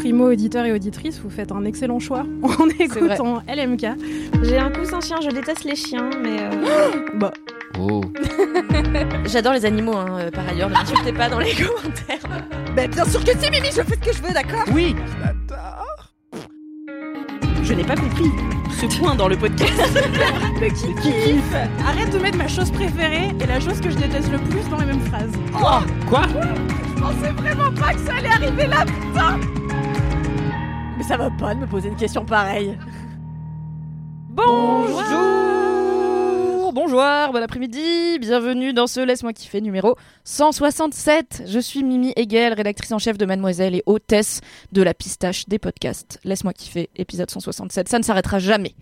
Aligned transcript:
Primo 0.00 0.30
auditeur 0.30 0.64
et 0.64 0.72
auditrice, 0.72 1.20
vous 1.22 1.28
faites 1.28 1.52
un 1.52 1.64
excellent 1.66 1.98
choix 1.98 2.24
en 2.42 2.68
écoutant 2.78 3.42
LMK. 3.46 3.86
J'ai 4.42 4.58
un 4.58 4.70
coussin 4.70 5.00
chien, 5.00 5.18
je 5.22 5.28
déteste 5.28 5.64
les 5.64 5.76
chiens, 5.76 6.08
mais. 6.22 6.38
euh, 6.40 6.90
Bah, 7.14 7.30
Oh. 7.78 8.00
J'adore 9.26 9.52
les 9.52 9.64
animaux, 9.64 9.94
hein, 9.96 10.06
euh, 10.18 10.30
par 10.30 10.46
ailleurs, 10.48 10.68
ne 10.68 10.74
m'insultez 10.74 11.12
pas 11.12 11.28
dans 11.28 11.38
les 11.38 11.52
commentaires. 11.54 12.40
Bah 12.74 12.86
bien 12.88 13.04
sûr 13.04 13.22
que 13.24 13.30
si 13.38 13.48
Mimi, 13.50 13.68
je 13.68 13.82
fais 13.82 13.94
ce 13.94 14.10
que 14.10 14.12
je 14.16 14.22
veux, 14.22 14.32
d'accord? 14.34 14.64
Oui. 14.74 14.94
Je 17.62 17.74
n'ai 17.74 17.84
pas 17.84 17.94
compris 17.94 18.24
ce 18.80 18.98
point 18.98 19.14
dans 19.14 19.28
le 19.28 19.36
podcast. 19.36 19.70
qui 20.74 21.12
kiffe 21.22 21.54
Arrête 21.86 22.10
de 22.12 22.18
mettre 22.18 22.38
ma 22.38 22.48
chose 22.48 22.70
préférée 22.70 23.28
et 23.40 23.46
la 23.46 23.60
chose 23.60 23.80
que 23.80 23.88
je 23.90 23.96
déteste 23.96 24.32
le 24.32 24.38
plus 24.38 24.68
dans 24.68 24.78
les 24.78 24.86
mêmes 24.86 25.00
phrases. 25.02 25.32
Quoi? 25.52 26.22
Je 26.26 27.00
pensais 27.00 27.32
vraiment 27.36 27.70
pas 27.72 27.92
que 27.94 28.00
ça 28.00 28.14
allait 28.16 28.28
arriver 28.28 28.66
là 28.66 28.84
Ça 31.06 31.16
va 31.16 31.30
pas 31.30 31.54
de 31.54 31.60
me 31.60 31.66
poser 31.66 31.88
une 31.88 31.96
question 31.96 32.24
pareille. 32.24 32.78
Bonjour 34.28 35.50
Bonjour, 36.72 37.32
bon 37.32 37.42
après-midi, 37.42 38.18
bienvenue 38.20 38.72
dans 38.72 38.86
ce 38.86 39.00
Laisse-moi 39.00 39.32
kiffer 39.32 39.60
numéro 39.60 39.96
167. 40.22 41.42
Je 41.46 41.58
suis 41.58 41.82
Mimi 41.82 42.12
Hegel, 42.14 42.52
rédactrice 42.52 42.92
en 42.92 42.98
chef 43.00 43.18
de 43.18 43.26
Mademoiselle 43.26 43.74
et 43.74 43.82
hôtesse 43.86 44.40
de 44.70 44.80
la 44.80 44.94
pistache 44.94 45.48
des 45.48 45.58
podcasts. 45.58 46.20
Laisse-moi 46.22 46.52
kiffer, 46.52 46.88
épisode 46.94 47.28
167, 47.28 47.88
ça 47.88 47.98
ne 47.98 48.04
s'arrêtera 48.04 48.38
jamais. 48.38 48.76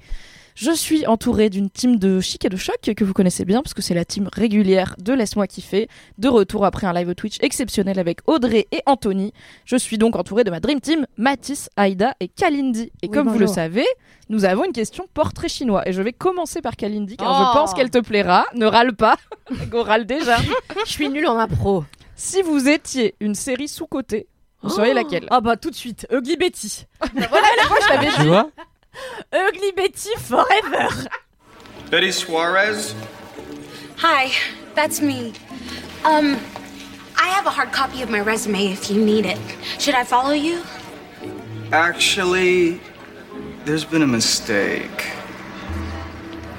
Je 0.60 0.72
suis 0.72 1.06
entourée 1.06 1.50
d'une 1.50 1.70
team 1.70 2.00
de 2.00 2.18
chic 2.18 2.44
et 2.44 2.48
de 2.48 2.56
choc 2.56 2.80
que 2.80 3.04
vous 3.04 3.12
connaissez 3.12 3.44
bien 3.44 3.62
parce 3.62 3.74
que 3.74 3.80
c'est 3.82 3.94
la 3.94 4.04
team 4.04 4.28
régulière 4.32 4.96
de 4.98 5.12
Laisse-moi 5.12 5.46
kiffer, 5.46 5.88
de 6.18 6.26
retour 6.28 6.64
après 6.64 6.88
un 6.88 6.92
live 6.92 7.14
Twitch 7.14 7.36
exceptionnel 7.42 7.96
avec 8.00 8.18
Audrey 8.26 8.66
et 8.72 8.82
Anthony. 8.84 9.32
Je 9.64 9.76
suis 9.76 9.98
donc 9.98 10.16
entourée 10.16 10.42
de 10.42 10.50
ma 10.50 10.58
dream 10.58 10.80
team, 10.80 11.06
Mathis, 11.16 11.70
Aïda 11.76 12.14
et 12.18 12.26
Kalindi. 12.26 12.90
Et 13.02 13.06
Oui, 13.06 13.10
comme 13.10 13.28
vous 13.28 13.38
le 13.38 13.46
savez, 13.46 13.86
nous 14.30 14.44
avons 14.44 14.64
une 14.64 14.72
question 14.72 15.06
portrait 15.14 15.48
chinois 15.48 15.88
et 15.88 15.92
je 15.92 16.02
vais 16.02 16.12
commencer 16.12 16.60
par 16.60 16.74
Kalindi 16.74 17.16
car 17.16 17.28
Oh. 17.30 17.44
je 17.54 17.56
pense 17.56 17.72
qu'elle 17.72 17.90
te 17.90 17.98
plaira. 17.98 18.44
Ne 18.56 18.66
râle 18.66 18.96
pas, 18.96 19.16
Go 19.70 19.84
râle 19.84 20.06
déjà. 20.06 20.38
Je 20.84 20.90
suis 20.90 21.08
nulle 21.08 21.28
en 21.28 21.38
impro. 21.38 21.84
Si 22.16 22.42
vous 22.42 22.68
étiez 22.68 23.14
une 23.20 23.36
série 23.36 23.68
sous-cotée, 23.68 24.26
vous 24.64 24.70
seriez 24.70 24.92
laquelle? 24.92 25.26
Ah 25.30 25.40
bah 25.40 25.56
tout 25.56 25.70
de 25.70 25.76
suite, 25.76 26.04
Ugly 26.10 26.36
Betty. 26.36 26.86
Voilà, 27.14 27.46
moi 27.68 27.78
je 27.80 27.88
l'avais 27.90 28.08
Tu 28.16 28.22
vois? 28.26 28.50
Ugly 29.32 29.72
Betty 29.72 30.14
forever. 30.18 30.88
Betty 31.90 32.12
Suarez? 32.12 32.94
Hi, 33.96 34.32
that's 34.74 35.00
me. 35.00 35.32
Um, 36.04 36.38
I 37.16 37.28
have 37.28 37.46
a 37.46 37.50
hard 37.50 37.72
copy 37.72 38.02
of 38.02 38.10
my 38.10 38.20
resume 38.20 38.66
if 38.72 38.90
you 38.90 39.04
need 39.04 39.26
it. 39.26 39.38
Should 39.78 39.94
I 39.94 40.04
follow 40.04 40.32
you? 40.32 40.62
Actually, 41.72 42.80
there's 43.64 43.84
been 43.84 44.02
a 44.02 44.06
mistake. 44.06 45.10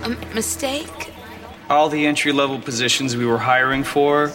A 0.04 0.10
mistake? 0.34 1.14
All 1.70 1.90
the 1.90 2.06
entry 2.06 2.32
level 2.32 2.60
positions 2.60 3.16
we 3.16 3.26
were 3.26 3.38
hiring 3.38 3.84
for, 3.84 4.32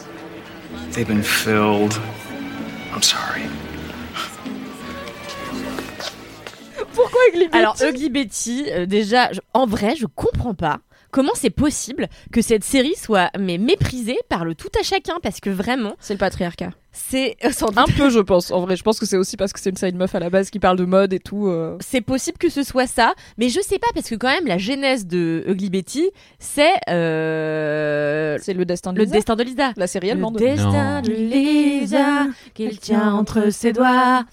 they've 0.90 1.06
been 1.06 1.22
filled. 1.22 2.00
I'm 2.92 3.02
sorry. 3.02 3.48
Pourquoi 6.94 7.20
Ugly 7.32 7.46
Betty 7.48 7.58
Alors 7.58 7.76
Ugly 7.82 8.08
Betty, 8.10 8.64
euh, 8.70 8.86
déjà, 8.86 9.32
je- 9.32 9.40
en 9.52 9.66
vrai, 9.66 9.94
je 9.96 10.06
comprends 10.06 10.54
pas. 10.54 10.78
Comment 11.10 11.32
c'est 11.36 11.50
possible 11.50 12.08
que 12.32 12.42
cette 12.42 12.64
série 12.64 12.96
soit 12.96 13.30
mais 13.38 13.56
méprisée 13.56 14.18
par 14.28 14.44
le 14.44 14.56
tout 14.56 14.70
à 14.78 14.82
chacun 14.82 15.14
parce 15.22 15.38
que 15.38 15.48
vraiment 15.48 15.94
C'est 16.00 16.14
le 16.14 16.18
patriarcat. 16.18 16.70
c'est 16.90 17.36
euh, 17.44 17.52
sans 17.52 17.66
doute- 17.68 17.78
Un 17.78 17.84
peu, 17.84 18.10
je 18.10 18.18
pense. 18.18 18.50
En 18.50 18.62
vrai, 18.62 18.74
je 18.74 18.82
pense 18.82 18.98
que 18.98 19.06
c'est 19.06 19.16
aussi 19.16 19.36
parce 19.36 19.52
que 19.52 19.60
c'est 19.60 19.70
une 19.70 19.76
side 19.76 19.94
meuf 19.94 20.12
à 20.16 20.18
la 20.18 20.28
base 20.28 20.50
qui 20.50 20.58
parle 20.58 20.76
de 20.76 20.84
mode 20.84 21.12
et 21.12 21.20
tout. 21.20 21.46
euh. 21.46 21.76
c'est 21.80 22.00
possible 22.00 22.36
que 22.38 22.48
ce 22.48 22.64
soit 22.64 22.88
ça, 22.88 23.14
mais 23.38 23.48
je 23.48 23.60
sais 23.60 23.78
pas 23.78 23.86
parce 23.94 24.08
que 24.10 24.16
quand 24.16 24.26
même 24.28 24.46
la 24.48 24.58
genèse 24.58 25.06
de 25.06 25.44
Ugly 25.46 25.70
Betty, 25.70 26.10
c'est 26.40 26.72
euh, 26.88 28.36
C'est 28.40 28.54
le 28.54 28.64
destin 28.64 28.92
de 28.92 28.98
le 28.98 29.04
Lisa. 29.04 29.14
destin 29.14 29.36
de 29.36 29.42
Lisa. 29.44 29.72
La 29.76 29.86
série 29.86 30.06
Le 30.08 30.12
allemande. 30.14 30.36
destin 30.36 31.00
de 31.02 31.12
Lisa 31.12 32.26
qu'il 32.54 32.76
tient 32.78 33.12
entre 33.14 33.50
ses 33.50 33.72
doigts. 33.72 34.24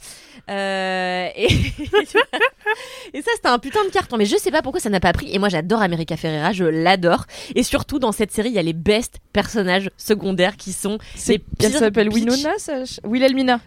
Euh, 0.49 1.27
et, 1.35 1.47
et 3.13 3.21
ça 3.21 3.31
c'était 3.35 3.47
un 3.47 3.59
putain 3.59 3.83
de 3.85 3.89
carton 3.89 4.17
mais 4.17 4.25
je 4.25 4.35
sais 4.37 4.51
pas 4.51 4.61
pourquoi 4.61 4.79
ça 4.81 4.89
n'a 4.89 4.99
pas 4.99 5.13
pris 5.13 5.33
et 5.33 5.39
moi 5.39 5.49
j'adore 5.49 5.81
America 5.81 6.17
Ferrera 6.17 6.51
je 6.53 6.63
l'adore 6.63 7.25
et 7.55 7.63
surtout 7.63 7.99
dans 7.99 8.11
cette 8.11 8.31
série 8.31 8.49
il 8.49 8.55
y 8.55 8.59
a 8.59 8.63
les 8.63 8.73
best 8.73 9.17
personnages 9.33 9.89
secondaires 9.97 10.57
qui 10.57 10.73
sont 10.73 10.97
C'est- 11.15 11.41
Elle 11.59 11.73
s'appelle. 11.73 12.09
Winona, 12.09 12.57
ch- 12.57 12.99
Wilhelmina. 13.03 13.59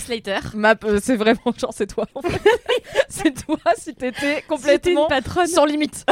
Slater 0.00 0.38
euh, 0.84 1.00
c'est 1.02 1.16
vraiment 1.16 1.40
genre 1.58 1.72
c'est 1.74 1.86
toi. 1.86 2.06
en 2.14 2.22
fait. 2.22 2.40
c'est 3.08 3.44
toi 3.46 3.58
si 3.76 3.94
t'étais 3.94 4.42
complètement 4.46 5.02
une 5.02 5.08
patronne 5.08 5.46
sans 5.46 5.64
limite. 5.64 6.04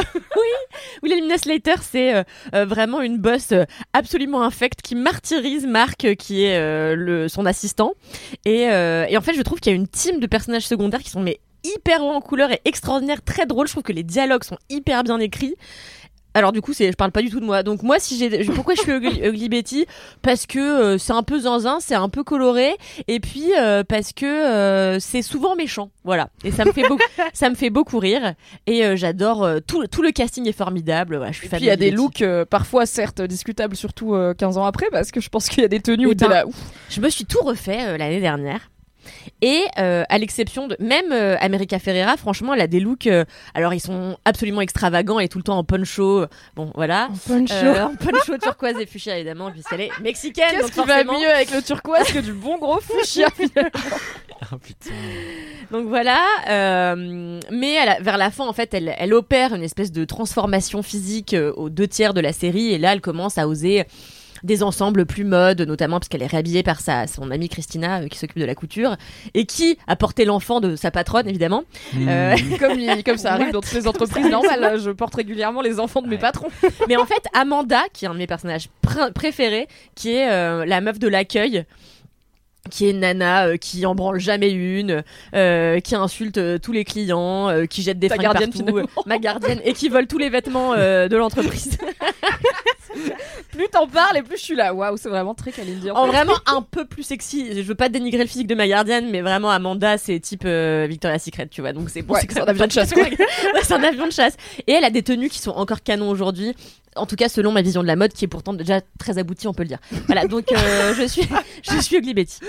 Wilhelmina 1.03 1.37
Slater, 1.37 1.75
c'est 1.81 2.13
euh, 2.15 2.23
euh, 2.53 2.65
vraiment 2.65 3.01
une 3.01 3.17
boss 3.17 3.53
absolument 3.93 4.41
infecte 4.43 4.81
qui 4.81 4.95
martyrise 4.95 5.65
Marc, 5.65 6.15
qui 6.15 6.43
est 6.43 6.57
le, 6.95 7.27
son 7.27 7.45
assistant. 7.45 7.93
Et, 8.45 8.61
et 8.63 9.17
en 9.17 9.21
fait, 9.21 9.33
je 9.33 9.41
trouve 9.41 9.59
qu'il 9.59 9.71
y 9.71 9.75
a 9.75 9.77
une 9.77 9.87
team 10.07 10.19
de 10.19 10.27
personnages 10.27 10.67
secondaires 10.67 11.01
qui 11.01 11.09
sont 11.09 11.21
mais 11.21 11.39
hyper 11.63 12.03
hauts 12.03 12.13
en 12.13 12.21
couleur 12.21 12.51
et 12.51 12.61
extraordinaires, 12.65 13.21
très 13.23 13.45
drôles. 13.45 13.67
Je 13.67 13.73
trouve 13.73 13.83
que 13.83 13.93
les 13.93 14.03
dialogues 14.03 14.43
sont 14.43 14.57
hyper 14.69 15.03
bien 15.03 15.19
écrits. 15.19 15.55
Alors 16.33 16.51
du 16.51 16.61
coup, 16.61 16.71
c'est, 16.71 16.91
je 16.91 16.95
parle 16.95 17.11
pas 17.11 17.23
du 17.23 17.31
tout 17.31 17.39
de 17.39 17.45
moi. 17.45 17.63
Donc 17.63 17.81
moi, 17.81 17.97
si 17.99 18.15
j'ai, 18.15 18.43
pourquoi 18.45 18.75
je 18.75 18.81
suis 18.81 18.91
Ugly, 18.91 19.21
Ugly 19.23 19.49
Betty? 19.49 19.87
Parce 20.21 20.45
que 20.45 20.59
euh, 20.59 20.97
c'est 20.99 21.13
un 21.13 21.23
peu 21.23 21.39
zinzin, 21.39 21.79
c'est 21.79 21.95
un 21.95 22.09
peu 22.09 22.23
coloré, 22.23 22.75
et 23.07 23.19
puis 23.19 23.53
euh, 23.57 23.83
parce 23.83 24.13
que 24.13 24.25
euh, 24.25 24.99
c'est 24.99 25.23
souvent 25.23 25.55
méchant. 25.55 25.89
Voilà. 26.03 26.29
Et 26.43 26.51
ça 26.51 26.63
me 26.63 26.71
fait 26.73 26.87
beaucoup, 26.87 27.03
ça 27.33 27.49
me 27.49 27.55
fait 27.55 27.71
beaucoup 27.71 27.97
rire. 27.97 28.35
Et 28.67 28.95
j'adore 28.95 29.49
tout, 29.65 29.87
tout 29.87 30.03
le 30.03 30.11
casting 30.11 30.47
est 30.47 30.51
formidable. 30.51 31.15
Voilà, 31.17 31.31
je 31.31 31.39
suis 31.39 31.47
Et 31.47 31.49
fan 31.49 31.57
puis 31.57 31.65
il 31.65 31.69
y 31.69 31.71
a 31.71 31.75
de 31.75 31.81
des 31.81 31.91
looks 31.91 32.23
parfois 32.51 32.85
certes 32.85 33.21
discutables, 33.21 33.75
surtout 33.75 34.13
euh, 34.13 34.35
15 34.35 34.59
ans 34.59 34.65
après, 34.65 34.89
parce 34.91 35.09
que 35.09 35.19
je 35.19 35.29
pense 35.29 35.49
qu'il 35.49 35.63
y 35.63 35.65
a 35.65 35.69
des 35.69 35.79
tenues 35.79 36.05
Eh 36.05 36.11
où 36.11 36.13
t'es 36.13 36.27
ben, 36.27 36.33
là. 36.33 36.47
ouf. 36.47 36.55
Je 36.89 37.01
me 37.01 37.09
suis 37.09 37.25
tout 37.25 37.41
refait 37.41 37.97
l'année 37.97 38.21
dernière. 38.21 38.69
Et 39.41 39.63
euh, 39.77 40.03
à 40.09 40.17
l'exception 40.17 40.67
de 40.67 40.75
même 40.79 41.11
euh, 41.11 41.35
America 41.39 41.79
Ferrera, 41.79 42.17
franchement, 42.17 42.53
elle 42.53 42.61
a 42.61 42.67
des 42.67 42.79
looks. 42.79 43.07
euh, 43.07 43.25
alors 43.53 43.73
ils 43.73 43.79
sont 43.79 44.17
absolument 44.25 44.61
extravagants 44.61 45.19
et 45.19 45.27
tout 45.27 45.37
le 45.37 45.43
temps 45.43 45.57
en 45.57 45.63
poncho. 45.63 46.25
Bon, 46.55 46.71
voilà. 46.75 47.09
Poncho. 47.27 47.53
Euh, 47.53 47.83
en 47.85 47.95
poncho 47.95 48.37
turquoise 48.37 48.79
et 48.79 48.85
fuchsia 48.85 49.15
évidemment, 49.17 49.51
puisqu'elle 49.51 49.81
est 49.81 49.91
mexicaine. 50.01 50.45
Qu'est-ce 50.51 50.71
qui 50.71 50.87
va 50.87 51.03
mieux 51.03 51.29
avec 51.29 51.51
le 51.51 51.61
turquoise 51.61 52.07
que 52.11 52.19
du 52.19 52.33
bon 52.33 52.57
gros 52.57 52.79
fuchsia 52.79 53.27
Ah 54.41 54.55
putain. 54.61 54.91
Donc 55.71 55.87
voilà, 55.87 56.19
euh, 56.49 57.39
mais 57.51 57.77
vers 58.01 58.17
la 58.17 58.29
fin, 58.31 58.45
en 58.47 58.53
fait, 58.53 58.73
elle, 58.73 58.93
elle 58.97 59.13
opère 59.13 59.53
une 59.53 59.63
espèce 59.63 59.91
de 59.91 60.05
transformation 60.05 60.83
physique 60.83 61.33
euh, 61.33 61.51
aux 61.53 61.69
deux 61.69 61.87
tiers 61.87 62.13
de 62.13 62.21
la 62.21 62.33
série, 62.33 62.71
et 62.71 62.77
là, 62.77 62.93
elle 62.93 63.01
commence 63.01 63.37
à 63.37 63.47
oser 63.47 63.85
des 64.43 64.63
ensembles 64.63 65.05
plus 65.05 65.23
mode, 65.23 65.61
notamment 65.61 65.99
parce 65.99 66.07
qu'elle 66.09 66.23
est 66.23 66.27
réhabillée 66.27 66.63
par 66.63 66.79
sa, 66.79 67.07
son 67.07 67.31
amie 67.31 67.49
Christina 67.49 68.01
euh, 68.01 68.07
qui 68.07 68.17
s'occupe 68.17 68.39
de 68.39 68.45
la 68.45 68.55
couture 68.55 68.95
et 69.33 69.45
qui 69.45 69.77
a 69.87 69.95
porté 69.95 70.25
l'enfant 70.25 70.59
de 70.59 70.75
sa 70.75 70.91
patronne 70.91 71.27
évidemment. 71.27 71.63
Euh, 71.97 72.35
comme, 72.59 72.79
il- 72.79 73.03
comme 73.03 73.17
ça 73.17 73.33
arrive 73.33 73.51
dans 73.51 73.61
toutes 73.61 73.73
les 73.73 73.87
entreprises 73.87 74.29
normales. 74.29 74.79
Je 74.83 74.91
porte 74.91 75.15
régulièrement 75.15 75.61
les 75.61 75.79
enfants 75.79 76.01
de 76.01 76.07
mes 76.07 76.17
patrons. 76.17 76.49
Mais 76.87 76.95
en 76.97 77.05
fait, 77.05 77.23
Amanda, 77.33 77.81
qui 77.93 78.05
est 78.05 78.07
un 78.07 78.13
de 78.13 78.19
mes 78.19 78.27
personnages 78.27 78.69
pr- 78.85 79.11
préférés, 79.13 79.67
qui 79.95 80.11
est 80.13 80.29
euh, 80.31 80.65
la 80.65 80.81
meuf 80.81 80.99
de 80.99 81.07
l'accueil, 81.07 81.65
qui 82.69 82.89
est 82.89 82.93
nana 82.93 83.47
euh, 83.47 83.55
qui 83.57 83.85
en 83.85 83.95
branle 83.95 84.19
jamais 84.19 84.49
une, 84.51 85.01
euh, 85.33 85.79
qui 85.79 85.95
insulte 85.95 86.37
euh, 86.37 86.57
tous 86.57 86.73
les 86.73 86.83
clients, 86.83 87.49
qui 87.69 87.81
jette 87.81 87.97
des 87.97 88.09
Ta 88.09 88.15
fringues 88.15 88.23
gardienne, 88.25 88.51
partout, 88.51 88.81
ma 89.05 89.17
gardienne, 89.19 89.61
et 89.63 89.71
qui 89.73 89.87
vole 89.87 90.05
tous 90.07 90.17
les 90.17 90.29
vêtements 90.29 90.75
de 90.75 91.15
l'entreprise. 91.15 91.77
Plus 93.51 93.67
t'en 93.69 93.87
parles 93.87 94.17
et 94.17 94.21
plus 94.21 94.37
je 94.37 94.43
suis 94.43 94.55
là. 94.55 94.73
Waouh, 94.73 94.97
c'est 94.97 95.09
vraiment 95.09 95.33
très 95.33 95.51
Kalindi. 95.51 95.81
Dion. 95.81 95.95
En 95.95 96.07
vraiment 96.07 96.35
un 96.45 96.61
peu 96.61 96.85
plus 96.85 97.03
sexy. 97.03 97.53
Je 97.55 97.61
veux 97.61 97.75
pas 97.75 97.89
dénigrer 97.89 98.23
le 98.23 98.27
physique 98.27 98.47
de 98.47 98.55
ma 98.55 98.67
gardienne, 98.67 99.09
mais 99.11 99.21
vraiment 99.21 99.49
Amanda, 99.49 99.97
c'est 99.97 100.19
type 100.19 100.43
euh, 100.45 100.87
Victoria's 100.89 101.23
Secret, 101.23 101.47
tu 101.47 101.61
vois. 101.61 101.73
Donc 101.73 101.89
c'est 101.89 102.01
bon, 102.01 102.13
Ouais, 102.13 102.21
c'est 102.27 102.39
un 102.39 102.43
avion 102.47 102.65
de 102.65 102.71
chasse, 102.71 102.93
c'est 103.63 103.73
un 103.73 103.83
avion 103.83 104.07
de 104.07 104.11
chasse. 104.11 104.35
Et 104.65 104.71
elle 104.71 104.83
a 104.83 104.89
des 104.89 105.03
tenues 105.03 105.29
qui 105.29 105.39
sont 105.39 105.51
encore 105.51 105.83
canon 105.83 106.09
aujourd'hui. 106.09 106.55
En 106.95 107.05
tout 107.05 107.15
cas, 107.15 107.29
selon 107.29 107.51
ma 107.51 107.61
vision 107.61 107.81
de 107.81 107.87
la 107.87 107.95
mode, 107.95 108.13
qui 108.13 108.25
est 108.25 108.27
pourtant 108.27 108.53
déjà 108.53 108.81
très 108.97 109.17
aboutie, 109.19 109.47
on 109.47 109.53
peut 109.53 109.63
le 109.63 109.69
dire. 109.69 109.79
Voilà, 110.07 110.25
donc 110.25 110.51
euh, 110.51 110.93
je 110.95 111.05
suis, 111.07 111.27
je 111.63 111.79
suis 111.79 112.13
Betty. 112.13 112.39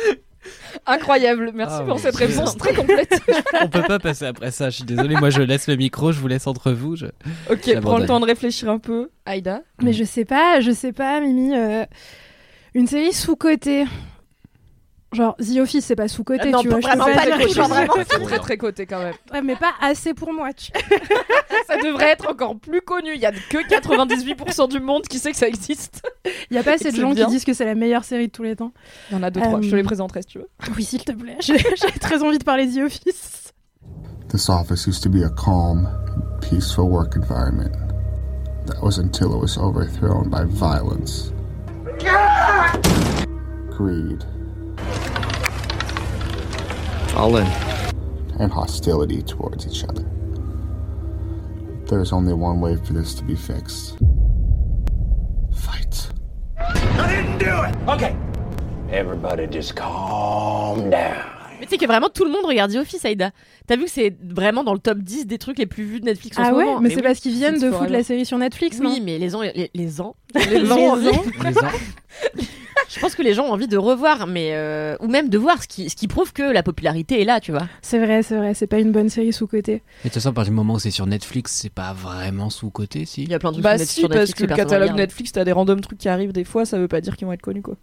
Incroyable. 0.87 1.51
Merci 1.55 1.77
Ah, 1.81 1.85
pour 1.85 1.99
cette 1.99 2.17
Dieu. 2.17 2.27
réponse 2.27 2.57
très 2.57 2.75
complète. 2.75 3.21
On 3.61 3.69
peut 3.69 3.83
pas 3.83 3.99
passer 3.99 4.25
après 4.27 4.51
ça. 4.51 4.71
Je 4.71 4.77
suis 4.77 4.85
désolé. 4.85 5.17
Moi, 5.17 5.31
je 5.31 5.43
laisse 5.43 5.67
le 5.69 5.77
micro. 5.77 6.13
Je 6.13 6.21
vous 6.21 6.29
laisse 6.29 6.47
entre 6.47 6.73
vous. 6.73 6.97
Je... 6.97 7.07
ok, 7.51 7.81
prends 7.81 7.99
le 7.99 8.07
temps 8.07 8.21
de 8.21 8.27
réfléchir 8.27 8.71
un 8.71 8.79
peu. 8.79 9.11
Aïda. 9.27 9.63
Mais 9.83 9.93
je 9.93 10.05
sais 10.05 10.25
pas, 10.25 10.61
je 10.61 10.71
sais 10.71 10.93
pas, 10.93 11.21
Mimi. 11.21 11.55
euh, 11.57 11.85
une 12.75 12.87
série 12.87 13.13
sous-cotée. 13.13 13.85
Genre, 15.11 15.35
The 15.37 15.57
Office, 15.61 15.87
c'est 15.87 15.97
pas 15.97 16.07
sous-côté, 16.07 16.53
tu 16.61 16.69
vois. 16.69 16.81
pas- 16.81 16.91
je 16.93 16.97
vraiment 16.99 17.05
pas 17.07 17.47
genre 17.49 17.69
vraiment. 17.69 17.93
C'est 18.11 18.23
très 18.25 18.39
très 18.39 18.57
coté 18.59 18.85
quand 18.85 18.99
même. 18.99 19.15
Ouais, 19.33 19.41
mais 19.41 19.57
pas 19.57 19.73
assez 19.81 20.13
pour 20.13 20.33
moi, 20.35 20.53
tu 20.53 20.71
Ça 21.67 21.77
devrait 21.83 22.11
être 22.11 22.31
encore 22.31 22.59
plus 22.59 22.83
connu. 22.83 23.15
Il 23.15 23.21
y 23.21 23.27
a 23.27 23.33
que 23.33 23.67
98% 23.69 24.69
du 24.69 24.81
monde 24.81 25.03
qui 25.03 25.19
sait 25.19 25.31
que 25.31 25.37
ça 25.39 25.49
existe. 25.49 26.03
Il 26.51 26.57
y 26.57 26.61
a 26.61 26.63
pas 26.63 26.73
assez 26.75 26.91
de 26.93 26.97
gens 26.97 27.13
bien. 27.13 27.25
qui 27.25 27.31
disent 27.33 27.45
que 27.47 27.55
c'est 27.55 27.65
la 27.65 27.75
meilleure 27.75 28.05
série 28.05 28.27
de 28.29 28.33
tous 28.33 28.43
les 28.43 28.55
temps. 28.57 28.73
Il 29.11 29.17
y 29.17 29.21
en 29.21 29.23
a 29.23 29.31
deux 29.31 29.41
trois. 29.41 29.59
Euh, 29.59 29.63
Je 29.63 29.71
te 29.71 29.77
les 29.77 29.83
présenterai 29.83 30.21
si 30.23 30.29
tu 30.29 30.39
veux. 30.41 30.49
Oui, 30.77 30.85
s'il 30.85 31.03
te 31.03 31.13
plaît. 31.13 31.37
J'ai 31.41 31.57
très 32.01 32.23
envie 32.23 32.39
de 32.39 32.45
parler 32.45 32.69
The 32.69 32.79
Office. 32.85 33.53
This 34.31 34.49
office 34.51 34.87
used 34.87 35.03
to 35.05 35.09
be 35.09 35.23
a 35.25 35.31
calm, 35.31 35.89
peaceful 36.43 36.85
work 36.85 37.17
environment. 37.17 37.73
That 38.67 38.83
was 38.83 38.99
until 38.99 39.33
it 39.35 39.41
was 39.41 39.57
overthrown 39.57 40.29
by 40.29 40.45
violence, 40.45 41.33
greed, 43.71 44.25
All 47.17 47.37
in. 47.37 47.47
and 48.41 48.53
hostility 48.53 49.23
towards 49.23 49.67
each 49.67 49.85
other. 49.85 50.05
There's 51.87 52.13
only 52.13 52.35
one 52.35 52.61
way 52.61 52.77
for 52.77 52.93
this 52.93 53.15
to 53.15 53.25
be 53.25 53.35
fixed 53.35 53.99
fight. 55.59 56.09
I 56.59 57.15
didn't 57.15 57.39
do 57.39 57.63
it! 57.63 57.89
Okay. 57.89 58.17
Everybody 58.91 59.47
just 59.47 59.77
calm 59.77 60.91
down. 60.91 61.38
Mais 61.61 61.67
tu 61.67 61.71
sais 61.71 61.79
que 61.79 61.87
vraiment 61.87 62.09
tout 62.09 62.25
le 62.25 62.31
monde 62.31 62.45
regarde 62.45 62.73
The 62.73 62.77
Office, 62.77 63.05
Aïda. 63.05 63.31
T'as 63.67 63.77
vu 63.77 63.85
que 63.85 63.91
c'est 63.91 64.17
vraiment 64.23 64.63
dans 64.65 64.73
le 64.75 64.79
top 64.79 64.99
10 64.99 65.27
des 65.27 65.39
trucs 65.39 65.59
les 65.59 65.67
plus 65.67 65.85
vus 65.85 66.01
de 66.01 66.05
Netflix 66.07 66.39
en 66.39 66.43
Ah 66.43 66.51
ce 66.51 66.55
ouais, 66.55 66.65
moment. 66.65 66.81
mais 66.81 66.91
c'est 66.91 66.97
oui. 66.97 67.03
parce 67.03 67.19
qu'ils 67.21 67.33
viennent 67.35 67.59
de 67.61 67.71
foutre 67.71 67.91
la 67.91 68.03
série 68.05 68.25
sur 68.27 68.39
Netflix, 68.39 68.79
non 68.81 68.93
Oui, 68.93 69.01
mais 69.01 69.19
les 69.19 69.31
gens, 69.31 69.41
les, 69.43 69.71
les 69.75 70.01
ans, 70.01 70.15
Les 70.35 70.71
ans. 70.73 70.95
Je 72.91 73.01
pense 73.01 73.15
que 73.15 73.23
les 73.23 73.35
gens 73.35 73.45
ont 73.45 73.53
envie 73.53 73.69
de 73.69 73.77
revoir, 73.77 74.27
mais 74.27 74.53
euh, 74.55 74.97
ou 75.01 75.09
même 75.09 75.29
de 75.29 75.37
voir 75.37 75.63
ce 75.63 75.69
qui, 75.69 75.91
ce 75.91 75.97
qui 75.97 76.09
prouve 76.09 76.33
que 76.33 76.43
la 76.43 76.63
popularité 76.63 77.21
est 77.21 77.25
là, 77.27 77.39
tu 77.39 77.53
vois. 77.53 77.69
C'est 77.83 77.99
vrai, 77.99 78.23
c'est 78.23 78.37
vrai, 78.37 78.55
c'est 78.55 78.67
pas 78.67 78.79
une 78.79 78.93
bonne 78.93 79.11
série 79.11 79.33
sous-côté. 79.33 79.73
Mais 79.73 79.79
de 79.79 80.03
toute 80.05 80.15
façon, 80.15 80.31
à 80.31 80.33
partir 80.33 80.53
du 80.53 80.57
moment 80.57 80.75
où 80.75 80.79
c'est 80.79 80.91
sur 80.91 81.07
Netflix, 81.07 81.53
c'est 81.53 81.73
pas 81.73 81.93
vraiment 81.93 82.49
sous-côté, 82.49 83.05
si. 83.05 83.25
Il 83.25 83.29
y 83.31 83.35
a 83.35 83.39
plein 83.39 83.51
de 83.51 83.57
trucs 83.57 83.65
Bah 83.65 83.77
sur 83.77 83.87
si, 83.87 84.01
sur 84.01 84.09
parce 84.09 84.21
Netflix 84.21 84.41
que 84.41 84.47
le 84.47 84.57
catalogue 84.57 84.83
regarde. 84.85 84.99
Netflix, 85.01 85.33
t'as 85.33 85.45
des 85.45 85.53
random 85.53 85.81
trucs 85.83 85.99
qui 85.99 86.09
arrivent 86.09 86.33
des 86.33 86.45
fois, 86.45 86.65
ça 86.65 86.79
veut 86.79 86.89
pas 86.89 87.03
dire 87.03 87.17
qu'ils 87.19 87.27
vont 87.27 87.33
être 87.35 87.43
connus 87.43 87.61
quoi. 87.63 87.77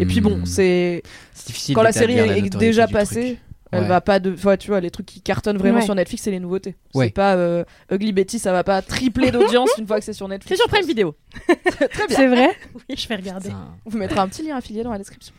Et 0.00 0.06
puis 0.06 0.20
bon, 0.20 0.36
Hmm. 0.38 0.46
c'est 0.46 1.02
C'est 1.34 1.46
difficile 1.48 1.74
quand 1.74 1.82
la 1.82 1.92
série 1.92 2.18
est 2.18 2.56
déjà 2.56 2.86
passée, 2.88 3.20
truc. 3.22 3.38
elle 3.72 3.82
Ouais. 3.82 3.88
va 3.88 4.00
pas 4.00 4.18
de, 4.20 4.32
enfin, 4.32 4.56
tu 4.56 4.68
vois, 4.68 4.80
les 4.80 4.90
trucs 4.90 5.06
qui 5.06 5.20
cartonnent 5.20 5.58
vraiment 5.58 5.78
Ouais. 5.78 5.84
sur 5.84 5.94
Netflix, 5.94 6.22
c'est 6.24 6.30
les 6.30 6.40
nouveautés. 6.40 6.76
Ouais. 6.94 7.06
C'est 7.06 7.12
pas 7.14 7.34
euh, 7.36 7.64
Ugly 7.90 8.12
Betty, 8.12 8.38
ça 8.38 8.52
va 8.52 8.64
pas 8.64 8.80
tripler 8.82 9.30
d'audience 9.30 9.70
une 9.78 9.86
fois 9.86 9.98
que 9.98 10.04
c'est 10.04 10.12
sur 10.12 10.26
C'est 10.26 10.32
Netflix. 10.32 10.60
sur 10.60 10.68
je 10.68 10.74
Prime. 10.74 10.86
Vidéo. 10.86 11.14
Très 11.90 12.06
bien. 12.06 12.16
C'est 12.16 12.26
vrai 12.28 12.50
Oui, 12.88 12.96
je 12.96 13.08
vais 13.08 13.16
regarder. 13.16 13.48
Putain. 13.48 13.68
On 13.86 13.90
vous 13.90 13.98
mettra 13.98 14.22
un 14.22 14.28
petit 14.28 14.42
lien 14.42 14.56
affilié 14.56 14.82
dans 14.82 14.92
la 14.92 14.98
description. 14.98 15.34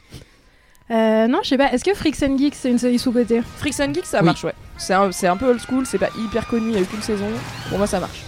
Euh, 0.92 1.28
non, 1.28 1.40
je 1.44 1.50
sais 1.50 1.58
pas, 1.58 1.72
est-ce 1.72 1.84
que 1.84 1.94
Freaks 1.94 2.22
and 2.24 2.38
Geeks 2.38 2.56
c'est 2.56 2.70
une 2.70 2.78
série 2.78 3.00
sous-côté 3.00 3.42
Freaks 3.58 3.80
and 3.80 3.94
Geeks, 3.94 4.06
ça 4.06 4.20
Oui. 4.20 4.26
marche, 4.26 4.44
ouais. 4.44 4.54
C'est 4.78 4.94
un, 4.94 5.12
c'est 5.14 5.28
un 5.28 5.38
peu 5.38 5.50
old 5.50 5.62
school, 5.62 5.86
c'est 5.86 5.98
pas 5.98 6.10
hyper 6.20 6.46
connu, 6.48 6.70
il 6.70 6.74
y 6.76 6.78
a 6.78 6.82
eu 6.82 6.86
qu'une 6.86 7.02
saison. 7.02 7.26
Pour 7.70 7.78
moi, 7.78 7.88
ça 7.88 8.00
marche. 8.02 8.22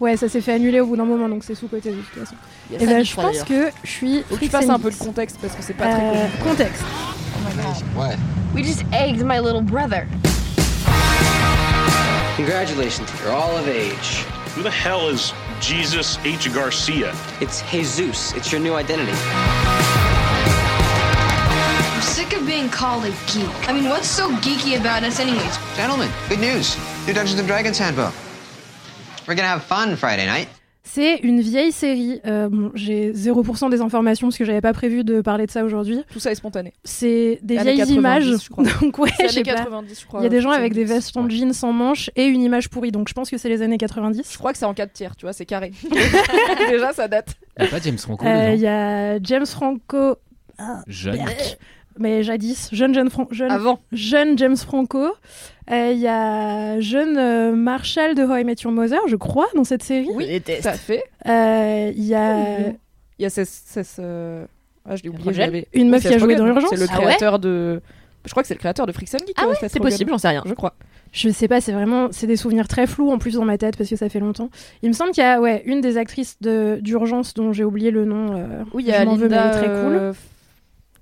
Ouais, 0.00 0.16
ça 0.16 0.28
s'est 0.28 0.40
fait 0.40 0.52
annuler 0.52 0.78
au 0.80 0.86
bout 0.86 0.96
d'un 0.96 1.04
moment, 1.04 1.28
donc 1.28 1.42
c'est 1.42 1.56
sous-côté 1.56 1.90
de 1.90 1.96
toute 2.00 2.20
façon. 2.24 2.36
Il 2.70 2.76
Et 2.76 2.78
eh 2.82 2.86
ben, 2.86 3.04
je 3.04 3.10
je 3.10 3.16
pense 3.16 3.42
que 3.42 3.70
je 3.82 3.90
suis 3.90 4.22
Faut 4.22 4.36
que 4.36 4.40
tu 4.40 4.48
Freaks 4.48 4.50
fasses 4.52 4.68
un 4.70 4.78
peu 4.78 4.90
le 4.90 4.94
contexte 4.94 5.38
parce 5.40 5.54
que 5.54 5.62
c'est 5.62 5.74
pas 5.74 5.88
très 5.92 6.00
Euh, 6.02 6.28
connu. 6.38 6.50
contexte. 6.50 6.84
What? 7.96 8.14
We 8.54 8.62
just 8.64 8.84
egged 8.92 9.24
my 9.26 9.40
little 9.40 9.60
brother. 9.62 10.06
Congratulations, 12.36 13.08
you're 13.24 13.34
all 13.34 13.56
of 13.58 13.66
age. 13.66 14.24
Who 14.56 14.62
the 14.62 14.70
hell 14.70 15.08
is 15.12 15.32
Jesus 15.60 16.18
H. 16.24 16.48
Garcia? 16.54 17.12
It's 17.40 17.62
Jesus. 17.72 18.32
It's 18.36 18.52
your 18.52 18.60
new 18.60 18.74
identity. 18.74 19.12
I'm 21.96 22.02
sick 22.02 22.32
of 22.36 22.46
being 22.46 22.68
called 22.70 23.04
a 23.04 23.10
geek. 23.26 23.50
I 23.68 23.72
mean, 23.72 23.88
what's 23.88 24.06
so 24.08 24.30
geeky 24.36 24.76
about 24.78 25.02
us, 25.02 25.18
anyways? 25.18 25.58
Gentlemen, 25.76 26.08
good 26.28 26.38
news. 26.40 26.76
New 27.08 27.14
Dungeons 27.14 27.40
and 27.40 27.48
Dragons 27.48 27.78
handbook. 27.78 28.14
We're 29.28 29.36
gonna 29.36 29.52
have 29.54 29.62
fun 29.62 29.94
Friday 29.96 30.26
night. 30.26 30.48
C'est 30.90 31.16
une 31.16 31.42
vieille 31.42 31.70
série. 31.70 32.18
euh, 32.24 32.48
bon, 32.48 32.70
j'ai 32.74 33.12
0% 33.12 33.68
des 33.68 33.82
informations 33.82 34.28
parce 34.28 34.38
que 34.38 34.46
j'avais 34.46 34.62
pas 34.62 34.72
prévu 34.72 35.04
de 35.04 35.20
parler 35.20 35.44
de 35.44 35.50
ça 35.50 35.62
aujourd'hui. 35.62 36.02
Tout 36.10 36.18
ça 36.18 36.30
est 36.30 36.34
spontané. 36.34 36.72
C'est 36.82 37.40
des 37.42 37.58
vieilles 37.58 37.76
90, 37.76 37.94
images. 37.94 38.24
je 38.42 38.48
crois. 38.48 38.64
Donc 38.80 38.98
ouais, 38.98 39.10
C'est 39.18 39.28
je 39.28 39.32
sais 39.34 39.40
années 39.40 39.50
pas. 39.52 39.64
90, 39.64 40.00
je 40.00 40.06
crois. 40.06 40.20
Il 40.20 40.22
y 40.22 40.26
a 40.26 40.30
des 40.30 40.40
gens 40.40 40.50
avec 40.50 40.72
des 40.72 40.86
Geeks. 40.86 40.94
vestes 40.94 41.16
en 41.18 41.28
jean 41.28 41.52
sans 41.52 41.74
manches 41.74 42.08
et 42.16 42.24
une 42.24 42.40
image 42.40 42.70
pourrie. 42.70 42.90
Donc 42.90 43.08
je 43.10 43.12
pense 43.12 43.28
que 43.28 43.36
c'est 43.36 43.50
les 43.50 43.60
années 43.60 43.76
90. 43.76 44.32
Je 44.32 44.38
crois 44.38 44.52
que 44.52 44.58
c'est 44.58 44.64
en 44.64 44.72
4 44.72 44.90
tiers, 44.94 45.14
tu 45.14 45.26
vois, 45.26 45.34
c'est 45.34 45.44
carré. 45.44 45.72
Déjà, 46.70 46.94
ça 46.94 47.06
date. 47.06 47.34
Il 47.58 47.64
y 47.64 47.66
a 47.66 47.70
pas 47.70 47.80
James 47.80 47.98
Franco 47.98 48.24
Euh, 48.26 48.52
Il 48.54 48.60
y 48.60 48.66
a 48.66 49.22
James 49.22 49.44
Franco, 49.46 50.16
Jeune. 50.86 51.20
Mais 51.98 52.22
jadis, 52.22 52.68
jeune, 52.72 52.94
jeune, 52.94 53.10
Fran- 53.10 53.28
jeune, 53.30 53.50
Avant. 53.50 53.80
jeune 53.92 54.36
James 54.38 54.56
Franco. 54.56 55.06
Euh, 55.70 55.90
Il 55.92 55.98
y 55.98 56.08
a 56.08 56.80
jeune 56.80 57.16
euh, 57.18 57.52
Marshall 57.54 58.14
de 58.14 58.22
How 58.22 58.36
I 58.38 58.44
Met 58.44 58.56
Your 58.64 58.72
Mother, 58.72 59.00
je 59.06 59.16
crois, 59.16 59.48
dans 59.54 59.64
cette 59.64 59.82
série. 59.82 60.08
Oui, 60.14 60.26
Je 60.30 60.38
tout 60.60 60.68
à 60.68 60.72
fait. 60.72 61.02
Euh, 61.26 61.92
Il 61.94 62.04
y 62.04 62.14
a 62.14 62.58
Il 63.18 63.22
y 63.22 63.24
a 63.26 63.30
Cess, 63.30 63.96
euh, 63.98 64.44
Ah, 64.88 64.96
je 64.96 65.02
l'ai 65.02 65.08
oublié. 65.10 65.32
J'avais- 65.34 65.66
une 65.74 65.82
Oui, 65.84 65.88
meuf 65.90 66.02
qui 66.02 66.08
a 66.14 66.18
joué 66.18 66.36
dans 66.36 66.46
Urgence. 66.46 66.70
C'est 66.70 66.76
le 66.80 66.86
Ah 66.90 66.98
ouais 66.98 67.04
créateur 67.06 67.38
de. 67.38 67.80
Je 68.24 68.30
crois 68.32 68.42
que 68.42 68.46
c'est 68.48 68.54
le 68.54 68.58
créateur 68.58 68.86
de 68.86 68.92
Freaks 68.92 69.14
and 69.14 69.26
Geeks. 69.26 69.36
Ah 69.38 69.46
ouais, 69.48 69.54
c'est 69.68 69.78
possible, 69.80 70.10
j'en 70.10 70.18
sais 70.18 70.28
rien. 70.28 70.42
Je 70.46 70.54
crois. 70.54 70.74
Je 71.12 71.30
sais 71.30 71.48
pas, 71.48 71.60
c'est 71.62 71.72
vraiment, 71.72 72.08
c'est 72.10 72.26
des 72.26 72.36
souvenirs 72.36 72.68
très 72.68 72.86
flous 72.86 73.10
en 73.10 73.16
plus 73.18 73.34
dans 73.34 73.44
ma 73.44 73.56
tête 73.56 73.76
parce 73.78 73.88
que 73.88 73.96
ça 73.96 74.08
fait 74.10 74.20
longtemps. 74.20 74.50
Il 74.82 74.88
me 74.90 74.94
semble 74.94 75.12
qu'il 75.12 75.22
y 75.22 75.26
a 75.26 75.40
ouais 75.40 75.62
une 75.64 75.80
des 75.80 75.96
actrices 75.96 76.36
de 76.42 76.78
d'urgence 76.82 77.32
dont 77.32 77.52
j'ai 77.52 77.64
oublié 77.64 77.90
le 77.90 78.04
nom. 78.04 78.36
euh, 78.36 78.62
Oui, 78.74 78.82
il 78.84 78.88
y 78.88 78.92
a 78.92 79.04
je 79.04 79.08
veux, 79.10 79.28
mais 79.28 79.36
Linda 79.36 79.46
est 79.46 79.50
très 79.52 79.66
cool. 79.68 80.12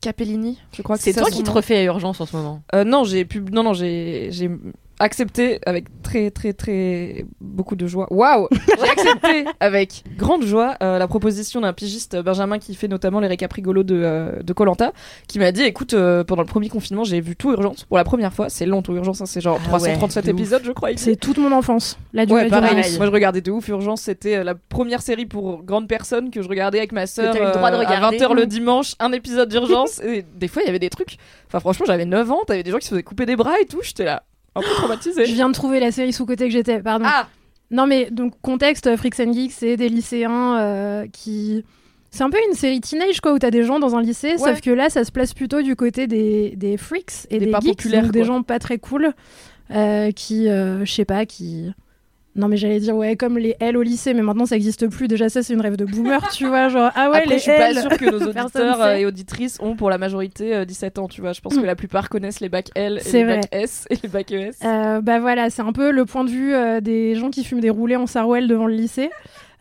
Capellini. 0.00 0.58
Je 0.72 0.82
crois 0.82 0.96
que 0.96 1.02
C'est 1.02 1.12
toi 1.14 1.30
qui 1.30 1.42
te 1.42 1.50
refais 1.50 1.76
à 1.76 1.82
urgence 1.84 2.20
en 2.20 2.26
ce 2.26 2.36
moment. 2.36 2.62
Euh, 2.74 2.84
non, 2.84 3.04
j'ai 3.04 3.24
pu... 3.24 3.40
non, 3.40 3.62
non, 3.62 3.72
j'ai, 3.72 4.28
j'ai 4.30 4.50
accepté 4.98 5.60
avec 5.66 5.86
très, 6.02 6.30
très, 6.30 6.52
très 6.52 7.24
beaucoup 7.40 7.76
de 7.76 7.86
joie. 7.86 8.06
Waouh 8.10 8.48
J'ai 8.52 8.90
accepté 8.90 9.44
avec 9.60 10.04
grande 10.16 10.44
joie 10.44 10.76
euh, 10.82 10.98
la 10.98 11.08
proposition 11.08 11.60
d'un 11.60 11.72
pigiste 11.72 12.16
Benjamin 12.16 12.58
qui 12.58 12.74
fait 12.74 12.88
notamment 12.88 13.20
les 13.20 13.28
récaps 13.28 13.54
rigolos 13.54 13.82
de 13.82 14.00
euh, 14.02 14.42
de 14.42 14.52
Colanta, 14.52 14.92
qui 15.28 15.38
m'a 15.38 15.52
dit, 15.52 15.62
écoute, 15.62 15.94
euh, 15.94 16.24
pendant 16.24 16.42
le 16.42 16.48
premier 16.48 16.68
confinement, 16.68 17.04
j'ai 17.04 17.20
vu 17.20 17.36
tout 17.36 17.50
Urgence 17.52 17.84
pour 17.84 17.96
la 17.96 18.04
première 18.04 18.32
fois. 18.32 18.48
C'est 18.48 18.66
long 18.66 18.82
tout 18.82 18.94
Urgence, 18.94 19.20
hein, 19.20 19.26
c'est 19.26 19.40
genre 19.40 19.58
Ah 19.66 19.78
ouais, 19.78 19.94
337 19.96 20.24
de 20.26 20.32
ouf. 20.32 20.38
épisodes, 20.38 20.62
je 20.64 20.72
crois. 20.72 20.90
C'est 20.96 21.16
toute 21.16 21.38
mon 21.38 21.52
enfance. 21.52 21.98
La 22.12 22.26
durée 22.26 22.40
Ouais, 22.40 22.44
du 22.44 22.50
pareil. 22.50 22.74
Moi, 22.96 23.06
je 23.06 23.10
regardais 23.10 23.40
de 23.40 23.50
ouf 23.50 23.68
Urgence. 23.68 24.02
C'était 24.02 24.36
euh, 24.36 24.44
la 24.44 24.54
première 24.54 25.02
série 25.02 25.26
pour 25.26 25.62
grandes 25.62 25.88
personnes 25.88 26.30
que 26.30 26.42
je 26.42 26.48
regardais 26.48 26.78
avec 26.78 26.92
ma 26.92 27.06
sœur 27.06 27.34
à 27.34 27.70
regarder. 27.76 28.18
20h 28.18 28.34
le 28.34 28.46
dimanche, 28.46 28.94
un 28.98 29.12
épisode 29.12 29.48
d'Urgence. 29.48 30.00
et 30.00 30.24
des 30.36 30.48
fois, 30.48 30.62
il 30.62 30.66
y 30.66 30.68
avait 30.68 30.78
des 30.78 30.90
trucs. 30.90 31.16
Enfin, 31.48 31.60
franchement, 31.60 31.86
j'avais 31.86 32.04
9 32.04 32.30
ans. 32.30 32.40
T'avais 32.46 32.62
des 32.62 32.70
gens 32.70 32.78
qui 32.78 32.86
se 32.86 32.90
faisaient 32.90 33.02
couper 33.02 33.26
des 33.26 33.36
bras 33.36 33.60
et 33.60 33.66
tout. 33.66 33.80
J'étais 33.82 34.04
là, 34.04 34.22
un 34.56 34.60
peu 34.60 34.66
traumatisée. 34.76 35.24
Je 35.26 35.34
viens 35.34 35.48
de 35.48 35.54
trouver 35.54 35.80
la 35.80 35.92
série 35.92 36.12
sous 36.12 36.26
côté 36.26 36.46
que 36.46 36.52
j'étais. 36.52 36.80
Pardon. 36.80 37.04
Ah 37.08 37.28
Non 37.70 37.86
mais 37.86 38.08
donc 38.10 38.34
contexte 38.42 38.86
euh, 38.86 38.96
Freaks 38.96 39.20
and 39.20 39.32
Geeks, 39.32 39.52
c'est 39.52 39.76
des 39.76 39.88
lycéens 39.88 40.58
euh, 40.58 41.06
qui 41.12 41.64
c'est 42.10 42.22
un 42.22 42.30
peu 42.30 42.38
une 42.48 42.54
série 42.54 42.80
teenage 42.80 43.20
quoi 43.20 43.32
où 43.34 43.38
t'as 43.38 43.50
des 43.50 43.62
gens 43.64 43.78
dans 43.78 43.94
un 43.96 44.00
lycée, 44.00 44.32
Ouais. 44.32 44.38
sauf 44.38 44.60
que 44.62 44.70
là 44.70 44.88
ça 44.88 45.04
se 45.04 45.12
place 45.12 45.34
plutôt 45.34 45.60
du 45.60 45.76
côté 45.76 46.06
des, 46.06 46.54
des 46.56 46.76
freaks 46.78 47.26
et 47.30 47.38
Des 47.38 47.46
des, 47.46 47.50
pas 47.52 47.60
geeks, 47.60 47.86
donc 47.90 48.10
des 48.12 48.24
gens 48.24 48.42
pas 48.42 48.58
très 48.58 48.78
cool 48.78 49.12
euh, 49.72 50.10
qui 50.12 50.48
euh, 50.48 50.84
je 50.84 50.92
sais 50.92 51.04
pas 51.04 51.26
qui 51.26 51.72
non 52.36 52.48
mais 52.48 52.56
j'allais 52.56 52.78
dire 52.80 52.94
ouais 52.94 53.16
comme 53.16 53.38
les 53.38 53.56
L 53.60 53.76
au 53.76 53.82
lycée 53.82 54.12
mais 54.14 54.22
maintenant 54.22 54.46
ça 54.46 54.54
existe 54.56 54.86
plus 54.88 55.08
déjà 55.08 55.28
ça 55.28 55.42
c'est 55.42 55.54
une 55.54 55.60
rêve 55.60 55.76
de 55.76 55.84
boomer 55.86 56.20
tu 56.32 56.46
vois 56.46 56.68
genre 56.68 56.90
ah 56.94 57.10
ouais 57.10 57.16
Après, 57.18 57.30
les 57.30 57.36
je 57.38 57.42
suis 57.42 57.50
pas 57.52 57.70
L 57.70 57.78
sûre 57.80 57.90
que 57.96 58.04
nos 58.04 58.20
auditeurs 58.28 58.80
euh, 58.82 58.94
et 58.96 59.06
auditrices 59.06 59.58
ont 59.60 59.74
pour 59.74 59.88
la 59.90 59.98
majorité 59.98 60.54
euh, 60.54 60.64
17 60.64 60.98
ans, 60.98 61.08
tu 61.08 61.20
vois. 61.22 61.32
Je 61.32 61.40
pense 61.40 61.54
Mm. 61.56 61.60
que 61.62 61.66
la 61.66 61.74
plupart 61.76 62.08
connaissent 62.08 62.40
les 62.40 62.48
bacs 62.48 62.68
L 62.74 62.98
et 62.98 63.00
C'est 63.00 63.18
les 63.18 63.24
vrai. 63.24 63.36
bacs 63.40 63.48
S 63.52 63.86
et 63.90 63.96
les 64.02 64.08
bacs 64.08 64.30
ES. 64.32 64.50
Euh, 64.64 65.00
bah 65.00 65.18
voilà, 65.18 65.48
c'est 65.50 65.62
un 65.62 65.72
peu 65.72 65.90
le 65.90 66.04
point 66.04 66.24
de 66.24 66.30
vue 66.30 66.54
euh, 66.54 66.80
des 66.80 67.14
gens 67.14 67.30
qui 67.30 67.42
fument 67.44 67.60
des 67.60 67.70
roulés 67.70 67.96
en 67.96 68.06
Sarwell 68.06 68.46
devant 68.48 68.66
le 68.66 68.74
lycée. 68.74 69.10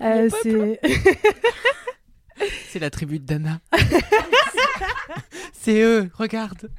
Euh, 0.01 0.29
c'est 0.43 0.79
C'est 2.67 2.79
la 2.79 2.89
tribu 2.89 3.19
de 3.19 3.25
Dana. 3.25 3.59
C'est 5.53 5.81
eux, 5.81 6.09
regarde. 6.15 6.69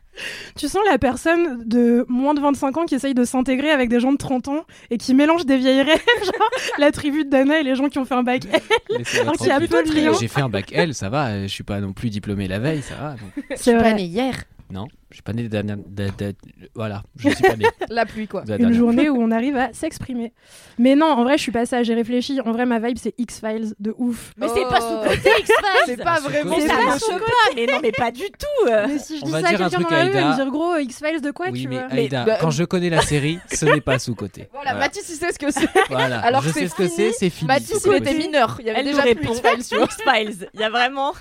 Tu 0.56 0.66
sens 0.68 0.80
la 0.88 0.96
personne 0.96 1.62
de 1.68 2.06
moins 2.08 2.32
de 2.32 2.40
25 2.40 2.76
ans 2.78 2.84
qui 2.86 2.94
essaye 2.94 3.12
de 3.12 3.24
s'intégrer 3.24 3.70
avec 3.70 3.90
des 3.90 4.00
gens 4.00 4.12
de 4.12 4.16
30 4.16 4.48
ans 4.48 4.64
et 4.90 4.96
qui 4.96 5.12
mélange 5.14 5.44
des 5.44 5.58
vieilles 5.58 5.82
rêves, 5.82 6.00
genre 6.24 6.50
la 6.78 6.90
tribu 6.90 7.24
de 7.24 7.30
Dana 7.30 7.60
et 7.60 7.62
les 7.62 7.74
gens 7.74 7.88
qui 7.90 7.98
ont 7.98 8.06
fait 8.06 8.14
un 8.14 8.22
bac 8.22 8.44
L. 8.50 8.60
Laissez-la 8.90 9.22
Alors 9.22 9.34
qu'il 9.36 9.46
y 9.48 9.50
a 9.50 9.54
tranquille. 9.56 9.68
peu 9.68 9.82
de 9.84 9.94
liens. 9.94 10.12
J'ai 10.18 10.28
fait 10.28 10.40
un 10.40 10.48
bac 10.48 10.72
L, 10.72 10.94
ça 10.94 11.10
va. 11.10 11.42
Je 11.42 11.48
suis 11.48 11.64
pas 11.64 11.80
non 11.80 11.92
plus 11.92 12.08
diplômé 12.08 12.48
la 12.48 12.58
veille, 12.58 12.80
ça 12.82 12.94
va. 12.94 13.10
donc. 13.10 13.44
C'est 13.56 13.72
Pas 13.74 13.80
vrai. 13.80 13.94
né 13.94 14.04
hier. 14.04 14.34
Non, 14.70 14.88
je 15.10 15.16
suis 15.16 15.22
pas 15.22 15.32
né 15.32 15.42
de 15.44 15.48
dernière- 15.48 15.76
de- 15.76 16.10
de- 16.18 16.34
Voilà, 16.74 17.02
je 17.16 17.28
suis 17.30 17.42
pas 17.42 17.56
né. 17.56 17.64
La 17.88 18.04
pluie, 18.06 18.26
quoi. 18.26 18.42
de 18.42 18.48
la 18.50 18.56
Une 18.56 18.62
dernière. 18.62 18.78
journée 18.78 19.08
où 19.08 19.16
on 19.22 19.30
arrive 19.30 19.56
à 19.56 19.72
s'exprimer. 19.72 20.32
Mais 20.78 20.94
non, 20.96 21.06
en 21.06 21.22
vrai, 21.22 21.36
je 21.38 21.42
suis 21.42 21.52
pas 21.52 21.64
ça. 21.66 21.82
J'ai 21.84 21.94
réfléchi. 21.94 22.40
En 22.40 22.50
vrai, 22.52 22.66
ma 22.66 22.78
vibe, 22.80 22.98
c'est 23.00 23.14
X-Files 23.16 23.74
de 23.78 23.94
ouf. 23.98 24.32
Mais 24.36 24.48
c'est 24.48 24.62
pas 24.62 24.78
Oh. 24.82 25.04
sous-côté 25.04 25.30
X-Files 25.40 25.54
C'est 25.86 26.02
pas 26.02 26.16
sous-côté. 26.16 26.38
vraiment 26.40 26.56
Mais 26.56 26.62
C'est 26.62 26.68
ça 26.68 26.76
pas 26.76 26.84
marche 26.84 27.00
pas 27.00 27.54
Mais 27.54 27.66
non, 27.66 27.78
mais 27.82 27.92
pas 27.92 28.10
du 28.10 28.24
tout 28.24 28.68
euh. 28.68 28.86
Mais 28.88 28.98
si 28.98 29.18
je 29.18 29.22
On 29.22 29.26
dis 29.26 29.32
va 29.32 29.40
ça 29.40 29.46
à 29.46 29.50
dire 29.50 29.60
un 29.66 29.70
quelqu'un 29.70 29.76
truc 29.78 29.90
dans 29.90 29.96
la 29.96 30.00
à 30.00 30.04
rue, 30.04 30.08
elle 30.10 30.14
me 30.24 30.30
Aïda. 30.32 30.34
dire 30.44 30.50
gros 30.52 30.76
X-Files 30.76 31.20
de 31.20 31.30
quoi 31.30 31.46
Oui, 31.50 31.62
tu 31.62 31.68
mais 31.68 31.76
vois? 31.78 31.86
Aïda, 31.92 32.24
bah, 32.24 32.38
quand 32.40 32.50
je 32.50 32.64
connais 32.64 32.90
la 32.90 33.00
série, 33.02 33.38
ce 33.52 33.64
n'est 33.66 33.80
pas 33.80 33.98
sous-côté. 33.98 34.48
Voilà, 34.52 34.74
Mathis, 34.74 35.08
il 35.08 35.14
sait 35.14 35.32
ce 35.32 35.38
que 35.38 35.50
c'est. 35.50 35.68
Voilà, 35.90 36.18
Alors 36.20 36.42
je 36.42 36.48
que 36.48 36.54
sais 36.54 36.60
c'est 36.60 36.68
ce 36.68 36.74
que 36.74 36.88
fini. 36.88 36.96
c'est, 36.96 37.12
c'est 37.12 37.30
fini. 37.30 37.46
Mathis, 37.48 37.80
il 37.86 37.94
était 37.94 38.14
mineur. 38.14 38.56
Il 38.60 38.66
y 38.66 38.70
avait 38.70 38.80
Elle 38.80 38.86
déjà 38.86 39.02
plus 39.02 39.08
répond 39.10 39.32
X-Files, 39.34 39.78
vois. 39.78 39.84
X-Files. 39.86 40.48
Il 40.54 40.60
y 40.60 40.64
a 40.64 40.70
vraiment, 40.70 41.14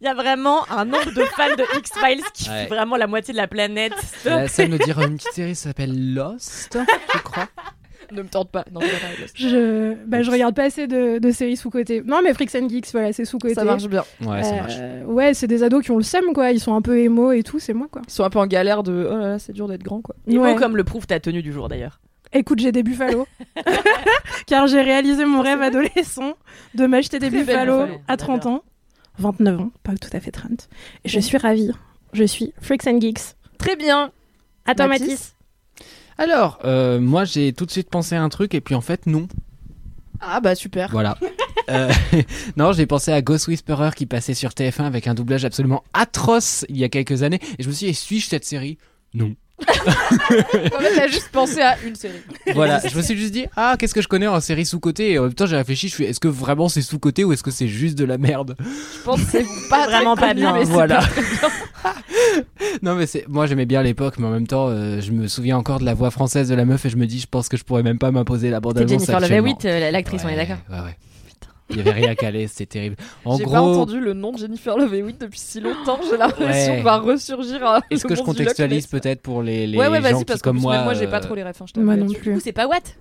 il 0.00 0.06
y 0.06 0.08
a 0.08 0.14
vraiment 0.14 0.70
un 0.70 0.84
nombre 0.84 1.10
de 1.12 1.24
fans 1.24 1.56
de 1.56 1.64
X-Files 1.78 2.22
qui 2.34 2.48
Ouais. 2.50 2.62
fait 2.64 2.68
vraiment 2.68 2.96
la 2.96 3.06
moitié 3.06 3.29
de 3.32 3.36
la 3.36 3.48
planète. 3.48 3.92
Essaie 4.24 4.66
de 4.66 4.72
me 4.72 4.78
dire 4.78 5.00
une 5.00 5.16
petite 5.16 5.32
série 5.32 5.50
qui 5.50 5.56
s'appelle 5.56 6.14
Lost, 6.14 6.78
je 7.14 7.18
crois. 7.20 7.48
Ne 8.12 8.22
me 8.22 8.28
tente 8.28 8.50
pas. 8.50 8.64
Non. 8.72 8.80
Je, 9.36 9.94
bah, 10.04 10.22
je 10.22 10.32
regarde 10.32 10.52
pas 10.56 10.64
assez 10.64 10.88
de, 10.88 11.18
de 11.18 11.30
séries 11.30 11.56
sous-côté. 11.56 12.02
Non, 12.04 12.22
mais 12.24 12.34
Freaks 12.34 12.56
and 12.56 12.68
Geeks, 12.68 12.88
voilà, 12.90 13.12
c'est 13.12 13.24
sous-côté. 13.24 13.54
Ça 13.54 13.62
marche 13.62 13.86
bien. 13.86 14.02
Ouais, 14.22 14.42
ça 14.42 14.54
marche. 14.56 14.74
Euh, 14.80 15.04
ouais, 15.04 15.32
c'est 15.32 15.46
des 15.46 15.62
ados 15.62 15.84
qui 15.84 15.92
ont 15.92 15.96
le 15.96 16.02
seum, 16.02 16.32
quoi. 16.34 16.50
Ils 16.50 16.58
sont 16.58 16.74
un 16.74 16.82
peu 16.82 16.98
émo 16.98 17.30
et 17.30 17.44
tout, 17.44 17.60
c'est 17.60 17.72
moi, 17.72 17.86
quoi. 17.88 18.02
Ils 18.08 18.12
sont 18.12 18.24
un 18.24 18.30
peu 18.30 18.40
en 18.40 18.48
galère 18.48 18.82
de. 18.82 19.08
Oh 19.08 19.16
là 19.16 19.28
là, 19.28 19.38
c'est 19.38 19.52
dur 19.52 19.68
d'être 19.68 19.84
grand, 19.84 20.00
quoi. 20.00 20.16
Ouais. 20.26 20.34
mots 20.34 20.56
comme 20.56 20.76
le 20.76 20.82
prouve 20.82 21.06
ta 21.06 21.20
tenue 21.20 21.40
du 21.40 21.52
jour 21.52 21.68
d'ailleurs. 21.68 22.00
Écoute, 22.32 22.58
j'ai 22.58 22.72
des 22.72 22.82
buffalo. 22.82 23.28
Car 24.46 24.66
j'ai 24.66 24.82
réalisé 24.82 25.24
mon 25.24 25.40
rêve 25.40 25.62
adolescent 25.62 26.34
de 26.74 26.86
m'acheter 26.86 27.20
des 27.20 27.30
buffalo. 27.30 27.86
à 28.08 28.16
30 28.16 28.46
ans. 28.46 28.64
29 29.18 29.60
ans, 29.60 29.70
pas 29.84 29.92
tout 29.94 30.10
à 30.12 30.18
fait 30.18 30.30
30. 30.32 30.68
Et 31.04 31.08
je 31.08 31.20
suis 31.20 31.36
ravie. 31.36 31.70
Je 32.12 32.24
suis 32.24 32.52
Freaks 32.60 32.86
and 32.86 33.00
Geeks. 33.00 33.34
Très 33.58 33.76
bien. 33.76 34.12
À 34.66 34.74
toi, 34.74 34.86
Mathis 34.86 35.06
Mathis. 35.06 35.34
Alors, 36.18 36.58
euh, 36.64 37.00
moi 37.00 37.24
j'ai 37.24 37.54
tout 37.54 37.64
de 37.64 37.70
suite 37.70 37.88
pensé 37.88 38.14
à 38.14 38.22
un 38.22 38.28
truc 38.28 38.54
et 38.54 38.60
puis 38.60 38.74
en 38.74 38.82
fait 38.82 39.06
non. 39.06 39.26
Ah 40.20 40.40
bah 40.40 40.54
super. 40.54 40.90
Voilà. 40.90 41.16
Euh, 41.70 41.90
non, 42.56 42.72
j'ai 42.72 42.84
pensé 42.84 43.10
à 43.10 43.22
Ghost 43.22 43.48
Whisperer 43.48 43.90
qui 43.96 44.04
passait 44.04 44.34
sur 44.34 44.50
TF1 44.50 44.82
avec 44.82 45.06
un 45.06 45.14
doublage 45.14 45.44
absolument 45.46 45.82
atroce 45.94 46.66
il 46.68 46.76
y 46.76 46.84
a 46.84 46.90
quelques 46.90 47.22
années 47.22 47.40
et 47.58 47.62
je 47.62 47.68
me 47.68 47.72
suis 47.72 47.86
dit, 47.86 47.94
suis-je 47.94 48.28
cette 48.28 48.44
série? 48.44 48.76
Non. 49.14 49.34
En 50.30 50.80
fait, 50.80 50.94
t'as 50.96 51.08
juste 51.08 51.28
pensé 51.32 51.60
à 51.60 51.76
une 51.86 51.94
série. 51.94 52.20
Voilà, 52.54 52.80
je 52.88 52.96
me 52.96 53.02
suis 53.02 53.16
juste 53.16 53.32
dit, 53.32 53.46
ah, 53.56 53.76
qu'est-ce 53.78 53.94
que 53.94 54.02
je 54.02 54.08
connais 54.08 54.26
en 54.26 54.40
série 54.40 54.64
sous-côté 54.66 55.12
Et 55.12 55.18
en 55.18 55.24
même 55.24 55.34
temps, 55.34 55.46
j'ai 55.46 55.56
réfléchi, 55.56 55.88
je 55.88 55.94
suis, 55.94 56.04
est-ce 56.04 56.20
que 56.20 56.28
vraiment 56.28 56.68
c'est 56.68 56.82
sous-côté 56.82 57.24
ou 57.24 57.32
est-ce 57.32 57.42
que 57.42 57.50
c'est 57.50 57.68
juste 57.68 57.96
de 57.98 58.04
la 58.04 58.18
merde? 58.18 58.56
Je 58.60 59.02
pense 59.04 59.20
que 59.22 59.26
c'est 59.30 59.46
pas 59.68 59.86
Vraiment 59.86 60.14
très 60.16 60.28
pas 60.28 60.34
bien. 60.34 60.52
mais 60.54 60.64
c'est 60.64 60.70
Voilà. 60.72 60.96
pas 60.98 61.06
très 61.06 61.22
bien. 61.22 61.30
Non, 62.82 62.94
mais 62.94 63.06
c'est, 63.06 63.26
moi 63.28 63.46
j'aimais 63.46 63.66
bien 63.66 63.82
l'époque, 63.82 64.14
mais 64.18 64.26
en 64.26 64.30
même 64.30 64.46
temps, 64.46 64.68
euh, 64.68 65.00
je 65.00 65.10
me 65.12 65.26
souviens 65.26 65.56
encore 65.56 65.80
de 65.80 65.84
la 65.84 65.94
voix 65.94 66.10
française 66.10 66.48
de 66.48 66.54
la 66.54 66.64
meuf 66.64 66.84
et 66.84 66.90
je 66.90 66.96
me 66.96 67.06
dis, 67.06 67.18
je 67.20 67.26
pense 67.26 67.48
que 67.48 67.56
je 67.56 67.64
pourrais 67.64 67.82
même 67.82 67.98
pas 67.98 68.10
m'imposer 68.10 68.50
la 68.50 68.60
bande 68.60 68.74
C'est 68.76 68.80
annonce. 68.82 68.92
Jennifer 68.92 69.16
actuellement. 69.16 69.48
Hewitt, 69.48 69.64
euh, 69.64 69.90
l'actrice, 69.90 70.22
on 70.24 70.28
est 70.28 70.36
d'accord. 70.36 70.58
Ouais, 70.70 70.76
ouais. 70.78 70.96
Il 71.70 71.76
y 71.76 71.80
avait 71.80 71.92
rien 71.92 72.10
à 72.10 72.14
caler, 72.14 72.46
c'était 72.48 72.66
terrible. 72.66 72.96
En 73.24 73.36
J'ai 73.36 73.44
gros, 73.44 73.52
pas 73.54 73.60
entendu 73.60 74.00
le 74.00 74.12
nom 74.12 74.32
de 74.32 74.38
Jennifer 74.38 74.76
Love 74.76 74.94
Hewitt 74.94 75.20
depuis 75.20 75.38
si 75.38 75.60
longtemps. 75.60 75.98
J'ai 76.08 76.16
l'impression 76.16 76.72
Ouais. 76.72 76.78
qu'on 76.78 76.82
va 76.84 76.98
ressurgir. 76.98 77.64
à 77.64 77.80
est-ce 77.90 78.04
le 78.04 78.08
que 78.08 78.14
je 78.16 78.22
contextualise 78.22 78.86
peut-être 78.86 79.22
pour 79.22 79.42
les, 79.42 79.66
les 79.66 79.78
Ouais, 79.78 79.88
ouais, 79.88 79.96
gens 79.96 80.02
vas-y, 80.02 80.18
qui, 80.18 80.24
parce 80.24 80.40
que 80.40 80.44
comme 80.48 80.58
moi, 80.58 80.82
moi, 80.84 80.94
j'ai 80.94 81.06
pas 81.06 81.18
euh, 81.18 81.20
trop 81.20 81.34
les 81.34 81.42
refs. 81.44 81.62
je 81.66 81.72
t'avoue 81.72 81.86
Moi 81.86 81.96
non 81.96 82.06
plus. 82.06 82.14
Du 82.32 82.32
coup, 82.34 82.40
c'est 82.42 82.52
pas 82.52 82.66
Watt 82.66 82.96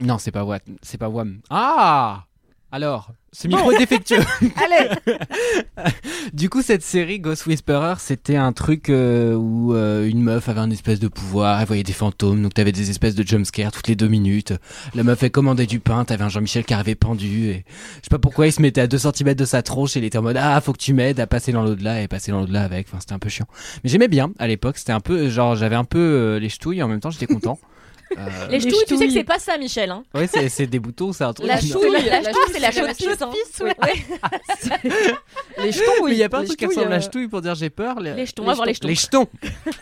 Non, 0.00 0.18
c'est 0.18 0.30
pas 0.32 0.44
Watt, 0.44 0.62
c'est 0.82 0.98
pas 0.98 1.08
Wham. 1.08 1.40
Ah 1.50 2.24
Alors, 2.72 3.10
ce 3.34 3.48
micro 3.48 3.72
est 3.72 3.78
défectueux. 3.78 4.22
Allez 4.64 4.90
Du 6.32 6.48
coup, 6.48 6.62
cette 6.62 6.82
série 6.82 7.18
Ghost 7.18 7.46
Whisperer, 7.46 7.94
c'était 7.98 8.36
un 8.36 8.52
truc 8.52 8.88
euh, 8.88 9.34
où 9.34 9.74
euh, 9.74 10.08
une 10.08 10.22
meuf 10.22 10.48
avait 10.48 10.60
un 10.60 10.70
espèce 10.70 11.00
de 11.00 11.08
pouvoir, 11.08 11.60
elle 11.60 11.66
voyait 11.66 11.82
des 11.82 11.92
fantômes, 11.92 12.42
donc 12.42 12.54
t'avais 12.54 12.70
des 12.70 12.90
espèces 12.90 13.16
de 13.16 13.26
jumpscares 13.26 13.72
toutes 13.72 13.88
les 13.88 13.96
deux 13.96 14.06
minutes. 14.06 14.52
La 14.94 15.02
meuf, 15.02 15.20
elle 15.24 15.32
commandait 15.32 15.66
du 15.66 15.80
pain, 15.80 16.04
t'avais 16.04 16.22
un 16.22 16.28
Jean-Michel 16.28 16.64
qui 16.64 16.74
arrivait 16.74 16.94
pendu, 16.94 17.48
et 17.48 17.64
je 17.96 18.04
sais 18.04 18.10
pas 18.10 18.20
pourquoi 18.20 18.46
il 18.46 18.52
se 18.52 18.62
mettait 18.62 18.82
à 18.82 18.86
2 18.86 18.98
cm 18.98 19.34
de 19.34 19.44
sa 19.44 19.62
tronche, 19.62 19.96
et 19.96 19.98
il 19.98 20.04
était 20.04 20.18
en 20.18 20.22
mode 20.22 20.36
ah 20.38 20.60
faut 20.60 20.72
que 20.72 20.78
tu 20.78 20.94
m'aides 20.94 21.18
à 21.18 21.26
passer 21.26 21.50
dans 21.50 21.64
l'au-delà 21.64 22.02
et 22.02 22.08
passer 22.08 22.30
dans 22.30 22.40
l'au-delà 22.40 22.62
avec. 22.62 22.86
Enfin, 22.88 22.98
c'était 23.00 23.14
un 23.14 23.18
peu 23.18 23.28
chiant. 23.28 23.46
Mais 23.82 23.90
j'aimais 23.90 24.08
bien 24.08 24.30
à 24.38 24.46
l'époque, 24.46 24.78
c'était 24.78 24.92
un 24.92 25.00
peu 25.00 25.28
genre 25.28 25.56
j'avais 25.56 25.76
un 25.76 25.84
peu 25.84 25.98
euh, 25.98 26.38
les 26.38 26.48
ch'touilles, 26.48 26.84
en 26.84 26.88
même 26.88 27.00
temps 27.00 27.10
j'étais 27.10 27.26
content. 27.26 27.58
Euh, 28.18 28.48
Les 28.48 28.60
ch'touilles, 28.60 28.84
tu 28.86 28.96
sais 28.96 29.06
que 29.06 29.12
c'est 29.12 29.24
pas 29.24 29.38
ça, 29.38 29.56
Michel. 29.58 29.90
Hein. 29.90 30.04
Ouais, 30.14 30.26
c'est, 30.26 30.48
c'est 30.48 30.66
des 30.66 30.78
boutons, 30.78 31.12
c'est 31.12 31.24
un 31.24 31.32
truc. 31.32 31.46
La 31.46 31.60
chouille, 31.60 31.90
la, 31.90 32.20
la 32.22 32.30
c'est 32.52 32.58
la 32.60 32.70
chouille, 32.70 32.82
chaude-pisse. 32.92 33.20
hein. 33.60 33.64
ouais. 33.64 33.74
Ouais. 33.82 35.64
Les 35.64 35.72
jetons, 35.72 35.92
oui. 36.02 36.12
Il 36.12 36.18
y 36.18 36.22
a 36.24 36.28
pas 36.28 36.38
un 36.38 36.44
truc 36.44 36.58
qui 36.58 36.66
ressemble 36.66 36.92
à 36.92 36.96
euh, 36.96 37.00
ch'touille 37.00 37.28
pour 37.28 37.40
dire 37.42 37.54
j'ai 37.54 37.70
peur 37.70 38.00
Les 38.00 38.26
jetons, 38.26 38.42
on 38.42 38.46
va 38.46 38.54
voir 38.54 38.66
les 38.66 38.74
jetons. 38.74 38.88
Les 38.88 38.94
jetons 38.94 39.28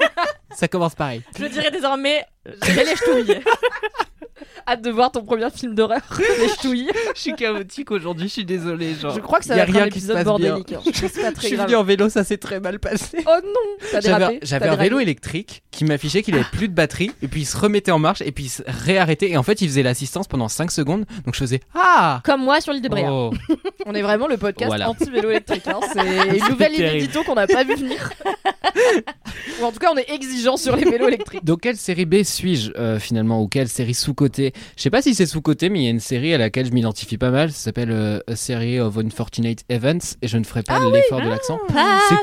Ça 0.55 0.69
commence 0.69 0.95
pareil. 0.95 1.23
Je 1.39 1.47
dirais 1.47 1.71
désormais, 1.71 2.25
j'ai 2.67 2.85
les 2.85 2.95
ch'touilles. 2.97 3.41
Hâte 4.67 4.83
de 4.83 4.91
voir 4.91 5.11
ton 5.13 5.23
premier 5.25 5.51
film 5.51 5.75
d'horreur. 5.75 6.01
Les 6.41 6.49
ch'touilles. 6.49 6.91
Je 7.15 7.21
suis 7.21 7.35
chaotique 7.35 7.91
aujourd'hui, 7.91 8.29
je 8.29 8.33
suis 8.33 8.45
désolé. 8.45 8.95
Genre, 8.95 9.15
Je 9.15 9.21
crois 9.21 9.39
que 9.41 9.45
ça 9.45 9.55
y 9.55 9.57
va 9.59 9.63
a 9.65 9.67
être 9.67 9.75
un 9.77 9.79
rien 9.81 9.89
qui 9.89 9.93
se 10.01 10.05
épisode 10.07 10.17
passe 10.17 10.25
bordélique. 10.25 10.73
hein. 10.73 10.81
C'est 10.85 11.23
pas 11.23 11.31
Je 11.41 11.47
suis 11.47 11.57
grave. 11.57 11.67
venu 11.67 11.77
en 11.77 11.85
vélo, 11.85 12.09
ça 12.09 12.25
s'est 12.25 12.37
très 12.39 12.61
mal 12.61 12.79
passé. 12.79 13.19
Oh 13.27 13.31
non 13.45 13.51
T'as 13.91 14.01
J'avais, 14.01 14.19
dérapé 14.19 14.39
j'avais 14.43 14.67
T'as 14.67 14.73
un 14.73 14.77
vélo 14.77 14.99
électrique 15.01 15.63
qui 15.71 15.85
m'affichait 15.85 16.23
qu'il 16.23 16.35
avait 16.35 16.45
plus 16.53 16.69
de 16.69 16.75
batterie 16.75 17.11
et 17.23 17.29
puis 17.29 17.43
il 17.43 17.47
se 17.47 17.57
remettait 17.57 17.91
en 17.93 17.99
marche 17.99 18.23
et 18.23 18.31
puis 18.33 18.45
il 18.45 18.49
se 18.49 18.63
réarrêtait 18.67 19.31
et 19.31 19.37
en 19.37 19.43
fait 19.43 19.61
il 19.61 19.69
faisait 19.69 19.83
l'assistance 19.83 20.29
pendant 20.29 20.49
5 20.49 20.71
secondes 20.71 21.05
donc 21.25 21.35
je 21.35 21.41
faisais 21.41 21.61
ah 21.75 22.21
Comme 22.25 22.43
moi 22.45 22.61
sur 22.61 22.73
l'île 22.73 22.83
de 22.83 22.89
Bréa. 22.89 23.13
Oh. 23.13 23.33
On 23.87 23.95
est 23.95 24.03
vraiment 24.03 24.27
le 24.29 24.37
podcast 24.37 24.67
Voilà. 24.69 24.89
anti-vélo 24.91 25.31
électrique. 25.31 25.67
hein. 25.67 25.81
C'est 25.93 26.37
une 26.39 26.49
nouvelle 26.49 26.73
ligne 26.73 26.81
terrible. 26.81 27.05
édito 27.05 27.23
qu'on 27.25 27.35
n'a 27.35 27.47
pas 27.47 27.65
vu 27.65 27.75
venir. 27.75 28.11
Ou 29.61 29.65
en 29.65 29.73
tout 29.73 29.79
cas, 29.79 29.91
on 29.93 29.97
est 29.97 30.11
exigeant 30.11 30.57
sur 30.57 30.77
les 30.77 30.85
vélos 30.85 31.09
électriques. 31.09 31.45
Donc 31.45 31.61
quelle 31.63 31.77
série 31.77 32.05
B 32.07 32.23
suis-je 32.23 32.71
euh, 32.77 32.99
finalement 32.99 33.43
ou 33.43 33.49
quelle 33.49 33.69
série 33.69 33.95
Je 34.77 34.83
sais 34.83 34.91
pas 34.91 35.03
si 35.03 35.15
c'est 35.15 35.27
sous-côté 35.27 35.69
mais 35.69 35.81
il 35.81 35.85
y 35.85 35.87
a 35.87 35.91
une 35.91 36.01
série 36.01 36.35
à 36.35 36.39
laquelle 36.39 36.67
je 36.67 36.73
m'identifie 36.73 37.19
pas 37.19 37.31
mal, 37.31 37.51
ça 37.53 37.59
s'appelle 37.59 37.91
euh, 37.91 38.21
A 38.27 38.37
Series 38.37 38.81
of 38.81 38.97
Unfortunate 38.99 39.59
Events 39.69 40.17
et 40.23 40.29
je 40.29 40.39
ne 40.39 40.45
ferai 40.45 40.63
pas 40.63 40.79
l'effort 40.91 41.21
de 41.21 41.29
l'accent. 41.29 41.59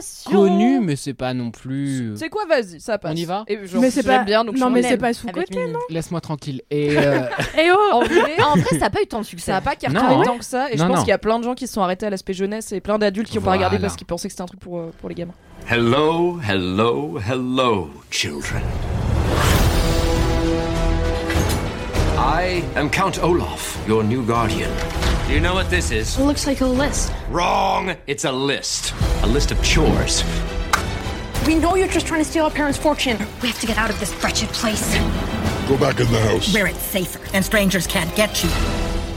C'est 0.02 0.30
connu 0.32 0.80
mais 0.80 0.96
c'est 0.96 1.14
pas 1.14 1.34
non 1.34 1.52
plus... 1.52 2.14
C'est 2.16 2.30
quoi, 2.30 2.44
vas-y, 2.48 2.80
ça 2.80 2.98
passe. 2.98 3.12
On 3.14 3.16
y 3.16 3.26
va 3.26 3.44
Et 3.48 3.66
genre, 3.66 3.82
Mais 3.82 3.92
c'est 3.92 4.04
pas. 4.04 4.24
bien, 4.24 4.44
donc 4.46 4.56
je 4.56 4.62
non, 4.62 4.70
mais 4.70 4.84
c'est 4.84 4.98
pas 4.98 5.14
sous 5.14 5.28
côté. 5.28 5.58
Mimi. 5.60 5.74
Laisse-moi 5.90 6.22
tranquille. 6.22 6.62
Et 6.72 6.90
euh, 6.98 7.22
Eh 7.58 7.70
oh 7.72 7.94
En 7.94 8.00
vrai, 8.04 8.36
Ah, 8.40 8.48
en 8.54 8.56
vrai, 8.56 8.78
ça 8.80 8.86
a 8.86 8.90
pas 8.90 9.02
eu 9.02 9.08
tant 9.08 9.20
de 9.22 9.26
succès. 9.26 9.52
ça 9.52 9.58
a 9.58 9.62
pas 9.62 9.72
Non. 9.72 9.94
cartonné 9.94 10.26
tant 10.26 10.38
que 10.38 10.46
ça. 10.46 10.72
Et 10.72 10.78
je 10.78 10.82
Non, 10.84 10.88
pense 10.90 10.98
non. 10.98 11.04
qu'il 11.04 11.10
y 11.10 11.14
a 11.14 11.18
plein 11.18 11.40
de 11.40 11.44
gens 11.44 11.56
qui 11.56 11.68
se 11.68 11.74
sont 11.74 11.82
arrêtés 11.82 12.06
à 12.06 12.10
l'aspect 12.10 12.34
jeunesse 12.34 12.72
et 12.72 12.82
plein 12.82 12.98
d'adultes 13.00 13.30
qui 13.30 13.38
ont 13.40 13.42
pas 13.42 13.52
regardé 13.54 13.78
Voilà. 13.78 13.88
parce 13.88 13.96
qu'ils 13.98 14.08
pensaient 14.08 14.28
que 14.28 14.34
c'était 14.34 14.44
un 14.44 14.48
truc 14.48 14.60
pour, 14.60 14.78
euh, 14.80 14.92
pour 15.00 15.10
les 15.10 15.16
gamins. 15.16 15.34
Hello, 15.70 16.40
hello, 16.48 17.20
hello, 17.30 17.90
children. 18.12 18.62
I 22.20 22.70
am 22.76 22.90
Count 22.90 23.24
Olaf, 23.24 23.82
your 23.88 24.04
new 24.04 24.26
guardian. 24.26 24.70
Do 25.26 25.34
you 25.34 25.40
know 25.40 25.54
what 25.54 25.70
this 25.70 25.90
is? 25.90 26.20
It 26.20 26.24
looks 26.24 26.46
like 26.46 26.60
a 26.60 26.66
list. 26.66 27.14
Wrong! 27.30 27.96
It's 28.08 28.26
a 28.26 28.32
list. 28.32 28.94
A 29.24 29.26
list 29.26 29.52
of 29.52 29.64
chores. 29.64 30.22
We 31.48 31.56
know 31.56 31.76
you're 31.76 31.88
just 31.88 32.06
trying 32.06 32.22
to 32.22 32.30
steal 32.30 32.44
our 32.44 32.52
parents' 32.52 32.78
fortune. 32.78 33.18
We 33.42 33.48
have 33.48 33.62
to 33.62 33.68
get 33.68 33.78
out 33.78 33.90
of 33.90 33.98
this 34.02 34.14
wretched 34.22 34.50
place. 34.50 34.96
Go 35.70 35.78
back 35.78 36.02
in 36.02 36.12
the 36.12 36.20
house. 36.20 36.54
Where 36.54 36.68
it's 36.68 36.80
safer 36.80 37.22
and 37.34 37.46
strangers 37.46 37.88
can't 37.88 38.14
get 38.18 38.44
you. 38.44 38.50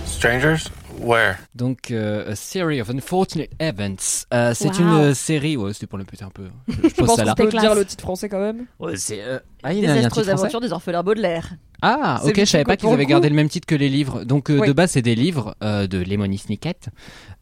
Strangers? 0.04 0.70
Where? 1.02 1.36
donc 1.54 1.90
euh, 1.90 2.32
A 2.32 2.36
Series 2.36 2.80
of 2.80 2.90
Unfortunate 2.90 3.50
Events, 3.60 4.26
Euh, 4.32 4.52
c'est 4.54 4.68
Wow. 4.68 4.80
une 4.80 4.88
euh, 4.94 5.14
série, 5.14 5.56
ouais 5.56 5.72
c'était 5.72 5.86
pour 5.86 5.98
le 5.98 6.04
péter 6.04 6.24
un 6.24 6.30
peu. 6.30 6.44
Je, 6.68 6.74
je 6.82 6.88
Je 6.88 6.94
pense 6.94 7.16
ça 7.16 7.24
qu'on 7.24 7.34
peut 7.34 7.48
classe. 7.48 7.62
dire 7.62 7.74
le 7.74 7.84
titre 7.84 8.02
français 8.02 8.28
quand 8.28 8.40
même. 8.40 8.66
Ouais, 8.78 8.96
c'est, 8.96 9.20
euh, 9.22 9.38
Ah, 9.62 9.72
il 9.72 9.80
y 9.80 9.80
a- 9.80 9.82
il 9.82 9.84
y 9.84 9.88
a 9.88 9.92
un 9.92 9.94
Désastreuse 9.96 10.24
titre 10.24 10.36
français 10.36 10.44
aventure 10.46 10.60
des 10.60 10.72
orphelins 10.72 11.02
Baudelaire. 11.02 11.54
Ah, 11.84 12.20
ok, 12.24 12.34
je 12.38 12.44
savais 12.44 12.62
pas 12.64 12.76
qu'ils 12.76 12.88
avaient 12.90 13.06
gardé 13.06 13.28
le 13.28 13.34
même 13.34 13.48
titre 13.48 13.66
que 13.66 13.74
les 13.74 13.88
livres. 13.88 14.22
Donc 14.24 14.50
euh, 14.50 14.60
Oui. 14.60 14.68
de 14.68 14.72
base, 14.72 14.92
c'est 14.92 15.02
des 15.02 15.16
livres 15.16 15.56
euh, 15.64 15.88
de 15.88 15.98
Lemony 15.98 16.38
Snicket 16.38 16.76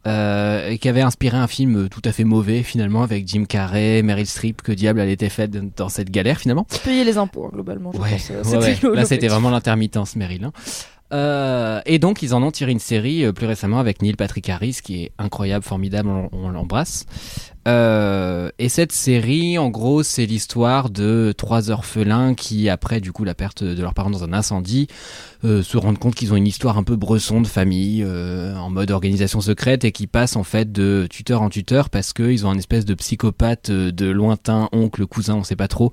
euh, 0.07 0.69
et 0.69 0.79
qui 0.79 0.89
avaient 0.89 1.01
inspiré 1.01 1.37
un 1.37 1.45
film 1.47 1.89
tout 1.89 2.01
à 2.05 2.11
fait 2.11 2.23
mauvais 2.23 2.63
finalement 2.63 3.03
avec 3.03 3.27
Jim 3.27 3.45
Carrey, 3.47 4.01
Meryl 4.01 4.25
Streep. 4.25 4.63
Que 4.63 4.71
diable 4.71 4.99
elle 4.99 5.09
était 5.09 5.29
faite 5.29 5.51
dans 5.77 5.89
cette 5.89 6.09
galère 6.09 6.39
finalement 6.39 6.65
Payer 6.83 7.03
les 7.03 7.17
impôts, 7.19 7.45
hein, 7.45 7.49
globalement. 7.53 7.91
Je 7.93 7.99
Ouais, 7.99 8.17
pense, 8.41 8.51
ouais, 8.51 8.95
là 8.95 9.05
c'était 9.05 9.27
vraiment 9.27 9.51
l'intermittence 9.51 10.15
Meryl. 10.15 10.43
hein. 10.45 10.53
Euh, 11.13 11.81
et 11.85 11.99
donc 11.99 12.21
ils 12.21 12.33
en 12.33 12.41
ont 12.41 12.51
tiré 12.51 12.71
une 12.71 12.79
série 12.79 13.25
euh, 13.25 13.33
plus 13.33 13.45
récemment 13.45 13.79
avec 13.79 14.01
Neil 14.01 14.15
Patrick 14.15 14.47
Harris 14.49 14.79
qui 14.83 15.03
est 15.03 15.11
incroyable, 15.17 15.63
formidable, 15.65 16.09
on, 16.09 16.29
on 16.31 16.49
l'embrasse. 16.49 17.05
Euh, 17.67 18.49
et 18.59 18.69
cette 18.69 18.91
série, 18.91 19.57
en 19.57 19.69
gros, 19.69 20.03
c'est 20.03 20.25
l'histoire 20.25 20.89
de 20.89 21.33
trois 21.37 21.69
orphelins 21.69 22.33
qui, 22.33 22.69
après 22.69 22.99
du 22.99 23.11
coup 23.11 23.23
la 23.23 23.35
perte 23.35 23.63
de 23.63 23.81
leurs 23.81 23.93
parents 23.93 24.09
dans 24.09 24.23
un 24.23 24.33
incendie, 24.33 24.87
euh, 25.43 25.63
se 25.63 25.77
rendent 25.77 25.99
compte 25.99 26.15
qu'ils 26.15 26.33
ont 26.33 26.35
une 26.35 26.47
histoire 26.47 26.77
un 26.77 26.83
peu 26.83 26.95
bresson 26.95 27.41
de 27.41 27.47
famille, 27.47 28.03
euh, 28.05 28.55
en 28.55 28.69
mode 28.69 28.91
organisation 28.91 29.41
secrète, 29.41 29.85
et 29.85 29.91
qui 29.91 30.07
passent 30.07 30.35
en 30.35 30.43
fait 30.43 30.71
de 30.71 31.07
tuteur 31.09 31.41
en 31.41 31.49
tuteur 31.49 31.89
parce 31.89 32.13
qu'ils 32.13 32.45
ont 32.45 32.49
un 32.49 32.57
espèce 32.57 32.85
de 32.85 32.93
psychopathe 32.93 33.71
de 33.71 34.05
lointain 34.07 34.69
oncle, 34.71 35.05
cousin, 35.05 35.35
on 35.35 35.43
sait 35.43 35.55
pas 35.55 35.67
trop, 35.67 35.91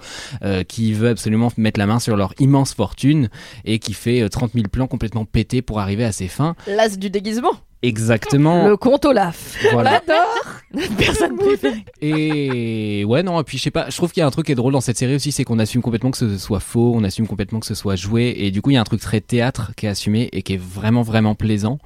qui 0.69 0.93
veut 0.93 1.09
absolument 1.09 1.51
mettre 1.57 1.79
la 1.79 1.87
main 1.87 1.99
sur 1.99 2.17
leur 2.17 2.35
immense 2.39 2.75
fortune 2.75 3.29
et 3.65 3.79
qui 3.79 3.93
fait 3.93 4.23
euh, 4.23 4.29
30 4.29 4.53
000 4.55 4.69
plans 4.69 4.87
complètement 4.87 5.25
pétés 5.25 5.63
pour 5.63 5.81
arriver 5.81 6.05
à 6.05 6.13
ses 6.13 6.29
fins. 6.29 6.55
L'as 6.67 6.97
du 6.97 7.11
déguisement. 7.11 7.53
Exactement. 7.83 8.67
Le 8.67 8.77
compte 8.77 9.05
Olaf. 9.05 9.57
Voilà. 9.73 10.03
On 10.05 10.13
l'adore. 10.13 10.89
Personne 10.99 11.37
préférée. 11.37 11.85
Et 12.01 13.05
ouais, 13.05 13.23
non, 13.23 13.41
et 13.41 13.45
puis 13.45 13.57
je 13.57 13.63
sais 13.63 13.71
pas, 13.71 13.89
je 13.89 13.97
trouve 13.97 14.13
qu'il 14.13 14.21
y 14.21 14.25
a 14.25 14.27
un 14.27 14.31
truc 14.31 14.47
qui 14.47 14.53
est 14.53 14.57
drôle 14.57 14.73
dans 14.73 14.81
cette 14.81 14.99
série 14.99 15.15
aussi, 15.15 15.33
c'est 15.33 15.45
qu'on 15.45 15.59
assume 15.59 15.81
complètement 15.81 16.11
que 16.11 16.19
ce 16.19 16.39
soit 16.39 16.61
faux, 16.61 16.93
on 16.95 17.05
assume 17.05 17.27
complètement 17.27 17.61
que 17.61 17.67
ce 17.67 17.75
soit 17.75 17.97
joué, 17.97 18.35
et 18.37 18.51
du 18.51 18.63
coup, 18.63 18.71
il 18.71 18.75
y 18.75 18.77
a 18.77 18.81
un 18.81 18.85
truc 18.85 19.01
très 19.01 19.21
théâtre 19.21 19.73
qui 19.77 19.87
est 19.87 19.89
assumé 19.89 20.29
et 20.33 20.43
qui 20.43 20.55
est 20.55 20.61
vraiment, 20.61 21.03
vraiment 21.03 21.35
plaisant. 21.35 21.79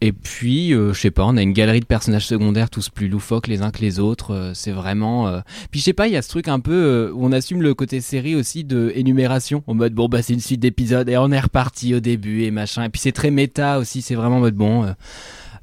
Et 0.00 0.12
puis, 0.12 0.72
euh, 0.74 0.92
je 0.92 1.00
sais 1.00 1.10
pas, 1.10 1.24
on 1.26 1.36
a 1.36 1.42
une 1.42 1.52
galerie 1.52 1.80
de 1.80 1.84
personnages 1.84 2.26
secondaires 2.26 2.70
tous 2.70 2.88
plus 2.88 3.08
loufoques 3.08 3.48
les 3.48 3.62
uns 3.62 3.72
que 3.72 3.80
les 3.80 3.98
autres. 3.98 4.32
euh, 4.32 4.52
c'est 4.54 4.70
vraiment. 4.70 5.26
euh, 5.26 5.40
Puis 5.72 5.80
je 5.80 5.86
sais 5.86 5.92
pas, 5.92 6.06
il 6.06 6.12
y 6.12 6.16
a 6.16 6.22
ce 6.22 6.28
truc 6.28 6.46
un 6.46 6.60
peu 6.60 6.72
euh, 6.72 7.12
où 7.12 7.26
on 7.26 7.32
assume 7.32 7.62
le 7.62 7.74
côté 7.74 8.00
série 8.00 8.36
aussi 8.36 8.62
de 8.62 8.92
énumération, 8.94 9.64
en 9.66 9.74
mode 9.74 9.94
bon 9.94 10.08
bah 10.08 10.22
c'est 10.22 10.34
une 10.34 10.40
suite 10.40 10.60
d'épisodes 10.60 11.08
et 11.08 11.16
on 11.16 11.32
est 11.32 11.40
reparti 11.40 11.94
au 11.94 12.00
début 12.00 12.42
et 12.44 12.52
machin. 12.52 12.84
Et 12.84 12.88
puis 12.90 13.00
c'est 13.00 13.12
très 13.12 13.32
méta 13.32 13.80
aussi, 13.80 14.00
c'est 14.00 14.14
vraiment 14.14 14.36
en 14.36 14.40
mode 14.40 14.54
bon. 14.54 14.86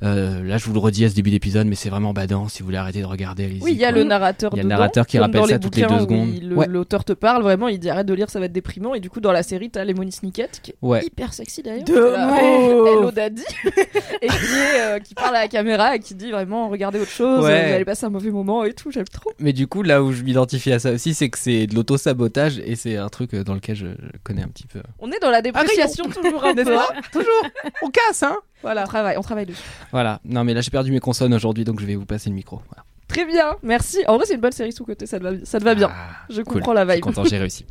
Euh, 0.06 0.44
là, 0.44 0.58
je 0.58 0.66
vous 0.66 0.74
le 0.74 0.80
redis 0.80 1.06
à 1.06 1.10
ce 1.10 1.16
début 1.16 1.32
d'épisode, 1.32 1.68
mais 1.68 1.76
c'est 1.76 1.90
vraiment 1.90 2.14
badant. 2.14 2.48
Si 2.48 2.60
vous 2.60 2.66
voulez 2.66 2.78
arrêter 2.78 3.02
de 3.02 3.06
regarder, 3.06 3.46
allez-y. 3.46 3.62
Oui, 3.62 3.72
il 3.74 3.78
y 3.78 3.86
a 3.86 3.92
quoi. 3.92 4.00
le 4.00 4.04
narrateur 4.06 4.52
Il 4.54 4.58
y 4.58 4.60
a 4.60 4.64
le 4.64 4.70
narrateur 4.70 5.06
qui 5.08 5.18
rappelle 5.20 5.46
ça 5.46 5.54
les 5.54 5.60
toutes 5.60 5.76
les 5.76 5.84
bouquins 5.84 5.96
deux 5.96 6.02
secondes. 6.02 6.54
Ouais. 6.54 6.68
L'auteur 6.68 7.04
te 7.04 7.14
parle, 7.14 7.44
vraiment, 7.44 7.68
il 7.68 7.80
dit 7.80 7.90
arrête 7.90 8.06
de 8.06 8.14
lire, 8.14 8.30
ça 8.30 8.40
va 8.40 8.46
être 8.46 8.54
déprimant. 8.54 8.94
Et 8.94 9.00
du 9.00 9.10
coup, 9.10 9.20
dans 9.20 9.32
la 9.32 9.44
série, 9.44 9.70
t'as 9.70 9.84
Lemony 9.84 10.12
Snicket, 10.12 10.50
qui 10.62 10.72
est 10.72 10.76
Ouais. 10.82 11.06
hyper 11.06 11.34
sexy 11.34 11.64
d'ailleurs. 11.64 11.86
De. 11.86 11.94
Hello 11.94 13.12
Daddy. 13.12 13.44
et 14.22 14.28
qui, 14.28 14.34
est, 14.36 14.82
euh, 14.82 15.00
qui 15.00 15.14
parle 15.14 15.36
à 15.36 15.42
la 15.42 15.48
caméra 15.48 15.96
et 15.96 16.00
qui 16.00 16.16
dit 16.16 16.32
vraiment 16.32 16.70
regardez 16.70 17.00
autre 17.00 17.12
chose, 17.12 17.44
Ouais. 17.44 17.68
vous 17.68 17.74
allez 17.74 17.86
passer 17.86 18.06
un 18.06 18.10
mauvais 18.10 18.32
moment 18.32 18.64
et 18.64 18.74
tout, 18.74 18.92
j'aime 18.92 19.06
trop. 19.06 19.32
Mais 19.40 19.54
du 19.54 19.68
coup, 19.68 19.84
là 19.84 20.04
où 20.04 20.12
je 20.12 20.24
m'identifie 20.24 20.72
à 20.72 20.80
ça 20.80 20.92
aussi, 20.92 21.14
c'est 21.14 21.30
que 21.30 21.38
c'est 21.38 21.68
de 21.68 21.76
l'auto-sabotage 21.76 22.60
et 22.60 22.76
c'est 22.76 22.98
un 22.98 23.10
truc 23.10 23.34
euh, 23.34 23.44
dans 23.44 23.54
lequel 23.54 23.76
je, 23.76 23.88
connais 24.24 24.44
un 24.44 24.48
petit 24.48 24.68
peu. 24.68 24.82
On 25.00 25.12
est 25.12 25.20
dans 25.20 25.30
la 25.30 25.42
dépréciation 25.42 26.06
toujours 26.06 26.44
un 26.46 26.54
peu. 26.56 26.64
Toujours 27.12 27.44
On 27.82 27.90
casse, 27.90 28.24
hein 28.24 28.38
Voilà, 28.66 28.84
on 28.84 28.88
travaille, 28.88 29.18
on 29.18 29.22
travaille 29.22 29.46
dessus. 29.46 29.62
Voilà. 29.92 30.20
Non, 30.26 30.44
mais 30.44 30.54
là, 30.56 30.62
j'ai 30.62 30.72
perdu 30.72 30.92
mes 30.92 31.00
consonnes 31.00 31.34
aujourd'hui, 31.34 31.64
donc 31.64 31.80
je 31.80 31.86
vais 31.86 31.96
vous 31.96 32.06
passer 32.06 32.30
le 32.30 32.36
micro. 32.36 32.62
Voilà. 32.70 32.84
Très 33.08 33.24
bien, 33.26 33.52
merci. 33.62 34.00
En 34.08 34.16
vrai, 34.18 34.26
c'est 34.26 34.34
une 34.34 34.42
bonne 34.42 34.52
série 34.52 34.72
sous-côté, 34.72 35.06
ça 35.06 35.20
te 35.20 35.24
va, 35.24 35.32
ça 35.44 35.60
te 35.60 35.64
va 35.64 35.76
bien. 35.76 35.92
je 36.30 36.42
Ah, 36.42 36.44
Cool. 36.44 36.54
comprends 36.56 36.74
la 36.74 36.82
Je 36.84 36.88
suis 36.90 36.96
vibe. 36.96 37.04
content, 37.04 37.24
j'ai 37.26 37.38
réussi. 37.46 37.66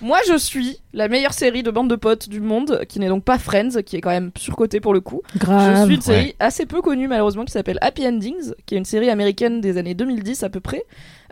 Moi, 0.00 0.18
je 0.28 0.36
suis 0.38 0.78
la 0.92 1.08
meilleure 1.08 1.32
série 1.32 1.62
de 1.64 1.70
bande 1.70 1.90
de 1.90 1.96
potes 1.96 2.28
du 2.28 2.40
monde, 2.40 2.82
qui 2.88 3.00
n'est 3.00 3.08
donc 3.08 3.24
pas 3.24 3.38
Friends, 3.38 3.82
qui 3.84 3.96
est 3.96 4.00
quand 4.00 4.10
même 4.10 4.30
surcotée 4.36 4.78
pour 4.78 4.94
le 4.94 5.00
coup. 5.00 5.22
Grave. 5.36 5.76
Je 5.80 5.84
suis 5.86 5.94
une 5.96 6.00
série 6.00 6.26
Ouais. 6.26 6.36
assez 6.38 6.66
peu 6.66 6.80
connue 6.82 7.08
malheureusement 7.08 7.44
qui 7.44 7.52
s'appelle 7.52 7.78
Happy 7.80 8.06
Endings, 8.06 8.52
qui 8.66 8.74
est 8.74 8.78
une 8.78 8.84
série 8.84 9.10
américaine 9.10 9.60
des 9.60 9.76
années 9.78 9.94
2010 9.94 10.44
à 10.44 10.48
peu 10.50 10.60
près, 10.60 10.84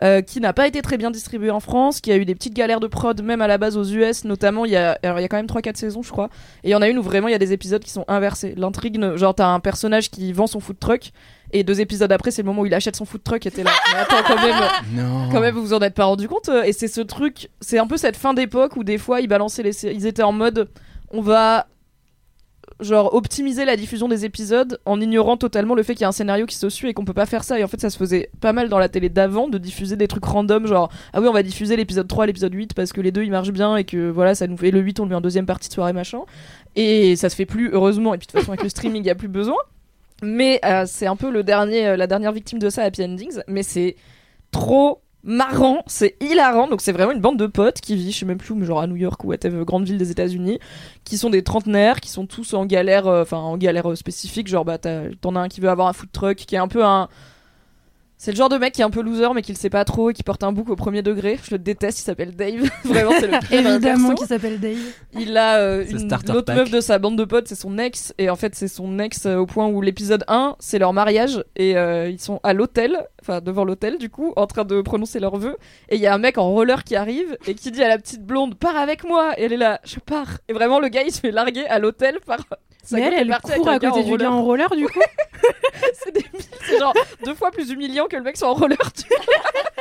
euh, 0.03 0.21
qui 0.23 0.41
n'a 0.41 0.53
pas 0.53 0.67
été 0.67 0.83
très 0.83 0.97
bien 0.97 1.11
distribuée 1.11 1.51
en 1.51 1.61
France, 1.61 2.01
qui 2.01 2.11
a 2.11 2.17
eu 2.17 2.25
des 2.25 2.35
petites 2.35 2.55
galères 2.55 2.81
de 2.81 2.87
prod 2.87 3.21
même 3.23 3.41
à 3.43 3.47
la 3.47 3.59
base 3.59 3.77
aux 3.77 3.85
US, 3.85 4.25
notamment 4.25 4.65
il 4.65 4.73
y 4.73 4.77
a, 4.77 4.99
alors 5.03 5.19
il 5.19 5.23
y 5.23 5.25
a 5.25 5.29
quand 5.29 5.37
même 5.37 5.47
3-4 5.47 5.77
saisons 5.77 6.03
je 6.03 6.11
crois, 6.11 6.31
et 6.65 6.69
il 6.69 6.71
y 6.71 6.75
en 6.75 6.83
a 6.83 6.89
une 6.89 6.99
où 6.99 7.03
vraiment 7.03 7.29
il 7.29 7.33
y 7.33 7.35
a 7.37 7.39
des 7.39 7.53
épisodes 7.53 7.83
qui 7.83 7.91
sont 7.91 8.05
inversés. 8.09 8.55
L'intrigue, 8.57 8.99
ne- 8.99 9.17
genre 9.17 9.35
t'as 9.35 9.47
un 9.49 9.61
personnage 9.61 10.11
qui 10.11 10.33
vend 10.33 10.47
son 10.47 10.61
food 10.61 10.79
truck, 10.79 11.13
et 11.53 11.63
deux 11.63 11.81
épisodes 11.81 12.11
après 12.11 12.31
c'est 12.31 12.43
le 12.43 12.47
moment 12.47 12.63
où 12.63 12.67
il 12.67 12.75
achète 12.75 12.97
son 12.97 13.05
food 13.05 13.23
truck, 13.23 13.47
et 13.47 13.51
t'es 13.51 13.63
là, 13.63 13.71
mais 13.93 14.01
attends 14.01 14.23
quand 14.27 14.43
même... 14.43 14.57
Non. 14.93 15.29
Quand 15.31 15.41
même, 15.41 15.55
vous 15.55 15.63
vous 15.63 15.75
en 15.75 15.81
êtes 15.81 15.95
pas 15.95 16.05
rendu 16.05 16.27
compte. 16.29 16.49
euh, 16.49 16.63
Et 16.65 16.73
c'est 16.73 16.89
ce 16.89 17.01
truc, 17.01 17.49
c'est 17.61 17.79
un 17.79 17.87
peu 17.87 17.97
cette 17.97 18.17
fin 18.17 18.35
d'époque 18.35 18.77
où 18.77 18.85
des 18.85 18.99
fois 18.99 19.21
ils 19.21 19.29
balançaient 19.29 19.63
les 19.63 19.73
sé- 19.73 19.93
ils 19.95 20.07
étaient 20.07 20.23
en 20.23 20.33
mode 20.33 20.69
on 21.11 21.21
va 21.21 21.67
genre 22.81 23.15
optimiser 23.15 23.65
la 23.65 23.77
diffusion 23.77 24.09
des 24.09 24.25
épisodes 24.25 24.81
en 24.85 25.01
ignorant 25.01 25.37
totalement 25.37 25.75
le 25.75 25.83
fait 25.83 25.95
qu'il 25.95 26.03
y 26.03 26.05
a 26.05 26.09
un 26.09 26.13
scénario 26.13 26.47
qui 26.47 26.57
se 26.57 26.69
suit 26.69 26.89
et 26.89 26.95
qu'on 26.95 27.05
peut 27.05 27.13
pas 27.13 27.27
faire 27.27 27.45
ça. 27.45 27.59
Et 27.59 27.65
en 27.65 27.69
fait, 27.69 27.81
ça 27.81 27.91
se 27.91 27.97
faisait 27.97 28.31
pas 28.41 28.53
mal 28.53 28.69
dans 28.69 28.79
la 28.79 28.89
télé 28.89 29.09
d'avant 29.09 29.49
de 29.49 29.59
diffuser 29.59 29.97
des 29.97 30.09
trucs 30.09 30.25
random, 30.25 30.67
genre 30.67 30.91
ah 31.13 31.21
oui, 31.21 31.29
on 31.29 31.33
va 31.33 31.43
diffuser 31.43 31.77
l'épisode 31.77 32.09
3, 32.09 32.27
l'épisode 32.27 32.53
8 32.53 32.75
parce 32.75 32.93
que 32.93 33.01
les 33.01 33.13
deux 33.13 33.23
ils 33.23 33.31
marchent 33.31 33.53
bien 33.53 33.77
et 33.77 33.85
que 33.85 34.11
voilà, 34.11 34.35
ça 34.35 34.47
nous 34.47 34.57
fait 34.57 34.71
le 34.71 34.81
8, 34.81 35.01
on 35.01 35.05
le 35.05 35.11
met 35.11 35.15
en 35.15 35.21
deuxième 35.21 35.47
partie 35.47 35.69
de 35.69 35.75
soirée 35.75 35.93
machin. 35.93 36.21
Et 36.77 37.17
ça 37.17 37.29
se 37.29 37.37
fait 37.37 37.47
plus, 37.47 37.71
heureusement. 37.73 38.15
Et 38.15 38.19
puis 38.19 38.27
de 38.27 38.33
toute 38.33 38.41
façon, 38.41 38.53
avec 38.53 38.63
le 38.63 38.69
streaming, 38.69 39.03
il 39.03 39.07
y 39.07 39.11
a 39.11 39.15
plus 39.15 39.29
besoin. 39.29 39.57
Mais 40.23 40.61
euh, 40.65 40.85
c'est 40.87 41.07
un 41.07 41.17
peu 41.17 41.31
le 41.31 41.43
dernier, 41.43 41.89
euh, 41.89 41.97
la 41.97 42.07
dernière 42.07 42.33
victime 42.33 42.59
de 42.59 42.71
ça, 42.71 42.83
Happy 42.83 43.05
Endings. 43.05 43.41
Mais 43.47 43.63
c'est 43.63 43.97
trop 44.51 45.04
marrant, 45.25 45.83
c'est 45.87 46.17
hilarant. 46.21 46.69
Donc 46.69 46.81
c'est 46.81 46.93
vraiment 46.93 47.13
une 47.13 47.21
bande 47.21 47.39
de 47.39 47.47
potes 47.47 47.81
qui 47.81 47.97
vit, 47.97 48.13
je 48.13 48.19
sais 48.19 48.27
même 48.27 48.39
plus 48.39 48.53
où, 48.53 48.57
mais 48.57 48.67
genre 48.67 48.81
à 48.81 48.87
New 48.87 48.97
York 48.97 49.25
ou 49.25 49.29
whatever, 49.29 49.65
grande 49.65 49.85
ville 49.85 49.99
des 49.99 50.11
États-Unis, 50.11 50.61
qui 51.05 51.19
sont 51.19 51.31
des 51.31 51.43
trentenaires, 51.43 52.01
qui 52.01 52.11
sont 52.11 52.27
tous 52.27 52.55
en 52.55 52.67
galère, 52.67 53.07
euh, 53.07 53.23
enfin 53.23 53.39
en 53.39 53.57
galère 53.57 53.91
euh, 53.91 53.97
spécifique. 53.97 54.47
Genre 54.49 54.65
bah 54.65 54.79
t'en 54.79 55.37
as 55.37 55.41
un 55.41 55.49
qui 55.49 55.61
veut 55.61 55.71
avoir 55.71 55.89
un 55.89 55.93
food 55.93 56.13
truck, 56.13 56.37
qui 56.37 56.55
est 56.55 56.59
un 56.59 56.69
peu 56.69 56.85
un 56.85 57.09
c'est 58.17 58.31
le 58.31 58.37
genre 58.37 58.49
de 58.49 58.57
mec 58.57 58.73
qui 58.73 58.81
est 58.81 58.85
un 58.85 58.91
peu 58.91 59.03
loser 59.03 59.29
mais 59.35 59.43
qui 59.43 59.53
le 59.53 59.59
sait 59.59 59.71
pas 59.71 59.85
trop 59.85 60.11
et 60.11 60.15
qui 60.15 60.23
porte 60.23 60.45
un 60.45 60.53
bouc 60.53 60.71
au 60.71 60.77
premier 60.77 61.03
degré. 61.03 61.39
Je 61.43 61.51
le 61.53 61.59
déteste, 61.59 61.99
il 61.99 62.03
s'appelle 62.03 62.35
Dave. 62.35 62.71
Vraiment, 62.85 63.13
c'est 63.19 63.27
le 63.27 63.39
pire 63.41 63.67
Évidemment 63.67 64.09
perso. 64.09 64.23
qui 64.23 64.29
s'appelle 64.29 64.61
Dave. 64.61 64.79
Il 65.13 65.37
a 65.37 65.57
euh, 65.59 65.85
une 65.89 66.09
l'autre 66.33 66.55
meuf 66.55 66.71
de 66.71 66.81
sa 66.81 66.99
bande 66.99 67.19
de 67.19 67.25
potes, 67.25 67.49
c'est 67.49 67.55
son 67.55 67.77
ex 67.79 68.15
et 68.19 68.31
en 68.31 68.37
fait 68.37 68.55
c'est 68.55 68.69
son 68.69 68.99
ex 68.99 69.27
euh, 69.27 69.37
au 69.37 69.47
point 69.47 69.67
où 69.67 69.81
l'épisode 69.83 70.25
1, 70.29 70.57
c'est 70.59 70.79
leur 70.79 70.93
mariage 70.93 71.43
et 71.57 71.77
euh, 71.77 72.09
ils 72.09 72.21
sont 72.21 72.41
à 72.43 72.53
l'hôtel, 72.55 72.97
enfin 73.21 73.41
devant 73.41 73.65
l'hôtel 73.65 73.99
du 73.99 74.11
coup, 74.11 74.33
en 74.37 74.47
train 74.47 74.65
de 74.65 74.81
prononcer 74.81 75.21
leurs 75.21 75.37
vœux 75.37 75.57
et 75.89 75.97
il 75.97 76.01
y 76.01 76.07
a 76.07 76.15
un 76.15 76.19
mec 76.19 76.39
en 76.39 76.49
roller 76.51 76.85
qui 76.85 76.97
arrive 76.97 77.37
et 77.47 77.55
qui 77.55 77.71
dit 77.71 77.83
à 77.83 77.89
la 77.89 77.99
petite 77.99 78.23
blonde 78.23 78.55
"Pars 78.55 78.77
avec 78.77 79.05
moi." 79.05 79.33
Et 79.39 79.45
elle 79.45 79.53
est 79.53 79.59
là, 79.59 79.81
"Je 79.85 79.99
pars." 79.99 80.39
Et 80.49 80.53
vraiment 80.53 80.79
le 80.81 80.89
gars, 80.89 81.03
il 81.03 81.13
se 81.13 81.21
fait 81.21 81.31
larguer 81.33 81.67
à 81.67 81.79
l'hôtel 81.79 82.19
par 82.25 82.39
sa 82.85 82.97
Mais 82.97 83.03
elle, 83.03 83.15
elle 83.15 83.29
partie 83.29 83.53
court 83.53 83.69
à 83.69 83.79
côté 83.79 84.05
du 84.05 84.17
gars 84.17 84.31
en 84.31 84.43
roller 84.45 84.71
du 84.77 84.87
coup. 84.87 85.01
c'est 85.95 86.13
débile, 86.13 86.41
c'est 86.67 86.79
genre 86.79 86.95
deux 87.25 87.35
fois 87.35 87.51
plus 87.51 87.71
humiliant 87.71 88.07
que 88.07 88.17
le 88.17 88.23
mec 88.23 88.37
soit 88.37 88.49
en 88.49 88.55
roller. 88.55 88.79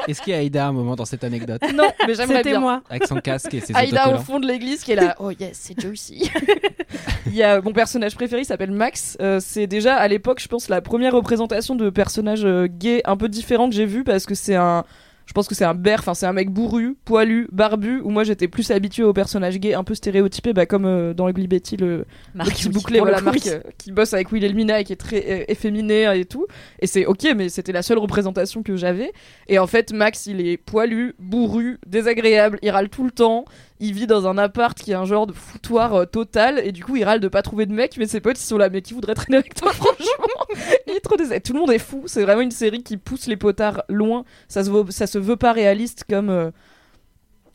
Est-ce 0.07 0.21
qu'il 0.21 0.33
y 0.33 0.35
a 0.35 0.39
Aïda 0.39 0.65
à 0.65 0.67
un 0.69 0.71
moment 0.71 0.95
dans 0.95 1.05
cette 1.05 1.23
anecdote 1.23 1.61
non, 1.73 1.89
mais 2.07 2.15
j'aimerais 2.15 2.37
C'était 2.37 2.49
bien. 2.51 2.59
moi. 2.59 2.81
Avec 2.89 3.07
son 3.07 3.15
casque 3.17 3.53
et 3.53 3.61
ses 3.61 3.73
Aïda 3.75 4.01
au 4.03 4.07
autocollants 4.07 4.23
fond 4.23 4.39
de 4.39 4.47
l'église 4.47 4.83
qui 4.83 4.91
est 4.91 4.95
là. 4.95 5.15
Oh 5.19 5.31
yes, 5.31 5.51
c'est 5.53 5.79
Joycey. 5.79 6.29
Il 7.27 7.35
y 7.35 7.43
a 7.43 7.61
mon 7.61 7.71
personnage 7.71 8.15
préféré, 8.15 8.41
il 8.41 8.45
s'appelle 8.45 8.71
Max. 8.71 9.17
Euh, 9.21 9.39
c'est 9.39 9.65
déjà 9.65 9.95
à 9.95 10.07
l'époque, 10.07 10.39
je 10.39 10.47
pense, 10.47 10.69
la 10.69 10.81
première 10.81 11.13
représentation 11.13 11.73
de 11.75 11.89
personnage 11.89 12.45
euh, 12.45 12.67
gay 12.69 13.01
un 13.05 13.17
peu 13.17 13.29
différent 13.29 13.69
que 13.69 13.75
j'ai 13.75 13.85
vu 13.85 14.03
parce 14.03 14.25
que 14.25 14.35
c'est 14.35 14.55
un. 14.55 14.83
Je 15.25 15.33
pense 15.33 15.47
que 15.47 15.55
c'est 15.55 15.65
un 15.65 15.73
bear, 15.73 15.99
enfin 15.99 16.13
c'est 16.13 16.25
un 16.25 16.33
mec 16.33 16.49
bourru, 16.49 16.95
poilu, 17.05 17.47
barbu, 17.51 18.01
où 18.03 18.09
moi 18.09 18.23
j'étais 18.23 18.47
plus 18.47 18.71
habitué 18.71 19.03
aux 19.03 19.13
personnages 19.13 19.59
gays 19.59 19.73
un 19.73 19.83
peu 19.83 19.95
stéréotypés, 19.95 20.53
bah, 20.53 20.65
comme 20.65 20.85
euh, 20.85 21.13
dans 21.13 21.29
Ugly 21.29 21.47
Betty, 21.47 21.77
le, 21.77 22.05
Marc, 22.33 22.49
le 22.49 22.53
petit 22.53 22.67
oui, 22.67 22.73
bouclé, 22.73 22.97
pour 22.97 23.07
le 23.07 23.13
voilà, 23.13 23.23
Marc 23.25 23.47
euh, 23.47 23.61
qui 23.77 23.91
bosse 23.91 24.13
avec 24.13 24.31
Will 24.31 24.43
Elmina 24.43 24.81
et 24.81 24.83
qui 24.83 24.93
est 24.93 24.97
très 24.97 25.25
euh, 25.27 25.45
efféminé 25.47 26.11
et 26.17 26.25
tout. 26.25 26.47
Et 26.79 26.87
c'est 26.87 27.05
ok, 27.05 27.27
mais 27.35 27.49
c'était 27.49 27.71
la 27.71 27.81
seule 27.83 27.99
représentation 27.99 28.63
que 28.63 28.75
j'avais. 28.75 29.13
Et 29.47 29.59
en 29.59 29.67
fait, 29.67 29.93
Max, 29.93 30.25
il 30.25 30.45
est 30.45 30.57
poilu, 30.57 31.15
bourru, 31.19 31.79
désagréable, 31.87 32.59
il 32.61 32.69
râle 32.69 32.89
tout 32.89 33.03
le 33.03 33.11
temps. 33.11 33.45
Il 33.79 33.93
vit 33.93 34.07
dans 34.07 34.27
un 34.27 34.37
appart 34.37 34.77
qui 34.77 34.91
est 34.91 34.95
un 34.95 35.05
genre 35.05 35.27
de 35.27 35.33
foutoir 35.33 35.93
euh, 35.93 36.05
total. 36.05 36.59
Et 36.63 36.71
du 36.71 36.83
coup, 36.83 36.95
il 36.95 37.03
râle 37.03 37.19
de 37.19 37.27
pas 37.27 37.41
trouver 37.41 37.65
de 37.65 37.73
mec, 37.73 37.97
mais 37.97 38.05
ses 38.07 38.21
potes, 38.21 38.39
ils 38.39 38.45
sont 38.45 38.57
là. 38.57 38.69
Mais 38.69 38.81
qui 38.81 38.93
voudrait 38.93 39.13
traîner 39.15 39.37
avec 39.37 39.55
toi, 39.55 39.71
franchement? 39.73 40.45
Il 40.87 40.93
est 40.93 40.99
trop 41.01 41.15
désagréable. 41.17 41.43
Tout 41.43 41.53
le 41.53 41.59
monde 41.59 41.71
est 41.71 41.79
fou. 41.79 42.03
C'est 42.05 42.23
vraiment 42.23 42.41
une 42.41 42.51
série 42.51 42.83
qui 42.83 42.97
pousse 42.97 43.27
les 43.27 43.35
potards 43.37 43.83
loin. 43.89 44.23
Ça 44.47 44.63
se 44.63 44.69
veut, 44.71 44.85
ça 44.89 45.07
se 45.07 45.17
veut 45.17 45.35
pas 45.37 45.51
réaliste 45.51 46.05
comme. 46.09 46.29
euh, 46.29 46.51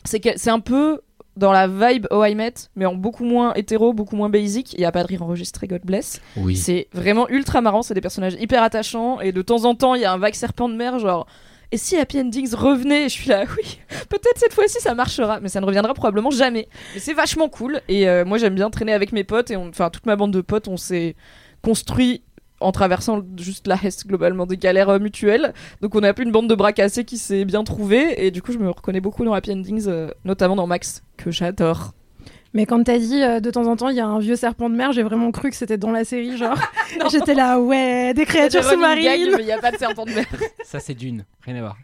C'est 0.05 0.49
un 0.51 0.61
peu 0.61 1.01
dans 1.37 1.53
la 1.53 1.69
vibe 1.69 2.07
Oh 2.11 2.25
I 2.25 2.35
Met, 2.35 2.55
mais 2.75 2.85
en 2.85 2.95
beaucoup 2.95 3.25
moins 3.25 3.55
hétéro, 3.55 3.93
beaucoup 3.93 4.17
moins 4.17 4.29
basic. 4.29 4.73
Il 4.75 4.81
y 4.81 4.85
a 4.85 4.91
pas 4.93 5.03
de 5.03 5.09
rire 5.09 5.23
enregistré, 5.23 5.69
God 5.69 5.83
bless. 5.85 6.21
Oui. 6.37 6.57
C'est 6.57 6.89
vraiment 6.93 7.29
ultra 7.29 7.61
marrant, 7.61 7.83
c'est 7.83 7.95
des 7.95 8.01
personnages 8.01 8.35
hyper 8.41 8.63
attachants 8.63 9.21
et 9.21 9.31
de 9.31 9.41
temps 9.43 9.65
en 9.65 9.75
temps 9.77 9.95
il 9.95 10.01
y 10.03 10.05
a 10.05 10.13
un 10.13 10.19
vague 10.19 10.35
serpent 10.35 10.69
de 10.69 10.75
mer 10.75 10.99
genre 10.99 11.27
et 11.71 11.77
si 11.77 11.97
Happy 11.97 12.21
Endings 12.21 12.55
revenait 12.55 13.09
je 13.09 13.15
suis 13.15 13.29
là 13.29 13.45
oui 13.57 13.79
peut-être 14.09 14.39
cette 14.39 14.53
fois-ci 14.53 14.81
ça 14.81 14.95
marchera. 14.95 15.41
Mais 15.41 15.49
ça 15.49 15.61
ne 15.61 15.67
reviendra 15.67 15.95
probablement 15.95 16.31
jamais. 16.31 16.69
Mais 16.95 17.01
c'est 17.01 17.15
vachement 17.15 17.49
cool. 17.49 17.81
Et 17.89 18.09
euh, 18.09 18.25
moi 18.25 18.39
j'aime 18.39 18.55
bien 18.55 18.71
traîner 18.71 18.93
avec 18.93 19.13
mes 19.13 19.25
potes 19.25 19.51
et 19.51 19.57
enfin 19.57 19.91
toute 19.91 20.07
ma 20.07 20.17
bande 20.17 20.33
de 20.33 20.41
potes 20.41 20.69
on 20.69 20.77
s'est 20.77 21.17
construit 21.63 22.23
en 22.61 22.73
traversant 22.73 23.23
juste 23.37 23.69
la 23.69 23.77
Hesse 23.83 24.07
globalement 24.07 24.47
des 24.47 24.57
galères 24.57 24.89
euh, 24.89 24.99
mutuelles. 24.99 25.53
Donc 25.81 25.95
on 25.95 26.03
a 26.03 26.13
peu 26.13 26.23
une 26.23 26.33
bande 26.33 26.49
de 26.49 26.55
bras 26.55 26.73
cassés 26.73 27.05
qui 27.05 27.19
s'est 27.19 27.45
bien 27.45 27.65
trouvée. 27.65 28.27
Et 28.27 28.31
du 28.31 28.43
coup 28.43 28.53
je 28.53 28.59
me 28.59 28.71
reconnais 28.71 29.01
beaucoup 29.01 29.25
dans 29.25 29.33
Happy 29.33 29.53
Endings 29.53 29.87
euh, 29.89 30.11
notamment 30.25 30.57
dans 30.57 30.67
Max 30.67 31.03
que 31.17 31.31
j'adore 31.31 31.93
Mais 32.55 32.65
quand 32.67 32.83
t'as 32.83 32.99
dit 32.99 33.23
euh, 33.23 33.41
de 33.41 33.51
temps 33.51 33.67
en 33.67 33.77
temps 33.77 33.89
il 33.91 33.97
y 33.97 34.01
a 34.01 34.07
un 34.07 34.19
vieux 34.19 34.37
serpent 34.37 34.71
de 34.71 34.75
mer, 34.75 34.93
j'ai 34.93 35.03
vraiment 35.03 35.31
cru 35.31 35.51
que 35.51 35.57
c'était 35.57 35.77
dans 35.77 35.91
la 35.91 36.05
série 36.05 36.37
genre. 36.37 36.59
J'étais 37.11 37.35
là 37.35 37.61
ouais 37.61 38.15
des 38.15 38.25
créatures 38.25 38.65
sous-marines. 38.65 39.33
mais 39.37 39.43
il 39.43 39.47
n'y 39.47 39.53
a 39.53 39.59
pas 39.59 39.71
de 39.71 39.77
serpent 39.77 40.05
de 40.05 40.13
mer 40.13 40.27
Ça, 40.65 40.81
c'est 40.81 40.95
d'une. 40.95 41.25
Rien 41.45 41.57
à 41.57 41.61
voir. 41.61 41.77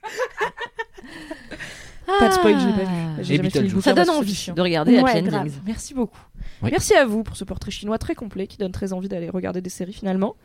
Pas 2.07 2.29
de 2.29 2.35
spoil, 2.35 2.61
je 2.61 2.67
l'ai 2.67 2.73
pas 2.73 2.79
vu. 2.81 2.87
Ah. 2.91 3.23
J'ai 3.23 3.37
jamais 3.37 3.51
le 3.69 3.81
Ça 3.81 3.93
donne 3.93 4.11
envie 4.11 4.35
chiant. 4.35 4.55
de 4.55 4.61
regarder 4.61 5.01
Ouais, 5.01 5.11
Happy. 5.19 5.35
Endings. 5.35 5.53
Merci 5.67 5.95
beaucoup. 5.95 6.21
Oui. 6.63 6.71
Merci 6.71 6.95
à 6.95 7.05
vous 7.05 7.23
pour 7.23 7.37
ce 7.37 7.45
portrait 7.45 7.71
chinois 7.71 7.99
très 7.99 8.15
complet 8.15 8.47
qui 8.47 8.59
donne 8.59 8.73
très 8.73 8.93
envie 8.93 9.09
d'aller 9.09 9.31
regarder 9.31 9.61
des 9.61 9.71
séries 9.71 9.93
finalement. 9.93 10.37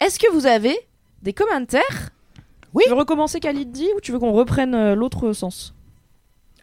Est-ce 0.00 0.18
que 0.18 0.30
vous 0.32 0.46
avez 0.46 0.76
des 1.22 1.32
commentaires? 1.32 2.10
Tu 2.82 2.88
veux 2.88 2.96
recommencer 2.96 3.38
Khalid 3.38 3.70
dit 3.70 3.88
ou 3.96 4.00
tu 4.00 4.12
veux 4.12 4.18
qu'on 4.18 4.32
reprenne 4.32 4.74
euh, 4.74 4.94
l'autre 4.94 5.32
sens? 5.32 5.74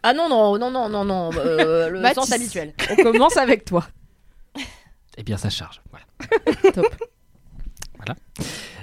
Ah 0.02 0.12
non, 0.14 0.28
non, 0.28 0.58
non, 0.58 0.70
non, 0.70 0.88
non, 0.88 1.04
non, 1.04 1.30
euh, 1.36 1.88
le 1.90 2.00
Mathis, 2.00 2.16
sens 2.16 2.32
habituel. 2.32 2.74
On 2.90 2.96
commence 3.02 3.36
avec 3.36 3.64
toi. 3.64 3.86
Eh 5.18 5.22
bien, 5.24 5.36
ça 5.36 5.50
charge. 5.50 5.82
Voilà. 5.90 6.06
Top. 6.72 6.86
Voilà. 7.98 8.16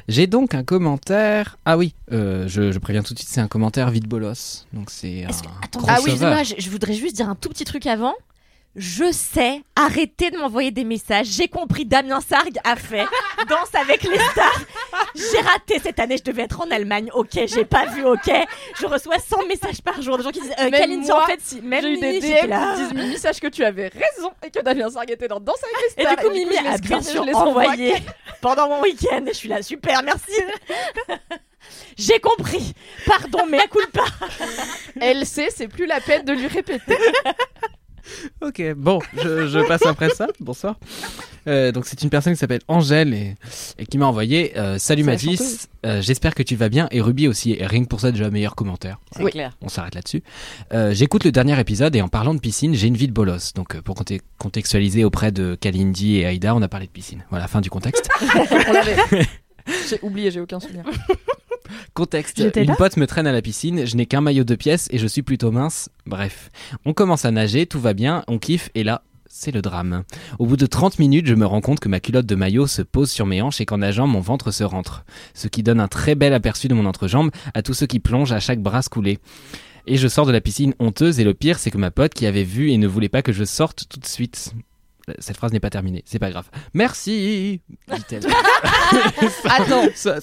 J'ai 0.08 0.28
donc 0.28 0.54
un 0.54 0.64
commentaire. 0.64 1.58
Ah 1.66 1.76
oui, 1.76 1.96
euh, 2.12 2.48
je, 2.48 2.72
je 2.72 2.78
préviens 2.80 3.02
tout 3.02 3.14
de 3.16 3.20
suite, 3.20 3.30
c'est 3.32 3.42
un 3.42 3.48
commentaire 3.48 3.90
vide 3.90 4.08
bolos. 4.08 4.66
Donc 4.72 4.92
c'est 4.92 5.26
un 5.26 5.30
Attends, 5.30 5.80
crossover. 5.80 5.88
ah 5.88 5.96
oui, 6.04 6.12
excuse-moi, 6.12 6.44
je, 6.44 6.54
je 6.60 6.70
voudrais 6.70 6.94
juste 6.94 7.16
dire 7.16 7.28
un 7.30 7.34
tout 7.36 7.50
petit 7.50 7.66
truc 7.66 7.88
avant. 7.88 8.14
Je 8.76 9.12
sais, 9.12 9.62
arrêtez 9.76 10.30
de 10.30 10.38
m'envoyer 10.38 10.70
des 10.72 10.84
messages. 10.84 11.26
J'ai 11.26 11.48
compris, 11.48 11.86
Damien 11.86 12.22
Sargue 12.22 12.58
a 12.64 12.76
fait 12.76 13.06
Danse 13.50 13.74
avec 13.74 14.04
les 14.04 14.18
stars. 14.20 14.62
J'ai 15.16 15.42
raté 15.42 15.80
cette 15.80 16.00
année, 16.00 16.18
je 16.18 16.24
devais 16.24 16.44
être 16.44 16.62
en 16.62 16.70
Allemagne. 16.70 17.10
Ok, 17.14 17.32
j'ai 17.48 17.66
pas 17.66 17.88
vu, 17.88 18.06
ok. 18.06 18.32
Je 18.80 18.86
reçois 18.86 19.18
100 19.18 19.48
messages 19.48 19.82
par 19.82 20.00
jour 20.02 20.18
de 20.18 20.24
gens 20.24 20.30
qui 20.32 20.40
disent 20.42 20.54
euh, 20.60 20.70
Même 20.70 20.82
Kalindi, 20.82 21.12
en 21.12 21.16
moi, 21.16 21.26
fait, 21.26 21.42
si. 21.42 21.62
Même 21.62 21.82
J'ai 21.84 21.92
eu 21.94 21.98
des 21.98 22.12
Mimi, 22.20 22.32
DM 22.42 22.48
là. 22.48 22.74
qui 22.76 22.82
disent 22.84 22.94
Mimi, 22.94 23.18
sache 23.18 23.40
que 23.40 23.48
tu 23.48 23.64
avais 23.66 23.88
raison 23.88 24.32
et 24.46 24.52
que 24.52 24.60
Damien 24.62 24.90
Sargue 24.92 25.12
était 25.12 25.28
dans 25.28 25.40
Danse 25.40 25.60
avec 25.64 25.76
les 25.98 26.04
Et 26.04 26.06
stars. 26.06 26.16
du 26.18 26.24
coup, 26.28 26.32
Mimi 26.34 26.58
a 26.58 26.78
bien 26.78 27.00
et 27.00 27.04
sûr 27.04 27.26
je 27.26 27.34
envoyé 27.34 27.96
pendant 28.40 28.70
mon 28.70 28.82
week-end. 28.82 29.26
Et 29.26 29.30
je 29.34 29.38
suis 29.38 29.50
là, 29.50 29.62
super, 29.64 30.04
merci. 30.04 30.32
J'ai 31.98 32.20
compris. 32.20 32.74
Pardon, 33.06 33.46
mais 33.50 33.60
à 33.62 33.68
culpa. 33.68 34.04
Elle 35.02 35.26
sait, 35.26 35.50
c'est 35.54 35.68
plus 35.68 35.86
la 35.88 36.00
peine 36.00 36.24
de 36.24 36.34
lui 36.34 36.48
répéter. 36.48 36.98
Ok, 38.42 38.62
bon, 38.76 39.00
je, 39.16 39.48
je 39.48 39.68
passe 39.68 39.86
après 39.86 40.10
ça. 40.10 40.28
Bonsoir. 40.40 40.78
Euh, 41.48 41.72
donc 41.72 41.86
c'est 41.86 42.02
une 42.04 42.10
personne 42.10 42.34
qui 42.34 42.40
s'appelle 42.40 42.62
Angèle 42.68 43.14
et, 43.14 43.36
et 43.78 43.86
qui 43.86 43.98
m'a 43.98 44.06
envoyé 44.06 44.58
euh, 44.58 44.78
Salut 44.78 45.04
chanteuse. 45.06 45.68
euh, 45.86 46.02
j'espère 46.02 46.36
que 46.36 46.44
tu 46.44 46.56
vas 46.56 46.70
bien 46.70 46.88
et 46.92 47.02
Ruby 47.02 47.28
aussi. 47.28 47.54
Et 47.58 47.66
rien 47.66 47.84
que 47.84 47.88
pour 47.88 48.00
ça 48.02 48.12
déjà 48.12 48.30
meilleur 48.30 48.56
commentaire. 48.56 49.00
C'est 49.16 49.24
clair. 49.32 49.58
On 49.62 49.70
s'arrête 49.70 49.96
là-dessus. 49.96 50.22
Euh, 50.74 50.94
J'écoute 50.94 51.24
le 51.24 51.32
dernier 51.32 51.60
épisode 51.60 51.96
et 51.96 52.02
en 52.02 52.08
parlant 52.10 52.34
de 52.34 52.40
piscine, 52.40 52.74
j'ai 52.76 52.88
une 52.88 52.98
vie 52.98 53.08
de 53.08 53.14
bolos. 53.14 53.54
Donc 53.56 53.76
euh, 53.76 53.82
pour 53.82 53.96
contextualiser 54.38 55.04
auprès 55.06 55.32
de 55.32 55.56
Kalindi 55.60 56.18
et 56.18 56.26
Aïda, 56.26 56.54
on 56.56 56.62
a 56.62 56.68
parlé 56.68 56.86
de 56.88 56.92
piscine. 56.92 57.24
Voilà, 57.30 57.48
fin 57.48 57.62
du 57.62 57.70
contexte. 57.70 58.10
On 58.68 58.74
l'avait. 58.74 58.98
J'ai 59.88 60.00
oublié, 60.02 60.32
j'ai 60.32 60.40
aucun 60.40 60.60
souvenir. 60.60 60.84
Contexte, 61.94 62.40
une 62.56 62.76
pote 62.76 62.98
me 62.98 63.08
traîne 63.08 63.28
à 63.28 63.32
la 63.32 63.42
piscine, 63.42 63.86
je 63.86 63.96
n'ai 63.96 64.06
qu'un 64.06 64.22
maillot 64.22 64.44
de 64.44 64.56
pièces 64.56 64.88
et 64.92 64.98
je 64.98 65.08
suis 65.08 65.22
plutôt 65.22 65.52
mince. 65.52 65.90
Bref, 66.06 66.50
on 66.86 66.94
commence 66.94 67.26
à 67.26 67.32
nager, 67.32 67.66
tout 67.66 67.80
va 67.80 67.94
bien, 67.94 68.24
on 68.28 68.40
kiffe 68.40 68.70
et 68.76 68.84
là, 68.84 69.04
c'est 69.28 69.52
le 69.52 69.62
drame. 69.62 70.04
Au 70.40 70.46
bout 70.46 70.58
de 70.58 70.66
30 70.66 71.00
minutes, 71.00 71.28
je 71.28 71.36
me 71.36 71.46
rends 71.46 71.62
compte 71.62 71.80
que 71.80 71.88
ma 71.88 72.00
culotte 72.00 72.26
de 72.26 72.36
maillot 72.36 72.68
se 72.68 72.82
pose 72.82 73.12
sur 73.12 73.26
mes 73.26 73.42
hanches 73.42 73.62
et 73.62 73.66
qu'en 73.66 73.78
nageant, 73.78 74.08
mon 74.08 74.20
ventre 74.20 74.52
se 74.52 74.64
rentre. 74.64 75.06
Ce 75.34 75.48
qui 75.48 75.64
donne 75.64 75.80
un 75.80 75.88
très 75.88 76.16
bel 76.16 76.34
aperçu 76.34 76.68
de 76.68 76.74
mon 76.74 76.86
entrejambe 76.86 77.32
à 77.54 77.62
tous 77.62 77.74
ceux 77.74 77.86
qui 77.86 78.00
plongent 78.00 78.34
à 78.34 78.40
chaque 78.40 78.62
brasse 78.62 78.90
coulée. 78.90 79.20
Et 79.86 79.98
je 79.98 80.08
sors 80.08 80.26
de 80.26 80.32
la 80.32 80.42
piscine 80.42 80.74
honteuse 80.80 81.20
et 81.20 81.24
le 81.24 81.34
pire, 81.34 81.60
c'est 81.60 81.72
que 81.72 81.78
ma 81.78 81.92
pote 81.92 82.14
qui 82.14 82.26
avait 82.26 82.44
vu 82.44 82.72
et 82.72 82.78
ne 82.78 82.88
voulait 82.88 83.10
pas 83.10 83.22
que 83.22 83.32
je 83.32 83.44
sorte 83.44 83.86
tout 83.88 84.00
de 84.00 84.06
suite. 84.06 84.54
Cette 85.20 85.38
phrase 85.38 85.52
n'est 85.54 85.60
pas 85.60 85.70
terminée, 85.70 86.04
c'est 86.06 86.20
pas 86.20 86.30
grave. 86.30 86.50
Merci, 86.74 87.62
dit-elle. 87.92 88.26
Attends. 89.46 89.84
Donc, 89.84 89.92
sans 89.96 90.20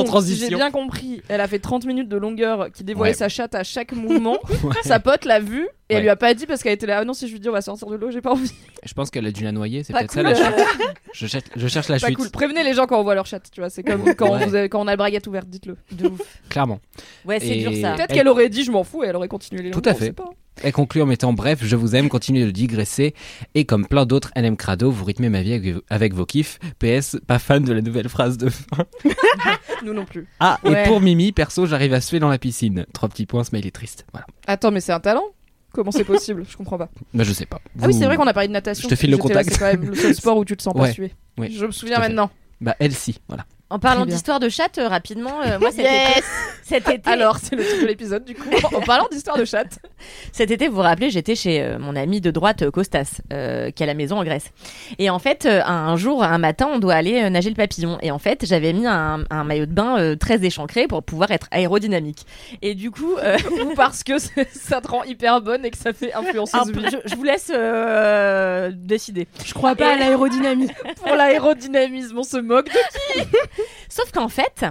si 0.00 0.04
transition. 0.04 0.48
j'ai 0.48 0.56
bien 0.56 0.70
compris, 0.70 1.22
elle 1.28 1.40
a 1.40 1.48
fait 1.48 1.58
30 1.58 1.84
minutes 1.86 2.08
de 2.08 2.16
longueur 2.16 2.70
qui 2.72 2.84
dévoilait 2.84 3.10
Ouais. 3.12 3.16
sa 3.16 3.28
chatte 3.28 3.54
à 3.54 3.64
chaque 3.64 3.92
mouvement. 3.92 4.38
Ouais. 4.62 4.74
Sa 4.84 5.00
pote 5.00 5.24
l'a 5.24 5.40
vue 5.40 5.66
et 5.90 5.94
elle 5.96 6.02
lui 6.02 6.08
a 6.08 6.16
pas 6.16 6.32
dit 6.34 6.46
parce 6.46 6.62
qu'elle 6.62 6.72
était 6.72 6.86
là. 6.86 6.98
Ah 7.00 7.04
non, 7.04 7.12
si 7.12 7.26
je 7.28 7.32
lui 7.32 7.40
dis 7.40 7.48
on 7.48 7.52
va 7.52 7.60
sortir 7.62 7.88
de 7.88 7.96
l'eau, 7.96 8.10
j'ai 8.10 8.20
pas 8.20 8.32
envie. 8.32 8.52
Je 8.84 8.94
pense 8.94 9.10
qu'elle 9.10 9.26
a 9.26 9.30
dû 9.30 9.44
la 9.44 9.52
noyer, 9.52 9.84
c'est 9.84 9.92
Pas 9.92 9.98
peut-être 10.00 10.14
cool. 10.14 10.34
ça 10.36 10.50
la 10.50 10.56
chute. 10.56 10.66
Je, 11.12 11.26
cherche- 11.26 11.44
je 11.56 11.66
cherche 11.68 11.88
la 11.88 11.98
Pas 11.98 12.06
chute, 12.06 12.16
cool. 12.16 12.30
Prévenez 12.30 12.62
les 12.64 12.72
gens 12.72 12.86
quand 12.86 12.98
on 12.98 13.02
voit 13.02 13.14
leur 13.16 13.26
chatte, 13.26 13.50
tu 13.52 13.60
vois. 13.60 13.68
C'est 13.68 13.82
comme 13.82 14.14
quand, 14.14 14.30
Ouais. 14.38 14.46
vous 14.46 14.54
avez- 14.54 14.68
quand 14.68 14.80
on 14.80 14.86
a 14.86 14.92
le 14.92 14.96
braguette 14.96 15.26
ouverte, 15.26 15.48
dites-le. 15.48 15.76
De 15.92 16.06
ouf. 16.08 16.20
clairement. 16.48 16.80
Ouais, 17.26 17.40
c'est 17.40 17.48
Et- 17.58 17.60
dur 17.60 17.72
ça. 17.80 17.94
Peut-être 17.94 18.10
Elle- 18.10 18.16
qu'elle 18.16 18.28
aurait 18.28 18.48
dit 18.48 18.62
je 18.64 18.70
m'en 18.70 18.84
fous 18.84 19.02
et 19.04 19.08
elle 19.08 19.16
aurait 19.16 19.28
continué 19.28 19.62
les 19.62 19.70
Tout 19.72 19.82
à 19.84 19.90
on 19.90 19.94
fait. 19.94 20.06
sait 20.06 20.12
pas. 20.12 20.30
Elle 20.62 20.72
conclut 20.72 21.00
en 21.02 21.06
mettant 21.06 21.32
bref, 21.32 21.60
je 21.62 21.74
vous 21.76 21.96
aime, 21.96 22.08
continuez 22.08 22.44
de 22.44 22.50
digresser. 22.50 23.14
Et 23.54 23.64
comme 23.64 23.86
plein 23.86 24.04
d'autres 24.06 24.30
LM 24.36 24.56
Crado, 24.56 24.90
vous 24.90 25.04
rythmez 25.04 25.28
ma 25.30 25.42
vie 25.42 25.54
avec, 25.54 25.74
avec 25.88 26.14
vos 26.14 26.26
kiffs. 26.26 26.58
PS, 26.78 27.16
pas 27.26 27.38
fan 27.38 27.64
de 27.64 27.72
la 27.72 27.80
nouvelle 27.82 28.08
phrase 28.08 28.36
de 28.38 28.48
fin. 28.50 28.84
Nous 29.84 29.92
non 29.94 30.04
plus. 30.04 30.26
Ah, 30.38 30.58
Ouais. 30.64 30.84
et 30.84 30.86
pour 30.86 31.00
Mimi, 31.00 31.32
perso, 31.32 31.66
j'arrive 31.66 31.94
à 31.94 32.00
suer 32.00 32.18
dans 32.20 32.28
la 32.28 32.38
piscine. 32.38 32.86
Trois 32.92 33.08
petits 33.08 33.26
points, 33.26 33.44
ce 33.44 33.50
mail 33.52 33.66
est 33.66 33.70
triste. 33.74 34.06
Voilà. 34.12 34.26
Attends, 34.46 34.70
mais 34.70 34.80
c'est 34.80 34.92
un 34.92 35.00
talent 35.00 35.24
Comment 35.72 35.90
c'est 35.92 36.04
possible? 36.04 36.44
Je 36.48 36.56
comprends 36.56 36.78
pas. 36.78 36.88
Bah, 37.14 37.24
je 37.24 37.32
sais 37.32 37.46
pas. 37.46 37.60
Ah 37.80 37.86
oui, 37.86 37.94
c'est 37.94 38.04
vrai 38.04 38.16
qu'on 38.16 38.26
a 38.26 38.32
parlé 38.32 38.48
de 38.48 38.52
natation. 38.52 38.88
Je 38.88 38.94
te 38.94 38.98
file 38.98 39.10
le 39.10 39.18
contact. 39.18 39.50
C'est 39.50 39.58
quand 39.58 39.66
même 39.66 39.90
le 39.90 39.94
seul 39.94 40.14
sport 40.14 40.36
où 40.36 40.44
tu 40.44 40.56
te 40.56 40.62
sens 40.62 40.74
pas 40.74 40.90
suer. 40.92 41.12
Ouais, 41.38 41.50
Je 41.50 41.66
me 41.66 41.70
souviens 41.70 41.98
maintenant. 41.98 42.30
Bah, 42.60 42.76
elle 42.78 42.92
si, 42.92 43.18
voilà. 43.28 43.46
En 43.70 43.78
parlant 43.78 44.04
d'histoire 44.04 44.40
de 44.40 44.48
chatte, 44.48 44.78
euh, 44.78 44.88
rapidement, 44.88 45.40
euh, 45.46 45.58
moi 45.60 45.70
cet 45.70 45.80
Yes 45.84 46.10
été, 46.18 46.24
cet 46.64 46.88
été, 46.88 47.08
Alors, 47.10 47.38
c'est 47.38 47.54
le 47.56 47.64
titre 47.64 47.82
de 47.82 47.86
l'épisode 47.86 48.24
du 48.24 48.34
coup. 48.34 48.48
En 48.74 48.80
parlant 48.80 49.06
d'histoire 49.10 49.36
de 49.38 49.44
chatte. 49.44 49.78
Cet 50.32 50.50
été, 50.50 50.68
vous 50.68 50.76
vous 50.76 50.80
rappelez, 50.80 51.10
j'étais 51.10 51.34
chez 51.34 51.60
euh, 51.62 51.78
mon 51.78 51.94
ami 51.94 52.20
de 52.22 52.30
droite 52.30 52.70
Costas, 52.70 53.20
euh, 53.32 53.70
qui 53.70 53.82
a 53.82 53.86
la 53.86 53.92
maison 53.94 54.18
en 54.18 54.24
Grèce. 54.24 54.46
Et 54.98 55.10
en 55.10 55.18
fait, 55.18 55.44
euh, 55.44 55.60
un 55.64 55.94
jour, 55.96 56.24
un 56.24 56.38
matin, 56.38 56.68
on 56.72 56.78
doit 56.78 56.94
aller 56.94 57.22
euh, 57.22 57.28
nager 57.28 57.50
le 57.50 57.54
papillon. 57.54 57.98
Et 58.00 58.10
en 58.10 58.18
fait, 58.18 58.46
j'avais 58.46 58.72
mis 58.72 58.86
un, 58.86 59.24
un 59.28 59.44
maillot 59.44 59.66
de 59.66 59.72
bain 59.72 59.98
euh, 59.98 60.16
très 60.16 60.42
échancré 60.44 60.86
pour 60.86 61.02
pouvoir 61.02 61.30
être 61.32 61.48
aérodynamique. 61.50 62.24
Et 62.62 62.74
du 62.74 62.90
coup, 62.90 63.14
euh, 63.18 63.36
Ou 63.64 63.74
parce 63.74 64.02
que 64.02 64.14
ça 64.18 64.80
te 64.80 64.88
rend 64.88 65.04
hyper 65.04 65.42
bonne 65.42 65.64
et 65.66 65.70
que 65.70 65.76
ça 65.78 65.92
fait 65.92 66.12
peu- 66.72 66.80
je, 66.90 66.96
je 67.10 67.14
vous 67.14 67.24
laisse 67.24 67.50
euh, 67.54 68.70
décider. 68.74 69.28
Je 69.44 69.52
crois 69.52 69.74
pas 69.76 69.90
Et- 69.90 69.92
à 69.94 69.96
l'aérodynamie. 69.96 70.68
Pour 70.96 71.14
l'aérodynamisme, 71.14 72.18
on 72.18 72.22
se 72.22 72.38
moque 72.38 72.66
de 72.68 73.20
Sauf 73.88 74.10
qu'en 74.12 74.28
fait, 74.28 74.64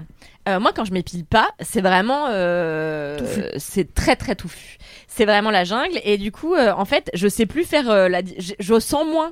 euh, 0.48 0.60
moi, 0.60 0.72
quand 0.74 0.86
je 0.86 0.94
m'épile 0.94 1.26
pas, 1.26 1.50
c'est 1.60 1.82
vraiment, 1.82 2.28
euh, 2.30 3.18
c'est 3.58 3.94
très 3.94 4.16
très 4.16 4.36
touffu. 4.36 4.78
C'est 5.08 5.26
vraiment 5.26 5.52
la 5.52 5.64
jungle. 5.64 6.00
Et 6.04 6.18
du 6.18 6.32
coup, 6.32 6.56
euh, 6.56 6.72
en 6.74 6.86
fait, 6.86 7.10
je 7.14 7.28
sais 7.28 7.46
plus 7.46 7.64
faire 7.66 8.10
la, 8.10 8.22
je, 8.22 8.54
je 8.60 8.80
sens 8.80 9.06
moins. 9.06 9.32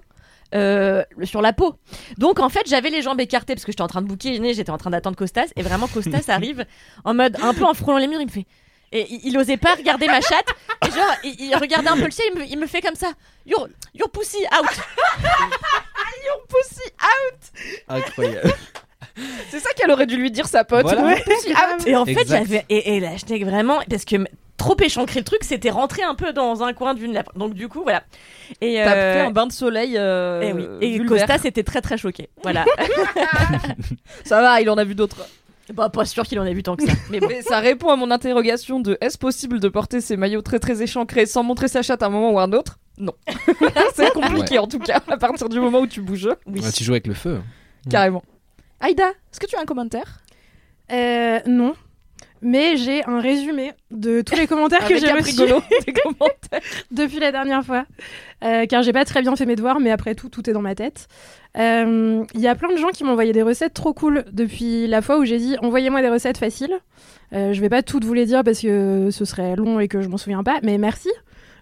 euh, 0.55 1.03
sur 1.23 1.41
la 1.41 1.51
peau. 1.51 1.75
Donc 2.17 2.39
en 2.39 2.47
fait, 2.47 2.63
j'avais 2.67 2.89
les 2.89 3.01
jambes 3.01 3.19
écartées 3.19 3.53
parce 3.53 3.65
que 3.65 3.71
j'étais 3.73 3.81
en 3.81 3.87
train 3.87 4.01
de 4.01 4.07
bouquiner, 4.07 4.53
j'étais 4.53 4.69
en 4.71 4.77
train 4.77 4.89
d'attendre 4.91 5.17
Costas 5.17 5.47
et 5.57 5.61
vraiment 5.61 5.87
Costas 5.87 6.23
arrive 6.29 6.65
en 7.03 7.13
mode 7.13 7.35
un 7.41 7.53
peu 7.53 7.65
en 7.65 7.73
frôlant 7.73 7.97
les 7.97 8.07
murs, 8.07 8.21
il 8.21 8.27
me 8.27 8.31
fait 8.31 8.45
et 8.93 9.05
il, 9.09 9.19
il 9.25 9.37
osait 9.37 9.57
pas 9.57 9.75
regarder 9.75 10.07
ma 10.07 10.21
chatte 10.21 10.47
et 10.87 10.91
genre 10.91 11.13
il, 11.25 11.35
il 11.49 11.55
regardait 11.57 11.89
un 11.89 11.97
peu 11.97 12.05
le 12.05 12.11
ciel, 12.11 12.27
il 12.33 12.39
me, 12.39 12.45
il 12.45 12.57
me 12.57 12.65
fait 12.65 12.79
comme 12.79 12.95
ça. 12.95 13.11
Your, 13.45 13.67
your 13.93 14.09
pussy 14.09 14.37
out. 14.57 14.69
your 16.25 16.47
pussy 16.47 16.89
out. 17.01 17.39
Incroyable. 17.89 18.53
C'est 19.49 19.59
ça 19.59 19.69
qu'elle 19.75 19.91
aurait 19.91 20.05
dû 20.05 20.17
lui 20.17 20.31
dire 20.31 20.47
sa 20.47 20.63
pote. 20.63 20.83
Voilà. 20.83 21.03
Ouais. 21.03 21.23
Et 21.85 21.95
en 21.95 22.05
fait, 22.05 22.27
j'avais. 22.27 22.65
Et, 22.69 22.97
et 22.97 23.43
vraiment. 23.43 23.79
Parce 23.89 24.05
que 24.05 24.17
trop 24.57 24.75
échancré 24.81 25.19
le 25.19 25.23
truc, 25.23 25.43
c'était 25.43 25.69
rentré 25.69 26.03
un 26.03 26.15
peu 26.15 26.33
dans 26.33 26.63
un 26.63 26.73
coin 26.73 26.93
d'une 26.93 27.13
lèvre. 27.13 27.31
Donc, 27.35 27.53
du 27.53 27.67
coup, 27.67 27.83
voilà. 27.83 28.03
Et, 28.61 28.81
T'as 28.83 28.95
euh, 28.95 29.13
fait 29.13 29.27
un 29.27 29.31
bain 29.31 29.47
de 29.47 29.51
soleil. 29.51 29.95
euh, 29.97 30.41
et 30.41 30.53
oui. 30.53 30.67
Et. 30.81 30.99
Costa, 31.05 31.37
c'était 31.37 31.63
très 31.63 31.81
très 31.81 31.97
choqué. 31.97 32.29
Voilà. 32.43 32.65
Ça 34.25 34.41
va, 34.41 34.61
il 34.61 34.69
en 34.69 34.77
a 34.77 34.83
vu 34.83 34.95
d'autres. 34.95 35.27
bah, 35.73 35.89
pas 35.89 36.05
sûr 36.05 36.23
qu'il 36.25 36.39
en 36.39 36.45
ait 36.45 36.53
vu 36.53 36.63
tant 36.63 36.75
que 36.75 36.85
ça. 36.85 36.93
Mais 37.09 37.19
bon. 37.19 37.27
Mais 37.27 37.41
ça 37.41 37.59
répond 37.59 37.89
à 37.89 37.95
mon 37.95 38.11
interrogation 38.11 38.79
de 38.79 38.97
est-ce 39.01 39.17
possible 39.17 39.59
de 39.59 39.69
porter 39.69 40.01
ses 40.01 40.17
maillots 40.17 40.41
très 40.41 40.59
très 40.59 40.81
échancrés 40.81 41.25
sans 41.25 41.43
montrer 41.43 41.67
sa 41.67 41.81
chatte 41.81 42.03
à 42.03 42.07
un 42.07 42.09
moment 42.09 42.31
ou 42.31 42.39
à 42.39 42.43
un 42.43 42.53
autre? 42.53 42.79
Non. 42.97 43.13
c'est 43.93 44.11
compliqué 44.11 44.57
en 44.57 44.67
tout 44.67 44.79
cas, 44.79 45.01
à 45.07 45.17
partir 45.17 45.49
du 45.49 45.59
moment 45.59 45.79
où 45.79 45.87
tu 45.87 46.01
bouges. 46.01 46.29
Oui. 46.47 46.61
Ouais, 46.61 46.71
tu 46.71 46.83
joues 46.83 46.93
avec 46.93 47.05
le 47.07 47.13
feu. 47.13 47.41
Carrément. 47.89 48.23
Aïda, 48.79 49.09
est-ce 49.09 49.39
que 49.39 49.45
tu 49.47 49.55
as 49.55 49.61
un 49.61 49.65
commentaire? 49.65 50.21
Euh, 50.91 51.39
non. 51.45 51.73
Mais 52.41 52.77
j'ai 52.77 53.03
un 53.05 53.19
résumé 53.19 53.73
de 53.89 54.21
tous 54.21 54.35
les 54.35 54.45
commentaires 54.45 54.87
que 54.87 54.97
j'ai 54.97 55.11
reçus 55.11 55.41
depuis 56.91 57.19
la 57.19 57.31
dernière 57.31 57.65
fois. 57.65 57.85
Euh, 58.43 58.67
car 58.67 58.83
j'ai 58.83 58.93
pas 58.93 59.05
très 59.05 59.21
bien 59.21 59.35
fait 59.35 59.47
mes 59.47 59.55
devoirs, 59.55 59.79
mais 59.79 59.89
après 59.89 60.13
tout, 60.13 60.29
tout 60.29 60.47
est 60.47 60.53
dans 60.53 60.61
ma 60.61 60.75
tête. 60.75 61.07
Euh, 61.57 62.23
Il 62.35 62.41
y 62.41 62.47
a 62.47 62.53
plein 62.53 62.71
de 62.71 62.77
gens 62.77 62.89
qui 62.89 63.03
m'ont 63.03 63.13
envoyé 63.13 63.33
des 63.33 63.41
recettes 63.41 63.73
trop 63.73 63.93
cool 63.93 64.23
depuis 64.31 64.85
la 64.85 65.01
fois 65.01 65.17
où 65.17 65.25
j'ai 65.25 65.39
dit 65.39 65.55
envoyez-moi 65.63 66.03
des 66.03 66.09
recettes 66.09 66.37
faciles. 66.37 66.77
Euh, 67.33 67.53
je 67.53 67.61
vais 67.61 67.69
pas 67.69 67.81
toutes 67.81 68.05
vous 68.05 68.13
les 68.13 68.27
dire 68.27 68.43
parce 68.43 68.59
que 68.61 69.09
ce 69.11 69.25
serait 69.25 69.55
long 69.55 69.79
et 69.79 69.87
que 69.87 70.01
je 70.01 70.07
m'en 70.07 70.17
souviens 70.17 70.43
pas, 70.43 70.59
mais 70.61 70.77
merci. 70.77 71.09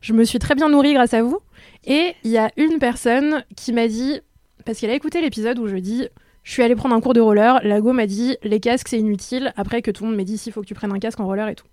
Je 0.02 0.12
me 0.12 0.26
suis 0.26 0.40
très 0.40 0.56
bien 0.56 0.68
nourrie 0.68 0.94
grâce 0.94 1.14
à 1.14 1.24
vous. 1.24 1.40
Et 1.86 2.16
il 2.26 2.32
y 2.32 2.38
a 2.38 2.52
une 2.58 2.80
personne 2.80 3.46
qui 3.56 3.72
m'a 3.72 3.88
dit, 3.88 4.20
parce 4.66 4.80
qu'elle 4.80 4.90
a 4.90 4.96
écouté 4.96 5.22
l'épisode 5.22 5.58
où 5.58 5.68
je 5.68 5.78
dis 5.78 6.10
je 6.46 6.52
suis 6.54 6.64
allée 6.64 6.76
prendre 6.76 6.96
un 6.96 7.02
cours 7.02 7.14
de 7.14 7.20
roller, 7.20 7.60
Lago 7.64 7.92
m'a 7.92 8.06
dit 8.06 8.38
les 8.44 8.62
casques 8.62 8.88
c'est 8.88 9.00
inutile, 9.00 9.52
après 9.58 9.82
que 9.82 9.92
tout 9.92 10.04
le 10.04 10.12
monde 10.12 10.18
m'a 10.18 10.24
dit 10.24 10.38
s'il 10.38 10.54
faut 10.54 10.62
que 10.62 10.68
tu 10.68 10.76
prennes 10.76 10.94
un 10.94 11.00
casque 11.00 11.20
en 11.20 11.26
roller 11.26 11.50
et 11.50 11.56
tout. 11.56 11.66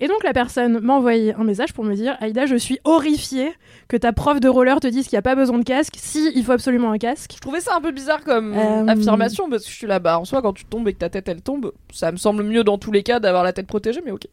Et 0.00 0.08
donc 0.08 0.24
la 0.24 0.32
personne 0.32 0.80
m'a 0.80 0.94
envoyé 0.94 1.34
un 1.34 1.44
message 1.44 1.72
pour 1.72 1.84
me 1.84 1.94
dire 1.94 2.16
Aïda, 2.20 2.46
je 2.46 2.56
suis 2.56 2.80
horrifiée 2.84 3.52
que 3.88 3.96
ta 3.96 4.12
prof 4.12 4.40
de 4.40 4.48
roller 4.48 4.78
te 4.80 4.88
dise 4.88 5.06
qu'il 5.06 5.14
n'y 5.16 5.20
a 5.20 5.22
pas 5.22 5.36
besoin 5.36 5.58
de 5.58 5.64
casque, 5.64 5.94
si 5.96 6.32
il 6.34 6.44
faut 6.44 6.52
absolument 6.52 6.90
un 6.90 6.98
casque. 6.98 7.32
Je 7.36 7.40
trouvais 7.40 7.60
ça 7.60 7.76
un 7.76 7.80
peu 7.80 7.92
bizarre 7.92 8.22
comme 8.24 8.52
Euh, 8.54 8.86
affirmation 8.88 9.48
parce 9.48 9.64
que 9.64 9.70
je 9.70 9.74
suis 9.74 9.86
là, 9.86 10.00
bah 10.00 10.18
en 10.18 10.24
soi, 10.24 10.42
quand 10.42 10.52
tu 10.52 10.64
tombes 10.64 10.88
et 10.88 10.92
que 10.92 10.98
ta 10.98 11.08
tête 11.10 11.28
elle 11.28 11.42
tombe, 11.42 11.72
ça 11.92 12.10
me 12.12 12.16
semble 12.16 12.42
mieux 12.42 12.64
dans 12.64 12.76
tous 12.76 12.90
les 12.92 13.02
cas 13.04 13.20
d'avoir 13.20 13.44
la 13.44 13.52
tête 13.52 13.68
protégée, 13.68 14.02
mais 14.04 14.10
ok. 14.10 14.26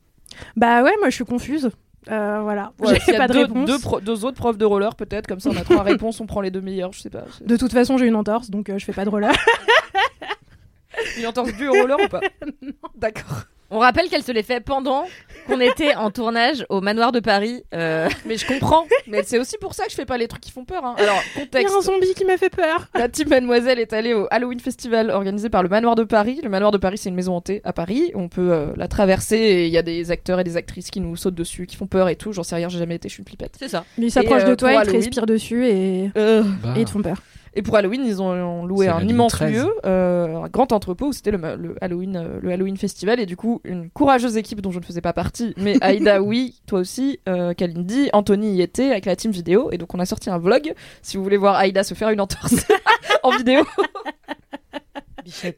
Bah 0.58 0.82
ouais, 0.84 0.94
moi 1.00 1.10
je 1.10 1.16
suis 1.16 1.26
confuse. 1.26 1.70
Euh, 2.10 2.40
voilà, 2.42 2.72
Ouais, 2.80 2.98
j'ai 3.06 3.16
pas 3.16 3.28
de 3.28 3.34
deux, 3.34 3.40
réponse. 3.42 3.66
Deux, 3.68 3.80
pro- 3.80 4.02
deux 4.02 4.26
autres 4.26 4.38
profs 4.38 4.58
de 4.58 4.66
roller 4.66 4.96
peut-être, 4.96 5.28
comme 5.28 5.40
ça 5.40 5.50
on 5.52 5.56
a 5.58 5.62
trois 5.64 5.84
réponses, 5.92 6.20
on 6.20 6.26
prend 6.26 6.42
les 6.42 6.50
deux 6.50 6.62
meilleures, 6.62 6.94
je 6.94 7.00
sais 7.02 7.12
pas. 7.12 7.26
De 7.42 7.56
toute 7.58 7.72
façon, 7.72 7.98
j'ai 7.98 8.08
une 8.08 8.16
entorse, 8.16 8.50
donc 8.50 8.70
euh, 8.70 8.80
je 8.80 8.86
fais 8.86 8.94
pas 8.94 9.06
de 9.06 9.10
roller. 9.10 9.32
Une 11.18 11.26
entorse 11.28 11.54
due 11.54 11.68
au 11.68 11.74
roller 11.74 11.98
ou 12.04 12.08
pas? 12.08 12.22
D'accord. 12.96 13.44
On 13.74 13.80
rappelle 13.80 14.10
qu'elle 14.10 14.22
se 14.24 14.32
les 14.34 14.44
fait 14.44 14.60
pendant 14.60 15.06
qu'on 15.48 15.60
était 15.62 15.96
en 15.96 16.12
tournage 16.12 16.66
au 16.70 16.82
manoir 16.82 17.12
de 17.14 17.20
Paris. 17.22 17.64
euh, 17.74 18.10
Mais 18.26 18.36
je 18.38 18.46
comprends. 18.46 18.86
Mais 19.08 19.24
c'est 19.24 19.40
aussi 19.40 19.56
pour 19.60 19.74
ça 19.74 19.86
que 19.86 19.92
je 19.92 19.96
fais 19.96 20.06
pas 20.06 20.18
les 20.18 20.28
trucs 20.28 20.42
qui 20.42 20.52
font 20.52 20.66
peur. 20.66 20.84
hein. 20.86 20.96
Alors, 20.98 21.16
Il 21.36 21.42
y 21.44 21.46
contexte. 21.46 21.74
a 21.74 21.78
un 21.78 21.82
zombie 21.82 22.14
qui 22.14 22.26
m'a 22.26 22.38
fait 22.38 22.50
peur. 22.50 22.88
La 22.94 23.08
team 23.10 23.30
Mademoiselle 23.30 23.80
est 23.80 23.94
allée 23.94 24.14
au 24.14 24.28
Halloween 24.30 24.60
Festival 24.60 25.10
organisé 25.10 25.50
par 25.50 25.64
le 25.64 25.70
Manoir 25.70 25.96
de 25.96 26.04
Paris. 26.04 26.42
Le 26.44 26.50
Manoir 26.50 26.72
de 26.72 26.78
Paris, 26.78 26.98
c'est 26.98 27.10
une 27.10 27.16
maison 27.16 27.34
hantée 27.36 27.62
à 27.64 27.72
Paris. 27.74 28.12
On 28.14 28.28
peut 28.28 28.52
euh, 28.52 28.68
la 28.76 28.88
traverser 28.90 29.38
et 29.38 29.66
il 29.68 29.72
y 29.72 29.78
a 29.78 29.84
des 29.84 30.12
acteurs 30.12 30.40
et 30.40 30.44
des 30.44 30.58
actrices 30.58 30.92
qui 30.92 31.00
nous 31.00 31.16
sautent 31.16 31.34
dessus, 31.36 31.66
qui 31.66 31.78
font 31.78 31.88
peur 31.88 32.10
et 32.10 32.18
tout. 32.18 32.34
J'en 32.34 32.44
sais 32.44 32.56
rien, 32.56 32.68
j'ai 32.70 32.78
jamais 32.80 32.96
été, 32.96 33.08
je 33.08 33.14
suis 33.14 33.22
une 33.22 33.28
flippette. 33.28 33.56
C'est 33.58 33.70
ça. 33.70 33.86
Mais 33.98 34.08
ils 34.08 34.12
s'approchent 34.12 34.42
Et, 34.42 34.46
euh, 34.46 34.50
de 34.50 34.56
toi, 34.56 34.74
ils 34.74 34.86
te 34.86 34.92
respirent 34.92 35.26
dessus 35.26 35.66
et, 35.68 36.12
Euh, 36.18 36.44
Bah. 36.62 36.74
et 36.76 36.82
ils 36.82 36.86
te 36.86 36.92
font 36.92 37.02
peur. 37.02 37.18
Et 37.54 37.62
pour 37.62 37.76
Halloween, 37.76 38.06
ils 38.06 38.22
ont 38.22 38.66
loué 38.66 38.88
un 38.88 39.06
immense 39.06 39.34
13. 39.34 39.52
lieu, 39.52 39.74
euh, 39.86 40.44
un 40.44 40.48
grand 40.48 40.72
entrepôt 40.72 41.08
où 41.08 41.14
c'était 41.14 41.32
le, 41.32 41.76
Halloween, 41.82 42.16
euh, 42.16 42.40
le 42.42 42.52
Halloween 42.52 42.78
Festival. 42.78 43.20
Et 43.20 43.26
du 43.26 43.36
coup, 43.36 43.60
une 43.66 43.90
courageuse 43.90 44.38
équipe 44.38 44.62
dont 44.62 44.72
je 44.72 44.80
ne 44.80 44.86
faisais 44.86 45.02
pas 45.02 45.12
partie, 45.12 45.54
mais 45.58 45.76
Aïda, 45.82 46.22
oui, 46.22 46.62
toi 46.66 46.80
aussi, 46.80 47.20
euh, 47.28 47.54
Kalindi, 47.54 48.10
Anthony 48.14 48.56
y 48.56 48.62
était 48.62 48.92
avec 48.92 49.06
la 49.06 49.18
team 49.18 49.32
vidéo. 49.32 49.70
Et 49.72 49.78
donc, 49.78 49.94
on 49.94 50.00
a 50.00 50.06
sorti 50.06 50.30
un 50.30 50.38
vlog. 50.38 50.74
Si 51.02 51.18
vous 51.18 51.24
voulez 51.24 51.38
voir 51.38 51.56
Aïda 51.56 51.84
se 51.84 51.94
faire 51.94 52.10
une 52.10 52.22
entorse 52.22 52.66
en 53.24 53.36
vidéo, 53.36 53.66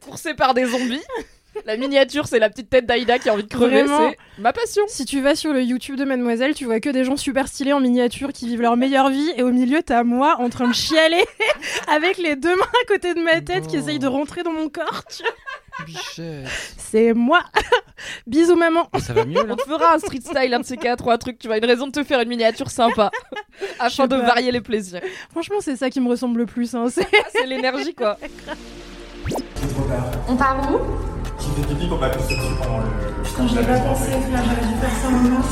coursée 0.04 0.34
par 0.34 0.54
des 0.54 0.66
zombies. 0.66 1.02
La 1.66 1.76
miniature, 1.78 2.26
c'est 2.26 2.38
la 2.38 2.50
petite 2.50 2.68
tête 2.68 2.84
d'Aïda 2.84 3.18
qui 3.18 3.28
a 3.30 3.32
envie 3.32 3.44
de 3.44 3.48
crever. 3.48 3.82
Vraiment. 3.84 4.10
C'est 4.10 4.18
ma 4.42 4.52
passion. 4.52 4.82
Si 4.86 5.06
tu 5.06 5.22
vas 5.22 5.34
sur 5.34 5.52
le 5.52 5.62
YouTube 5.62 5.96
de 5.96 6.04
Mademoiselle, 6.04 6.54
tu 6.54 6.66
vois 6.66 6.78
que 6.80 6.90
des 6.90 7.04
gens 7.04 7.16
super 7.16 7.48
stylés 7.48 7.72
en 7.72 7.80
miniature 7.80 8.32
qui 8.34 8.46
vivent 8.48 8.60
leur 8.60 8.76
meilleure 8.76 9.08
vie 9.08 9.30
et 9.36 9.42
au 9.42 9.50
milieu 9.50 9.82
t'as 9.82 10.02
moi 10.04 10.36
en 10.40 10.50
train 10.50 10.68
de 10.68 10.74
chialer 10.74 11.24
avec 11.88 12.18
les 12.18 12.36
deux 12.36 12.54
mains 12.54 12.62
à 12.82 12.86
côté 12.86 13.14
de 13.14 13.20
ma 13.20 13.40
tête 13.40 13.66
qui 13.66 13.76
essayent 13.76 13.98
de 13.98 14.06
rentrer 14.06 14.42
dans 14.42 14.52
mon 14.52 14.68
corps. 14.68 15.04
tu 15.08 15.22
vois. 15.22 15.32
Bichette. 15.86 16.46
C'est 16.76 17.14
moi. 17.14 17.40
Bisous 18.26 18.56
maman. 18.56 18.88
Ça 19.00 19.12
va 19.14 19.24
mieux 19.24 19.42
là 19.42 19.46
On 19.48 19.56
te 19.56 19.62
fera 19.62 19.94
un 19.94 19.98
street 19.98 20.20
style, 20.20 20.52
un 20.54 20.60
de 20.60 20.64
ces 20.66 20.76
quatre 20.76 21.06
ou 21.06 21.10
un 21.10 21.18
truc. 21.18 21.38
Tu 21.38 21.48
vas 21.48 21.56
une 21.58 21.64
raison 21.64 21.86
de 21.86 21.92
te 21.92 22.04
faire 22.04 22.20
une 22.20 22.28
miniature 22.28 22.70
sympa 22.70 23.10
afin 23.78 24.06
de 24.06 24.16
varier 24.16 24.52
les 24.52 24.60
plaisirs. 24.60 25.00
Franchement, 25.30 25.56
c'est 25.60 25.76
ça 25.76 25.88
qui 25.90 26.00
me 26.00 26.08
ressemble 26.10 26.40
le 26.40 26.46
plus. 26.46 26.74
Hein. 26.74 26.86
C'est- 26.90 27.08
Ah, 27.12 27.28
c'est 27.32 27.46
l'énergie 27.46 27.94
quoi. 27.94 28.18
On 30.28 30.36
part 30.36 30.70
où? 30.70 30.78
J'ai 31.56 31.62
fait 31.62 31.68
pipi 31.68 31.86
pour 31.86 32.00
pas 32.00 32.08
pisser 32.08 32.36
dessus 32.36 32.54
pendant 32.60 32.78
le. 32.78 32.84
Putain, 33.22 33.46
j'avais 33.46 33.66
pas 33.66 33.78
pensé, 33.80 34.10
j'aurais 34.10 34.20
dû 34.20 34.74
faire 34.80 34.90
ça 35.02 35.10
maintenant. 35.10 35.42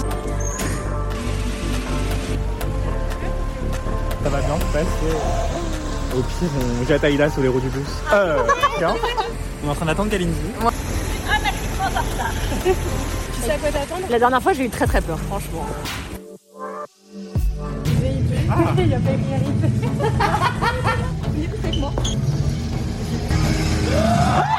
Ça 4.22 4.28
va 4.28 4.40
bien, 4.40 4.58
presque. 4.72 4.88
Au 6.14 6.22
pire, 6.22 6.48
on 6.80 6.86
jette 6.86 7.04
Aïda 7.04 7.30
sous 7.30 7.42
les 7.42 7.48
roues 7.48 7.60
du 7.60 7.68
bus. 7.68 7.86
Euh, 8.12 8.42
tiens. 8.78 8.94
On 9.64 9.68
est 9.68 9.70
en 9.70 9.74
train 9.74 9.86
d'attendre 9.86 10.10
Kalindi. 10.10 10.34
Tu 12.64 12.72
sais 13.42 13.50
à 13.52 13.58
quoi 13.58 13.70
t'attendre? 13.70 14.06
La 14.10 14.18
dernière 14.18 14.42
fois, 14.42 14.52
j'ai 14.52 14.64
eu 14.64 14.70
très 14.70 14.86
très 14.86 15.00
peur, 15.00 15.18
franchement. 15.28 15.66
Il 18.76 18.88
y 18.88 18.94
a 18.94 18.98
pas 18.98 19.12
écrit 19.12 19.32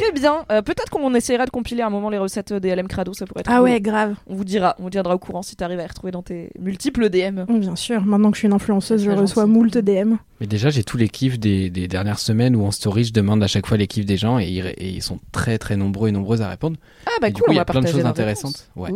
Très 0.00 0.12
bien. 0.12 0.44
Euh, 0.50 0.62
Peut-être 0.62 0.88
qu'on 0.90 1.14
essaiera 1.14 1.44
de 1.46 1.50
compiler 1.50 1.82
un 1.82 1.90
moment 1.90 2.10
les 2.10 2.18
recettes 2.18 2.52
des 2.52 2.74
LM 2.74 2.88
Crado, 2.88 3.12
ça 3.12 3.26
pourrait 3.26 3.40
être 3.40 3.50
Ah 3.50 3.56
cool. 3.56 3.64
ouais, 3.64 3.80
grave. 3.80 4.14
On 4.26 4.34
vous 4.34 4.44
dira, 4.44 4.74
on 4.78 4.84
vous 4.84 4.90
tiendra 4.90 5.14
au 5.14 5.18
courant 5.18 5.42
si 5.42 5.56
t'arrives 5.56 5.78
à 5.78 5.82
les 5.82 5.88
retrouver 5.88 6.10
dans 6.12 6.22
tes 6.22 6.50
multiples 6.58 7.08
DM. 7.10 7.44
Bien 7.48 7.76
sûr, 7.76 8.04
maintenant 8.04 8.30
que 8.30 8.36
je 8.36 8.40
suis 8.40 8.46
une 8.48 8.54
influenceuse, 8.54 9.02
je 9.04 9.10
reçois 9.10 9.46
moult 9.46 9.76
DM. 9.76 10.14
Mais 10.40 10.46
déjà, 10.46 10.70
j'ai 10.70 10.84
tous 10.84 10.96
les 10.96 11.08
kiffs 11.08 11.38
des, 11.38 11.68
des 11.70 11.86
dernières 11.88 12.18
semaines 12.18 12.56
où 12.56 12.64
en 12.64 12.70
story, 12.70 13.04
je 13.04 13.12
demande 13.12 13.42
à 13.42 13.46
chaque 13.46 13.66
fois 13.66 13.76
les 13.76 13.86
kiffs 13.86 14.06
des 14.06 14.16
gens 14.16 14.38
et 14.38 14.46
ils, 14.48 14.62
ré- 14.62 14.74
et 14.78 14.88
ils 14.88 15.02
sont 15.02 15.18
très 15.32 15.58
très 15.58 15.76
nombreux 15.76 16.08
et 16.08 16.12
nombreuses 16.12 16.40
à 16.40 16.48
répondre. 16.48 16.76
Ah 17.06 17.10
bah 17.20 17.28
Et 17.28 17.32
du 17.32 17.34
cool, 17.42 17.42
coup, 17.46 17.50
on 17.50 17.52
il 17.52 17.56
y 17.56 17.58
va 17.58 17.62
a 17.62 17.64
plein 17.66 17.80
de 17.80 17.84
partager 17.84 17.98
choses 18.02 18.06
intéressantes. 18.08 18.68
Ouais. 18.76 18.88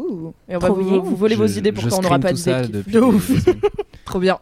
Et 0.48 0.56
on 0.56 0.58
va 0.58 0.68
vous, 0.70 1.14
voler 1.16 1.34
vos 1.36 1.44
idées 1.46 1.72
pour 1.72 1.84
je 1.84 1.90
quand 1.90 1.98
on 1.98 2.02
n'aura 2.02 2.18
pas 2.18 2.30
tout 2.30 2.36
ça 2.38 2.66
De 2.66 3.00
ouf. 3.00 3.30
Trop 4.06 4.20
bien. 4.20 4.38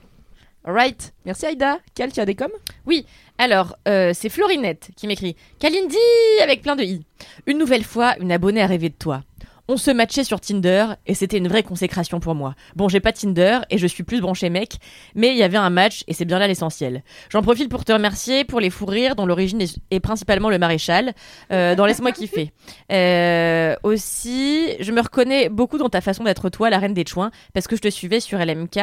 Alright. 0.64 1.12
Merci 1.24 1.46
Aïda. 1.46 1.78
Cal, 1.94 2.12
tu 2.12 2.20
as 2.20 2.24
des 2.24 2.36
coms? 2.36 2.52
Oui, 2.86 3.04
alors, 3.38 3.76
euh, 3.88 4.12
c'est 4.14 4.28
Florinette 4.28 4.90
qui 4.96 5.08
m'écrit 5.08 5.34
Kalindi 5.58 5.96
avec 6.42 6.62
plein 6.62 6.76
de 6.76 6.84
i. 6.84 7.04
Une 7.46 7.58
nouvelle 7.58 7.82
fois, 7.82 8.14
une 8.20 8.30
abonnée 8.30 8.62
a 8.62 8.66
rêvé 8.66 8.88
de 8.88 8.94
toi. 8.94 9.22
On 9.68 9.76
se 9.76 9.90
matchait 9.90 10.24
sur 10.24 10.40
Tinder 10.40 10.86
et 11.06 11.14
c'était 11.14 11.38
une 11.38 11.48
vraie 11.48 11.62
consécration 11.62 12.20
pour 12.20 12.34
moi. 12.34 12.54
Bon, 12.76 12.88
j'ai 12.88 13.00
pas 13.00 13.12
Tinder 13.12 13.60
et 13.70 13.78
je 13.78 13.86
suis 13.86 14.02
plus 14.02 14.20
branché 14.20 14.50
mec, 14.50 14.74
mais 15.14 15.28
il 15.30 15.36
y 15.36 15.42
avait 15.42 15.56
un 15.56 15.70
match 15.70 16.02
et 16.08 16.14
c'est 16.14 16.24
bien 16.24 16.40
là 16.40 16.48
l'essentiel. 16.48 17.02
J'en 17.30 17.42
profite 17.42 17.68
pour 17.68 17.84
te 17.84 17.92
remercier 17.92 18.44
pour 18.44 18.60
les 18.60 18.70
fous 18.70 18.86
rires 18.86 19.14
dont 19.14 19.24
l'origine 19.24 19.60
est, 19.60 19.78
est 19.90 20.00
principalement 20.00 20.50
le 20.50 20.58
maréchal, 20.58 21.14
euh, 21.52 21.76
dans 21.76 21.86
Laisse-moi 21.86 22.10
kiffer. 22.12 22.52
Euh, 22.90 23.76
aussi, 23.84 24.66
je 24.80 24.92
me 24.92 25.00
reconnais 25.00 25.48
beaucoup 25.48 25.78
dans 25.78 25.88
ta 25.88 26.00
façon 26.00 26.24
d'être 26.24 26.48
toi, 26.50 26.68
la 26.68 26.78
reine 26.78 26.94
des 26.94 27.06
chouins, 27.06 27.30
parce 27.54 27.68
que 27.68 27.76
je 27.76 27.82
te 27.82 27.88
suivais 27.88 28.20
sur 28.20 28.38
LMK 28.38 28.78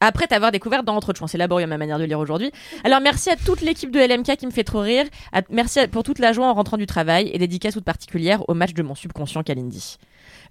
après 0.00 0.26
t'avoir 0.26 0.52
découvert 0.52 0.82
dans 0.82 0.94
Entre 0.96 1.14
Chouins. 1.14 1.26
C'est 1.28 1.38
laborieux 1.38 1.66
ma 1.66 1.78
manière 1.78 1.98
de 1.98 2.04
lire 2.04 2.18
aujourd'hui. 2.20 2.50
Alors 2.84 3.00
merci 3.00 3.30
à 3.30 3.36
toute 3.36 3.60
l'équipe 3.60 3.90
de 3.90 3.98
LMK 4.00 4.36
qui 4.36 4.46
me 4.46 4.50
fait 4.52 4.64
trop 4.64 4.80
rire. 4.80 5.04
À- 5.32 5.42
merci 5.50 5.80
à- 5.80 5.88
pour 5.88 6.02
toute 6.02 6.18
la 6.18 6.32
joie 6.32 6.46
en 6.46 6.54
rentrant 6.54 6.76
du 6.76 6.86
travail 6.86 7.30
et 7.32 7.38
dédicace 7.38 7.74
toute 7.74 7.84
particulière 7.84 8.42
au 8.48 8.54
match 8.54 8.74
de 8.74 8.82
mon 8.82 8.94
subconscient 8.94 9.42
Kalindi. 9.42 9.96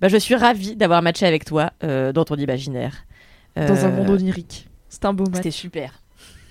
Bah, 0.01 0.07
je 0.09 0.17
suis 0.17 0.35
ravie 0.35 0.75
d'avoir 0.75 1.01
matché 1.01 1.25
avec 1.25 1.45
toi 1.45 1.71
euh, 1.83 2.11
dans 2.13 2.25
ton 2.25 2.35
imaginaire. 2.35 3.05
Euh, 3.57 3.67
Dans 3.67 3.85
un 3.85 3.89
monde 3.89 4.09
onirique. 4.09 4.67
C'est 4.89 5.05
un 5.05 5.13
beau 5.13 5.23
match. 5.25 5.35
C'était 5.37 5.51
super. 5.51 6.03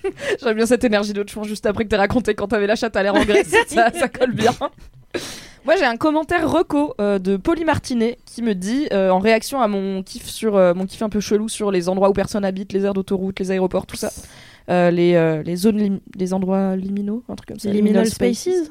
J'aime 0.43 0.55
bien 0.57 0.67
cette 0.67 0.83
énergie 0.85 1.13
de 1.13 1.29
chouin 1.29 1.45
juste 1.45 1.67
après 1.67 1.85
que 1.85 1.89
t'aies 1.91 1.97
raconté 1.97 2.35
quand 2.35 2.49
t'avais 2.49 2.67
la 2.67 2.75
chatte 2.77 2.97
à 2.97 3.03
l'air 3.03 3.15
en 3.15 3.25
Grèce. 3.25 3.55
ça, 3.69 3.91
ça 3.93 4.09
colle 4.09 4.33
bien. 4.33 4.53
Moi, 5.67 5.75
j'ai 5.77 5.85
un 5.85 5.97
commentaire 5.97 6.49
reco 6.49 6.95
euh, 7.01 7.19
de 7.19 7.37
Polly 7.37 7.65
Martinet 7.65 8.19
qui 8.25 8.41
me 8.41 8.55
dit, 8.55 8.87
euh, 8.93 9.11
en 9.11 9.19
réaction 9.19 9.61
à 9.61 9.67
mon 9.67 10.03
kiff 10.05 10.27
sur 10.27 10.57
euh, 10.57 10.75
mon 10.75 10.87
kiff 10.87 11.03
un 11.03 11.09
peu 11.09 11.19
chelou 11.21 11.49
sur 11.49 11.73
les 11.73 11.89
endroits 11.89 12.09
où 12.09 12.13
personne 12.13 12.45
habite, 12.45 12.73
les 12.73 12.85
aires 12.85 12.95
d'autoroute, 12.95 13.41
les 13.41 13.51
aéroports, 13.51 13.85
tout 13.85 13.97
ça, 13.97 14.13
les, 14.69 15.43
les 15.45 15.57
zones, 15.57 15.79
lim- 15.79 16.01
les 16.15 16.33
endroits 16.33 16.77
liminaux, 16.77 17.25
un 17.29 17.35
truc 17.35 17.49
comme 17.49 17.59
ça. 17.59 17.69
Liminal 17.71 18.07
Spaces. 18.07 18.71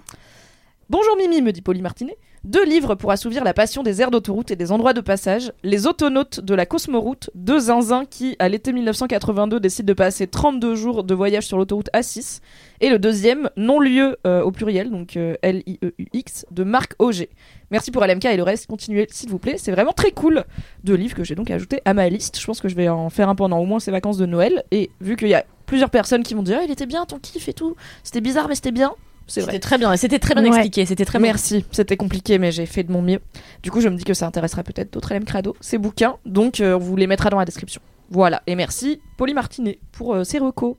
Bonjour 0.90 1.18
Mimi, 1.18 1.42
me 1.42 1.52
dit 1.52 1.62
Polly 1.62 1.82
Martinet. 1.82 2.16
Deux 2.46 2.64
livres 2.64 2.94
pour 2.94 3.10
assouvir 3.10 3.44
la 3.44 3.56
passion 3.56 3.82
des 3.82 4.04
aires 4.04 4.12
d'autoroute 4.12 4.52
et 4.52 4.56
des 4.56 4.72
endroits 4.72 4.94
de 4.94 5.02
passage. 5.02 5.52
Les 5.64 5.88
autonautes 5.88 6.42
de 6.42 6.54
la 6.54 6.68
Cosmoroute, 6.68 7.32
deux 7.34 7.58
zinzins 7.58 8.06
qui, 8.06 8.36
à 8.38 8.50
l'été 8.50 8.72
1982, 8.72 9.60
décident 9.60 9.88
de 9.88 9.94
passer 9.94 10.28
32 10.28 10.76
jours 10.76 11.04
de 11.04 11.16
voyage 11.16 11.48
sur 11.48 11.58
l'autoroute 11.58 11.90
A6. 11.96 12.42
Et 12.82 12.90
le 12.90 13.00
deuxième, 13.00 13.50
non-lieu 13.58 14.18
euh, 14.28 14.44
au 14.44 14.52
pluriel, 14.52 14.92
donc 14.92 15.18
euh, 15.18 15.34
L-I-E-U-X, 15.42 16.46
de 16.52 16.64
Marc 16.64 16.94
Auger. 17.00 17.32
Merci 17.72 17.90
pour 17.90 18.06
LMK 18.06 18.26
et 18.26 18.38
le 18.38 18.44
reste, 18.44 18.68
continuez 18.68 19.08
s'il 19.10 19.32
vous 19.32 19.40
plaît. 19.40 19.56
C'est 19.58 19.72
vraiment 19.72 19.94
très 19.94 20.12
cool. 20.12 20.44
Deux 20.84 20.94
livres 20.94 21.16
que 21.16 21.24
j'ai 21.24 21.34
donc 21.34 21.50
ajoutés 21.50 21.82
à 21.84 21.96
ma 21.96 22.08
liste. 22.10 22.40
Je 22.40 22.46
pense 22.46 22.62
que 22.62 22.70
je 22.70 22.76
vais 22.76 22.90
en 22.90 23.10
faire 23.10 23.28
un 23.28 23.34
pendant 23.34 23.58
au 23.58 23.66
moins 23.66 23.80
ces 23.80 23.90
vacances 23.90 24.18
de 24.18 24.28
Noël. 24.28 24.64
Et 24.70 24.92
vu 25.02 25.16
qu'il 25.16 25.30
y 25.30 25.34
a 25.34 25.46
plusieurs 25.66 25.90
personnes 25.90 26.22
qui 26.22 26.36
m'ont 26.36 26.44
dit 26.44 26.54
Ah, 26.54 26.62
il 26.64 26.70
était 26.70 26.86
bien 26.86 27.06
ton 27.06 27.18
kiff 27.18 27.50
et 27.50 27.54
tout, 27.54 27.76
c'était 28.04 28.22
bizarre, 28.22 28.48
mais 28.48 28.54
c'était 28.56 28.72
bien. 28.72 28.94
C'est 29.28 29.42
vrai. 29.42 29.52
C'était 29.52 29.60
très 29.60 29.78
bien. 29.78 29.96
C'était 29.98 30.20
très 30.20 30.34
bien 30.36 30.44
Ouais. 30.44 30.50
expliqué. 30.50 30.86
C'était 30.86 31.06
très. 31.06 31.20
Merci, 31.20 31.66
c'était 31.72 31.98
compliqué, 31.98 32.38
mais 32.38 32.52
j'ai 32.52 32.66
fait 32.66 32.84
de 32.84 32.92
mon 32.92 33.02
mieux. 33.02 33.20
Du 33.64 33.72
coup, 33.72 33.82
je 33.82 33.90
me 33.90 33.96
dis 33.98 34.04
que 34.04 34.14
ça 34.14 34.28
intéressera 34.28 34.64
peut-être 34.64 34.94
d'autres 34.94 35.14
LM 35.14 35.24
Crado, 35.26 35.56
ces 35.62 35.78
bouquins, 35.78 36.18
donc 36.26 36.60
euh, 36.60 36.76
on 36.76 36.80
vous 36.80 36.96
les 36.96 37.08
mettra 37.08 37.30
dans 37.30 37.40
la 37.40 37.46
description. 37.46 37.82
Voilà, 38.12 38.44
et 38.46 38.54
merci 38.56 39.02
Polly 39.18 39.34
Martinet 39.34 39.80
pour 39.92 40.14
euh, 40.14 40.24
ces 40.24 40.38
recos. 40.38 40.76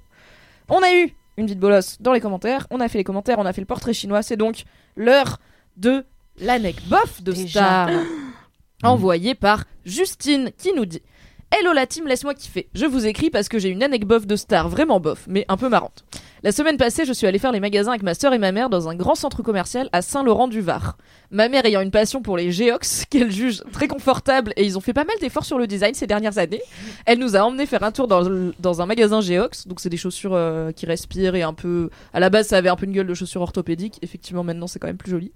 On 0.68 0.78
a 0.80 0.92
eu 0.94 1.12
une 1.36 1.46
vie 1.46 1.56
de 1.56 1.60
bolos 1.60 1.96
dans 2.00 2.12
les 2.12 2.20
commentaires, 2.20 2.66
on 2.70 2.78
a 2.80 2.88
fait 2.88 2.98
les 2.98 3.04
commentaires, 3.04 3.38
on 3.40 3.46
a 3.46 3.52
fait 3.52 3.60
le 3.60 3.66
portrait 3.66 3.92
chinois, 3.92 4.22
c'est 4.22 4.36
donc 4.36 4.62
l'heure 4.96 5.40
de 5.76 6.04
l'anecdote 6.40 6.88
bof 6.88 7.22
de 7.22 7.32
Déjà. 7.32 7.48
Star, 7.48 7.90
envoyée 8.84 9.34
par 9.34 9.64
Justine 9.84 10.50
qui 10.56 10.72
nous 10.72 10.86
dit 10.86 11.02
Hello 11.52 11.72
la 11.72 11.86
team, 11.86 12.08
laisse-moi 12.08 12.34
kiffer. 12.34 12.68
Je 12.74 12.86
vous 12.86 13.06
écris 13.06 13.30
parce 13.30 13.48
que 13.48 13.60
j'ai 13.60 13.68
une 13.68 13.84
anecdote 13.84 14.08
bof 14.08 14.26
de 14.26 14.34
Star, 14.34 14.68
vraiment 14.68 14.98
bof, 14.98 15.26
mais 15.28 15.44
un 15.48 15.56
peu 15.56 15.68
marrante. 15.68 16.04
La 16.42 16.50
semaine 16.52 16.76
passée, 16.76 17.04
je 17.04 17.12
suis 17.12 17.26
allée 17.26 17.38
faire 17.38 17.52
les 17.52 17.60
magasins 17.60 17.92
avec 17.92 18.02
ma 18.02 18.14
sœur 18.14 18.32
et 18.32 18.38
ma 18.38 18.50
mère 18.50 18.68
dans 18.68 18.88
un 18.88 18.94
grand 18.94 19.14
centre 19.14 19.42
commercial 19.42 19.88
à 19.92 20.02
Saint-Laurent-du-Var. 20.02 20.96
Ma 21.30 21.48
mère 21.48 21.64
ayant 21.64 21.80
une 21.80 21.92
passion 21.92 22.20
pour 22.20 22.36
les 22.36 22.50
Geox, 22.50 23.04
qu'elle 23.10 23.30
juge 23.30 23.62
très 23.72 23.86
confortable, 23.86 24.52
et 24.56 24.64
ils 24.64 24.76
ont 24.76 24.80
fait 24.80 24.92
pas 24.92 25.04
mal 25.04 25.16
d'efforts 25.20 25.44
sur 25.44 25.58
le 25.58 25.68
design 25.68 25.94
ces 25.94 26.06
dernières 26.08 26.38
années, 26.38 26.62
elle 27.04 27.18
nous 27.20 27.36
a 27.36 27.40
emmené 27.40 27.64
faire 27.64 27.84
un 27.84 27.92
tour 27.92 28.08
dans, 28.08 28.80
un 28.80 28.86
magasin 28.86 29.20
Geox, 29.20 29.68
donc 29.68 29.80
c'est 29.80 29.88
des 29.88 29.96
chaussures 29.96 30.34
euh, 30.34 30.72
qui 30.72 30.86
respirent 30.86 31.36
et 31.36 31.42
un 31.42 31.54
peu... 31.54 31.90
À 32.12 32.20
la 32.20 32.28
base, 32.28 32.48
ça 32.48 32.58
avait 32.58 32.68
un 32.68 32.76
peu 32.76 32.86
une 32.86 32.92
gueule 32.92 33.06
de 33.06 33.14
chaussures 33.14 33.42
orthopédiques, 33.42 33.98
effectivement 34.02 34.44
maintenant 34.44 34.66
c'est 34.66 34.78
quand 34.78 34.88
même 34.88 34.98
plus 34.98 35.10
joli. 35.10 35.32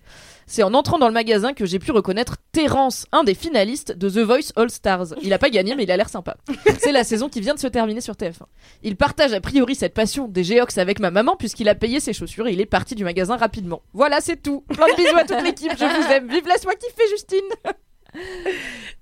C'est 0.50 0.64
en 0.64 0.74
entrant 0.74 0.98
dans 0.98 1.06
le 1.06 1.14
magasin 1.14 1.52
que 1.52 1.64
j'ai 1.64 1.78
pu 1.78 1.92
reconnaître 1.92 2.36
Terence, 2.50 3.06
un 3.12 3.22
des 3.22 3.34
finalistes 3.34 3.96
de 3.96 4.10
The 4.10 4.26
Voice 4.26 4.50
All 4.56 4.68
Stars. 4.68 5.14
Il 5.22 5.32
a 5.32 5.38
pas 5.38 5.48
gagné, 5.48 5.76
mais 5.76 5.84
il 5.84 5.92
a 5.92 5.96
l'air 5.96 6.08
sympa. 6.08 6.36
C'est 6.80 6.90
la 6.90 7.04
saison 7.04 7.28
qui 7.28 7.40
vient 7.40 7.54
de 7.54 7.60
se 7.60 7.68
terminer 7.68 8.00
sur 8.00 8.14
TF1. 8.14 8.42
Il 8.82 8.96
partage 8.96 9.32
a 9.32 9.40
priori 9.40 9.76
cette 9.76 9.94
passion 9.94 10.26
des 10.26 10.42
Geox 10.42 10.76
avec 10.78 10.98
ma 10.98 11.12
maman 11.12 11.36
puisqu'il 11.36 11.68
a 11.68 11.76
payé 11.76 12.00
ses 12.00 12.12
chaussures 12.12 12.48
et 12.48 12.52
il 12.52 12.60
est 12.60 12.66
parti 12.66 12.96
du 12.96 13.04
magasin 13.04 13.36
rapidement. 13.36 13.82
Voilà, 13.92 14.20
c'est 14.20 14.42
tout. 14.42 14.64
Plein 14.70 14.92
bisous 14.96 15.16
à 15.16 15.24
toute 15.24 15.40
l'équipe, 15.44 15.70
je 15.78 15.84
vous 15.84 16.12
aime. 16.12 16.28
Vive 16.28 16.48
laisse-moi 16.48 16.74
kiffer, 16.74 17.08
Justine 17.10 17.38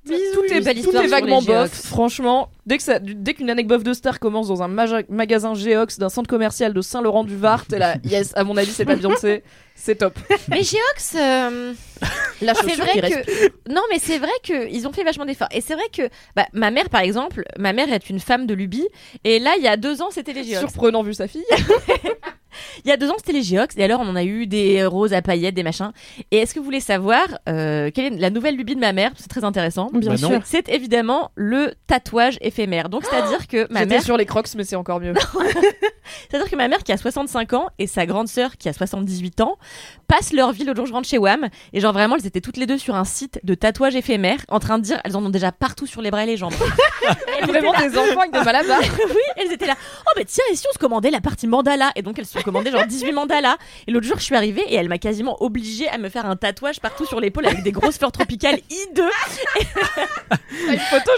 tout 0.06 0.44
est, 0.44 0.60
belle 0.60 0.82
tout 0.82 0.96
est 0.96 1.06
vaguement 1.06 1.40
les 1.40 1.46
bof. 1.46 1.70
Geox. 1.70 1.86
Franchement, 1.86 2.50
dès 2.66 2.76
que 2.78 2.82
ça, 2.82 2.98
dès 2.98 3.34
qu'une 3.34 3.50
anecdote 3.50 3.82
de 3.82 3.92
star 3.92 4.20
commence 4.20 4.48
dans 4.48 4.62
un 4.62 4.68
magasin 4.68 5.54
Geox 5.54 5.98
d'un 5.98 6.08
centre 6.08 6.28
commercial 6.28 6.72
de 6.72 6.80
Saint-Laurent-du-Var, 6.80 7.66
t'es 7.66 7.78
là, 7.78 7.96
yes, 8.04 8.32
à 8.36 8.44
mon 8.44 8.56
avis, 8.56 8.70
c'est 8.70 8.84
pas 8.84 8.96
Beyoncé, 8.96 9.42
c'est 9.74 9.96
top. 9.96 10.18
Mais 10.48 10.62
Geox, 10.62 11.14
euh, 11.16 11.72
La 12.40 12.54
c'est 12.54 12.62
chaussure 12.62 12.84
vrai 12.84 12.92
qui 12.92 13.00
que 13.00 13.06
respire. 13.06 13.50
non, 13.68 13.82
mais 13.90 13.98
c'est 13.98 14.18
vrai 14.18 14.30
que 14.42 14.70
ils 14.70 14.86
ont 14.86 14.92
fait 14.92 15.04
vachement 15.04 15.24
d'efforts. 15.26 15.48
Et 15.52 15.60
c'est 15.60 15.74
vrai 15.74 15.88
que 15.92 16.08
bah, 16.36 16.46
ma 16.52 16.70
mère, 16.70 16.88
par 16.88 17.02
exemple, 17.02 17.44
ma 17.58 17.72
mère 17.72 17.92
est 17.92 18.08
une 18.08 18.20
femme 18.20 18.46
de 18.46 18.54
Lubie. 18.54 18.88
Et 19.24 19.38
là, 19.38 19.54
il 19.56 19.62
y 19.62 19.68
a 19.68 19.76
deux 19.76 20.00
ans, 20.02 20.08
c'était 20.10 20.32
les 20.32 20.44
Geox. 20.44 20.60
Surprenant 20.60 21.02
vu 21.02 21.14
sa 21.14 21.28
fille. 21.28 21.44
Il 22.84 22.88
y 22.88 22.92
a 22.92 22.96
deux 22.96 23.10
ans, 23.10 23.14
c'était 23.18 23.32
les 23.32 23.42
Geox. 23.42 23.76
Et 23.76 23.84
alors, 23.84 24.00
on 24.00 24.08
en 24.08 24.16
a 24.16 24.24
eu 24.24 24.46
des 24.46 24.84
roses 24.84 25.12
à 25.12 25.22
paillettes, 25.22 25.54
des 25.54 25.62
machins. 25.62 25.92
Et 26.30 26.38
est-ce 26.38 26.54
que 26.54 26.58
vous 26.58 26.64
voulez 26.64 26.80
savoir 26.80 27.22
euh, 27.48 27.90
quelle 27.94 28.12
est 28.12 28.18
la 28.18 28.30
nouvelle 28.30 28.56
lubie 28.56 28.74
de 28.74 28.80
ma 28.80 28.92
mère? 28.92 29.12
C'est 29.16 29.28
très 29.28 29.44
intéressant. 29.44 29.90
Bien 29.92 30.10
Bah 30.10 30.16
sûr. 30.16 30.40
C'est 30.44 30.68
évidemment 30.68 31.30
le 31.34 31.74
tatouage 31.86 32.38
éphémère. 32.40 32.88
Donc, 32.88 33.04
c'est-à-dire 33.04 33.46
que 33.46 33.70
ma 33.72 33.84
mère, 33.84 34.02
sur 34.02 34.16
les 34.16 34.26
crocs, 34.26 34.48
mais 34.56 34.64
c'est 34.64 34.76
encore 34.76 35.00
mieux. 35.00 35.14
c'est-à-dire 36.30 36.50
que 36.50 36.56
ma 36.56 36.68
mère 36.68 36.82
qui 36.82 36.92
a 36.92 36.96
65 36.96 37.52
ans 37.52 37.68
et 37.78 37.86
sa 37.86 38.06
grande 38.06 38.28
sœur 38.28 38.56
qui 38.56 38.68
a 38.68 38.72
78 38.72 39.40
ans 39.40 39.56
passent 40.06 40.32
leur 40.32 40.52
vie. 40.52 40.64
L'autre 40.64 40.78
jour, 40.78 40.86
je 40.86 40.92
rentre 40.92 41.08
chez 41.08 41.18
Wam 41.18 41.48
et 41.72 41.80
genre 41.80 41.92
vraiment, 41.92 42.16
elles 42.16 42.26
étaient 42.26 42.40
toutes 42.40 42.56
les 42.56 42.66
deux 42.66 42.78
sur 42.78 42.94
un 42.94 43.04
site 43.04 43.40
de 43.44 43.54
tatouage 43.54 43.96
éphémère, 43.96 44.38
en 44.48 44.58
train 44.60 44.78
de 44.78 44.84
dire, 44.84 45.00
elles 45.04 45.16
en 45.16 45.24
ont 45.24 45.30
déjà 45.30 45.52
partout 45.52 45.86
sur 45.86 46.02
les 46.02 46.10
bras 46.10 46.24
et 46.24 46.26
les 46.26 46.36
jambes. 46.36 46.54
Elles 47.40 47.46
Vraiment 47.46 47.72
des 47.72 47.96
enfants 47.96 48.20
avec 48.20 48.32
des 48.32 48.42
malabars. 48.42 48.80
oui, 49.08 49.16
elles 49.36 49.52
étaient 49.52 49.66
là. 49.66 49.76
Oh, 50.06 50.10
bah 50.16 50.22
tiens, 50.26 50.44
et 50.50 50.56
si 50.56 50.66
on 50.68 50.72
se 50.72 50.78
commandait 50.78 51.10
la 51.10 51.20
partie 51.20 51.46
mandala? 51.46 51.92
Et 51.94 52.02
donc, 52.02 52.18
elles 52.18 52.26
se 52.26 52.32
sont 52.32 52.42
commandées 52.48 52.70
genre 52.70 52.86
18 52.86 53.12
mandalas. 53.12 53.56
Et 53.86 53.90
l'autre 53.92 54.06
jour, 54.06 54.18
je 54.18 54.24
suis 54.24 54.34
arrivée 54.34 54.62
et 54.68 54.74
elle 54.76 54.88
m'a 54.88 54.98
quasiment 54.98 55.36
obligée 55.42 55.88
à 55.88 55.98
me 55.98 56.08
faire 56.08 56.26
un 56.26 56.36
tatouage 56.36 56.80
partout 56.80 57.04
sur 57.06 57.20
l'épaule 57.20 57.46
avec 57.46 57.62
des 57.62 57.72
grosses 57.72 57.98
fleurs 57.98 58.12
tropicales 58.12 58.58
hideux. 58.70 59.10
Une 60.70 60.78
photo, 60.78 61.10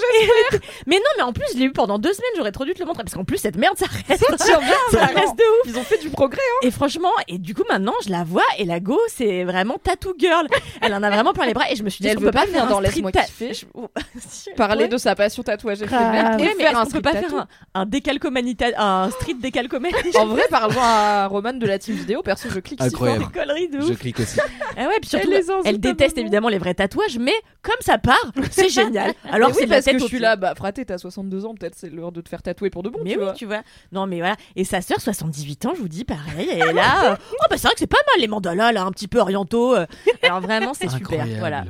Mais 0.86 0.96
non, 0.96 1.02
mais 1.16 1.22
en 1.22 1.32
plus, 1.32 1.44
je 1.54 1.58
l'ai 1.58 1.64
eu 1.66 1.72
pendant 1.72 1.98
deux 1.98 2.12
semaines. 2.12 2.30
J'aurais 2.36 2.52
trop 2.52 2.64
dû 2.64 2.74
te 2.74 2.80
le 2.80 2.86
montrer 2.86 3.02
parce 3.04 3.14
qu'en 3.14 3.24
plus, 3.24 3.38
cette 3.38 3.56
merde, 3.56 3.76
ça 3.78 3.86
reste. 4.08 4.24
Bien, 4.28 4.38
ça 4.90 5.06
reste 5.06 5.36
de 5.36 5.42
ouf. 5.42 5.66
Ils 5.66 5.78
ont 5.78 5.82
fait 5.84 5.98
du 5.98 6.10
progrès. 6.10 6.40
Hein. 6.40 6.66
Et 6.66 6.70
franchement, 6.70 7.10
et 7.28 7.38
du 7.38 7.54
coup, 7.54 7.62
maintenant, 7.68 7.94
je 8.04 8.10
la 8.10 8.24
vois 8.24 8.42
et 8.58 8.64
la 8.64 8.80
go, 8.80 8.98
c'est 9.08 9.44
vraiment 9.44 9.78
tattoo 9.82 10.14
girl. 10.18 10.46
Elle 10.82 10.94
en 10.94 11.02
a 11.02 11.10
vraiment 11.10 11.32
plein 11.32 11.46
les 11.46 11.54
bras 11.54 11.70
et 11.70 11.76
je 11.76 11.82
me 11.82 11.90
suis 11.90 12.02
dit, 12.02 12.08
elle 12.08 12.18
on 12.18 12.20
veut 12.20 12.26
peut 12.30 12.38
pas 12.38 12.46
faire 12.46 12.66
dans 12.66 12.80
Laisse-moi 12.80 13.12
ta- 13.12 13.22
kiffer. 13.24 13.54
Je- 13.54 13.66
Si, 14.20 14.50
elle 14.50 14.56
Parler 14.56 14.88
de 14.88 14.96
sa 14.98 15.14
passion 15.14 15.42
tatouage 15.42 15.82
éphémère 15.82 16.38
et 16.38 16.46
faire 16.54 16.78
un 16.78 16.86
peut 16.86 17.00
pas 17.00 17.12
faire 17.12 17.34
un, 17.34 17.46
un 17.74 17.86
décalcomanie, 17.86 18.56
un 18.76 19.10
street 19.10 19.34
décalcomanie 19.34 19.94
En 20.18 20.26
vrai, 20.26 20.42
parlons 20.50 20.80
à 21.10 21.26
Roman 21.26 21.52
de 21.52 21.66
la 21.66 21.78
team 21.78 21.94
vidéo. 21.94 22.22
Perso, 22.22 22.48
je 22.50 22.60
clique 22.60 22.80
Incroyable. 22.80 23.22
fort. 23.24 23.32
des 23.32 23.38
conneries 23.38 23.68
de 23.68 23.80
Je 23.80 23.86
ouf. 23.92 23.98
clique 23.98 24.20
aussi. 24.20 24.38
Ah 24.76 24.86
ouais, 24.86 24.94
puis 25.00 25.10
surtout, 25.10 25.30
Elle 25.64 25.78
déteste 25.80 26.16
évidemment 26.16 26.48
les 26.48 26.58
vrais 26.58 26.74
tatouages, 26.74 27.18
mais 27.18 27.34
comme 27.60 27.74
ça 27.80 27.98
part, 27.98 28.16
c'est 28.50 28.68
génial. 28.68 29.12
Alors 29.30 29.50
c'est 29.52 29.62
oui, 29.62 29.66
la 29.68 29.76
parce 29.82 29.86
que 29.86 29.98
je 29.98 30.04
suis 30.06 30.18
là, 30.20 30.36
bah 30.36 30.54
fraté, 30.54 30.84
t'as 30.84 30.96
62 30.96 31.44
ans, 31.44 31.54
peut-être 31.54 31.74
c'est 31.76 31.90
l'heure 31.90 32.12
de 32.12 32.20
te 32.20 32.28
faire 32.28 32.40
tatouer 32.40 32.70
pour 32.70 32.82
de 32.82 32.88
bon. 32.88 33.00
Mais 33.04 33.10
tu 33.12 33.18
oui, 33.18 33.24
vois. 33.24 33.32
tu 33.34 33.46
vois. 33.46 33.62
Non, 33.92 34.06
mais 34.06 34.18
voilà. 34.20 34.36
Et 34.56 34.64
sa 34.64 34.80
sœur, 34.80 35.00
78 35.00 35.66
ans, 35.66 35.72
je 35.74 35.80
vous 35.80 35.88
dis 35.88 36.04
pareil. 36.04 36.48
Et 36.48 36.72
là, 36.72 37.12
euh, 37.12 37.16
oh 37.32 37.36
bah 37.50 37.56
c'est 37.56 37.64
vrai 37.66 37.72
que 37.74 37.80
c'est 37.80 37.86
pas 37.88 37.96
mal 38.14 38.20
les 38.20 38.28
mandalas 38.28 38.72
là, 38.72 38.84
un 38.84 38.92
petit 38.92 39.08
peu 39.08 39.18
orientaux. 39.18 39.74
euh. 39.74 39.86
Alors 40.22 40.40
vraiment, 40.40 40.72
c'est 40.72 40.88
super. 40.88 41.26
Voilà. 41.40 41.64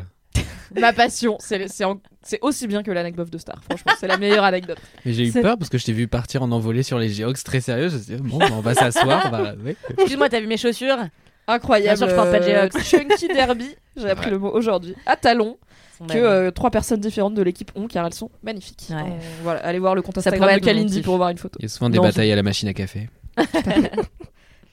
Ma 0.78 0.92
passion, 0.92 1.37
c'est 1.40 1.85
en- 1.85 2.00
aussi 2.42 2.66
bien 2.66 2.83
que 2.83 2.90
l'anecdote 2.90 3.30
de 3.30 3.38
Star. 3.38 3.62
Franchement, 3.64 3.92
c'est 3.98 4.06
la 4.06 4.18
meilleure 4.18 4.44
anecdote. 4.44 4.78
Mais 5.04 5.12
j'ai 5.12 5.26
eu 5.26 5.33
peur 5.33 5.56
parce 5.59 5.68
que 5.70 5.78
je 5.78 5.85
t'ai 5.85 5.92
vu 5.92 6.06
partir 6.09 6.42
en 6.42 6.52
envolée 6.52 6.83
sur 6.83 6.98
les 6.98 7.09
Geox 7.09 7.42
très 7.44 7.61
sérieux. 7.61 7.88
Je 7.88 7.96
me 7.96 8.00
suis 8.02 8.16
dit, 8.16 8.22
bon, 8.22 8.38
bah, 8.38 8.46
on 8.52 8.61
va 8.61 8.74
s'asseoir. 8.74 9.22
on 9.26 9.30
va... 9.30 9.54
ouais. 9.64 9.76
Excuse-moi, 9.90 10.28
t'as 10.28 10.40
vu 10.40 10.46
mes 10.46 10.56
chaussures 10.56 10.98
Incroyable. 11.46 11.96
Bien 11.98 12.06
sûr, 12.06 12.09
je 12.11 12.14
porte 12.14 12.30
pas 12.30 12.38
de 12.38 12.44
euh, 12.44 12.68
Geox. 12.70 12.85
Chunky 12.88 13.28
Derby, 13.28 13.74
j'ai 13.96 14.09
appris 14.11 14.26
Ouais. 14.26 14.30
le 14.33 14.38
mot 14.38 14.50
aujourd'hui. 14.52 14.94
À 15.06 15.16
talons. 15.16 15.59
Que 16.09 16.16
euh, 16.16 16.50
trois 16.50 16.70
personnes 16.70 17.00
différentes 17.00 17.35
de 17.35 17.42
l'équipe 17.42 17.70
ont 17.74 17.87
car 17.87 18.06
elles 18.06 18.14
sont 18.14 18.30
magnifiques. 18.42 18.87
Ouais. 18.88 18.96
Euh, 19.02 19.18
voilà, 19.42 19.61
allez 19.61 19.78
voir 19.78 19.94
le 19.94 20.00
compte 20.00 20.16
Instagram 20.16 20.54
de 20.59 20.64
Kalindi 20.64 21.02
pour 21.02 21.18
voir 21.18 21.28
une 21.28 21.37
photo. 21.37 21.59
Il 21.59 21.64
y 21.64 21.66
a 21.66 21.68
souvent 21.68 21.90
des 21.90 21.98
Non, 21.98 22.04
batailles 22.04 22.33
à 22.33 22.37
la 22.37 22.42
machine 22.42 22.68
à 22.68 22.72
café. 22.74 23.11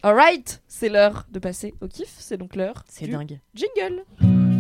Alright, 0.03 0.61
c'est 0.67 0.87
l'heure 0.89 1.25
de 1.31 1.39
passer 1.39 1.73
au 1.81 1.87
kiff. 1.87 2.13
C'est 2.17 2.37
donc 2.37 2.55
l'heure 2.55 2.83
C'est 2.87 3.05
du 3.05 3.11
dingue. 3.11 3.39
jingle. 3.55 4.03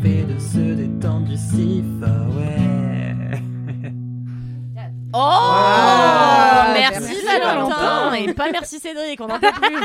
de 0.00 0.38
se 0.38 0.74
détendre 0.74 1.26
du 1.26 1.36
sif, 1.36 1.84
ouais. 2.02 3.40
Oh, 5.12 5.18
merci, 6.72 7.00
merci, 7.00 7.26
Valentin. 7.26 7.68
Valentin. 7.68 8.14
Et 8.14 8.32
pas 8.32 8.50
merci 8.52 8.78
Cédric, 8.78 9.20
on 9.20 9.26
n'en 9.26 9.40
peut 9.40 9.48
plus. 9.60 9.76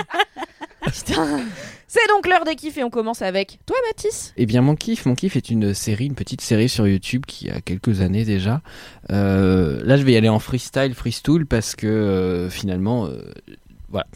Putain. 0.92 1.40
C'est 1.88 2.08
donc 2.10 2.28
l'heure 2.28 2.46
des 2.46 2.56
kiffs 2.56 2.78
et 2.78 2.84
on 2.84 2.90
commence 2.90 3.22
avec 3.22 3.60
toi, 3.66 3.76
Mathis. 3.88 4.34
Eh 4.38 4.46
bien, 4.46 4.62
mon 4.62 4.76
kiff, 4.76 5.06
mon 5.06 5.16
kiff 5.16 5.36
est 5.36 5.50
une 5.50 5.74
série, 5.74 6.06
une 6.06 6.16
petite 6.16 6.42
série 6.42 6.70
sur 6.70 6.88
YouTube 6.88 7.26
qui 7.26 7.50
a 7.50 7.60
quelques 7.60 8.02
années 8.02 8.24
déjà. 8.24 8.62
Euh, 9.12 9.82
là, 9.84 9.98
je 9.98 10.04
vais 10.04 10.14
y 10.14 10.18
aller 10.18 10.30
en 10.30 10.40
freestyle, 10.40 10.94
freestool, 10.94 11.46
parce 11.46 11.76
que 11.76 11.88
euh, 11.88 12.50
finalement, 12.50 13.08
euh, 13.08 13.22
voilà. 13.90 14.08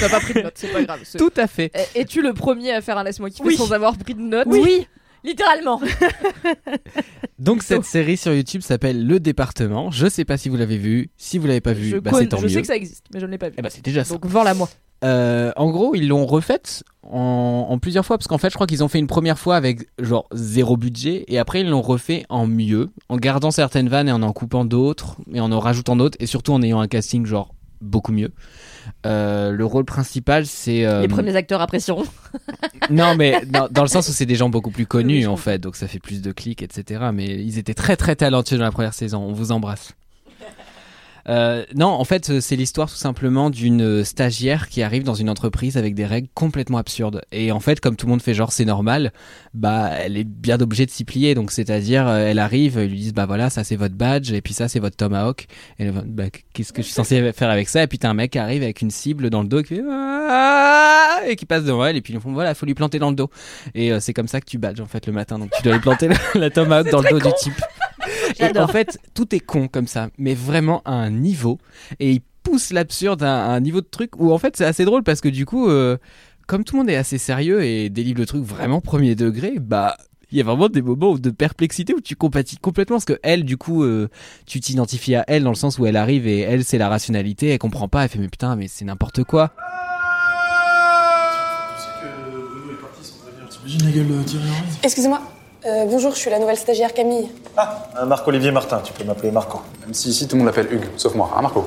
T'as 0.00 0.08
pas 0.08 0.20
pris 0.20 0.34
de 0.34 0.40
notes, 0.42 0.54
c'est 0.56 0.72
pas 0.72 0.82
grave. 0.82 1.00
Tout 1.16 1.32
à 1.36 1.46
fait. 1.46 1.70
Es-tu 1.94 2.22
le 2.22 2.32
premier 2.32 2.72
à 2.72 2.80
faire 2.80 2.98
un 2.98 3.04
laisse-moi 3.04 3.30
kiffer 3.30 3.44
Oui. 3.48 3.56
sans 3.56 3.72
avoir 3.72 3.96
pris 3.96 4.14
de 4.14 4.20
notes 4.20 4.48
Oui, 4.50 4.86
littéralement. 5.24 5.80
Donc, 7.38 7.62
cette 7.62 7.84
série 7.84 8.16
sur 8.16 8.32
YouTube 8.34 8.62
s'appelle 8.62 9.06
Le 9.06 9.20
Département. 9.20 9.90
Je 9.90 10.08
sais 10.08 10.24
pas 10.24 10.36
si 10.36 10.48
vous 10.48 10.56
l'avez 10.56 10.76
vu. 10.78 11.10
Si 11.16 11.38
vous 11.38 11.46
l'avez 11.46 11.60
pas 11.60 11.72
vu, 11.72 11.88
Je, 11.90 11.96
bah, 11.98 12.10
c'est 12.14 12.26
tant 12.26 12.38
je 12.38 12.44
mieux. 12.44 12.48
sais 12.48 12.60
que 12.62 12.66
ça 12.66 12.76
existe, 12.76 13.04
mais 13.14 13.20
je 13.20 13.26
ne 13.26 13.30
l'ai 13.30 13.38
pas 13.38 13.48
vu. 13.48 13.54
Eh 13.58 13.62
bah, 13.62 13.70
c'est 13.70 13.84
déjà 13.84 14.02
ça. 14.04 14.14
Donc 14.14 14.26
vends-la 14.26 14.54
moi. 14.54 14.68
Euh, 15.04 15.52
en 15.54 15.70
gros, 15.70 15.94
ils 15.94 16.08
l'ont 16.08 16.26
refaite 16.26 16.82
en, 17.04 17.66
en 17.70 17.78
plusieurs 17.78 18.04
fois 18.04 18.18
parce 18.18 18.26
qu'en 18.26 18.38
fait, 18.38 18.50
je 18.50 18.54
crois 18.56 18.66
qu'ils 18.66 18.82
ont 18.82 18.88
fait 18.88 18.98
une 18.98 19.06
première 19.06 19.38
fois 19.38 19.54
avec 19.54 19.88
genre 20.00 20.26
zéro 20.32 20.76
budget 20.76 21.24
et 21.28 21.38
après 21.38 21.60
ils 21.60 21.68
l'ont 21.68 21.82
refait 21.82 22.24
en 22.28 22.48
mieux, 22.48 22.90
en 23.08 23.16
gardant 23.16 23.52
certaines 23.52 23.88
vannes 23.88 24.08
et 24.08 24.12
en 24.12 24.22
en 24.24 24.32
coupant 24.32 24.64
d'autres 24.64 25.16
et 25.32 25.38
en 25.38 25.52
en 25.52 25.60
rajoutant 25.60 25.94
d'autres 25.94 26.16
et 26.18 26.26
surtout 26.26 26.52
en 26.52 26.60
ayant 26.62 26.80
un 26.80 26.88
casting 26.88 27.24
genre 27.26 27.54
beaucoup 27.80 28.12
mieux. 28.12 28.30
Euh, 29.06 29.50
le 29.52 29.64
rôle 29.64 29.84
principal, 29.84 30.46
c'est 30.46 30.84
euh, 30.84 31.02
Les 31.02 31.08
premiers 31.08 31.36
acteurs 31.36 31.60
apprécieront. 31.60 32.04
non 32.90 33.14
mais 33.16 33.44
dans, 33.46 33.68
dans 33.70 33.82
le 33.82 33.88
sens 33.88 34.08
où 34.08 34.12
c'est 34.12 34.26
des 34.26 34.34
gens 34.34 34.48
beaucoup 34.48 34.70
plus 34.70 34.86
connus 34.86 35.18
Oui, 35.18 35.26
en 35.26 35.36
fait, 35.36 35.58
donc 35.58 35.76
ça 35.76 35.88
fait 35.88 35.98
plus 35.98 36.22
de 36.22 36.32
clics, 36.32 36.62
etc. 36.62 37.10
Mais 37.12 37.26
ils 37.26 37.58
étaient 37.58 37.74
très 37.74 37.96
très 37.96 38.16
talentueux 38.16 38.58
dans 38.58 38.64
la 38.64 38.72
première 38.72 38.94
saison. 38.94 39.22
On 39.22 39.32
vous 39.32 39.52
embrasse. 39.52 39.94
Euh, 41.28 41.64
non, 41.74 41.88
en 41.88 42.04
fait, 42.04 42.40
c'est 42.40 42.56
l'histoire 42.56 42.88
tout 42.88 42.96
simplement 42.96 43.50
d'une 43.50 44.04
stagiaire 44.04 44.68
qui 44.68 44.82
arrive 44.82 45.02
dans 45.02 45.14
une 45.14 45.28
entreprise 45.28 45.76
avec 45.76 45.94
des 45.94 46.06
règles 46.06 46.28
complètement 46.34 46.78
absurdes. 46.78 47.22
Et 47.32 47.52
en 47.52 47.60
fait, 47.60 47.80
comme 47.80 47.96
tout 47.96 48.06
le 48.06 48.10
monde 48.10 48.22
fait 48.22 48.34
genre 48.34 48.52
c'est 48.52 48.64
normal, 48.64 49.12
bah 49.54 49.90
elle 49.92 50.16
est 50.16 50.24
bien 50.24 50.60
obligée 50.60 50.86
de 50.86 50.90
s'y 50.90 51.04
plier. 51.04 51.34
Donc 51.34 51.50
c'est-à-dire, 51.50 52.08
euh, 52.08 52.28
elle 52.28 52.38
arrive, 52.38 52.78
ils 52.82 52.90
lui 52.90 52.98
disent 52.98 53.14
bah 53.14 53.26
voilà, 53.26 53.50
ça 53.50 53.64
c'est 53.64 53.76
votre 53.76 53.94
badge 53.94 54.32
et 54.32 54.40
puis 54.40 54.54
ça 54.54 54.68
c'est 54.68 54.80
votre 54.80 54.96
tomahawk. 54.96 55.46
Et 55.78 55.84
elle 55.84 55.92
bah 56.06 56.24
qu'est-ce 56.52 56.72
que 56.72 56.82
je 56.82 56.86
suis 56.86 56.94
censé 56.94 57.32
faire 57.32 57.50
avec 57.50 57.68
ça? 57.68 57.82
Et 57.82 57.86
puis 57.86 57.98
t'as 57.98 58.08
un 58.08 58.14
mec 58.14 58.32
qui 58.32 58.38
arrive 58.38 58.62
avec 58.62 58.80
une 58.80 58.90
cible 58.90 59.30
dans 59.30 59.42
le 59.42 59.48
dos 59.48 59.62
qui 59.62 59.76
fait 59.76 59.82
Ah 59.90 61.20
et 61.26 61.36
qui 61.36 61.46
passe 61.46 61.64
devant 61.64 61.84
elle 61.84 61.96
et 61.96 62.00
puis 62.00 62.14
ils 62.14 62.20
font 62.20 62.32
voilà, 62.32 62.54
faut 62.54 62.66
lui 62.66 62.74
planter 62.74 62.98
dans 62.98 63.10
le 63.10 63.16
dos. 63.16 63.30
Et 63.74 63.92
euh, 63.92 64.00
c'est 64.00 64.14
comme 64.14 64.28
ça 64.28 64.40
que 64.40 64.46
tu 64.46 64.58
badges 64.58 64.80
en 64.80 64.86
fait 64.86 65.06
le 65.06 65.12
matin. 65.12 65.38
Donc 65.38 65.50
tu 65.56 65.62
dois 65.62 65.74
lui 65.74 65.80
planter 65.80 66.08
la, 66.08 66.16
la 66.34 66.50
tomahawk 66.50 66.90
dans 66.90 67.02
le 67.02 67.10
dos 67.10 67.18
du 67.18 67.34
type. 67.38 67.54
Et 68.40 68.58
en 68.58 68.68
fait, 68.68 68.98
tout 69.14 69.34
est 69.34 69.40
con 69.40 69.68
comme 69.68 69.86
ça, 69.86 70.08
mais 70.18 70.34
vraiment 70.34 70.82
à 70.84 70.92
un 70.92 71.10
niveau. 71.10 71.58
Et 72.00 72.12
il 72.12 72.20
pousse 72.42 72.72
l'absurde 72.72 73.22
à, 73.22 73.46
à 73.46 73.50
un 73.50 73.60
niveau 73.60 73.80
de 73.80 73.86
truc 73.90 74.18
où 74.18 74.32
en 74.32 74.38
fait 74.38 74.56
c'est 74.56 74.64
assez 74.64 74.84
drôle 74.84 75.02
parce 75.02 75.20
que 75.20 75.28
du 75.28 75.44
coup, 75.44 75.68
euh, 75.68 75.98
comme 76.46 76.64
tout 76.64 76.76
le 76.76 76.80
monde 76.80 76.90
est 76.90 76.96
assez 76.96 77.18
sérieux 77.18 77.62
et 77.62 77.90
délivre 77.90 78.20
le 78.20 78.26
truc 78.26 78.42
vraiment 78.42 78.80
premier 78.80 79.14
degré, 79.14 79.54
bah 79.60 79.96
il 80.30 80.38
y 80.38 80.40
a 80.40 80.44
vraiment 80.44 80.68
des 80.68 80.82
moments 80.82 81.16
de 81.16 81.30
perplexité 81.30 81.94
où 81.94 82.00
tu 82.00 82.14
compatis 82.16 82.56
complètement. 82.56 82.96
Parce 82.96 83.04
que 83.04 83.18
elle 83.22 83.44
du 83.44 83.56
coup 83.56 83.82
euh, 83.82 84.08
tu 84.46 84.60
t'identifies 84.60 85.14
à 85.14 85.24
elle 85.26 85.42
dans 85.42 85.50
le 85.50 85.56
sens 85.56 85.78
où 85.78 85.86
elle 85.86 85.96
arrive 85.96 86.26
et 86.26 86.40
elle 86.40 86.64
c'est 86.64 86.78
la 86.78 86.88
rationalité. 86.88 87.48
Elle 87.48 87.58
comprend 87.58 87.88
pas 87.88 88.04
elle 88.04 88.08
fait 88.08 88.18
mais 88.18 88.28
putain 88.28 88.56
mais 88.56 88.68
c'est 88.68 88.84
n'importe 88.84 89.24
quoi. 89.24 89.52
T'imagines 93.50 93.84
la 93.84 93.90
gueule 93.90 94.08
de 94.08 94.22
Thierry 94.22 94.44
Henry? 94.48 94.78
Excusez-moi. 94.82 95.20
Euh, 95.66 95.86
bonjour, 95.86 96.12
je 96.12 96.18
suis 96.18 96.30
la 96.30 96.38
nouvelle 96.38 96.56
stagiaire 96.56 96.94
Camille. 96.94 97.28
Euh, 98.00 98.06
Marc-Olivier 98.06 98.52
Martin, 98.52 98.80
tu 98.84 98.92
peux 98.92 99.04
m'appeler 99.04 99.32
Marco. 99.32 99.58
Même 99.84 99.92
si 99.92 100.10
ici 100.10 100.28
tout 100.28 100.36
le 100.36 100.42
monde 100.42 100.46
l'appelle 100.46 100.72
Hugues, 100.72 100.86
sauf 100.96 101.14
moi, 101.14 101.30
hein 101.36 101.42
Marco 101.42 101.64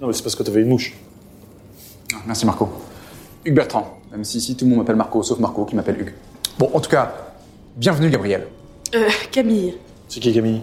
Non, 0.00 0.06
mais 0.08 0.12
c'est 0.12 0.22
parce 0.22 0.34
que 0.36 0.42
t'avais 0.42 0.60
une 0.60 0.68
mouche. 0.68 0.94
Ah, 2.14 2.18
Merci 2.26 2.44
Marco. 2.44 2.68
Hugues 3.44 3.54
Bertrand, 3.54 3.98
même 4.10 4.24
si 4.24 4.38
ici 4.38 4.54
tout 4.54 4.64
le 4.66 4.70
monde 4.70 4.80
m'appelle 4.80 4.96
Marco, 4.96 5.22
sauf 5.22 5.38
Marco 5.38 5.64
qui 5.64 5.74
m'appelle 5.76 5.98
Hugues. 5.98 6.14
Bon, 6.58 6.70
en 6.74 6.80
tout 6.80 6.90
cas, 6.90 7.14
Bienvenue, 7.74 8.10
Gabriel. 8.10 8.48
Euh, 8.94 9.08
Camille. 9.30 9.74
C'est 10.08 10.20
qui 10.20 10.30
Camille? 10.34 10.60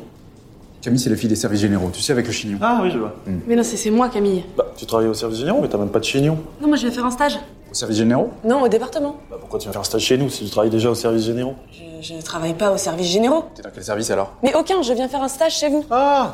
Camille, 0.79 0.99
c'est 0.99 1.09
la 1.09 1.15
fille 1.15 1.27
des 1.27 1.35
services 1.35 1.61
généraux, 1.61 1.89
tu 1.91 2.01
sais, 2.01 2.13
avec 2.13 2.27
le 2.27 2.31
chignon. 2.31 2.59
Ah 2.61 2.80
oui, 2.84 2.91
je 2.91 2.99
vois. 2.99 3.15
Mais 3.47 3.55
non, 3.55 3.63
c'est 3.63 3.77
c'est 3.77 3.89
moi, 3.89 4.09
Camille. 4.09 4.43
Bah, 4.55 4.71
tu 4.77 4.86
travailles 4.86 5.07
au 5.07 5.15
service 5.15 5.39
généraux, 5.39 5.59
mais 5.59 5.67
t'as 5.67 5.80
même 5.80 5.89
pas 5.89 5.97
de 5.99 6.03
chignon. 6.05 6.38
Non, 6.61 6.67
moi 6.67 6.77
je 6.77 6.86
vais 6.86 6.93
faire 6.93 7.05
un 7.05 7.09
stage. 7.11 7.39
Au 7.72 7.74
service 7.74 7.97
généraux 7.97 8.32
Non, 8.43 8.61
au 8.63 8.67
département. 8.67 9.17
Bah, 9.30 9.38
pourquoi 9.39 9.59
tu 9.59 9.67
vas 9.67 9.72
faire 9.74 9.82
un 9.82 9.86
stage 9.86 10.01
chez 10.01 10.17
nous 10.17 10.30
si 10.30 10.45
tu 10.45 10.49
travailles 10.51 10.70
déjà 10.72 10.89
au 10.89 10.95
service 10.95 11.26
généraux 11.26 11.55
Je, 11.72 12.13
je 12.15 12.22
travaille 12.22 12.53
pas 12.55 12.72
au 12.72 12.78
service 12.78 13.07
généraux. 13.07 13.45
T'es 13.55 13.61
dans 13.61 13.70
quel 13.74 13.84
service 13.84 14.09
alors 14.11 14.34
Mais 14.43 14.53
aucun, 14.55 14.82
je 14.82 14.93
viens 14.93 15.07
faire 15.07 15.22
un 15.22 15.28
stage 15.28 15.57
chez 15.57 15.70
vous. 15.70 15.86
Ah 15.91 16.34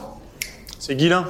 C'est 0.79 0.95
Guilin. 0.95 1.25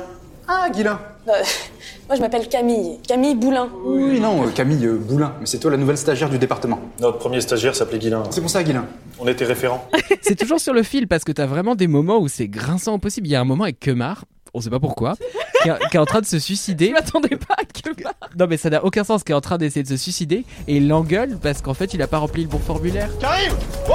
Ah, 0.48 0.70
Guilin 0.72 1.00
Euh, 1.28 1.32
moi 2.08 2.16
je 2.16 2.22
m'appelle 2.22 2.48
Camille. 2.48 3.00
Camille 3.08 3.34
Boulin. 3.34 3.68
Oui, 3.84 4.20
non, 4.20 4.44
euh, 4.46 4.52
Camille 4.52 4.86
euh, 4.86 4.96
Boulin, 4.96 5.34
mais 5.40 5.48
c'est 5.48 5.58
toi 5.58 5.72
la 5.72 5.78
nouvelle 5.78 5.98
stagiaire 5.98 6.30
du 6.30 6.38
département. 6.38 6.80
Notre 7.00 7.18
premier 7.18 7.42
stagiaire 7.42 7.76
s'appelait 7.76 7.98
Guilin. 7.98 8.22
C'est 8.30 8.42
pour 8.42 8.50
ça, 8.52 8.64
Guilin. 8.64 8.86
On 9.20 9.28
était 9.28 9.46
référents. 9.46 9.88
C'est 10.22 10.36
toujours 10.36 10.60
sur 10.60 10.74
le 10.74 10.84
fil 10.84 11.08
parce 11.08 11.24
que 11.24 11.32
t'as 11.32 11.46
vraiment 11.48 11.74
des 11.76 11.88
moments 11.88 12.18
où 12.20 12.28
c'est 12.28 12.48
grinçant 12.48 12.94
au 12.96 12.98
possible. 13.00 13.28
Il 13.28 13.32
y 13.32 13.36
a 13.36 13.42
un 13.42 13.46
moment 13.46 13.64
avec 13.64 13.80
Kemar, 13.80 14.26
on 14.56 14.62
sait 14.62 14.70
pas 14.70 14.80
pourquoi, 14.80 15.16
qui, 15.64 15.70
est, 15.70 15.90
qui 15.92 15.98
est 15.98 16.00
en 16.00 16.06
train 16.06 16.22
de 16.22 16.26
se 16.26 16.40
suicider. 16.40 16.88
Je 16.88 16.94
m'attendais 16.94 17.36
pas 17.36 17.56
à 17.58 17.66
que 17.66 17.90
Non 18.38 18.48
mais 18.48 18.58
ça 18.58 18.70
n'a 18.70 18.84
aucun 18.84 19.04
sens, 19.04 19.24
qui 19.24 19.32
est 19.32 19.36
en 19.36 19.42
train 19.42 19.58
d'essayer 19.58 19.84
de 19.84 19.90
se 19.90 19.98
suicider 19.98 20.46
et 20.68 20.78
il 20.78 20.88
l'engueule 20.88 21.38
parce 21.42 21.62
qu'en 21.62 21.74
fait 21.74 21.94
il 21.94 22.02
a 22.02 22.08
pas 22.08 22.18
rempli 22.18 22.44
le 22.44 22.48
bon 22.50 22.60
formulaire. 22.60 23.10
Karim 23.20 23.54
Oh 23.90 23.94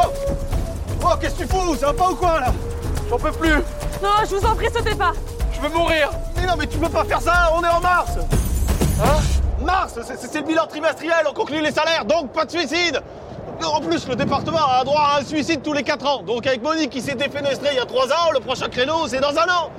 Oh, 1.03 1.09
qu'est-ce 1.21 1.35
que 1.37 1.45
tu 1.45 1.49
fous 1.49 1.75
Ça 1.77 1.87
va 1.87 1.93
pas 1.95 2.11
ou 2.11 2.15
quoi 2.15 2.41
là 2.41 2.53
J'en 3.09 3.19
peux 3.19 3.33
plus 3.33 3.55
Non, 4.03 4.11
je 4.29 4.37
vous 4.37 4.45
en 4.47 4.55
prie, 4.55 4.67
sautez 4.73 4.95
pas. 4.95 5.13
Je 5.53 5.61
veux 5.61 5.75
mourir 5.75 6.11
Mais 6.37 6.47
non, 6.47 6.53
mais 6.59 6.67
tu 6.67 6.77
peux 6.79 6.89
pas 6.89 7.05
faire 7.05 7.21
ça 7.23 7.51
On 7.55 7.63
est 7.65 7.69
en 7.69 7.81
mars 7.81 8.13
Hein 9.03 9.65
Mars 9.65 9.99
C'est 10.07 10.19
c'est 10.19 10.41
le 10.41 10.47
bilan 10.47 10.67
trimestriel, 10.67 11.27
on 11.29 11.33
conclut 11.33 11.61
les 11.63 11.73
salaires, 11.73 12.05
donc 12.05 12.33
pas 12.33 12.45
de 12.45 12.51
suicide 12.51 13.01
En 13.65 13.81
plus, 13.81 14.07
le 14.09 14.17
département 14.17 14.59
a 14.59 14.85
droit 14.85 15.15
à 15.15 15.21
un 15.21 15.25
suicide 15.25 15.63
tous 15.63 15.73
les 15.73 15.83
4 15.83 16.07
ans. 16.07 16.23
Donc 16.23 16.47
avec 16.47 16.63
Monique 16.63 16.91
qui 16.91 17.01
s'est 17.01 17.15
défenestrée 17.15 17.71
il 17.73 17.77
y 17.77 17.81
a 17.81 17.87
3 17.87 18.07
ans, 18.09 18.31
le 18.35 18.41
prochain 18.41 18.69
créneau, 18.69 19.07
c'est 19.09 19.21
dans 19.21 19.37
un 19.37 19.49
an 19.49 19.71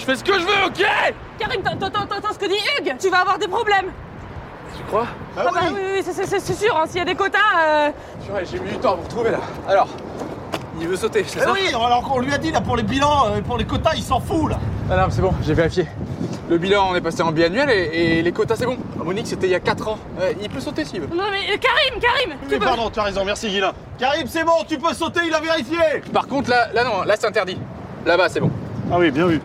Je 0.00 0.04
fais 0.06 0.16
ce 0.16 0.24
que 0.24 0.32
je 0.32 0.44
veux, 0.44 0.66
ok 0.66 0.82
Karim, 1.38 1.62
t'entends 1.62 2.32
ce 2.32 2.38
que 2.38 2.46
dit 2.46 2.54
Hugues 2.78 2.94
Tu 2.98 3.10
vas 3.10 3.18
avoir 3.18 3.38
des 3.38 3.48
problèmes. 3.48 3.86
Tu 4.76 4.82
crois 4.84 5.06
Ah, 5.36 5.44
bah 5.44 5.60
oui, 5.74 5.78
oui, 5.96 6.02
c'est- 6.02 6.54
sûr, 6.54 6.74
hein, 6.76 6.84
s'il 6.86 6.98
y 6.98 7.02
a 7.02 7.04
des 7.04 7.14
quotas. 7.14 7.38
euh, 7.62 7.90
j'ai 8.50 8.58
mis 8.60 8.70
du 8.70 8.76
temps 8.78 8.92
à 8.92 8.94
vous 8.96 9.02
retrouver 9.02 9.30
là. 9.32 9.40
Alors, 9.68 9.88
il 10.80 10.88
veut 10.88 10.96
sauter, 10.96 11.22
c'est 11.26 11.40
Eh 11.40 11.44
ça 11.44 11.52
oui, 11.52 11.68
alors 11.74 12.02
qu'on 12.02 12.20
lui 12.20 12.32
a 12.32 12.38
dit 12.38 12.50
là 12.50 12.62
pour 12.62 12.76
les 12.76 12.82
bilans, 12.82 13.26
euh, 13.26 13.40
pour 13.42 13.58
les 13.58 13.66
quotas, 13.66 13.92
il 13.94 14.02
s'en 14.02 14.20
fout 14.20 14.48
là 14.50 14.58
Ah 14.90 14.96
non, 14.96 15.06
c'est 15.10 15.20
bon, 15.20 15.34
j'ai 15.44 15.52
vérifié. 15.54 15.86
Le 16.48 16.56
bilan, 16.58 16.88
on 16.90 16.94
est 16.96 17.00
passé 17.00 17.22
en 17.22 17.30
biannuel 17.30 17.68
et, 17.70 18.18
et 18.18 18.22
les 18.22 18.32
quotas, 18.32 18.56
c'est 18.56 18.66
bon. 18.66 18.78
Monique, 18.96 19.26
c'était 19.26 19.46
il 19.48 19.50
y 19.52 19.54
a 19.54 19.60
4 19.60 19.86
ans. 19.86 19.98
Euh, 20.20 20.32
il 20.40 20.48
peut 20.48 20.60
sauter 20.60 20.84
s'il 20.84 21.00
veut. 21.02 21.08
Non 21.14 21.24
mais 21.30 21.52
euh, 21.52 21.58
Karim, 21.58 22.00
Karim 22.00 22.38
tu 22.42 22.48
Mais 22.54 22.58
peux- 22.58 22.64
pardon, 22.64 22.90
tu 22.90 22.98
as 22.98 23.02
raison, 23.04 23.24
merci 23.24 23.48
Guilin. 23.50 23.72
Karim, 23.98 24.26
c'est 24.26 24.44
bon, 24.44 24.64
tu 24.66 24.78
peux 24.78 24.94
sauter, 24.94 25.20
il 25.26 25.34
a 25.34 25.40
vérifié 25.40 25.78
Par 26.12 26.26
contre, 26.26 26.48
là, 26.50 26.68
là 26.72 26.84
non, 26.84 27.02
là 27.02 27.14
c'est 27.18 27.26
interdit. 27.26 27.58
Là-bas, 28.06 28.28
c'est 28.28 28.40
bon. 28.40 28.50
Ah 28.90 28.96
oui, 28.98 29.10
bien 29.10 29.26
vu. 29.26 29.40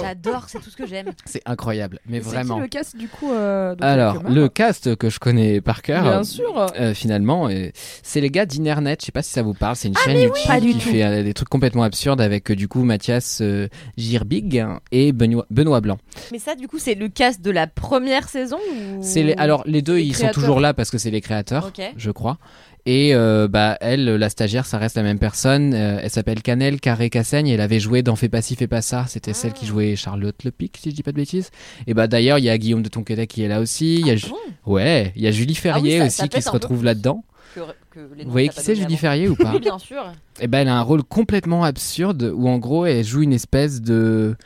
J'adore, 0.00 0.44
c'est 0.48 0.58
tout 0.60 0.70
ce 0.70 0.76
que 0.76 0.86
j'aime. 0.86 1.06
C'est 1.24 1.42
incroyable, 1.46 1.98
mais 2.06 2.18
C'est 2.20 2.28
vraiment. 2.30 2.56
qui 2.56 2.60
le 2.62 2.68
cast 2.68 2.96
du 2.96 3.08
coup 3.08 3.30
euh, 3.32 3.74
Alors, 3.80 4.22
le 4.28 4.48
cast 4.48 4.94
que 4.96 5.10
je 5.10 5.18
connais 5.18 5.60
par 5.60 5.82
cœur, 5.82 6.02
Bien 6.02 6.24
sûr. 6.24 6.66
euh, 6.78 6.94
finalement, 6.94 7.48
euh, 7.48 7.68
c'est 8.02 8.20
les 8.20 8.30
gars 8.30 8.46
d'Internet. 8.46 9.00
Je 9.00 9.06
sais 9.06 9.12
pas 9.12 9.22
si 9.22 9.30
ça 9.32 9.42
vous 9.42 9.54
parle. 9.54 9.76
C'est 9.76 9.88
une 9.88 9.94
Ah, 9.96 10.04
chaîne 10.04 10.14
mais 10.14 10.22
YouTube 10.24 10.60
qui 10.60 10.72
tout. 10.74 10.90
fait 10.90 11.02
euh, 11.04 11.22
des 11.22 11.34
trucs 11.34 11.48
complètement 11.48 11.82
absurdes 11.82 12.20
avec 12.20 12.50
euh, 12.50 12.56
du 12.56 12.68
coup 12.68 12.82
Mathias 12.84 13.38
euh, 13.40 13.68
Girbig 13.96 14.64
et 14.92 15.12
Benoît, 15.12 15.46
Benoît 15.50 15.80
Blanc. 15.80 15.98
Mais 16.32 16.38
ça, 16.38 16.54
du 16.54 16.68
coup, 16.68 16.78
c'est 16.78 16.94
le 16.94 17.08
cast 17.08 17.40
de 17.40 17.50
la 17.50 17.66
première 17.66 18.28
saison 18.28 18.58
ou... 18.72 18.98
C'est 19.02 19.22
les, 19.22 19.34
alors 19.34 19.62
les 19.66 19.82
deux, 19.82 19.96
Les 19.96 20.02
ils 20.04 20.12
créateurs. 20.12 20.34
sont 20.34 20.40
toujours 20.40 20.60
là 20.60 20.74
parce 20.74 20.90
que 20.90 20.98
c'est 20.98 21.10
les 21.10 21.20
créateurs, 21.20 21.72
je 21.96 22.10
crois. 22.10 22.38
Et 22.86 23.14
euh, 23.14 23.48
bah 23.48 23.78
elle, 23.80 24.04
la 24.04 24.28
stagiaire, 24.28 24.66
ça 24.66 24.76
reste 24.76 24.96
la 24.96 25.02
même 25.02 25.18
personne. 25.18 25.72
Euh, 25.72 26.00
elle 26.02 26.10
s'appelle 26.10 26.42
Canel 26.42 26.80
Carré 26.80 27.08
Cassaigne. 27.08 27.48
Elle 27.48 27.62
avait 27.62 27.80
joué 27.80 28.02
dans 28.02 28.14
Fais 28.14 28.28
pas 28.28 28.42
ci, 28.42 28.56
fais 28.56 28.66
pas 28.66 28.82
ça. 28.82 29.06
C'était 29.08 29.32
celle 29.32 29.52
Ah. 29.54 29.58
qui 29.58 29.64
jouait 29.66 29.96
Charlotte 29.96 30.44
Lepic, 30.44 30.76
si 30.78 30.90
je 30.90 30.94
dis 30.94 31.02
pas 31.02 31.12
de 31.12 31.16
bêtises. 31.16 31.50
Et 31.86 31.94
bah 31.94 32.08
d'ailleurs, 32.08 32.38
il 32.38 32.44
y 32.44 32.50
a 32.50 32.58
Guillaume 32.58 32.82
de 32.82 32.88
Tonquédec 32.90 33.30
qui 33.30 33.42
est 33.42 33.48
là 33.48 33.60
aussi. 33.60 33.94
Il 34.00 34.06
y 34.06 34.10
a 34.10 34.16
Ju- 34.16 34.26
ouais, 34.66 35.12
il 35.16 35.22
y 35.22 35.26
a 35.26 35.30
Julie 35.30 35.54
Ferrier 35.54 35.96
Ah 35.96 36.00
ça- 36.00 36.06
aussi 36.06 36.16
ça 36.16 36.28
qui 36.28 36.42
se 36.42 36.50
retrouve 36.50 36.84
là-dedans. 36.84 37.24
que- 37.54 37.60
que 37.92 38.00
Vous 38.24 38.30
voyez 38.30 38.48
qui 38.50 38.60
c'est 38.60 38.74
Julie 38.74 38.96
Ferrier 38.96 39.28
ou 39.28 39.36
pas? 39.36 39.52
Oui, 39.54 39.60
bien 39.60 39.78
sûr. 39.78 40.02
Et 40.40 40.46
ben 40.48 40.58
elle 40.60 40.68
a 40.68 40.76
un 40.76 40.82
rôle 40.82 41.04
complètement 41.04 41.64
absurde 41.64 42.32
où 42.34 42.48
en 42.48 42.58
gros 42.58 42.84
elle 42.84 43.04
joue 43.04 43.22
une 43.22 43.32
espèce 43.32 43.80
de 43.80 44.36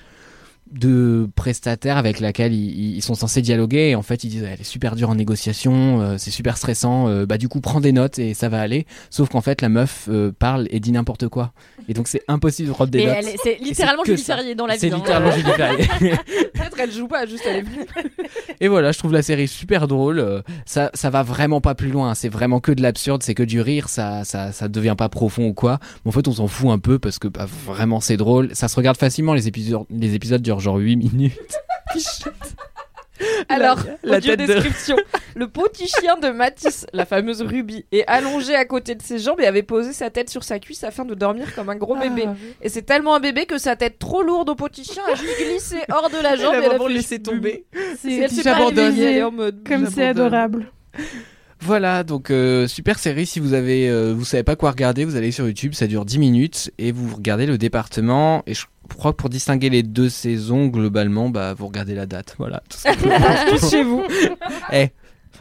de 0.73 1.29
prestataire 1.35 1.97
avec 1.97 2.21
laquelle 2.21 2.53
ils, 2.53 2.97
ils 2.97 3.03
sont 3.03 3.15
censés 3.15 3.43
dialoguer 3.43 3.91
et 3.91 3.95
en 3.95 4.03
fait 4.03 4.25
ils 4.25 4.29
disent 4.29 4.43
elle 4.43 4.61
est 4.61 4.65
super 4.65 4.97
dure 4.97 5.11
en 5.11 5.15
négociation 5.15 6.01
euh, 6.01 6.15
c'est 6.19 6.31
super 6.31 6.57
stressant 6.57 7.09
euh, 7.09 7.27
bah 7.27 7.39
du 7.39 7.49
coup 7.49 7.61
prends 7.61 7.81
des 7.81 7.93
notes 7.93 8.19
et 8.19 8.35
ça 8.35 8.49
va 8.49 8.61
aller 8.61 8.87
sauf 9.11 9.29
qu'en 9.29 9.41
fait 9.41 9.63
la 9.63 9.69
meuf 9.69 10.09
euh, 10.11 10.33
parle 10.39 10.67
et 10.71 10.81
dit 10.81 10.93
n'importe 10.93 11.29
quoi 11.29 11.53
et 11.89 11.95
donc 11.95 12.07
c'est 12.09 12.23
impossible 12.29 12.69
de 12.69 12.75
prendre 12.75 12.91
des 12.91 12.99
Et 13.01 13.07
notes 13.07 13.15
elle 13.19 13.29
est- 13.29 13.37
c'est 13.43 13.53
Et 13.61 13.65
littéralement 13.65 14.05
Julie. 14.05 14.23
Ferrier 14.23 14.55
dans 14.55 14.67
la 14.67 14.77
c'est 14.79 14.89
vie, 14.89 14.95
hein. 14.95 14.99
littéralement 14.99 15.31
Julie 15.31 15.53
Ferrier 15.53 15.87
Peut-être 16.55 16.81
elle 16.81 16.93
joue 16.93 17.09
pas, 17.09 17.25
juste 17.27 17.45
elle 17.47 17.57
est 17.59 17.65
et 18.61 18.69
voilà, 18.69 18.93
je 18.93 18.99
trouve 18.99 19.13
la 19.13 19.23
série 19.23 19.47
super 19.49 19.87
drôle. 19.89 20.43
Ça, 20.67 20.91
ça 20.95 21.11
va 21.11 21.23
vraiment 21.23 21.61
pas 21.61 21.75
plus 21.77 21.91
loin. 21.91 22.15
C'est 22.15 22.29
vraiment 22.29 22.59
que 22.61 22.73
de 22.73 22.83
l'absurde, 22.83 23.23
c'est 23.23 23.35
que 23.35 23.43
du 23.45 23.61
rire. 23.61 23.89
Ça, 23.89 24.25
ça, 24.25 24.51
ça 24.53 24.69
devient 24.69 24.95
pas 24.99 25.09
profond 25.09 25.47
ou 25.49 25.55
quoi. 25.55 25.79
Mais 26.05 26.09
en 26.09 26.13
fait, 26.13 26.27
on 26.27 26.33
s'en 26.33 26.49
fout 26.49 26.71
un 26.71 26.79
peu 26.81 26.99
parce 26.99 27.19
que 27.21 27.29
bah, 27.29 27.47
vraiment 27.67 28.01
c'est 28.01 28.17
drôle. 28.17 28.51
Ça 28.55 28.67
se 28.69 28.75
regarde 28.77 28.97
facilement. 28.97 29.35
Les 29.35 29.47
épisodes, 29.47 29.85
les 29.91 30.15
épisodes 30.15 30.43
durent 30.43 30.58
genre 30.61 30.77
8 30.77 30.97
minutes. 30.97 31.39
Alors, 33.49 33.79
la 34.05 34.21
tête 34.21 34.39
de- 34.39 34.47
description. 34.47 34.97
Le 35.35 35.49
petit 35.49 35.89
chien 35.89 36.17
de 36.19 36.29
Matisse, 36.29 36.87
la 36.93 37.05
fameuse 37.05 37.43
Ruby, 37.43 37.85
est 37.91 38.05
allongé 38.07 38.55
à 38.55 38.65
côté 38.65 38.95
de 38.95 39.03
ses 39.03 39.19
jambes 39.19 39.41
et 39.41 39.47
avait 39.47 39.65
posé 39.65 39.93
sa 39.93 40.09
tête 40.11 40.31
sur 40.31 40.45
sa 40.45 40.61
cuisse 40.61 40.85
afin 40.85 41.05
de 41.05 41.15
dormir 41.15 41.53
comme 41.55 41.69
un 41.69 41.75
gros 41.77 41.97
Ah, 41.99 42.09
bébé. 42.09 42.29
Et 42.63 42.69
c'est 42.69 42.83
tellement 42.83 43.17
un 43.17 43.21
bébé 43.21 43.47
que 43.47 43.59
sa 43.59 43.75
tête 43.75 43.99
trop 43.99 44.23
lourde 44.23 44.49
au 44.51 44.55
petit 44.55 44.85
chien 44.85 45.03
a 45.11 45.15
juste 45.17 45.37
glissé 45.37 45.79
hors 45.91 46.11
de 46.11 46.23
la 46.23 46.37
jambe 46.37 46.55
et 46.55 46.65
elle 46.65 46.81
a 46.81 46.89
laissé 46.89 47.21
tomber. 47.21 47.65
C'est 47.73 47.97
C'est 47.97 48.17
elle 48.19 48.31
s'est 48.31 48.43
pas 48.45 48.53
j'abandonne. 48.55 48.85
réveillée, 48.87 49.11
elle 49.11 49.17
est 49.17 49.23
en 49.25 49.33
mode 49.33 49.67
Comme 49.67 49.87
c'est 49.91 50.07
adorable. 50.07 50.71
Voilà, 51.61 52.05
donc 52.05 52.31
euh, 52.31 52.67
super 52.69 52.99
série. 52.99 53.27
Si 53.27 53.41
vous 53.41 53.53
avez, 53.53 53.89
euh, 53.89 54.15
vous 54.17 54.25
savez 54.25 54.43
pas 54.45 54.57
quoi 54.57 54.71
regarder, 54.71 55.05
vous 55.05 55.17
allez 55.17 55.33
sur 55.33 55.47
YouTube. 55.47 55.75
Ça 55.75 55.87
dure 55.87 56.05
10 56.05 56.19
minutes 56.19 56.71
et 56.79 56.93
vous 56.93 57.15
regardez 57.15 57.47
le 57.47 57.59
département. 57.59 58.43
Et 58.47 58.55
je 58.55 58.65
crois 58.97 59.13
que 59.13 59.17
pour 59.17 59.29
distinguer 59.29 59.69
les 59.69 59.83
deux 59.83 60.09
saisons 60.09 60.67
globalement, 60.67 61.29
bah 61.31 61.55
vous 61.55 61.67
regardez 61.67 61.95
la 61.95 62.07
date. 62.07 62.37
Voilà. 62.39 62.63
Tout 62.69 63.69
chez 63.71 63.83
vous. 63.83 64.03
Eh, 64.73 64.89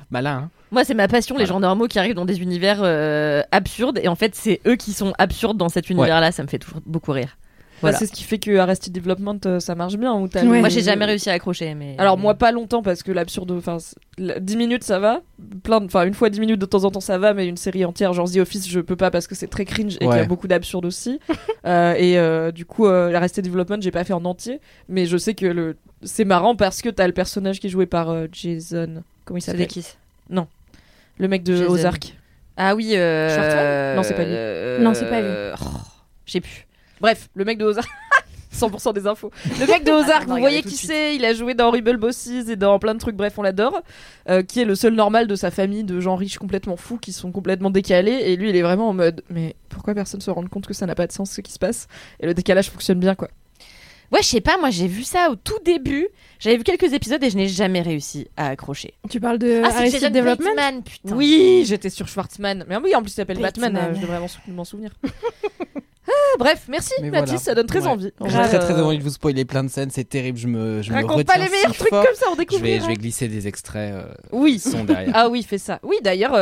malin. 0.10 0.38
Hein 0.46 0.50
Moi, 0.72 0.84
c'est 0.86 0.94
ma 0.94 1.08
passion, 1.08 1.36
les 1.36 1.46
Voilà. 1.46 1.56
gens 1.56 1.60
normaux 1.60 1.88
qui 1.88 2.00
arrivent 2.00 2.16
dans 2.16 2.26
des 2.26 2.42
univers 2.42 2.80
euh, 2.82 3.42
absurdes. 3.52 4.00
Et 4.02 4.08
en 4.08 4.16
fait, 4.16 4.36
c'est 4.36 4.60
eux 4.68 4.76
qui 4.76 4.94
sont 4.94 5.14
absurdes 5.18 5.58
dans 5.58 5.70
cet 5.70 5.90
univers-là. 5.90 6.32
Ça 6.32 6.44
me 6.44 6.48
fait 6.48 6.60
toujours 6.60 6.82
beaucoup 6.86 7.12
rire. 7.12 7.38
Bah, 7.84 7.94
c'est 7.94 8.06
ce 8.08 8.12
qui 8.12 8.24
fait 8.24 8.40
que 8.40 8.58
Arrested 8.58 8.92
Development 8.94 9.40
euh, 9.46 9.60
ça 9.60 9.76
marche 9.76 9.98
bien. 9.98 10.14
Où 10.16 10.28
t'as 10.28 10.44
Ouais. 10.44 10.56
le- 10.56 10.60
Moi, 10.62 10.70
j'ai 10.70 10.82
jamais 10.82 11.06
réussi 11.06 11.30
à 11.30 11.34
accrocher. 11.34 11.74
Mais... 11.76 11.96
Alors 11.98 12.18
moi 12.18 12.34
pas 12.36 12.52
longtemps 12.52 12.82
parce 12.82 13.04
que 13.04 13.12
l'absurde, 13.12 13.52
enfin 13.52 13.78
c'est- 13.80 13.96
la- 14.18 14.40
10 14.40 14.58
minutes 14.58 14.84
ça 14.84 15.00
va, 15.00 15.22
plein, 15.64 15.80
de- 15.82 15.86
enfin 15.86 16.06
une 16.06 16.14
fois 16.14 16.30
10 16.30 16.40
minutes 16.40 16.60
de 16.60 16.66
temps 16.66 16.84
en 16.86 16.92
temps 16.92 17.00
ça 17.00 17.18
va, 17.18 17.34
mais 17.34 17.48
une 17.48 17.58
série 17.58 17.86
entière 17.86 18.14
genre 18.14 18.30
The 18.32 18.38
Office 18.38 18.68
je 18.68 18.80
peux 18.80 18.96
pas 18.96 19.12
parce 19.12 19.28
que 19.28 19.36
c'est 19.36 19.48
très 19.48 19.66
cringe 19.66 19.96
et 19.96 20.00
qu'il 20.00 20.08
y 20.10 20.20
a 20.20 20.26
beaucoup 20.26 20.48
d'absurde 20.48 20.86
aussi. 20.86 21.20
Euh, 21.66 21.96
et 21.98 22.18
euh, 22.18 22.52
du 22.54 22.64
coup 22.66 22.86
euh, 22.88 23.14
Arrested 23.14 23.44
Development 23.44 23.82
j'ai 23.82 23.92
pas 23.92 24.06
fait 24.06 24.14
en 24.14 24.24
entier, 24.24 24.62
mais 24.88 25.06
je 25.06 25.18
sais 25.18 25.34
que 25.34 25.46
le 25.46 25.76
c'est 26.04 26.24
marrant 26.24 26.56
parce 26.56 26.82
que 26.82 26.88
t'as 26.90 27.08
le 27.08 27.12
personnage 27.14 27.60
qui 27.60 27.68
est 27.68 27.70
joué 27.70 27.86
par 27.88 28.10
euh, 28.10 28.28
Jason, 28.32 29.04
comment 29.26 29.38
il 29.38 29.42
s'appelle 29.42 29.68
Non, 30.30 30.48
le 31.18 31.28
mec 31.28 31.44
de 31.44 31.56
Jason. 31.58 31.72
Ozark. 31.74 32.16
Ah 32.56 32.74
oui. 32.76 32.94
Euh... 32.96 33.96
Non, 33.96 34.04
c'est 34.04 34.14
pas 34.14 34.24
lui. 34.24 34.32
euh, 34.34 34.80
Non, 34.80 34.94
c'est 34.94 35.10
pas 35.10 35.20
lui. 35.22 35.30
oh, 35.62 35.66
Je 36.26 36.32
sais 36.34 36.42
plus. 36.42 36.67
Bref, 37.02 37.30
le 37.36 37.46
mec 37.46 37.58
de 37.58 37.66
Ozark. 37.66 37.88
100% 38.58 38.94
des 38.94 39.06
infos. 39.08 39.32
Le 39.60 39.68
mec 39.68 39.84
de 39.84 39.92
Ozark, 40.04 40.24
on 40.26 40.30
va 40.30 40.36
vous 40.36 40.42
voyez 40.42 40.62
qui 40.64 40.76
c'est 40.76 41.16
Il 41.16 41.26
a 41.26 41.34
joué 41.34 41.54
dans 41.54 41.68
Horrible 41.68 41.98
Bosses 41.98 42.28
et 42.28 42.56
dans 42.56 42.80
plein 42.80 42.96
de 42.96 43.00
trucs, 43.00 43.16
bref, 43.16 43.38
on 43.38 43.44
l'adore. 43.44 43.82
Euh, 44.30 44.42
qui 44.42 44.62
est 44.62 44.66
le 44.66 44.76
seul 44.76 44.94
normal 44.94 45.28
de 45.28 45.36
sa 45.36 45.52
famille 45.52 45.84
de 45.84 46.00
gens 46.00 46.16
riches 46.16 46.38
complètement 46.38 46.78
fous 46.78 46.98
qui 46.98 47.14
sont 47.14 47.32
complètement 47.32 47.70
décalés. 47.70 48.12
Et 48.12 48.36
lui, 48.36 48.50
il 48.50 48.56
est 48.56 48.62
vraiment 48.62 48.90
en 48.90 48.94
mode 48.94 49.24
Mais 49.30 49.56
pourquoi 49.70 49.94
personne 49.94 50.22
se 50.22 50.32
rend 50.32 50.46
compte 50.48 50.66
que 50.66 50.74
ça 50.74 50.86
n'a 50.86 50.96
pas 50.96 51.08
de 51.08 51.12
sens 51.12 51.32
ce 51.32 51.42
qui 51.42 51.52
se 51.52 51.60
passe 51.60 51.88
Et 52.20 52.26
le 52.26 52.34
décalage 52.34 52.70
fonctionne 52.70 53.00
bien, 53.00 53.16
quoi. 53.16 53.30
Ouais, 54.12 54.20
je 54.22 54.28
sais 54.28 54.42
pas. 54.42 54.58
Moi, 54.58 54.70
j'ai 54.70 54.88
vu 54.88 55.04
ça 55.04 55.30
au 55.30 55.36
tout 55.36 55.60
début. 55.66 56.08
J'avais 56.40 56.58
vu 56.58 56.64
quelques 56.64 56.94
épisodes 56.94 57.22
et 57.24 57.30
je 57.30 57.36
n'ai 57.38 57.48
jamais 57.48 57.82
réussi 57.82 58.28
à 58.38 58.48
accrocher. 58.50 58.94
Tu 59.10 59.20
parles 59.20 59.38
de 59.40 59.62
Ah, 59.66 59.70
c'est 59.72 59.78
Arrested 59.78 60.02
Jason 60.02 60.14
Development 60.14 60.56
Bateman, 60.56 60.84
putain. 60.84 61.16
Oui, 61.16 61.64
j'étais 61.68 61.90
sur 61.90 62.08
Schwartzman. 62.08 62.64
Mais 62.70 62.78
oui, 62.78 62.96
en 62.96 63.02
plus, 63.02 63.12
il 63.12 63.16
s'appelle 63.16 63.40
Batman, 63.40 63.74
Bateman. 63.74 63.92
euh, 63.92 63.96
je 63.96 64.02
devrais 64.02 64.20
m'en 64.20 64.28
sou- 64.28 64.40
m'en 64.48 64.64
souvenir. 64.66 64.92
Ah, 66.10 66.38
bref, 66.40 66.68
merci 66.70 66.94
Mais 67.02 67.10
Mathis, 67.10 67.28
voilà. 67.32 67.40
ça 67.42 67.54
donne 67.56 67.66
très 67.66 67.82
Ouais. 67.82 67.88
envie. 67.88 68.12
J'ai 68.26 68.30
très 68.32 68.60
très 68.60 68.74
euh, 68.80 68.86
envie 68.86 68.98
de 68.98 69.04
vous 69.04 69.10
spoiler 69.10 69.44
plein 69.44 69.64
de 69.66 69.70
scènes, 69.70 69.90
c'est 69.92 70.06
terrible. 70.08 70.38
Je 70.38 70.48
me, 70.48 70.82
je 70.82 70.90
me 70.92 70.96
Raconte 70.96 71.18
retiens 71.18 71.26
pas 71.36 71.38
les 71.38 71.50
meilleurs 71.50 71.74
si 71.74 71.80
trucs 71.80 71.90
fort. 71.90 72.06
comme 72.06 72.16
ça, 72.16 72.28
on 72.32 72.36
Je 72.36 72.58
vais, 72.64 72.80
je 72.80 72.86
vais 72.86 72.94
glisser 72.94 73.28
des 73.28 73.46
extraits. 73.46 73.94
euh, 73.94 74.14
Oui. 74.32 74.58
Son 74.58 74.86
derrière. 74.86 75.12
Ah 75.14 75.28
oui, 75.28 75.44
fait 75.44 75.58
ça. 75.58 75.80
Oui, 75.84 75.98
d'ailleurs, 76.02 76.34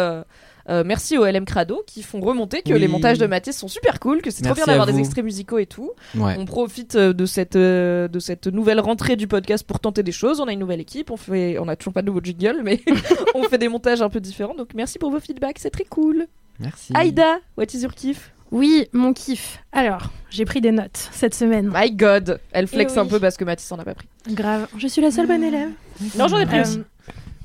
euh, 0.70 0.84
merci 0.86 1.18
au 1.18 1.26
LM 1.26 1.46
Crado 1.46 1.84
qui 1.86 2.02
font 2.04 2.20
remonter 2.20 2.62
que 2.62 2.74
Oui. 2.74 2.80
les 2.80 2.88
montages 2.88 3.18
de 3.20 3.28
Mathis 3.28 3.56
sont 3.58 3.68
super 3.68 4.00
cool, 4.00 4.22
que 4.22 4.32
c'est 4.32 4.44
trop 4.44 4.54
bien 4.56 4.66
d'avoir 4.66 4.88
des 4.88 4.98
extraits 5.00 5.24
musicaux 5.24 5.58
et 5.60 5.66
tout. 5.66 5.92
Ouais. 6.16 6.36
On 6.40 6.46
profite 6.46 6.96
euh, 6.96 7.14
de 7.14 7.26
cette, 7.26 7.56
euh, 7.56 8.08
de 8.08 8.20
cette 8.20 8.48
nouvelle 8.48 8.80
rentrée 8.80 9.16
du 9.16 9.28
podcast 9.28 9.66
pour 9.66 9.80
tenter 9.80 10.02
des 10.04 10.12
choses. 10.12 10.40
On 10.40 10.48
a 10.48 10.54
une 10.54 10.60
nouvelle 10.60 10.82
équipe, 10.82 11.12
on, 11.12 11.18
fait, 11.18 11.58
on 11.60 11.68
a 11.68 11.76
toujours 11.76 11.94
pas 11.94 12.02
de 12.02 12.08
nouveau 12.08 12.22
jingle, 12.24 12.62
mais 12.64 12.82
on 13.36 13.44
fait 13.44 13.58
des 13.58 13.68
montages 13.70 14.02
un 14.02 14.10
peu 14.10 14.20
différents. 14.20 14.56
Donc 14.56 14.70
merci 14.74 14.98
pour 15.00 15.12
vos 15.12 15.20
feedbacks, 15.20 15.60
c'est 15.60 15.70
très 15.72 15.86
cool. 15.86 16.28
Merci. 16.60 16.94
Aïda, 16.96 17.40
what 17.58 17.66
is 17.74 17.82
your 17.82 17.94
kiff? 17.94 18.32
Oui, 18.52 18.88
mon 18.94 19.12
kiff. 19.12 19.60
Alors, 19.72 20.12
j'ai 20.30 20.46
pris 20.46 20.62
des 20.62 20.72
notes 20.72 21.10
cette 21.12 21.34
semaine. 21.36 21.70
My 21.74 21.92
God 21.92 22.40
Elle 22.52 22.68
flex 22.68 22.94
Eh 22.96 23.00
oui. 23.00 23.06
un 23.06 23.10
peu 23.10 23.20
parce 23.20 23.36
que 23.38 23.44
Mathis 23.44 23.70
en 23.72 23.80
a 23.80 23.84
pas 23.84 23.96
pris. 23.96 24.08
Grave. 24.30 24.68
Je 24.78 24.88
suis 24.88 25.02
la 25.02 25.12
seule 25.12 25.28
bonne 25.28 25.44
élève. 25.44 25.70
Non, 26.18 26.28
j'en 26.28 26.40
ai 26.40 26.46
pris 26.46 26.60
Euh, 26.60 26.62
aussi. 26.62 26.82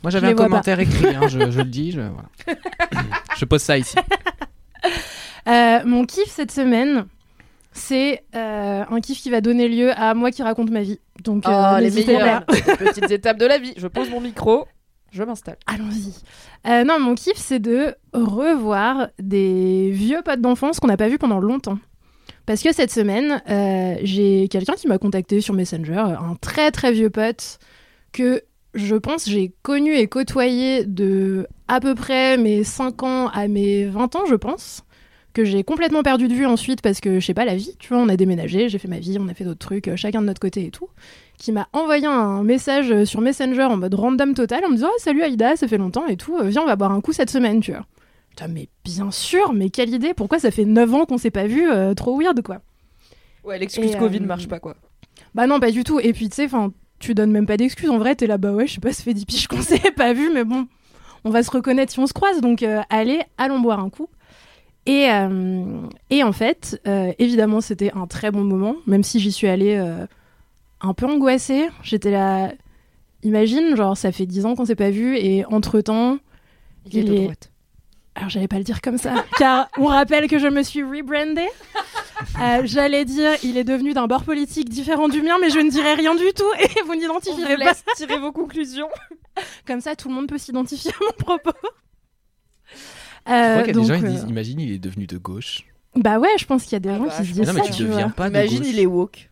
Moi 0.03 0.11
j'avais 0.11 0.29
un 0.29 0.35
commentaire 0.35 0.77
pas. 0.77 0.83
écrit, 0.83 1.15
hein, 1.15 1.29
je, 1.29 1.51
je 1.51 1.59
le 1.59 1.65
dis. 1.65 1.93
Je, 1.93 2.01
voilà. 2.01 2.61
je 3.37 3.45
pose 3.45 3.63
ça 3.63 3.79
ici. 3.79 3.97
Euh, 5.49 5.81
mon 5.85 6.05
kiff 6.05 6.29
cette 6.29 6.53
semaine, 6.53 7.07
c'est 7.73 8.25
euh, 8.35 8.85
un 8.89 9.01
kiff 9.01 9.21
qui 9.21 9.31
va 9.31 9.41
donner 9.41 9.69
lieu 9.69 9.93
à 9.93 10.15
moi 10.15 10.31
qui 10.31 10.43
raconte 10.43 10.71
ma 10.71 10.83
vie. 10.83 11.01
Donc, 11.23 11.47
euh, 11.47 11.75
Oh, 11.77 11.81
les 11.81 11.91
meilleures 11.91 12.45
petites 12.47 13.11
étapes 13.11 13.39
de 13.39 13.47
la 13.47 13.59
vie. 13.59 13.75
Je 13.77 13.87
pose 13.87 14.11
mon 14.11 14.21
micro, 14.21 14.67
je 15.13 15.23
m'installe. 15.23 15.57
Allons-y. 15.67 16.15
Euh, 16.67 16.85
non, 16.85 16.99
mon 17.01 17.15
kiff, 17.15 17.37
c'est 17.37 17.59
de 17.59 17.95
revoir 18.13 19.09
des 19.19 19.91
vieux 19.91 20.23
potes 20.23 20.41
d'enfance 20.41 20.81
qu'on 20.81 20.89
n'a 20.89 20.97
pas 20.97 21.09
vus 21.09 21.19
pendant 21.19 21.41
longtemps. 21.41 21.79
Parce 22.47 22.63
que 22.63 22.73
cette 22.73 22.91
semaine, 22.91 23.43
euh, 23.49 23.97
j'ai 24.03 24.49
quelqu'un 24.49 24.75
qui 24.75 24.89
m'a 24.89 24.99
contacté 24.99 25.41
sur 25.41 25.55
Messenger, 25.55 26.17
un 26.21 26.35
très 26.41 26.71
très 26.71 26.91
vieux 26.91 27.11
pote 27.11 27.59
que 28.13 28.43
je 28.75 28.97
pense 28.97 29.29
j'ai 29.29 29.53
connu 29.63 29.95
et 29.97 30.07
côtoyé 30.07 30.85
de 30.85 31.47
à 31.69 31.81
peu 31.81 31.95
près 31.95 32.37
mes 32.37 32.65
5 32.65 33.03
ans 33.03 33.29
à 33.29 33.49
mes 33.49 33.87
20 33.87 34.17
ans, 34.17 34.27
je 34.29 34.35
pense. 34.35 34.83
Que 35.33 35.45
j'ai 35.45 35.63
complètement 35.63 36.03
perdu 36.03 36.27
de 36.27 36.35
vue 36.35 36.45
ensuite 36.45 36.83
parce 36.83 36.99
que, 37.01 37.21
je 37.21 37.25
sais 37.27 37.35
pas, 37.35 37.45
la 37.45 37.55
vie, 37.55 37.77
tu 37.79 37.91
vois, 37.95 38.03
on 38.03 38.09
a 38.09 38.17
déménagé, 38.17 38.69
j'ai 38.69 38.79
fait 38.79 38.89
ma 38.89 38.99
vie, 38.99 39.17
on 39.21 39.29
a 39.29 39.35
fait 39.35 39.45
d'autres 39.45 39.61
trucs, 39.65 39.87
euh, 39.87 39.95
chacun 39.95 40.21
de 40.23 40.27
notre 40.27 40.41
côté 40.41 40.65
et 40.65 40.71
tout 40.73 40.89
qui 41.39 41.53
m'a 41.53 41.69
envoyé 41.73 42.05
un 42.05 42.43
message 42.43 43.05
sur 43.05 43.21
Messenger 43.21 43.63
en 43.63 43.77
mode 43.77 43.95
random 43.95 44.35
total 44.35 44.65
en 44.65 44.71
me 44.71 44.75
disant 44.75 44.89
oh, 44.91 44.99
salut 44.99 45.23
Aïda 45.23 45.57
ça 45.57 45.69
fait 45.69 45.79
longtemps 45.79 46.07
et 46.07 46.17
tout 46.19 46.37
euh, 46.37 46.49
viens 46.49 46.63
on 46.63 46.67
va 46.67 46.77
boire 46.77 46.93
un 46.93 47.01
coup 47.01 47.13
cette 47.15 47.31
semaine 47.31 47.61
tu 47.61 47.71
vois 47.71 47.87
Putain, 48.29 48.49
mais 48.49 48.69
bien 48.85 49.11
sûr 49.11 49.55
mais 49.55 49.71
quelle 49.71 49.89
idée 49.89 50.13
pourquoi 50.13 50.39
ça 50.39 50.51
fait 50.51 50.67
9 50.67 50.93
ans 50.95 51.07
qu'on 51.07 51.17
s'est 51.17 51.31
pas 51.31 51.47
vu 51.47 51.71
euh, 51.71 51.95
trop 51.95 52.21
weird 52.21 52.43
quoi 52.43 52.61
Ouais, 53.43 53.59
l'excuse 53.59 53.97
Covid 53.97 54.19
euh, 54.19 54.27
marche 54.27 54.49
pas 54.49 54.59
quoi. 54.59 54.75
bah 55.35 55.47
non 55.47 55.61
pas 55.61 55.71
du 55.71 55.83
tout 55.83 55.99
et 55.99 56.13
puis 56.13 56.29
tu 56.29 56.35
sais 56.37 56.45
enfin 56.45 56.73
tu 57.01 57.15
donnes 57.15 57.33
même 57.33 57.47
pas 57.47 57.57
d'excuses 57.57 57.91
en 57.91 57.99
vrai 57.99 58.15
t'es 58.15 58.27
là 58.29 58.39
bah 58.39 58.53
ouais 58.53 58.67
je 58.67 58.75
sais 58.75 58.81
pas 58.81 58.93
ça 58.93 59.03
fait 59.03 59.15
10 59.15 59.25
piges 59.25 59.49
qu'on 59.49 59.61
s'est 59.63 59.91
pas 59.97 60.13
vu 60.13 60.31
mais 60.33 60.45
bon 60.45 60.69
on 61.25 61.31
va 61.31 61.43
se 61.43 61.51
reconnaître 61.51 61.93
si 61.93 61.99
on 61.99 62.07
se 62.07 62.13
croise 62.13 62.41
donc 62.41 62.63
euh, 62.63 62.81
allez 62.91 63.21
allons 63.39 63.59
boire 63.59 63.81
un 63.81 63.91
coup 63.91 64.09
et, 64.87 65.11
euh, 65.11 65.83
et 66.09 66.23
en 66.23 66.33
fait, 66.33 66.81
euh, 66.89 67.13
évidemment, 67.19 67.61
c'était 67.61 67.93
un 67.93 68.07
très 68.07 68.31
bon 68.31 68.45
moment, 68.45 68.77
même 68.87 69.03
si 69.03 69.21
j'y 69.21 69.31
suis 69.31 69.47
allée 69.47 69.77
un 70.81 70.95
peu 70.95 71.07
angoissée. 71.07 71.69
J'étais 71.83 72.11
là. 72.11 72.53
Imagine, 73.23 73.77
genre, 73.77 73.97
ça 73.97 74.11
fait 74.11 74.25
10 74.25 74.47
ans 74.47 74.55
qu'on 74.55 74.65
s'est 74.65 74.75
pas 74.75 74.91
vu, 74.91 75.17
et 75.19 75.45
entre-temps, 75.45 76.17
Il 76.87 76.99
est 76.99 77.03
il 77.03 77.07
de 77.07 77.15
est. 77.15 77.51
Alors, 78.21 78.29
j'allais 78.31 78.49
pas 78.49 78.59
le 78.59 78.65
dire 78.65 78.81
comme 78.81 78.99
ça, 78.99 79.25
car 79.39 79.69
on 79.79 79.87
rappelle 79.87 80.29
que 80.29 80.39
je 80.39 80.47
me 80.47 80.63
suis 80.63 80.83
rebrandée. 80.83 81.49
Euh, 82.41 82.61
j'allais 82.65 83.05
dire, 83.05 83.33
il 83.43 83.57
est 83.57 83.65
devenu 83.65 83.93
d'un 83.95 84.07
bord 84.07 84.25
politique 84.25 84.69
différent 84.69 85.09
du 85.09 85.23
mien, 85.23 85.37
mais 85.41 85.51
je 85.51 85.59
ne 85.59 85.71
dirai 85.71 85.95
rien 85.95 86.15
du 86.15 86.31
tout, 86.37 86.45
et 86.61 86.83
vous 86.87 86.95
n'identifierez 86.95 87.55
vous 87.57 87.61
pas. 87.63 87.65
laisse 87.71 87.85
tirer 87.97 88.19
vos 88.19 88.31
conclusions. 88.33 88.89
Comme 89.67 89.81
ça, 89.81 89.97
tout 89.97 90.09
le 90.09 90.15
monde 90.15 90.29
peut 90.29 90.39
s'identifier 90.39 90.91
à 90.93 91.05
mon 91.05 91.13
propos. 91.13 91.59
Je 93.27 93.33
Euh, 93.33 93.53
crois 93.53 93.63
qu'il 93.63 93.67
y 93.69 93.71
a 93.71 93.73
donc, 93.73 93.87
des 93.87 93.95
gens 93.95 94.01
qui 94.01 94.07
euh, 94.07 94.11
disent 94.11 94.27
Imagine, 94.29 94.61
il 94.61 94.73
est 94.73 94.79
devenu 94.79 95.07
de 95.07 95.17
gauche. 95.19 95.65
Bah 95.97 96.19
ouais, 96.19 96.29
je 96.39 96.45
pense 96.47 96.65
qu'il 96.65 96.73
y 96.73 96.77
a 96.77 96.81
des 96.81 96.91
gens 96.91 97.05
bah, 97.05 97.11
qui 97.17 97.25
je 97.25 97.29
se 97.31 97.35
disent 97.35 97.47
Non, 97.47 97.47
ça. 97.47 97.53
mais 97.55 97.63
tu 97.63 97.73
tu 97.73 97.83
deviens 97.85 98.07
vois. 98.07 98.15
pas 98.15 98.31
de 98.31 98.35
Imagine, 98.37 98.59
gauche. 98.59 98.69
il 98.69 98.81
est 98.81 98.87
woke. 98.87 99.30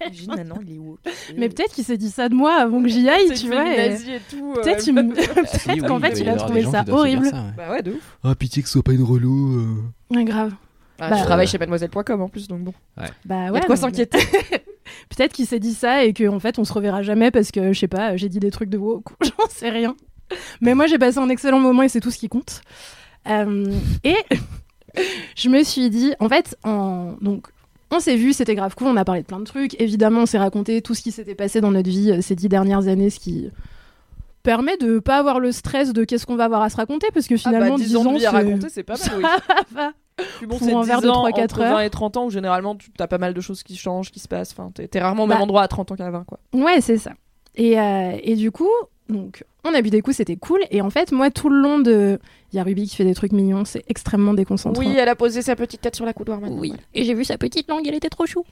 Imagine 0.00 0.34
maintenant, 0.34 0.58
il 0.66 0.74
est 0.74 0.78
woke. 0.78 1.00
Mais 1.36 1.48
peut-être 1.48 1.72
qu'il 1.74 1.84
s'est 1.84 1.96
dit 1.96 2.10
ça 2.10 2.28
de 2.28 2.34
moi 2.34 2.54
avant 2.54 2.82
que 2.82 2.88
j'y 2.88 3.08
aille, 3.08 3.32
tu 3.38 3.46
vois. 3.46 3.64
et 3.72 3.88
nazie 3.90 4.12
et 4.14 4.20
tout. 4.30 4.54
euh, 4.56 4.62
Peut-être 4.62 4.86
me- 4.90 5.02
qu'en 5.88 5.96
oui, 5.96 6.02
fait, 6.02 6.20
il 6.20 6.28
a 6.28 6.36
trouvé 6.36 6.64
ça 6.64 6.84
horrible. 6.88 7.26
ça, 7.26 7.36
ouais. 7.36 7.52
Bah 7.56 7.70
ouais, 7.70 7.82
de 7.82 7.92
ouf. 7.92 8.18
Ah, 8.24 8.34
pitié 8.34 8.62
que 8.62 8.68
ce 8.68 8.72
soit 8.74 8.82
pas 8.82 8.92
une 8.92 9.02
relou. 9.04 9.58
euh. 9.58 10.16
Ouais, 10.16 10.24
grave. 10.24 10.52
Ah, 11.00 11.08
Bah, 11.10 11.36
euh, 11.40 11.46
chez 11.46 11.58
mademoiselle.com 11.58 12.20
en 12.20 12.28
plus, 12.28 12.46
donc 12.48 12.60
bon. 12.62 12.74
Bah 12.96 13.06
Il 13.24 13.30
y 13.30 13.34
a 13.48 13.52
ouais. 13.52 13.60
de 13.60 13.66
quoi 13.66 13.76
s'inquiéter. 13.76 14.18
Peut-être 15.08 15.32
qu'il 15.32 15.46
s'est 15.46 15.58
dit 15.58 15.74
ça 15.74 16.04
et 16.04 16.12
qu'en 16.12 16.38
fait, 16.38 16.58
on 16.58 16.64
se 16.64 16.72
reverra 16.72 17.02
jamais 17.02 17.30
parce 17.30 17.50
que, 17.50 17.72
je 17.72 17.78
sais 17.78 17.88
pas, 17.88 18.16
j'ai 18.16 18.28
dit 18.28 18.38
des 18.40 18.50
trucs 18.50 18.68
de 18.70 18.78
woke. 18.78 19.06
J'en 19.22 19.48
sais 19.48 19.70
rien. 19.70 19.96
Mais 20.60 20.74
moi, 20.74 20.86
j'ai 20.86 20.98
passé 20.98 21.18
un 21.18 21.28
excellent 21.28 21.60
moment 21.60 21.82
et 21.82 21.88
c'est 21.88 22.00
tout 22.00 22.10
ce 22.10 22.18
qui 22.18 22.28
compte. 22.28 22.60
Euh, 23.28 23.72
et 24.04 24.16
je 25.36 25.48
me 25.48 25.62
suis 25.64 25.90
dit, 25.90 26.14
en 26.20 26.28
fait, 26.28 26.56
en... 26.64 27.14
donc, 27.20 27.46
on 27.92 28.00
s'est 28.00 28.16
vu, 28.16 28.32
c'était 28.32 28.54
grave 28.54 28.74
cool, 28.74 28.88
on 28.88 28.96
a 28.96 29.04
parlé 29.04 29.22
de 29.22 29.26
plein 29.26 29.38
de 29.40 29.44
trucs. 29.44 29.80
Évidemment, 29.80 30.20
on 30.22 30.26
s'est 30.26 30.38
raconté 30.38 30.82
tout 30.82 30.94
ce 30.94 31.02
qui 31.02 31.12
s'était 31.12 31.34
passé 31.34 31.60
dans 31.60 31.70
notre 31.70 31.88
vie 31.88 32.10
euh, 32.12 32.20
ces 32.22 32.34
dix 32.34 32.48
dernières 32.48 32.88
années, 32.88 33.10
ce 33.10 33.20
qui 33.20 33.50
permet 34.42 34.76
de 34.76 34.98
pas 34.98 35.18
avoir 35.18 35.38
le 35.38 35.52
stress 35.52 35.92
de 35.92 36.04
qu'est-ce 36.04 36.26
qu'on 36.26 36.34
va 36.36 36.44
avoir 36.46 36.62
à 36.62 36.70
se 36.70 36.76
raconter 36.76 37.08
parce 37.14 37.26
que 37.28 37.34
Ah 37.34 37.50
bah, 37.50 37.56
finalement 37.56 37.76
10 37.76 37.84
10 37.88 37.96
ans 37.96 38.12
de 38.12 38.18
vie 38.18 38.26
à 38.26 38.30
raconter, 38.32 38.68
c'est 38.70 38.82
pas 38.82 38.94
mal, 38.96 39.10
oui. 39.18 39.24
va. 39.72 39.92
Puis 40.38 40.46
bon, 40.46 40.58
Pour 40.58 40.66
c'est 40.66 40.74
un 40.74 40.80
10 40.82 40.86
verre 40.88 41.00
de 41.02 41.08
ans 41.08 41.28
3-4 41.28 41.42
entre 41.44 41.60
heures. 41.60 41.74
20 41.76 41.80
et 41.82 41.90
30 41.90 42.16
ans 42.16 42.24
où 42.26 42.30
généralement 42.30 42.74
tu 42.76 42.90
as 42.98 43.06
pas 43.06 43.18
mal 43.18 43.34
de 43.34 43.40
choses 43.40 43.62
qui 43.62 43.76
changent, 43.76 44.10
qui 44.10 44.18
se 44.20 44.28
passent. 44.28 44.52
Enfin, 44.52 44.70
t'es 44.74 44.88
t'es 44.88 45.00
rarement 45.00 45.24
au 45.24 45.26
Bah. 45.26 45.34
même 45.34 45.42
endroit 45.42 45.62
à 45.62 45.68
30 45.68 45.92
ans 45.92 45.96
qu'à 45.96 46.10
20 46.10 46.24
quoi. 46.24 46.38
Ouais, 46.54 46.80
c'est 46.80 46.98
ça. 46.98 47.12
Et, 47.54 47.78
euh, 47.78 48.16
et 48.22 48.34
du 48.36 48.50
coup, 48.50 48.68
donc, 49.08 49.44
on 49.64 49.74
a 49.74 49.80
bu 49.82 49.90
des 49.90 50.00
coups, 50.02 50.16
c'était 50.16 50.36
cool. 50.36 50.60
Et 50.70 50.80
en 50.82 50.90
fait, 50.90 51.12
moi, 51.12 51.30
tout 51.30 51.48
le 51.48 51.60
long 51.60 51.78
de. 51.78 52.18
Il 52.52 52.56
y 52.56 52.58
a 52.58 52.64
Ruby 52.64 52.86
qui 52.86 52.96
fait 52.96 53.04
des 53.04 53.14
trucs 53.14 53.32
mignons, 53.32 53.64
c'est 53.64 53.82
extrêmement 53.88 54.34
déconcentrant. 54.34 54.82
Oui, 54.82 54.94
elle 54.96 55.08
a 55.08 55.14
posé 55.16 55.40
sa 55.40 55.56
petite 55.56 55.80
tête 55.80 55.96
sur 55.96 56.04
la 56.04 56.12
coudoir 56.12 56.40
maintenant. 56.40 56.58
Oui. 56.58 56.74
Et 56.94 57.04
j'ai 57.04 57.14
vu 57.14 57.24
sa 57.24 57.38
petite 57.38 57.68
langue, 57.70 57.86
elle 57.86 57.94
était 57.94 58.10
trop 58.10 58.26
chou. 58.26 58.44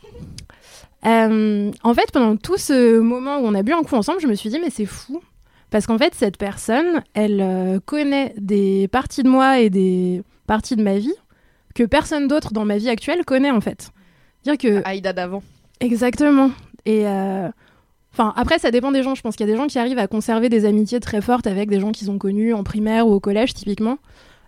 Euh, 1.07 1.71
en 1.83 1.95
fait, 1.95 2.11
pendant 2.13 2.37
tout 2.37 2.57
ce 2.57 2.99
moment 3.01 3.39
où 3.39 3.47
on 3.47 3.55
a 3.55 3.63
bu 3.63 3.73
un 3.73 3.83
coup 3.83 3.97
ensemble, 3.97 4.21
je 4.21 4.27
me 4.27 4.35
suis 4.35 4.51
dit, 4.51 4.59
mais 4.61 4.71
c'est 4.71 4.87
fou. 4.87 5.21
Parce 5.71 5.87
qu'en 5.87 5.99
fait, 5.99 6.15
cette 6.15 6.37
personne, 6.37 7.03
elle 7.15 7.41
euh, 7.41 7.79
connaît 7.85 8.35
des 8.39 8.89
parties 8.89 9.23
de 9.23 9.29
moi 9.29 9.61
et 9.61 9.71
des 9.71 10.23
parties 10.47 10.77
de 10.77 10.83
ma 10.83 10.99
vie 10.99 11.15
que 11.75 11.85
personne 11.85 12.27
d'autre 12.27 12.53
dans 12.53 12.65
ma 12.65 12.77
vie 12.79 12.89
actuelle 12.89 13.25
connaît, 13.25 13.51
en 13.51 13.61
fait. 13.61 13.91
Dire 14.45 14.57
que. 14.59 14.83
Aïda 14.85 15.13
d'avant. 15.13 15.43
Exactement. 15.81 16.51
Et. 16.87 17.07
euh, 17.07 17.49
Enfin, 18.13 18.33
après, 18.37 18.59
ça 18.59 18.71
dépend 18.71 18.91
des 18.91 19.03
gens. 19.03 19.15
Je 19.15 19.23
pense 19.23 19.37
qu'il 19.37 19.47
y 19.47 19.51
a 19.51 19.53
des 19.53 19.59
gens 19.59 19.67
qui 19.67 19.79
arrivent 19.79 19.99
à 19.99 20.07
conserver 20.07 20.49
des 20.49 20.65
amitiés 20.65 21.01
très 21.01 21.21
fortes 21.21 21.47
avec 21.47 21.69
des 21.69 21.81
gens 21.81 21.93
qu'ils 21.93 22.11
ont 22.11 22.19
connus 22.19 22.55
en 22.55 22.65
primaire 22.65 23.07
ou 23.07 23.13
au 23.13 23.21
collège, 23.21 23.55
typiquement. 23.55 23.99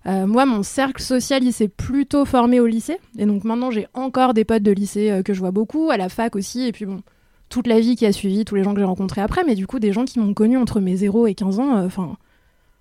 Euh, 0.07 0.27
moi, 0.27 0.47
mon 0.47 0.63
cercle 0.63 1.01
social, 1.01 1.45
il 1.45 1.53
s'est 1.53 1.69
plutôt 1.69 2.25
formé 2.25 2.59
au 2.61 2.67
lycée. 2.67 2.99
Et 3.19 3.27
donc 3.27 3.45
maintenant, 3.45 3.71
j'ai 3.71 3.87
encore 3.95 4.35
des 4.35 4.45
potes 4.45 4.63
de 4.63 4.73
lycée 4.73 5.11
euh, 5.11 5.23
que 5.23 5.33
je 5.33 5.39
vois 5.39 5.53
beaucoup, 5.53 5.91
à 5.91 5.97
la 5.97 6.09
fac 6.09 6.35
aussi. 6.35 6.67
Et 6.67 6.73
puis 6.73 6.87
bon, 6.87 7.03
toute 7.49 7.69
la 7.69 7.79
vie 7.79 7.95
qui 7.95 8.05
a 8.05 8.13
suivi, 8.13 8.45
tous 8.45 8.57
les 8.57 8.65
gens 8.65 8.75
que 8.75 8.81
j'ai 8.81 8.87
rencontrés 8.87 9.21
après. 9.21 9.45
Mais 9.45 9.55
du 9.55 9.67
coup, 9.67 9.79
des 9.79 9.93
gens 9.93 10.05
qui 10.05 10.19
m'ont 10.19 10.35
connu 10.35 10.57
entre 10.57 10.81
mes 10.81 10.97
0 10.97 11.29
et 11.29 11.35
15 11.35 11.61
ans, 11.61 11.77
euh, 11.77 11.87
enfin, 11.87 12.17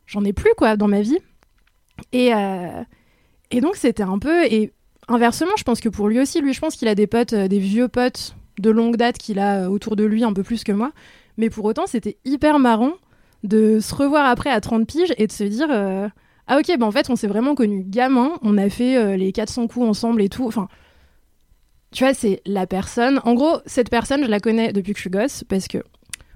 j'en 0.07 0.23
ai 0.23 0.34
plus, 0.34 0.51
quoi, 0.57 0.77
dans 0.77 0.88
ma 0.88 1.01
vie. 1.01 1.19
Et, 2.11 2.32
et 3.51 3.61
donc, 3.61 3.75
c'était 3.75 4.01
un 4.01 4.17
peu. 4.17 4.45
Et 4.45 4.73
inversement, 5.07 5.51
je 5.55 5.63
pense 5.63 5.82
que 5.82 5.89
pour 5.89 6.09
lui 6.09 6.19
aussi, 6.19 6.41
lui, 6.41 6.51
je 6.51 6.59
pense 6.59 6.75
qu'il 6.75 6.88
a 6.88 6.95
des 6.95 7.05
potes, 7.05 7.36
des 7.36 7.59
vieux 7.59 7.88
potes 7.88 8.36
de 8.62 8.70
longue 8.70 8.95
date 8.95 9.18
qu'il 9.18 9.39
a 9.39 9.64
euh, 9.64 9.68
autour 9.68 9.95
de 9.95 10.03
lui 10.03 10.24
un 10.24 10.34
peu 10.34 10.43
plus 10.43 10.64
que 10.64 10.72
moi. 10.72 10.91
Mais 11.38 11.49
pour 11.49 11.66
autant, 11.66 11.88
c'était 11.88 12.18
hyper 12.26 12.59
marrant 12.59 12.93
de 13.43 13.80
se 13.80 13.93
revoir 13.95 14.26
après 14.26 14.49
à 14.49 14.62
30 14.62 14.88
piges 14.88 15.14
et 15.18 15.28
de 15.28 15.32
se 15.32 15.43
dire 15.43 15.68
euh, 15.72 16.07
Ah, 16.47 16.59
ok, 16.59 16.78
bah 16.78 16.86
en 16.86 16.91
fait, 16.91 17.09
on 17.09 17.16
s'est 17.16 17.28
vraiment 17.28 17.55
connus 17.55 17.84
gamin, 17.86 18.34
on 18.43 18.57
a 18.57 18.70
fait 18.70 18.97
euh, 18.97 19.18
les 19.18 19.32
400 19.32 19.68
coups 19.68 19.86
ensemble 19.86 20.22
et 20.22 20.30
tout. 20.30 20.45
Enfin, 20.45 20.68
tu 21.91 22.03
vois, 22.03 22.14
c'est 22.14 22.41
la 22.45 22.68
personne. 22.68 23.20
En 23.26 23.34
gros, 23.34 23.57
cette 23.66 23.89
personne, 23.89 24.24
je 24.24 24.30
la 24.30 24.39
connais 24.39 24.72
depuis 24.72 24.93
que 24.93 24.97
je 24.97 25.01
suis 25.01 25.09
gosse 25.09 25.43
parce 25.43 25.68
que 25.68 25.80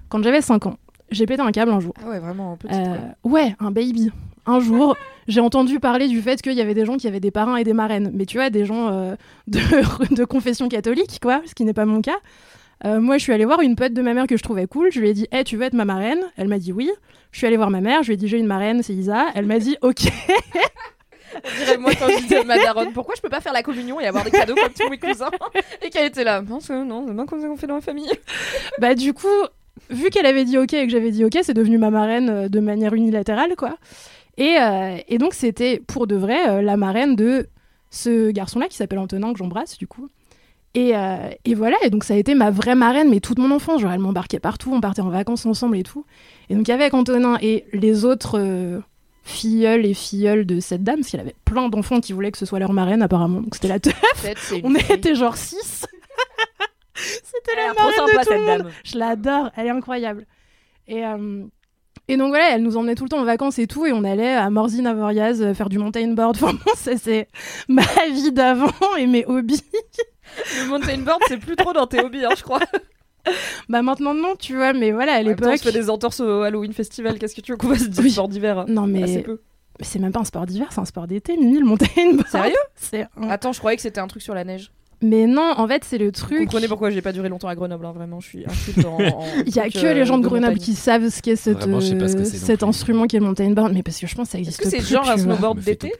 quand 0.08 0.22
j'avais 0.22 0.42
5 0.42 0.66
ans, 0.66 0.78
j'ai 1.10 1.26
pété 1.26 1.40
un 1.40 1.52
câble 1.52 1.72
un 1.72 1.80
jour. 1.80 1.94
Ah 2.02 2.08
ouais, 2.08 2.18
vraiment 2.18 2.52
un 2.52 2.56
petit. 2.56 2.74
Euh, 2.74 2.96
ouais, 3.24 3.54
un 3.60 3.70
baby. 3.70 4.10
Un 4.46 4.60
jour, 4.60 4.96
j'ai 5.28 5.40
entendu 5.40 5.80
parler 5.80 6.08
du 6.08 6.20
fait 6.22 6.40
qu'il 6.40 6.52
y 6.52 6.60
avait 6.60 6.74
des 6.74 6.84
gens 6.84 6.96
qui 6.96 7.08
avaient 7.08 7.20
des 7.20 7.30
parrains 7.30 7.56
et 7.56 7.64
des 7.64 7.72
marraines. 7.72 8.10
Mais 8.14 8.26
tu 8.26 8.36
vois, 8.36 8.50
des 8.50 8.64
gens 8.64 8.88
euh, 8.92 9.16
de, 9.48 9.60
de 10.14 10.24
confession 10.24 10.68
catholique, 10.68 11.18
quoi, 11.20 11.42
ce 11.46 11.54
qui 11.54 11.64
n'est 11.64 11.72
pas 11.74 11.84
mon 11.84 12.00
cas. 12.00 12.18
Euh, 12.84 13.00
moi, 13.00 13.18
je 13.18 13.22
suis 13.22 13.32
allée 13.32 13.46
voir 13.46 13.60
une 13.62 13.74
pote 13.74 13.94
de 13.94 14.02
ma 14.02 14.14
mère 14.14 14.26
que 14.26 14.36
je 14.36 14.42
trouvais 14.42 14.66
cool. 14.66 14.92
Je 14.92 15.00
lui 15.00 15.08
ai 15.08 15.14
dit, 15.14 15.26
hey, 15.32 15.44
tu 15.44 15.56
veux 15.56 15.64
être 15.64 15.74
ma 15.74 15.84
marraine? 15.84 16.20
Elle 16.36 16.48
m'a 16.48 16.58
dit 16.58 16.72
oui. 16.72 16.90
Je 17.32 17.38
suis 17.38 17.46
allée 17.46 17.56
voir 17.56 17.70
ma 17.70 17.80
mère. 17.80 18.02
Je 18.02 18.08
lui 18.08 18.14
ai 18.14 18.16
dit, 18.16 18.28
j'ai 18.28 18.38
une 18.38 18.46
marraine, 18.46 18.82
c'est 18.82 18.92
Isa. 18.92 19.26
Elle 19.34 19.46
m'a 19.46 19.58
dit, 19.58 19.76
ok. 19.80 20.02
On 21.34 21.58
dirait 21.58 21.76
moi 21.76 21.92
quand 21.98 22.08
je 22.08 22.22
disais 22.22 22.38
à 22.38 22.44
ma 22.44 22.56
daronne 22.56 22.92
pourquoi 22.92 23.14
je 23.14 23.20
peux 23.20 23.28
pas 23.28 23.40
faire 23.40 23.52
la 23.52 23.62
communion 23.62 24.00
et 24.00 24.06
avoir 24.06 24.24
des 24.24 24.30
cadeaux 24.30 24.54
comme 24.54 24.72
tous 24.72 24.88
mes 24.88 24.96
cousins? 24.96 25.30
Et 25.82 25.90
qu'elle 25.90 26.06
était 26.06 26.24
là 26.24 26.40
non 26.40 26.60
c'est 26.60 26.72
non 26.72 27.04
c'est 27.06 27.14
pas 27.14 27.24
comme 27.26 27.42
ça 27.42 27.48
qu'on 27.48 27.56
fait 27.56 27.66
dans 27.66 27.74
la 27.74 27.80
famille 27.82 28.08
bah 28.78 28.94
du 28.94 29.12
coup, 29.12 29.26
vu 29.90 30.10
qu'elle 30.10 30.24
avait 30.24 30.44
dit 30.44 30.56
ok 30.56 30.72
et 30.72 30.86
que 30.86 30.92
j'avais 30.92 31.10
dit 31.10 31.24
ok, 31.24 31.38
c'est 31.42 31.52
devenu 31.54 31.78
ma 31.78 31.90
marraine 31.90 32.30
euh, 32.30 32.48
de 32.48 32.60
manière 32.60 32.94
unilatérale, 32.94 33.54
quoi. 33.56 33.76
Et, 34.38 34.56
euh, 34.60 34.98
et 35.08 35.18
donc 35.18 35.34
c'était 35.34 35.80
pour 35.86 36.06
de 36.06 36.14
vrai 36.16 36.48
euh, 36.48 36.62
la 36.62 36.76
marraine 36.76 37.16
de 37.16 37.48
ce 37.90 38.30
garçon-là 38.30 38.68
qui 38.68 38.76
s'appelle 38.76 38.98
Antonin 38.98 39.32
que 39.32 39.38
j'embrasse 39.38 39.78
du 39.78 39.86
coup. 39.86 40.08
Et, 40.74 40.94
euh, 40.94 41.30
et 41.46 41.54
voilà, 41.54 41.76
et 41.82 41.88
donc 41.88 42.04
ça 42.04 42.12
a 42.12 42.16
été 42.18 42.34
ma 42.34 42.50
vraie 42.50 42.74
marraine, 42.74 43.08
mais 43.08 43.20
toute 43.20 43.38
mon 43.38 43.50
enfance, 43.50 43.80
genre 43.80 43.92
elle 43.92 43.98
m'embarquait 44.00 44.40
partout, 44.40 44.70
on 44.74 44.80
partait 44.82 45.00
en 45.00 45.08
vacances 45.08 45.46
ensemble 45.46 45.78
et 45.78 45.82
tout. 45.82 46.04
Et 46.50 46.54
donc 46.54 46.68
avec 46.68 46.92
Antonin 46.92 47.38
et 47.40 47.64
les 47.72 48.04
autres 48.04 48.82
filleuls 49.22 49.86
et 49.86 49.94
filleuls 49.94 50.44
de 50.44 50.60
cette 50.60 50.84
dame, 50.84 50.96
parce 50.96 51.10
qu'elle 51.10 51.20
avait 51.20 51.34
plein 51.46 51.70
d'enfants 51.70 52.00
qui 52.00 52.12
voulaient 52.12 52.30
que 52.30 52.36
ce 52.38 52.44
soit 52.44 52.58
leur 52.58 52.74
marraine 52.74 53.00
apparemment, 53.00 53.40
donc 53.40 53.54
c'était 53.54 53.68
la 53.68 53.80
teuf. 53.80 53.94
On 54.62 54.70
fille. 54.70 54.92
était 54.92 55.14
genre 55.14 55.36
6 55.36 55.86
C'était 56.94 57.56
la 57.56 57.74
marraine 57.74 57.92
de 58.06 58.24
tout 58.24 58.32
le 58.32 58.38
monde. 58.38 58.58
dame. 58.62 58.70
Je 58.84 58.98
l'adore, 58.98 59.50
elle 59.56 59.66
est 59.66 59.70
incroyable. 59.70 60.26
Et, 60.88 61.04
euh, 61.04 61.44
Et 62.08 62.16
donc 62.16 62.28
voilà, 62.28 62.54
elle 62.54 62.62
nous 62.62 62.76
emmenait 62.76 62.94
tout 62.94 63.02
le 63.04 63.08
temps 63.10 63.18
en 63.18 63.24
vacances 63.24 63.58
et 63.58 63.66
tout, 63.66 63.84
et 63.86 63.92
on 63.92 64.04
allait 64.04 64.34
à 64.34 64.48
Morzine, 64.50 64.86
à 64.86 64.94
Voriaz, 64.94 65.42
euh, 65.42 65.54
faire 65.54 65.68
du 65.68 65.78
mountain 65.78 66.06
board. 66.12 66.36
Enfin 66.40 66.52
bon, 66.52 66.72
ça 66.76 66.96
c'est 66.96 67.28
ma 67.68 67.82
vie 68.12 68.30
d'avant 68.32 68.70
et 68.98 69.06
mes 69.06 69.24
hobbies. 69.26 69.62
Le 70.62 70.68
mountain 70.68 70.98
board, 70.98 71.20
c'est 71.28 71.38
plus 71.38 71.56
trop 71.56 71.72
dans 71.72 71.86
tes 71.86 72.00
hobbies, 72.00 72.24
hein, 72.24 72.34
je 72.36 72.42
crois. 72.42 72.60
Bah 73.68 73.82
maintenant 73.82 74.14
non, 74.14 74.34
tu 74.38 74.54
vois, 74.54 74.72
mais 74.72 74.92
voilà, 74.92 75.14
à 75.14 75.16
temps, 75.16 75.24
on 75.26 75.28
l'époque. 75.30 75.58
se 75.58 75.64
fait 75.64 75.72
des 75.72 75.90
entorses 75.90 76.20
au 76.20 76.42
Halloween 76.42 76.72
Festival. 76.72 77.18
Qu'est-ce 77.18 77.34
que 77.34 77.40
tu 77.40 77.50
veux 77.50 77.58
qu'on 77.58 77.70
fasse 77.74 77.88
du 77.90 78.08
sport 78.10 78.28
d'hiver 78.28 78.66
Non 78.68 78.86
mais 78.86 79.02
Assez 79.02 79.22
peu. 79.22 79.40
mais 79.80 79.84
c'est 79.84 79.98
même 79.98 80.12
pas 80.12 80.20
un 80.20 80.24
sport 80.24 80.46
d'hiver, 80.46 80.68
c'est 80.70 80.78
un 80.78 80.84
sport 80.84 81.08
d'été, 81.08 81.36
Mimi, 81.36 81.58
le 81.58 81.64
mountain 81.64 82.12
board. 82.12 82.28
Sérieux 82.76 83.06
un- 83.20 83.28
Attends, 83.28 83.50
je 83.52 83.58
croyais 83.58 83.74
que 83.76 83.82
c'était 83.82 83.98
un 83.98 84.06
truc 84.06 84.22
sur 84.22 84.32
la 84.32 84.44
neige. 84.44 84.70
Mais 85.02 85.26
non, 85.26 85.52
en 85.56 85.68
fait, 85.68 85.84
c'est 85.84 85.98
le 85.98 86.06
Vous 86.06 86.10
truc. 86.12 86.38
comprenez 86.40 86.68
pourquoi 86.68 86.90
j'ai 86.90 87.02
pas 87.02 87.12
duré 87.12 87.28
longtemps 87.28 87.48
à 87.48 87.54
Grenoble, 87.54 87.84
hein, 87.84 87.92
vraiment, 87.92 88.20
je 88.20 88.28
suis 88.28 88.44
en. 88.84 88.88
en 88.88 89.24
Il 89.46 89.54
y 89.54 89.58
a 89.58 89.68
que 89.68 89.78
euh, 89.84 89.94
les 89.94 90.04
gens 90.06 90.16
de 90.16 90.22
de 90.22 90.28
Grenoble 90.28 90.52
montagne. 90.52 90.64
qui 90.64 90.74
savent 90.74 91.08
ce 91.10 91.20
qu'est 91.20 91.36
cette, 91.36 91.58
Vraiment, 91.58 91.80
je 91.80 91.88
sais 91.88 91.98
pas 91.98 92.08
ce 92.08 92.16
que 92.16 92.22
euh, 92.22 92.24
cet 92.24 92.62
instrument 92.62 93.06
qui 93.06 93.16
est 93.16 93.20
le 93.20 93.26
mountain 93.26 93.50
board, 93.50 93.72
mais 93.74 93.82
parce 93.82 93.98
que 93.98 94.06
je 94.06 94.14
pense 94.14 94.28
que 94.28 94.32
ça 94.32 94.38
existe 94.38 94.58
que 94.60 94.68
c'est 94.68 94.80
genre 94.80 95.08
un 95.08 95.18
snowboard 95.18 95.60
d'été. 95.60 95.92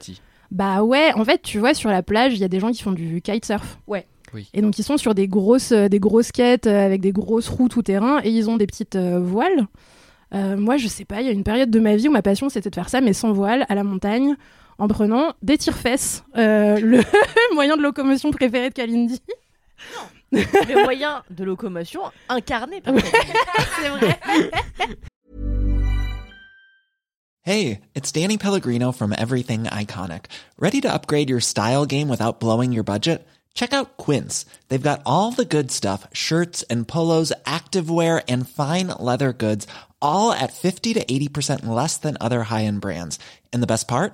Bah 0.49 0.81
ouais, 0.83 1.11
en 1.15 1.25
fait, 1.25 1.41
tu 1.41 1.59
vois, 1.59 1.73
sur 1.73 1.89
la 1.89 2.01
plage, 2.01 2.33
il 2.33 2.39
y 2.39 2.43
a 2.43 2.47
des 2.47 2.59
gens 2.59 2.71
qui 2.71 2.81
font 2.81 2.93
du 2.93 3.21
kitesurf. 3.21 3.79
Ouais. 3.85 4.05
Oui. 4.33 4.49
Et 4.53 4.61
donc, 4.61 4.77
ils 4.79 4.83
sont 4.83 4.97
sur 4.97 5.13
des 5.15 5.27
grosses, 5.27 5.71
euh, 5.71 5.87
des 5.87 5.99
grosses 5.99 6.31
quêtes 6.31 6.67
euh, 6.67 6.85
avec 6.85 7.01
des 7.01 7.11
grosses 7.11 7.47
roues 7.49 7.69
tout 7.69 7.81
terrain 7.81 8.19
et 8.23 8.29
ils 8.29 8.49
ont 8.49 8.57
des 8.57 8.67
petites 8.67 8.95
euh, 8.95 9.19
voiles. 9.19 9.67
Euh, 10.33 10.57
moi, 10.57 10.75
je 10.77 10.87
sais 10.87 11.05
pas, 11.05 11.21
il 11.21 11.27
y 11.27 11.29
a 11.29 11.33
une 11.33 11.43
période 11.43 11.69
de 11.69 11.79
ma 11.79 11.95
vie 11.95 12.09
où 12.09 12.11
ma 12.11 12.21
passion 12.21 12.49
c'était 12.49 12.69
de 12.69 12.75
faire 12.75 12.89
ça, 12.89 12.99
mais 12.99 13.13
sans 13.13 13.31
voile, 13.31 13.65
à 13.69 13.75
la 13.75 13.83
montagne, 13.85 14.35
en 14.79 14.87
prenant 14.87 15.33
des 15.41 15.57
tire-fesses, 15.57 16.23
euh, 16.37 16.79
le 16.79 17.01
moyen 17.53 17.77
de 17.77 17.81
locomotion 17.81 18.31
préféré 18.31 18.69
de 18.69 18.73
Kalindi. 18.73 19.21
Le 20.31 20.83
moyen 20.83 21.23
de 21.29 21.43
locomotion 21.43 22.01
incarné 22.29 22.81
par 22.81 22.93
C'est 23.79 23.89
vrai. 23.89 24.19
Hey, 27.43 27.79
it's 27.95 28.11
Danny 28.11 28.37
Pellegrino 28.37 28.91
from 28.91 29.13
Everything 29.17 29.63
Iconic. 29.65 30.25
Ready 30.59 30.81
to 30.81 30.93
upgrade 30.93 31.29
your 31.29 31.39
style 31.39 31.85
game 31.85 32.09
without 32.09 32.41
blowing 32.41 32.73
your 32.73 32.83
budget? 32.83 33.25
Check 33.53 33.73
out 33.73 33.95
Quince. 33.95 34.45
They've 34.67 34.81
got 34.81 35.01
all 35.05 35.31
the 35.31 35.45
good 35.45 35.71
stuff 35.71 36.05
shirts 36.11 36.63
and 36.63 36.85
polos, 36.85 37.31
activewear, 37.45 38.21
and 38.27 38.47
fine 38.47 38.87
leather 38.99 39.31
goods, 39.31 39.65
all 40.01 40.33
at 40.33 40.53
50 40.53 40.95
to 40.95 41.05
80% 41.05 41.65
less 41.65 41.97
than 41.97 42.17
other 42.19 42.43
high 42.43 42.65
end 42.65 42.81
brands. 42.81 43.17
And 43.53 43.63
the 43.63 43.67
best 43.67 43.87
part? 43.87 44.13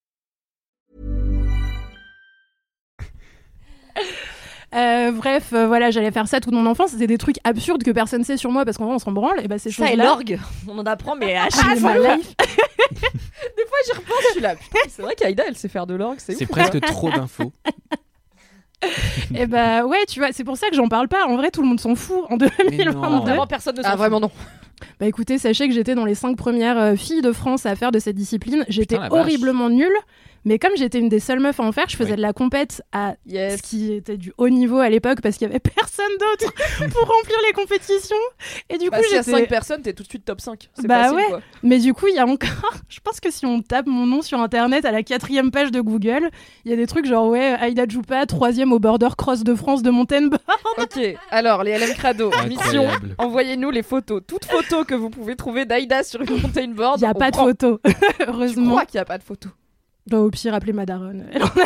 Euh, 4.73 5.11
bref, 5.11 5.49
euh, 5.53 5.67
voilà, 5.67 5.91
j'allais 5.91 6.11
faire 6.11 6.27
ça 6.27 6.39
toute 6.39 6.53
mon 6.53 6.65
enfance. 6.65 6.91
C'était 6.91 7.07
des 7.07 7.17
trucs 7.17 7.37
absurdes 7.43 7.83
que 7.83 7.91
personne 7.91 8.23
sait 8.23 8.37
sur 8.37 8.51
moi 8.51 8.63
parce 8.65 8.77
qu'en 8.77 8.85
vrai, 8.85 8.95
on 8.95 8.99
s'en 8.99 9.11
branle. 9.11 9.39
Et 9.43 9.47
bah, 9.47 9.57
ces 9.59 9.69
Ça 9.71 9.91
et 9.91 9.95
l'orgue, 9.95 10.39
on 10.67 10.77
en 10.79 10.85
apprend, 10.85 11.15
mais 11.15 11.35
à 11.35 11.43
Ah, 11.45 11.47
chaque 11.49 11.79
fois. 11.79 11.93
Des 11.97 13.65
fois, 13.65 13.77
j'y 13.85 13.91
repense, 13.93 14.15
je 14.27 14.31
suis 14.33 14.41
là. 14.41 14.55
Putain, 14.55 14.79
c'est 14.89 15.01
vrai 15.01 15.15
qu'Aïda, 15.15 15.43
elle 15.47 15.57
sait 15.57 15.67
faire 15.67 15.87
de 15.87 15.95
l'orgue, 15.95 16.17
c'est 16.19 16.35
C'est 16.35 16.45
ouf. 16.45 16.51
presque 16.51 16.79
trop 16.81 17.09
d'infos. 17.09 17.51
Et 19.35 19.45
bah 19.45 19.85
ouais, 19.85 20.05
tu 20.07 20.19
vois, 20.19 20.29
c'est 20.31 20.43
pour 20.43 20.57
ça 20.57 20.69
que 20.69 20.75
j'en 20.75 20.87
parle 20.87 21.07
pas. 21.07 21.25
En 21.27 21.35
vrai, 21.37 21.51
tout 21.51 21.61
le 21.61 21.67
monde 21.67 21.79
s'en 21.79 21.93
fout 21.95 22.23
en 22.29 22.37
2022. 22.37 22.89
Vraiment, 22.91 23.45
personne 23.47 23.75
ne 23.77 23.81
s'en 23.83 23.87
Ah, 23.87 23.91
fout. 23.91 23.99
vraiment 23.99 24.19
non. 24.19 24.31
Bah 24.99 25.05
écoutez, 25.05 25.37
sachez 25.37 25.67
que 25.67 25.73
j'étais 25.73 25.93
dans 25.93 26.05
les 26.05 26.15
cinq 26.15 26.35
premières 26.35 26.77
euh, 26.79 26.95
filles 26.95 27.21
de 27.21 27.31
France 27.31 27.67
à 27.67 27.75
faire 27.75 27.91
de 27.91 27.99
cette 27.99 28.15
discipline. 28.15 28.65
J'étais 28.67 28.95
Putain, 28.95 29.03
la 29.03 29.09
vache. 29.09 29.19
horriblement 29.19 29.69
nulle. 29.69 29.93
Mais 30.45 30.57
comme 30.59 30.71
j'étais 30.75 30.99
une 30.99 31.09
des 31.09 31.19
seules 31.19 31.39
meufs 31.39 31.59
à 31.59 31.63
en 31.63 31.71
faire, 31.71 31.87
je 31.89 31.95
faisais 31.95 32.11
Oui. 32.11 32.17
de 32.17 32.21
la 32.21 32.33
compète 32.33 32.81
à 32.91 33.15
Yes. 33.27 33.57
ce 33.57 33.61
qui 33.63 33.93
était 33.93 34.17
du 34.17 34.33
haut 34.37 34.49
niveau 34.49 34.79
à 34.79 34.89
l'époque 34.89 35.21
parce 35.21 35.37
qu'il 35.37 35.47
y 35.47 35.51
avait 35.51 35.59
personne 35.75 36.05
d'autre 36.19 36.51
pour 36.91 37.01
remplir 37.07 37.37
les 37.47 37.53
compétitions. 37.53 38.15
Et 38.69 38.77
du 38.77 38.89
Bah, 38.89 38.97
coup, 38.99 39.03
a 39.05 39.17
j'étais 39.17 39.31
5 39.31 39.47
personnes, 39.47 39.81
t'es 39.81 39.93
tout 39.93 40.03
de 40.03 40.07
suite 40.09 40.25
top 40.25 40.41
5. 40.41 40.69
C'est 40.73 40.87
Bah 40.87 41.03
facile, 41.03 41.15
ouais. 41.17 41.25
quoi. 41.29 41.41
Mais 41.63 41.79
du 41.79 41.93
coup, 41.93 42.07
il 42.07 42.15
y 42.15 42.19
a 42.19 42.25
encore. 42.25 42.49
Je 42.89 42.99
pense 43.01 43.19
que 43.19 43.29
si 43.31 43.45
on 43.45 43.61
tape 43.61 43.85
mon 43.87 44.05
nom 44.05 44.21
sur 44.21 44.39
internet 44.39 44.85
à 44.85 44.91
la 44.91 45.03
quatrième 45.03 45.51
page 45.51 45.71
de 45.71 45.79
Google, 45.81 46.29
il 46.65 46.71
y 46.71 46.73
a 46.73 46.77
des 46.77 46.87
trucs 46.87 47.05
genre 47.05 47.27
ouais, 47.27 47.55
Aïda 47.59 47.85
Djoupa, 47.87 48.25
troisième 48.25 48.73
au 48.73 48.79
border 48.79 49.09
cross 49.17 49.43
de 49.43 49.53
France 49.55 49.83
de 49.83 49.91
Montaigne. 49.91 50.29
Ok, 50.77 50.99
alors 51.29 51.63
les 51.63 51.77
LM 51.77 51.93
Crado, 51.93 52.31
mission, 52.47 52.87
envoyez-nous 53.17 53.69
les 53.71 53.83
photos. 53.83 54.21
Toutes 54.27 54.45
photos 54.45 54.85
que 54.85 54.95
vous 54.95 55.09
pouvez 55.09 55.35
trouver 55.35 55.65
d'Aïda 55.65 56.03
sur 56.03 56.21
une 56.21 56.41
mountain 56.41 56.67
board. 56.69 56.99
Il 56.99 57.01
n'y 57.03 57.07
a 57.07 57.11
on 57.15 57.19
pas 57.19 57.29
de 57.31 57.35
prend. 57.35 57.45
photo, 57.47 57.79
Je 57.85 58.25
heureusement. 58.27 58.69
crois 58.71 58.85
qu'il 58.85 58.97
n'y 58.97 59.01
a 59.01 59.05
pas 59.05 59.17
de 59.17 59.23
photo. 59.23 59.49
Bah, 60.07 60.19
au 60.19 60.29
pire, 60.29 60.53
appelez 60.53 60.73
ma 60.73 60.85
daronne. 60.85 61.27
Elle 61.33 61.43
en 61.43 61.47
a 61.47 61.65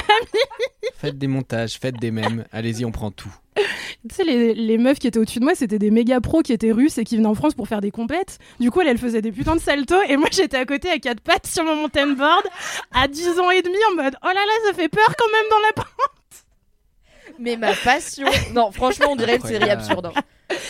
Faites 0.96 1.18
des 1.18 1.28
montages, 1.28 1.78
faites 1.80 2.00
des 2.00 2.12
mèmes. 2.12 2.46
Allez-y, 2.52 2.86
on 2.86 2.92
prend 2.92 3.12
tout. 3.12 3.34
Tu 3.56 4.16
sais, 4.16 4.24
les, 4.24 4.54
les 4.54 4.78
meufs 4.78 5.00
qui 5.00 5.08
étaient 5.08 5.20
au-dessus 5.20 5.40
de 5.40 5.46
moi, 5.46 5.56
c'était 5.56 5.80
des 5.80 5.92
méga 5.92 6.22
pros 6.22 6.42
qui 6.42 6.54
étaient 6.54 6.72
russes 6.72 6.98
et 6.98 7.04
qui 7.04 7.18
venaient 7.18 7.28
en 7.28 7.36
France 7.36 7.54
pour 7.54 7.68
faire 7.68 7.82
des 7.82 7.92
compètes. 7.92 8.40
Du 8.60 8.70
coup, 8.72 8.82
elles, 8.82 8.88
elles 8.90 8.98
faisaient 8.98 9.22
des 9.22 9.32
putains 9.32 9.56
de 9.56 9.62
saltos 9.62 10.02
et 10.08 10.18
moi, 10.18 10.28
j'étais 10.32 10.58
à 10.58 10.66
côté 10.66 10.90
à 10.90 11.00
quatre 11.00 11.22
pattes 11.22 11.48
sur 11.48 11.64
mon 11.64 11.76
mountain 11.76 12.08
board 12.08 12.44
à 12.94 13.08
10 13.08 13.40
ans 13.40 13.52
et 13.52 13.62
demi 13.62 13.78
en 13.92 13.96
mode 14.04 14.16
oh 14.22 14.28
là 14.28 14.34
là, 14.34 14.68
ça 14.68 14.74
fait 14.74 14.90
peur 14.90 15.08
quand 15.18 15.32
même 15.32 15.50
dans 15.50 15.60
la 15.60 15.86
Mais 17.40 17.58
ma 17.58 17.74
passion. 17.74 18.28
Non, 18.54 18.72
franchement, 18.72 19.08
on 19.12 19.16
dirait 19.16 19.38
une 19.38 19.42
série 19.42 19.70
absurde. 19.70 20.12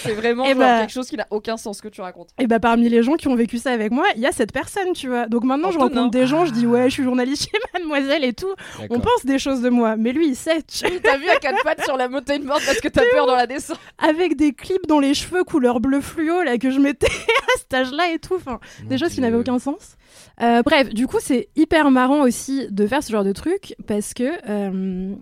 C'est 0.06 0.14
vraiment 0.14 0.43
Eh 0.45 0.49
genre 0.49 0.58
bah- 0.60 0.80
quelque 0.82 0.91
chose 0.93 1.08
qui 1.08 1.18
n'a 1.18 1.28
aucun 1.30 1.58
sens 1.58 1.82
que 1.82 1.88
tu 1.88 2.01
racontes. 2.01 2.30
Et 2.39 2.47
bah 2.47 2.60
parmi 2.60 2.89
les 2.89 3.03
gens 3.03 3.16
qui 3.16 3.28
ont 3.28 3.36
vécu 3.36 3.58
ça 3.58 3.72
avec 3.72 3.91
moi, 3.91 4.06
il 4.16 4.22
y 4.22 4.26
a 4.26 4.32
cette 4.32 4.51
personne, 4.51 4.93
tu 4.93 5.08
vois. 5.08 5.28
Donc 5.28 5.43
maintenant, 5.43 5.72
je 5.72 5.78
rencontre 5.80 6.12
des 6.12 6.28
gens, 6.28 6.45
je 6.45 6.51
dis 6.51 6.66
ouais, 6.66 6.86
je 6.89 6.93
suis 6.95 7.03
journaliste 7.03 7.49
chez 7.51 7.58
Mademoiselle 7.74 8.24
et 8.24 8.34
tout. 8.34 8.53
On 8.89 8.99
pense 8.99 9.26
des 9.26 9.39
choses 9.39 9.62
de 9.62 9.70
moi, 9.70 9.95
mais 9.97 10.12
lui, 10.14 10.28
il 10.30 10.36
sait. 10.36 10.62
tu. 10.64 10.86
T'as 11.01 11.18
vu 11.18 11.28
à 11.30 11.38
quatre 11.38 11.64
pattes 11.64 11.84
sur 11.84 11.97
la 11.97 12.08
mountain 12.08 12.39
board 12.39 12.62
parce 12.66 12.80
que 12.80 12.88
t'as 12.88 13.03
peur 13.14 13.28
dans 13.28 13.36
la 13.36 13.47
descente. 13.47 13.80
Avec 13.97 14.36
des 14.36 14.53
clips 14.53 14.88
dans 14.88 14.99
les 14.99 15.14
cheveux 15.14 15.43
couleur 15.43 15.80
bleu 15.80 16.01
fluo 16.01 16.41
là 16.43 16.58
que 16.58 16.72
je 16.72 16.80
mettais 16.80 17.08
à 17.56 17.60
cet 17.60 17.74
âge-là 17.74 18.12
et 18.14 18.20
tout. 18.20 18.36
Enfin, 18.36 18.60
des 18.84 18.97
choses 18.97 19.14
qui 19.14 19.22
n'avaient 19.22 19.38
aucun 19.38 19.60
sens. 19.60 19.97
Euh, 20.41 20.62
bref, 20.64 20.89
du 20.93 21.08
coup, 21.08 21.18
c'est 21.22 21.49
hyper 21.56 21.91
marrant 21.91 22.22
aussi 22.22 22.68
de 22.70 22.88
faire 22.88 23.03
ce 23.03 23.12
genre 23.12 23.24
de 23.24 23.32
truc 23.32 23.76
parce 23.88 24.14
que 24.14 24.32
euh, 24.49 25.14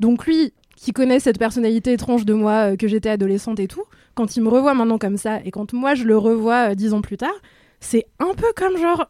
donc 0.00 0.26
lui 0.26 0.52
qui 0.82 0.92
connaît 0.92 1.20
cette 1.20 1.38
personnalité 1.38 1.92
étrange 1.92 2.24
de 2.24 2.34
moi 2.34 2.72
euh, 2.72 2.76
que 2.76 2.88
j'étais 2.88 3.08
adolescente 3.08 3.60
et 3.60 3.68
tout, 3.68 3.84
quand 4.14 4.36
il 4.36 4.42
me 4.42 4.48
revoit 4.48 4.74
maintenant 4.74 4.98
comme 4.98 5.16
ça 5.16 5.38
et 5.44 5.52
quand 5.52 5.72
moi 5.72 5.94
je 5.94 6.02
le 6.04 6.18
revois 6.18 6.70
euh, 6.70 6.74
dix 6.74 6.92
ans 6.92 7.00
plus 7.02 7.16
tard, 7.16 7.34
c'est 7.78 8.06
un 8.18 8.34
peu 8.34 8.48
comme 8.56 8.76
genre 8.76 9.06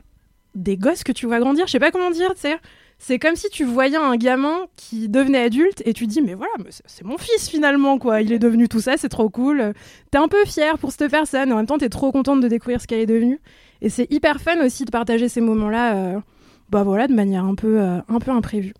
des 0.55 0.77
gosses 0.77 1.03
que 1.03 1.12
tu 1.12 1.25
vois 1.27 1.39
grandir. 1.41 1.66
Je 1.66 1.73
sais 1.73 1.79
pas 1.81 1.91
comment 1.91 2.11
dire, 2.11 2.35
tu 2.35 2.43
sais. 2.43 2.59
C'est 2.99 3.18
comme 3.18 3.37
si 3.37 3.49
tu 3.49 3.64
voyais 3.64 3.97
un 3.97 4.16
gamin 4.16 4.66
qui 4.77 5.09
devenait 5.09 5.45
adulte 5.45 5.83
et 5.87 5.95
tu 5.95 6.07
dis 6.07 6.20
mais 6.20 6.35
voilà, 6.35 6.53
c'est- 6.87 7.03
mon 7.05 7.16
fils 7.18 7.49
finalement 7.49 7.99
quoi. 7.99 8.20
Il 8.20 8.33
est 8.33 8.39
devenu 8.39 8.68
tout 8.68 8.81
ça, 8.81 8.97
c'est 8.99 9.09
trop 9.09 9.31
cool. 9.31 9.73
T'es 10.11 10.18
un 10.18 10.29
peu 10.29 10.45
fier 10.45 10.77
pour 10.79 10.93
cette 10.93 11.11
personne 11.11 11.51
en 11.53 11.57
même 11.57 11.66
temps 11.66 11.79
t'es 11.79 11.89
trop 11.89 12.12
contente 12.12 12.41
de 12.43 12.49
découvrir 12.49 12.83
ce 12.83 12.87
qu'elle 12.87 13.01
est 13.01 13.07
devenue. 13.07 13.41
Et 13.81 13.89
c'est 13.89 14.07
hyper 14.12 14.41
fun 14.43 14.62
aussi 14.64 14.85
de 14.85 14.91
partager 14.91 15.29
ces 15.31 15.41
moments-là, 15.41 15.97
euh, 15.97 16.20
bah 16.68 16.83
voilà, 16.85 17.09
de 17.09 17.14
manière 17.14 17.45
un 17.45 17.55
peu, 17.57 17.81
un 17.81 18.18
peu 18.20 18.31
imprévue. 18.31 18.75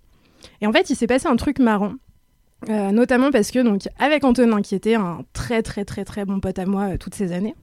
Et 0.61 0.67
en 0.67 0.73
fait, 0.73 0.91
il 0.91 0.95
s'est 0.97 1.07
passé 1.09 1.27
un 1.27 1.37
truc 1.37 1.59
marrant. 1.59 1.95
Euh, 2.69 2.93
notamment 2.93 3.31
parce 3.31 3.51
que, 3.51 3.59
donc, 3.59 3.89
avec 3.99 4.25
Antonin, 4.25 4.63
qui 4.63 4.75
était 4.75 4.95
un 4.95 5.25
très 5.33 5.63
très 5.63 5.85
très 5.85 6.05
très 6.05 6.25
bon 6.25 6.41
pote 6.41 6.59
à 6.59 6.67
moi 6.67 6.93
euh, 6.93 6.97
toutes 6.97 7.15
ces 7.15 7.33
années, 7.33 7.55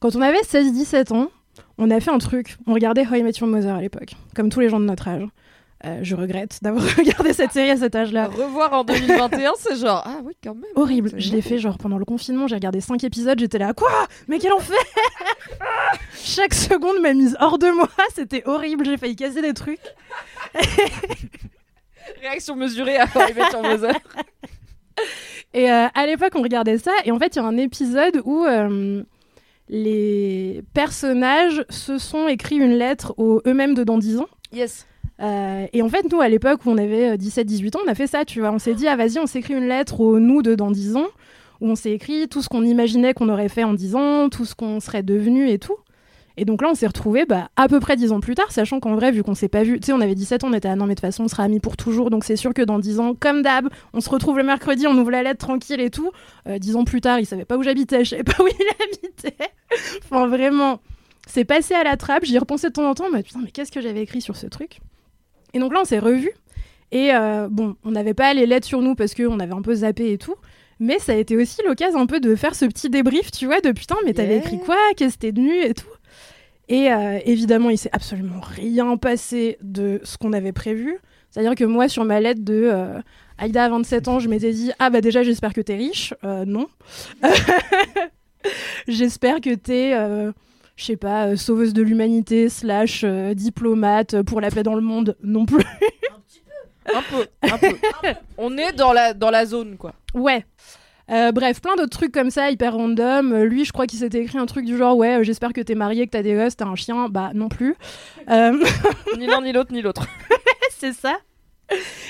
quand 0.00 0.16
on 0.16 0.22
avait 0.22 0.40
16-17 0.40 1.12
ans, 1.12 1.28
on 1.76 1.90
a 1.90 2.00
fait 2.00 2.10
un 2.10 2.18
truc. 2.18 2.56
On 2.66 2.74
regardait 2.74 3.06
How 3.06 3.16
I 3.16 3.22
Met 3.22 3.32
Your 3.40 3.48
Mother 3.48 3.74
à 3.74 3.80
l'époque, 3.80 4.14
comme 4.34 4.48
tous 4.48 4.60
les 4.60 4.68
gens 4.68 4.80
de 4.80 4.84
notre 4.86 5.08
âge. 5.08 5.26
Euh, 5.84 6.00
je 6.02 6.16
regrette 6.16 6.58
d'avoir 6.60 6.84
regardé 6.96 7.32
cette 7.32 7.52
série 7.52 7.70
à 7.70 7.76
cet 7.76 7.94
âge-là. 7.94 8.26
Revoir 8.26 8.72
en 8.72 8.84
2021, 8.84 9.52
c'est 9.58 9.76
genre 9.76 10.02
ah 10.04 10.20
oui 10.24 10.36
quand 10.42 10.54
même. 10.54 10.64
Horrible. 10.74 11.12
Je 11.16 11.30
l'ai 11.30 11.42
fait 11.42 11.58
genre 11.58 11.78
pendant 11.78 11.98
le 11.98 12.04
confinement. 12.04 12.48
J'ai 12.48 12.56
regardé 12.56 12.80
5 12.80 13.04
épisodes. 13.04 13.38
J'étais 13.38 13.58
là, 13.58 13.72
quoi? 13.74 13.90
Mais 14.26 14.38
quel 14.38 14.52
enfer 14.52 14.76
Chaque 16.14 16.54
seconde 16.54 17.00
m'a 17.00 17.12
mise 17.12 17.36
hors 17.38 17.58
de 17.58 17.68
moi. 17.68 17.88
C'était 18.14 18.42
horrible. 18.46 18.86
J'ai 18.86 18.96
failli 18.96 19.14
casser 19.14 19.40
des 19.40 19.54
trucs. 19.54 19.78
Réaction 22.20 22.56
mesurée 22.56 22.96
I 22.96 23.34
Met 23.34 23.52
Your 23.52 23.62
Mother. 23.62 23.94
Et 25.54 25.70
euh, 25.70 25.86
à 25.94 26.06
l'époque, 26.06 26.32
on 26.34 26.42
regardait 26.42 26.78
ça. 26.78 26.92
Et 27.04 27.12
en 27.12 27.18
fait, 27.18 27.36
il 27.36 27.38
y 27.38 27.42
a 27.42 27.44
un 27.44 27.56
épisode 27.56 28.20
où 28.24 28.44
euh, 28.44 29.02
les 29.68 30.62
personnages 30.74 31.64
se 31.70 31.98
sont 31.98 32.28
écrits 32.28 32.56
une 32.56 32.76
lettre 32.76 33.14
aux 33.16 33.40
eux-mêmes 33.46 33.74
de 33.74 33.84
dans 33.84 33.98
10 33.98 34.18
ans. 34.18 34.28
Yes. 34.52 34.86
Euh, 35.20 35.66
et 35.72 35.82
en 35.82 35.88
fait, 35.88 36.10
nous, 36.10 36.20
à 36.20 36.28
l'époque 36.28 36.64
où 36.64 36.70
on 36.70 36.78
avait 36.78 37.16
17-18 37.16 37.76
ans, 37.76 37.80
on 37.84 37.90
a 37.90 37.94
fait 37.94 38.06
ça, 38.06 38.24
tu 38.24 38.40
vois. 38.40 38.52
On 38.52 38.58
s'est 38.58 38.74
dit, 38.74 38.86
ah 38.86 38.96
vas-y, 38.96 39.18
on 39.18 39.26
s'écrit 39.26 39.54
une 39.54 39.68
lettre 39.68 40.00
au 40.00 40.18
nous 40.18 40.42
de 40.42 40.54
dans 40.54 40.70
10 40.70 40.96
ans, 40.96 41.08
où 41.60 41.70
on 41.70 41.74
s'est 41.74 41.92
écrit 41.92 42.28
tout 42.28 42.42
ce 42.42 42.48
qu'on 42.48 42.64
imaginait 42.64 43.14
qu'on 43.14 43.28
aurait 43.28 43.48
fait 43.48 43.64
en 43.64 43.74
10 43.74 43.96
ans, 43.96 44.28
tout 44.28 44.44
ce 44.44 44.54
qu'on 44.54 44.80
serait 44.80 45.02
devenu 45.02 45.50
et 45.50 45.58
tout. 45.58 45.76
Et 46.40 46.44
donc 46.44 46.62
là, 46.62 46.68
on 46.70 46.74
s'est 46.74 46.86
retrouvés 46.86 47.26
bah, 47.26 47.50
à 47.56 47.66
peu 47.68 47.80
près 47.80 47.96
10 47.96 48.12
ans 48.12 48.20
plus 48.20 48.34
tard, 48.34 48.52
sachant 48.52 48.78
qu'en 48.80 48.94
vrai, 48.94 49.10
vu 49.10 49.22
qu'on 49.22 49.34
s'est 49.34 49.48
pas 49.48 49.64
vu, 49.64 49.80
tu 49.80 49.86
sais, 49.86 49.92
on 49.92 50.00
avait 50.00 50.14
17 50.14 50.44
ans, 50.44 50.48
on 50.50 50.52
était, 50.52 50.68
ah 50.68 50.76
non, 50.76 50.84
mais 50.86 50.94
de 50.94 51.00
toute 51.00 51.06
façon, 51.06 51.24
on 51.24 51.28
sera 51.28 51.42
amis 51.42 51.58
pour 51.60 51.76
toujours, 51.76 52.10
donc 52.10 52.24
c'est 52.24 52.36
sûr 52.36 52.54
que 52.54 52.62
dans 52.62 52.78
10 52.78 53.00
ans, 53.00 53.14
comme 53.18 53.42
d'hab, 53.42 53.68
on 53.92 54.00
se 54.00 54.08
retrouve 54.08 54.38
le 54.38 54.44
mercredi, 54.44 54.86
on 54.86 54.96
ouvre 54.96 55.10
la 55.10 55.22
lettre 55.22 55.44
tranquille 55.44 55.80
et 55.80 55.90
tout. 55.90 56.10
Euh, 56.46 56.58
10 56.58 56.76
ans 56.76 56.84
plus 56.84 57.00
tard, 57.00 57.18
il 57.20 57.26
savait 57.26 57.44
pas 57.44 57.56
où 57.56 57.62
j'habitais, 57.62 58.04
je 58.04 58.10
savais 58.10 58.22
pas 58.24 58.40
où 58.42 58.46
il 58.48 58.84
habitait. 58.84 59.36
enfin, 60.04 60.26
vraiment, 60.28 60.80
c'est 61.26 61.44
passé 61.44 61.74
à 61.74 61.82
la 61.84 61.96
trappe, 61.96 62.24
j'y 62.24 62.38
repensais 62.38 62.68
de 62.68 62.72
temps 62.74 62.88
en 62.88 62.94
temps, 62.94 63.10
mais 63.12 63.22
putain, 63.22 63.40
mais 63.44 63.50
qu'est-ce 63.50 63.72
que 63.72 63.80
j'avais 63.80 64.02
écrit 64.02 64.20
sur 64.20 64.36
ce 64.36 64.46
truc? 64.46 64.80
Et 65.54 65.58
donc 65.58 65.72
là, 65.74 65.80
on 65.82 65.84
s'est 65.84 65.98
revus. 65.98 66.32
Et 66.92 67.10
euh, 67.12 67.48
bon, 67.50 67.74
on 67.84 67.90
n'avait 67.90 68.14
pas 68.14 68.32
les 68.32 68.46
lettres 68.46 68.66
sur 68.66 68.80
nous 68.80 68.94
parce 68.94 69.14
qu'on 69.14 69.40
avait 69.40 69.52
un 69.52 69.60
peu 69.62 69.74
zappé 69.74 70.12
et 70.12 70.18
tout. 70.18 70.36
Mais 70.80 70.98
ça 71.00 71.12
a 71.12 71.16
été 71.16 71.36
aussi 71.36 71.60
l'occasion 71.66 71.98
un 72.00 72.06
peu 72.06 72.20
de 72.20 72.34
faire 72.36 72.54
ce 72.54 72.64
petit 72.64 72.88
débrief, 72.88 73.30
tu 73.32 73.46
vois, 73.46 73.60
de 73.60 73.72
putain, 73.72 73.96
mais 74.06 74.14
t'avais 74.14 74.36
Yeah. 74.36 74.44
écrit 74.44 74.60
quoi? 74.60 74.76
Qu'est-ce 74.96 75.14
que 75.16 75.20
t'es 75.22 75.32
devenu 75.32 75.52
et 75.60 75.74
tout. 75.74 75.88
Et 76.68 76.92
euh, 76.92 77.18
évidemment, 77.24 77.70
il 77.70 77.78
s'est 77.78 77.90
absolument 77.92 78.40
rien 78.40 78.96
passé 78.96 79.58
de 79.62 80.00
ce 80.04 80.18
qu'on 80.18 80.32
avait 80.32 80.52
prévu. 80.52 80.98
C'est-à-dire 81.30 81.54
que 81.54 81.64
moi, 81.64 81.88
sur 81.88 82.04
ma 82.04 82.20
lettre 82.20 82.42
de 82.42 82.68
euh, 82.72 83.00
Aïda 83.38 83.64
à 83.64 83.68
27 83.68 84.08
ans, 84.08 84.18
je 84.18 84.28
m'étais 84.28 84.52
dit 84.52 84.70
Ah 84.78 84.90
bah 84.90 85.00
déjà, 85.00 85.22
j'espère 85.22 85.52
que 85.52 85.60
t'es 85.60 85.76
riche. 85.76 86.14
Euh, 86.24 86.44
non. 86.44 86.66
j'espère 88.88 89.40
que 89.40 89.54
t'es, 89.54 89.94
euh, 89.94 90.32
je 90.76 90.84
sais 90.84 90.96
pas, 90.96 91.28
euh, 91.28 91.36
sauveuse 91.36 91.72
de 91.72 91.82
l'humanité, 91.82 92.48
slash 92.48 93.02
euh, 93.04 93.34
diplomate 93.34 94.22
pour 94.22 94.40
la 94.40 94.50
paix 94.50 94.62
dans 94.62 94.74
le 94.74 94.80
monde. 94.80 95.16
Non 95.22 95.46
plus. 95.46 95.64
Un 96.94 97.02
peu, 97.02 97.26
un 97.42 97.58
peu. 97.58 97.76
On 98.38 98.56
est 98.56 98.72
dans 98.72 98.92
la, 98.92 99.12
dans 99.12 99.30
la 99.30 99.44
zone, 99.44 99.76
quoi. 99.76 99.92
Ouais. 100.14 100.46
Euh, 101.10 101.32
bref, 101.32 101.60
plein 101.60 101.74
d'autres 101.76 101.96
trucs 101.96 102.12
comme 102.12 102.30
ça, 102.30 102.50
hyper 102.50 102.74
random. 102.74 103.32
Euh, 103.32 103.44
lui, 103.44 103.64
je 103.64 103.72
crois 103.72 103.86
qu'il 103.86 103.98
s'était 103.98 104.20
écrit 104.20 104.38
un 104.38 104.46
truc 104.46 104.64
du 104.66 104.76
genre 104.76 104.96
Ouais, 104.96 105.20
euh, 105.20 105.22
j'espère 105.22 105.52
que 105.52 105.60
t'es 105.60 105.74
marié, 105.74 106.06
que 106.06 106.10
t'as 106.10 106.22
des 106.22 106.34
gosses, 106.34 106.56
t'as 106.56 106.66
un 106.66 106.74
chien. 106.74 107.08
Bah, 107.08 107.30
non 107.34 107.48
plus. 107.48 107.76
Ni 108.28 109.26
l'un 109.26 109.40
ni 109.40 109.52
l'autre 109.52 109.72
ni 109.72 109.80
l'autre. 109.80 110.06
c'est 110.70 110.92
ça. 110.92 111.16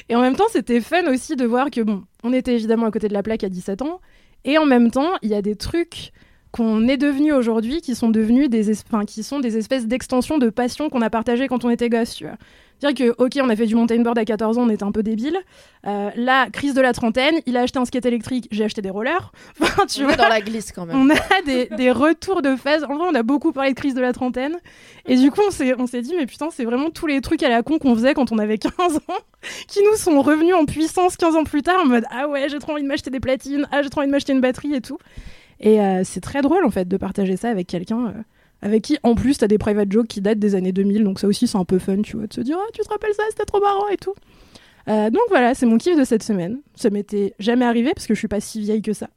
Et 0.08 0.16
en 0.16 0.20
même 0.20 0.36
temps, 0.36 0.48
c'était 0.50 0.80
fun 0.80 1.06
aussi 1.12 1.36
de 1.36 1.44
voir 1.44 1.70
que, 1.70 1.80
bon, 1.80 2.04
on 2.24 2.32
était 2.32 2.54
évidemment 2.54 2.86
à 2.86 2.90
côté 2.90 3.08
de 3.08 3.12
la 3.12 3.22
plaque 3.22 3.44
à 3.44 3.48
17 3.48 3.82
ans. 3.82 4.00
Et 4.44 4.58
en 4.58 4.66
même 4.66 4.90
temps, 4.90 5.12
il 5.22 5.30
y 5.30 5.34
a 5.34 5.42
des 5.42 5.56
trucs 5.56 6.12
qu'on 6.50 6.88
est 6.88 6.96
devenus 6.96 7.34
aujourd'hui 7.34 7.80
qui 7.80 7.94
sont 7.94 8.08
devenus 8.08 8.48
des, 8.48 8.72
qui 9.06 9.22
sont 9.22 9.40
des 9.40 9.56
espèces 9.58 9.86
d'extensions 9.86 10.38
de 10.38 10.48
passion 10.48 10.88
qu'on 10.88 11.02
a 11.02 11.10
partagées 11.10 11.46
quand 11.46 11.64
on 11.64 11.70
était 11.70 11.88
gosse, 11.88 12.14
tu 12.14 12.24
vois. 12.24 12.36
Dire 12.80 12.94
que, 12.94 13.14
ok, 13.18 13.32
on 13.42 13.48
a 13.48 13.56
fait 13.56 13.66
du 13.66 13.74
mountain 13.74 14.00
board 14.02 14.16
à 14.18 14.24
14 14.24 14.56
ans, 14.58 14.62
on 14.62 14.68
était 14.70 14.84
un 14.84 14.92
peu 14.92 15.02
débile. 15.02 15.36
Euh, 15.86 16.10
là, 16.14 16.48
crise 16.50 16.74
de 16.74 16.80
la 16.80 16.92
trentaine, 16.92 17.34
il 17.46 17.56
a 17.56 17.62
acheté 17.62 17.78
un 17.80 17.84
skate 17.84 18.06
électrique, 18.06 18.46
j'ai 18.52 18.64
acheté 18.64 18.82
des 18.82 18.90
rollers. 18.90 19.32
Enfin, 19.60 19.84
tu 19.86 20.00
On 20.02 20.04
vois, 20.04 20.12
est 20.14 20.16
dans 20.16 20.28
la 20.28 20.40
glisse 20.40 20.70
quand 20.72 20.86
même. 20.86 20.96
on 20.96 21.10
a 21.10 21.42
des, 21.44 21.66
des 21.76 21.90
retours 21.90 22.40
de 22.40 22.54
phase. 22.56 22.84
En 22.84 22.94
vrai, 22.96 23.06
on 23.10 23.14
a 23.14 23.22
beaucoup 23.24 23.50
parlé 23.52 23.70
de 23.70 23.74
crise 23.76 23.94
de 23.94 24.00
la 24.00 24.12
trentaine. 24.12 24.56
Et 25.06 25.16
du 25.16 25.30
coup, 25.30 25.40
on 25.46 25.50
s'est, 25.50 25.74
on 25.78 25.86
s'est 25.86 26.02
dit, 26.02 26.14
mais 26.16 26.26
putain, 26.26 26.48
c'est 26.52 26.64
vraiment 26.64 26.90
tous 26.90 27.06
les 27.06 27.20
trucs 27.20 27.42
à 27.42 27.48
la 27.48 27.62
con 27.62 27.78
qu'on 27.78 27.94
faisait 27.96 28.14
quand 28.14 28.30
on 28.30 28.38
avait 28.38 28.58
15 28.58 28.72
ans 28.96 29.00
qui 29.68 29.80
nous 29.82 29.96
sont 29.96 30.20
revenus 30.22 30.54
en 30.54 30.64
puissance 30.64 31.16
15 31.16 31.34
ans 31.36 31.44
plus 31.44 31.62
tard 31.62 31.80
en 31.82 31.86
mode 31.86 32.04
Ah 32.10 32.28
ouais, 32.28 32.48
j'ai 32.48 32.58
trop 32.60 32.72
envie 32.72 32.82
de 32.82 32.88
m'acheter 32.88 33.10
des 33.10 33.20
platines, 33.20 33.66
ah, 33.72 33.82
j'ai 33.82 33.90
trop 33.90 34.00
envie 34.00 34.08
de 34.08 34.12
m'acheter 34.12 34.32
une 34.32 34.40
batterie 34.40 34.74
et 34.74 34.80
tout. 34.80 34.98
Et 35.60 35.80
euh, 35.80 36.02
c'est 36.04 36.20
très 36.20 36.42
drôle 36.42 36.64
en 36.64 36.70
fait 36.70 36.86
de 36.86 36.96
partager 36.96 37.36
ça 37.36 37.48
avec 37.48 37.66
quelqu'un. 37.66 38.06
euh, 38.06 38.12
avec 38.62 38.82
qui, 38.82 38.98
en 39.02 39.14
plus, 39.14 39.38
t'as 39.38 39.46
des 39.46 39.58
private 39.58 39.90
jokes 39.90 40.08
qui 40.08 40.20
datent 40.20 40.38
des 40.38 40.54
années 40.54 40.72
2000, 40.72 41.04
donc 41.04 41.20
ça 41.20 41.26
aussi, 41.26 41.46
c'est 41.46 41.58
un 41.58 41.64
peu 41.64 41.78
fun, 41.78 42.02
tu 42.02 42.16
vois, 42.16 42.26
de 42.26 42.32
se 42.34 42.40
dire, 42.40 42.56
ah, 42.60 42.70
tu 42.72 42.80
te 42.82 42.88
rappelles 42.88 43.14
ça, 43.14 43.22
c'était 43.30 43.44
trop 43.44 43.60
marrant 43.60 43.88
et 43.88 43.96
tout. 43.96 44.14
Euh, 44.88 45.10
donc 45.10 45.22
voilà, 45.28 45.54
c'est 45.54 45.66
mon 45.66 45.76
kiff 45.76 45.98
de 45.98 46.04
cette 46.04 46.22
semaine. 46.22 46.60
Ça 46.74 46.88
m'était 46.88 47.34
jamais 47.38 47.66
arrivé 47.66 47.92
parce 47.94 48.06
que 48.06 48.14
je 48.14 48.18
suis 48.18 48.28
pas 48.28 48.40
si 48.40 48.60
vieille 48.60 48.80
que 48.80 48.94
ça. 48.94 49.08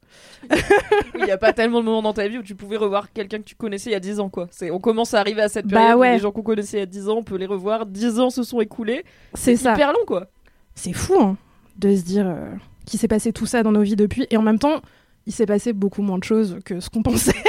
Il 1.18 1.24
n'y 1.24 1.30
a 1.30 1.38
pas 1.38 1.54
tellement 1.54 1.80
de 1.80 1.86
moments 1.86 2.02
dans 2.02 2.12
ta 2.12 2.28
vie 2.28 2.36
où 2.36 2.42
tu 2.42 2.54
pouvais 2.54 2.76
revoir 2.76 3.10
quelqu'un 3.12 3.38
que 3.38 3.44
tu 3.44 3.54
connaissais 3.54 3.88
il 3.88 3.94
y 3.94 3.96
a 3.96 4.00
10 4.00 4.20
ans, 4.20 4.28
quoi. 4.28 4.48
C'est, 4.50 4.70
on 4.70 4.80
commence 4.80 5.14
à 5.14 5.20
arriver 5.20 5.40
à 5.40 5.48
cette 5.48 5.66
Bah 5.66 5.78
période 5.78 5.96
où 5.96 6.00
ouais. 6.00 6.12
les 6.12 6.18
gens 6.18 6.30
qu'on 6.30 6.42
connaissait 6.42 6.76
il 6.76 6.80
y 6.80 6.82
a 6.82 6.86
10 6.86 7.08
ans, 7.08 7.16
on 7.18 7.22
peut 7.22 7.36
les 7.36 7.46
revoir. 7.46 7.86
10 7.86 8.20
ans 8.20 8.28
se 8.28 8.42
sont 8.42 8.60
écoulés. 8.60 9.04
C'est 9.32 9.56
ça. 9.56 9.72
hyper 9.72 9.94
long, 9.94 10.04
quoi. 10.06 10.26
c'est 10.74 10.92
fou 10.92 11.14
hein, 11.18 11.38
de 11.78 11.96
se 11.96 12.02
dire 12.02 12.26
euh, 12.28 12.50
qu'il 12.84 13.00
s'est 13.00 13.08
passé 13.08 13.32
tout 13.32 13.46
ça 13.46 13.62
dans 13.62 13.72
nos 13.72 13.82
vies 13.82 13.96
depuis. 13.96 14.26
Et 14.30 14.36
en 14.36 14.42
même 14.42 14.58
temps, 14.58 14.82
il 15.26 15.32
s'est 15.32 15.46
passé 15.46 15.72
beaucoup 15.72 16.02
moins 16.02 16.18
de 16.18 16.24
choses 16.24 16.58
que 16.66 16.80
ce 16.80 16.90
qu'on 16.90 17.02
pensait. 17.02 17.32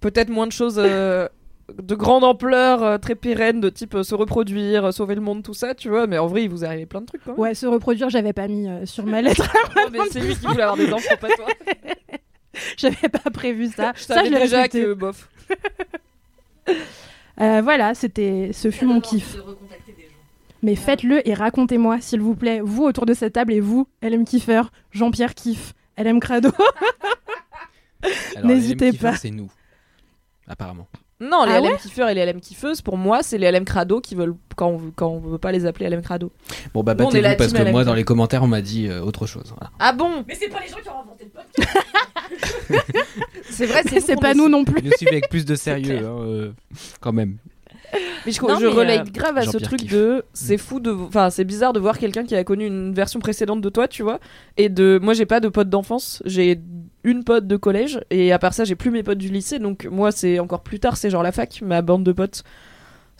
Peut-être 0.00 0.28
moins 0.30 0.46
de 0.46 0.52
choses 0.52 0.76
euh, 0.78 1.28
de 1.78 1.94
grande 1.94 2.24
ampleur, 2.24 2.82
euh, 2.82 2.98
très 2.98 3.14
pérennes, 3.14 3.60
de 3.60 3.68
type 3.68 3.94
euh, 3.94 4.02
se 4.02 4.14
reproduire, 4.14 4.86
euh, 4.86 4.90
sauver 4.92 5.14
le 5.14 5.20
monde, 5.20 5.42
tout 5.42 5.54
ça, 5.54 5.74
tu 5.74 5.88
vois. 5.88 6.06
Mais 6.06 6.18
en 6.18 6.26
vrai, 6.26 6.44
il 6.44 6.50
vous 6.50 6.64
est 6.64 6.66
arrivé 6.66 6.86
plein 6.86 7.00
de 7.02 7.06
trucs, 7.06 7.22
quand 7.24 7.32
même. 7.32 7.40
Ouais, 7.40 7.54
se 7.54 7.66
reproduire, 7.66 8.08
j'avais 8.10 8.32
pas 8.32 8.48
mis 8.48 8.68
euh, 8.68 8.86
sur 8.86 9.04
ma 9.06 9.22
lettre. 9.22 9.52
Non, 9.76 9.82
mais 9.92 9.98
c'est 10.10 10.20
lui 10.20 10.34
qui 10.34 10.46
voulait 10.46 10.62
avoir 10.62 10.76
des 10.76 10.92
enfants, 10.92 11.14
pas 11.20 11.28
toi. 11.28 11.46
j'avais 12.76 13.08
pas 13.08 13.30
prévu 13.30 13.68
ça. 13.68 13.92
Je 13.94 14.02
ça, 14.02 14.14
savais 14.14 14.28
je 14.30 14.34
déjà 14.34 14.68
que 14.68 14.94
bof. 14.94 15.28
Euh, 17.40 17.62
voilà, 17.62 17.94
c'était, 17.94 18.50
ce 18.52 18.70
fut 18.70 18.84
mon 18.84 19.00
kiff. 19.00 19.38
Mais 20.62 20.74
faites-le 20.76 21.26
et 21.26 21.32
racontez-moi, 21.32 21.98
s'il 22.02 22.20
vous 22.20 22.34
plaît, 22.34 22.60
vous 22.62 22.84
autour 22.84 23.06
de 23.06 23.14
cette 23.14 23.32
table 23.32 23.54
et 23.54 23.60
vous, 23.60 23.88
LM 24.02 24.26
Kiffer, 24.26 24.60
Jean-Pierre 24.90 25.34
Kiff, 25.34 25.72
LM 25.96 26.20
Crado. 26.20 26.50
N'hésitez 28.44 28.92
pas. 28.92 29.16
C'est 29.16 29.30
nous. 29.30 29.50
Apparemment. 30.50 30.86
Non, 31.22 31.44
les 31.44 31.52
Ah 31.52 31.60
LM 31.60 31.66
ouais 31.72 31.76
kiffeurs 31.78 32.08
et 32.08 32.14
les 32.14 32.24
LM 32.24 32.40
kiffeuses, 32.40 32.80
pour 32.80 32.96
moi, 32.96 33.22
c'est 33.22 33.36
les 33.38 33.50
LM 33.52 33.64
crado 33.66 34.00
qui 34.00 34.14
veulent 34.14 34.34
quand 34.56 34.68
on, 34.68 34.76
veut- 34.78 34.90
quand 34.96 35.08
on 35.08 35.18
veut 35.20 35.36
pas 35.38 35.52
les 35.52 35.66
appeler 35.66 35.88
LM 35.90 36.00
crado. 36.02 36.32
Bon, 36.74 36.82
bah, 36.82 36.94
battez-vous 36.94 37.36
parce 37.36 37.52
que 37.52 37.70
moi, 37.70 37.80
LM. 37.82 37.86
dans 37.86 37.94
les 37.94 38.04
commentaires, 38.04 38.42
on 38.42 38.46
m'a 38.46 38.62
dit 38.62 38.88
euh, 38.88 39.02
autre 39.02 39.26
chose. 39.26 39.52
Voilà. 39.54 39.70
Ah 39.78 39.92
bon 39.92 40.24
Mais 40.26 40.34
c'est 40.34 40.48
pas 40.48 40.60
les 40.60 40.68
gens 40.68 40.78
qui 40.82 40.88
ont 40.88 41.00
inventé 41.00 41.24
le 41.24 41.30
podcast. 41.30 41.86
C'est 43.50 43.66
vrai, 43.66 43.82
C'est, 43.86 44.00
c'est 44.00 44.16
pas 44.16 44.34
nous 44.34 44.48
non 44.48 44.64
plus. 44.64 44.82
Nous 44.82 44.92
suivez 44.96 45.12
avec 45.12 45.28
plus 45.28 45.44
de 45.44 45.54
sérieux, 45.54 45.98
hein, 45.98 46.16
euh, 46.20 46.52
quand 47.00 47.12
même. 47.12 47.36
Mais 48.24 48.30
je, 48.32 48.40
Non, 48.40 48.58
je 48.60 48.66
mais, 48.66 48.72
relate 48.72 49.08
euh, 49.08 49.10
grave 49.10 49.36
à 49.36 49.42
ce 49.42 49.58
truc 49.58 49.80
kiffe. 49.80 49.92
de 49.92 50.24
c'est 50.32 50.56
fou 50.58 50.78
de 50.78 50.92
enfin 50.92 51.28
c'est 51.30 51.44
bizarre 51.44 51.72
de 51.72 51.80
voir 51.80 51.98
quelqu'un 51.98 52.22
qui 52.24 52.36
a 52.36 52.44
connu 52.44 52.64
une 52.66 52.94
version 52.94 53.18
précédente 53.18 53.60
de 53.60 53.68
toi 53.68 53.88
tu 53.88 54.04
vois 54.04 54.20
et 54.56 54.68
de 54.68 55.00
moi 55.02 55.12
j'ai 55.12 55.26
pas 55.26 55.40
de 55.40 55.48
potes 55.48 55.68
d'enfance 55.70 56.22
j'ai 56.24 56.60
une 57.04 57.24
pote 57.24 57.46
de 57.46 57.56
collège 57.56 58.00
et 58.10 58.32
à 58.32 58.38
part 58.38 58.54
ça 58.54 58.64
j'ai 58.64 58.74
plus 58.74 58.90
mes 58.90 59.02
potes 59.02 59.18
du 59.18 59.28
lycée 59.28 59.58
donc 59.58 59.86
moi 59.90 60.12
c'est 60.12 60.38
encore 60.38 60.62
plus 60.62 60.80
tard 60.80 60.96
c'est 60.96 61.10
genre 61.10 61.22
la 61.22 61.32
fac 61.32 61.60
ma 61.62 61.82
bande 61.82 62.04
de 62.04 62.12
potes 62.12 62.44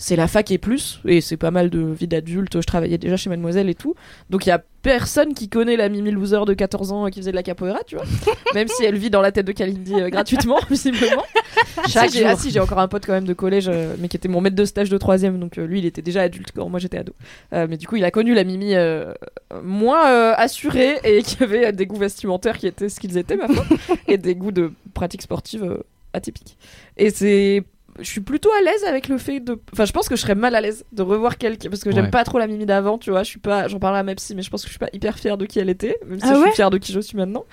c'est 0.02 0.16
la 0.16 0.26
fac 0.28 0.50
et 0.50 0.56
plus 0.56 0.98
et 1.04 1.20
c'est 1.20 1.36
pas 1.36 1.50
mal 1.50 1.68
de 1.68 1.78
vie 1.80 2.08
d'adulte. 2.08 2.58
Je 2.58 2.66
travaillais 2.66 2.96
déjà 2.96 3.18
chez 3.18 3.28
Mademoiselle 3.28 3.68
et 3.68 3.74
tout. 3.74 3.94
Donc 4.30 4.46
il 4.46 4.48
y 4.48 4.52
a 4.52 4.62
personne 4.80 5.34
qui 5.34 5.50
connaît 5.50 5.76
la 5.76 5.90
Mimi 5.90 6.10
Loser 6.10 6.40
de 6.46 6.54
14 6.54 6.90
ans 6.90 7.06
qui 7.10 7.20
faisait 7.20 7.32
de 7.32 7.36
la 7.36 7.42
capoeira 7.42 7.80
tu 7.86 7.96
vois. 7.96 8.06
Même 8.54 8.66
si 8.66 8.82
elle 8.82 8.96
vit 8.96 9.10
dans 9.10 9.20
la 9.20 9.30
tête 9.30 9.44
de 9.46 9.52
Kalindi 9.52 9.92
euh, 10.00 10.08
gratuitement 10.08 10.58
visiblement. 10.70 11.22
Chaque 11.86 12.10
si, 12.10 12.18
j'ai- 12.18 12.24
ah, 12.24 12.34
si, 12.34 12.50
j'ai 12.50 12.60
encore 12.60 12.78
un 12.78 12.88
pote 12.88 13.04
quand 13.04 13.12
même 13.12 13.26
de 13.26 13.34
collège, 13.34 13.68
euh, 13.68 13.94
mais 13.98 14.08
qui 14.08 14.16
était 14.16 14.28
mon 14.28 14.40
maître 14.40 14.56
de 14.56 14.64
stage 14.64 14.88
de 14.88 14.96
troisième, 14.96 15.38
donc 15.38 15.58
euh, 15.58 15.66
lui 15.66 15.80
il 15.80 15.84
était 15.84 16.00
déjà 16.00 16.22
adulte 16.22 16.50
quand 16.56 16.66
moi 16.70 16.80
j'étais 16.80 16.96
ado. 16.96 17.12
Euh, 17.52 17.66
mais 17.68 17.76
du 17.76 17.86
coup 17.86 17.96
il 17.96 18.04
a 18.06 18.10
connu 18.10 18.32
la 18.32 18.44
Mimi 18.44 18.74
euh, 18.74 19.12
moins 19.62 20.08
euh, 20.10 20.32
assurée 20.34 20.96
et 21.04 21.22
qui 21.22 21.42
avait 21.42 21.66
euh, 21.66 21.72
des 21.72 21.84
goûts 21.84 21.96
vestimentaires 21.98 22.56
qui 22.56 22.66
étaient 22.66 22.88
ce 22.88 23.00
qu'ils 23.00 23.18
étaient 23.18 23.36
ma 23.36 23.48
foi, 23.48 23.66
et 24.08 24.16
des 24.16 24.34
goûts 24.34 24.52
de 24.52 24.72
pratiques 24.94 25.22
sportives 25.22 25.62
euh, 25.64 25.78
atypiques. 26.14 26.56
Et 26.96 27.10
c'est 27.10 27.64
je 28.00 28.08
suis 28.08 28.20
plutôt 28.20 28.50
à 28.58 28.62
l'aise 28.62 28.84
avec 28.84 29.08
le 29.08 29.18
fait 29.18 29.40
de 29.40 29.58
enfin 29.72 29.84
je 29.84 29.92
pense 29.92 30.08
que 30.08 30.16
je 30.16 30.20
serais 30.20 30.34
mal 30.34 30.54
à 30.54 30.60
l'aise 30.60 30.84
de 30.92 31.02
revoir 31.02 31.38
quelqu'un 31.38 31.68
parce 31.70 31.82
que 31.84 31.90
j'aime 31.92 32.06
Ouais. 32.06 32.10
pas 32.10 32.24
trop 32.24 32.38
la 32.38 32.46
Mimi 32.46 32.66
d'avant 32.66 32.98
tu 32.98 33.10
vois 33.10 33.22
je 33.22 33.28
suis 33.28 33.38
pas 33.38 33.68
j'en 33.68 33.78
parlerai 33.78 34.00
à 34.00 34.02
ma 34.02 34.14
psy 34.14 34.34
mais 34.34 34.42
je 34.42 34.50
pense 34.50 34.62
que 34.62 34.68
je 34.68 34.72
suis 34.72 34.78
pas 34.78 34.88
hyper 34.92 35.18
fière 35.18 35.36
de 35.38 35.46
qui 35.46 35.58
elle 35.58 35.68
était 35.70 35.98
même 36.06 36.18
si 36.18 36.26
Ah 36.26 36.34
je 36.34 36.40
ouais 36.40 36.46
suis 36.46 36.56
fière 36.56 36.70
de 36.70 36.78
qui 36.78 36.92
je 36.92 37.00
suis 37.00 37.16
maintenant 37.16 37.44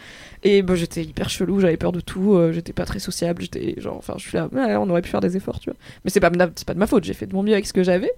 et 0.43 0.61
bah, 0.61 0.75
j'étais 0.75 1.03
hyper 1.03 1.29
chelou, 1.29 1.59
j'avais 1.59 1.77
peur 1.77 1.91
de 1.91 1.99
tout, 1.99 2.35
euh, 2.35 2.51
j'étais 2.53 2.71
pas 2.71 2.85
très 2.85 2.99
sociable, 2.99 3.41
j'étais 3.41 3.73
genre, 3.81 3.97
enfin, 3.97 4.13
je 4.17 4.27
suis 4.27 4.37
là, 4.37 4.47
ouais, 4.53 4.75
on 4.75 4.87
aurait 4.89 5.01
pu 5.01 5.09
faire 5.09 5.19
des 5.19 5.35
efforts, 5.35 5.59
tu 5.59 5.71
vois. 5.71 5.77
Mais 6.05 6.11
c'est 6.11 6.19
pas, 6.19 6.29
de 6.29 6.37
ma- 6.37 6.51
c'est 6.55 6.65
pas 6.65 6.75
de 6.75 6.79
ma 6.79 6.85
faute, 6.85 7.03
j'ai 7.05 7.15
fait 7.15 7.25
de 7.25 7.33
mon 7.33 7.41
mieux 7.41 7.53
avec 7.53 7.65
ce 7.65 7.73
que 7.73 7.81
j'avais. 7.81 8.11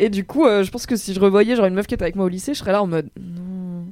Et 0.00 0.08
du 0.08 0.24
coup, 0.24 0.44
euh, 0.46 0.64
je 0.64 0.70
pense 0.72 0.84
que 0.84 0.96
si 0.96 1.14
je 1.14 1.20
revoyais 1.20 1.54
genre 1.54 1.66
une 1.66 1.74
meuf 1.74 1.86
qui 1.86 1.94
était 1.94 2.02
avec 2.02 2.16
moi 2.16 2.24
au 2.24 2.28
lycée, 2.28 2.54
je 2.54 2.58
serais 2.58 2.72
là 2.72 2.82
en 2.82 2.88
mode, 2.88 3.08
non, 3.20 3.86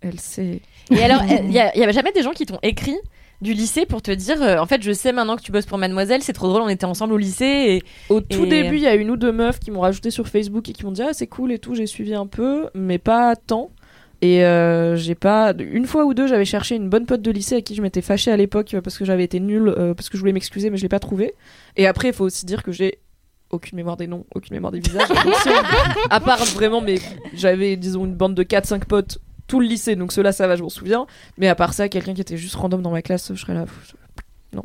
elle 0.00 0.20
sait. 0.20 0.60
Et 0.92 1.02
alors, 1.02 1.22
il 1.28 1.50
y, 1.50 1.54
y 1.54 1.58
avait 1.60 1.92
jamais 1.92 2.12
des 2.12 2.22
gens 2.22 2.30
qui 2.32 2.46
t'ont 2.46 2.60
écrit 2.62 2.96
du 3.40 3.52
lycée 3.54 3.86
pour 3.86 4.02
te 4.02 4.10
dire 4.10 4.42
euh, 4.42 4.58
en 4.58 4.66
fait 4.66 4.82
je 4.82 4.90
sais 4.92 5.12
maintenant 5.12 5.36
que 5.36 5.42
tu 5.42 5.52
bosses 5.52 5.66
pour 5.66 5.78
Mademoiselle 5.78 6.22
c'est 6.22 6.32
trop 6.32 6.48
drôle 6.48 6.62
on 6.62 6.68
était 6.68 6.86
ensemble 6.86 7.12
au 7.12 7.16
lycée 7.18 7.44
et 7.44 7.82
Au 8.12 8.20
tout 8.20 8.44
Et- 8.44 8.48
début, 8.48 8.76
il 8.76 8.82
y 8.82 8.86
a 8.88 8.94
une 8.96 9.10
ou 9.10 9.16
deux 9.16 9.30
meufs 9.32 9.60
qui 9.60 9.70
m'ont 9.70 9.80
rajouté 9.80 10.10
sur 10.10 10.26
Facebook 10.26 10.68
et 10.68 10.72
qui 10.72 10.84
m'ont 10.84 10.90
dit, 10.92 11.02
ah, 11.02 11.12
c'est 11.12 11.26
cool 11.28 11.52
et 11.52 11.58
tout, 11.58 11.74
j'ai 11.74 11.86
suivi 11.86 12.14
un 12.14 12.26
peu, 12.26 12.68
mais 12.74 12.98
pas 12.98 13.36
tant. 13.36 13.70
Et 14.20 14.44
euh, 14.44 14.96
j'ai 14.96 15.14
pas. 15.14 15.54
Une 15.56 15.86
fois 15.86 16.04
ou 16.04 16.12
deux, 16.12 16.26
j'avais 16.26 16.44
cherché 16.44 16.74
une 16.74 16.88
bonne 16.88 17.06
pote 17.06 17.22
de 17.22 17.30
lycée 17.30 17.54
avec 17.54 17.66
qui 17.66 17.76
je 17.76 17.82
m'étais 17.82 18.02
fâchée 18.02 18.32
à 18.32 18.36
l'époque 18.36 18.74
euh, 18.74 18.80
parce 18.80 18.98
que 18.98 19.04
j'avais 19.04 19.22
été 19.22 19.38
nulle, 19.38 19.68
euh, 19.68 19.94
parce 19.94 20.08
que 20.08 20.16
je 20.16 20.20
voulais 20.20 20.32
m'excuser, 20.32 20.70
mais 20.70 20.76
je 20.76 20.82
l'ai 20.82 20.88
pas 20.88 20.98
trouvé. 20.98 21.34
Et 21.76 21.86
après, 21.86 22.08
il 22.08 22.14
faut 22.14 22.24
aussi 22.24 22.44
dire 22.44 22.64
que 22.64 22.72
j'ai 22.72 22.98
aucune 23.50 23.76
mémoire 23.76 23.96
des 23.96 24.08
noms, 24.08 24.26
aucune 24.34 24.56
mémoire 24.56 24.72
des 24.72 24.80
visages. 24.80 25.06
À 26.10 26.18
part 26.18 26.44
vraiment, 26.46 26.80
mais 26.80 26.96
j'avais, 27.34 27.76
disons, 27.76 28.04
une 28.06 28.14
bande 28.14 28.34
de 28.34 28.42
4-5 28.42 28.86
potes 28.86 29.18
tout 29.48 29.60
le 29.60 29.66
lycée, 29.66 29.96
donc 29.96 30.12
ceux-là, 30.12 30.30
ça 30.30 30.46
va, 30.46 30.54
je 30.54 30.62
m'en 30.62 30.68
souviens. 30.68 31.06
Mais 31.38 31.48
à 31.48 31.54
part 31.54 31.74
ça, 31.74 31.88
quelqu'un 31.88 32.14
qui 32.14 32.20
était 32.20 32.36
juste 32.36 32.54
random 32.54 32.82
dans 32.82 32.90
ma 32.90 33.02
classe, 33.02 33.32
je 33.34 33.40
serais 33.40 33.54
là. 33.54 33.64
Non. 34.52 34.64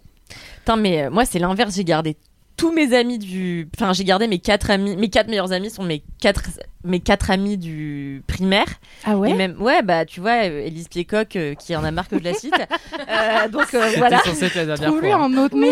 Putain, 0.59 0.75
mais 0.75 1.05
euh, 1.05 1.09
moi, 1.09 1.25
c'est 1.25 1.39
l'inverse. 1.39 1.75
J'ai 1.75 1.85
gardé 1.85 2.17
tous 2.57 2.71
mes 2.71 2.95
amis 2.95 3.17
du. 3.17 3.69
Enfin, 3.75 3.93
j'ai 3.93 4.03
gardé 4.03 4.27
mes 4.27 4.39
quatre 4.39 4.69
amis. 4.69 4.95
Mes 4.95 5.09
quatre 5.09 5.29
meilleurs 5.29 5.53
amis 5.53 5.69
sont 5.69 5.83
mes 5.83 6.03
quatre 6.19 6.43
mes 6.83 6.99
quatre 6.99 7.31
amis 7.31 7.57
du 7.57 8.23
primaire. 8.27 8.65
Ah 9.05 9.17
ouais 9.17 9.29
Et 9.31 9.33
même, 9.33 9.55
ouais, 9.61 9.81
bah 9.81 10.05
tu 10.05 10.19
vois, 10.19 10.43
euh, 10.45 10.65
Élise 10.65 10.87
Piecock, 10.89 11.35
euh, 11.35 11.53
qui 11.55 11.75
en 11.75 11.83
a 11.83 11.91
marre 11.91 12.07
que 12.09 12.17
je 12.19 12.23
la 12.23 12.33
cite. 12.33 12.53
Euh, 13.09 13.47
donc 13.49 13.73
euh, 13.73 13.81
C'était 13.87 13.97
voilà. 13.97 14.19
censé 14.19 14.45
être 14.45 14.55
la 14.55 14.65
dernière 14.65 14.87
Trouve-lui 14.89 15.11
fois. 15.11 15.19
un 15.23 15.37
autre 15.37 15.55
nom. 15.57 15.71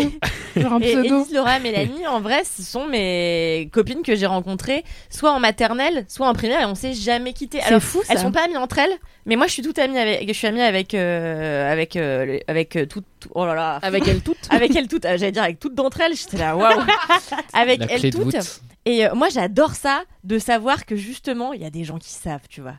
Genre 0.56 0.72
un 0.74 0.80
Et 0.80 0.92
pseudo. 0.92 1.20
Élise, 1.22 1.32
Laura, 1.34 1.58
Mélanie, 1.60 2.06
en 2.06 2.20
vrai, 2.20 2.42
ce 2.44 2.62
sont 2.62 2.86
mes 2.86 3.68
copines 3.72 4.02
que 4.02 4.14
j'ai 4.14 4.26
rencontrées, 4.26 4.84
soit 5.08 5.32
en 5.32 5.40
maternelle, 5.40 6.04
soit 6.08 6.28
en 6.28 6.34
primaire, 6.34 6.60
et 6.60 6.64
on 6.66 6.74
s'est 6.74 6.92
jamais 6.92 7.32
quitté. 7.32 7.58
C'est 7.60 7.68
Alors, 7.68 7.82
fou, 7.82 8.00
elles 8.08 8.16
ça. 8.18 8.22
sont 8.24 8.32
pas 8.32 8.44
amies 8.44 8.56
entre 8.56 8.78
elles, 8.78 8.92
mais 9.26 9.36
moi, 9.36 9.46
je 9.46 9.52
suis 9.52 9.62
toute 9.62 9.78
amie 9.78 9.98
avec, 9.98 10.26
je 10.28 10.32
suis 10.32 10.46
amie 10.46 10.60
avec, 10.60 10.94
euh, 10.94 11.72
avec, 11.72 11.96
euh, 11.96 12.38
avec 12.48 12.76
euh, 12.76 12.86
toutes, 12.86 13.06
tout- 13.20 13.30
oh 13.34 13.46
là 13.46 13.54
là, 13.54 13.78
Avec 13.82 14.06
elles 14.06 14.20
toutes. 14.22 14.36
avec 14.50 14.74
elles 14.76 14.88
toutes. 14.88 15.04
Ah, 15.06 15.16
J'allais 15.16 15.32
dire 15.32 15.42
avec 15.44 15.58
toutes 15.58 15.74
d'entre 15.74 16.00
elles. 16.00 16.14
J'étais 16.16 16.36
là, 16.38 16.56
waouh. 16.56 16.80
avec 17.54 17.80
La 17.80 17.86
elles 17.92 18.00
clé 18.00 18.10
de 18.10 18.16
toutes. 18.16 18.34
voûte. 18.36 18.60
Et 18.84 19.06
euh, 19.06 19.14
moi, 19.14 19.28
j'adore 19.28 19.74
ça, 19.74 20.04
de 20.24 20.38
savoir 20.38 20.86
que 20.86 20.96
justement, 20.96 21.52
il 21.52 21.62
y 21.62 21.64
a 21.64 21.70
des 21.70 21.84
gens 21.84 21.98
qui 21.98 22.10
savent, 22.10 22.46
tu 22.48 22.60
vois. 22.60 22.78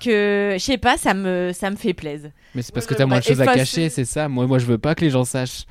Que, 0.00 0.54
je 0.58 0.62
sais 0.62 0.78
pas, 0.78 0.98
ça 0.98 1.14
me, 1.14 1.52
ça 1.54 1.70
me 1.70 1.76
fait 1.76 1.94
plaisir. 1.94 2.30
Mais 2.54 2.62
c'est 2.62 2.74
parce 2.74 2.86
que 2.86 2.94
t'as 2.94 3.06
moins 3.06 3.20
de 3.20 3.24
choses 3.24 3.40
à 3.40 3.46
cacher, 3.46 3.88
c'est 3.88 4.04
ça. 4.04 4.28
Moi, 4.28 4.46
moi, 4.46 4.58
je 4.58 4.66
veux 4.66 4.78
pas 4.78 4.94
que 4.94 5.02
les 5.02 5.10
gens 5.10 5.24
sachent. 5.24 5.64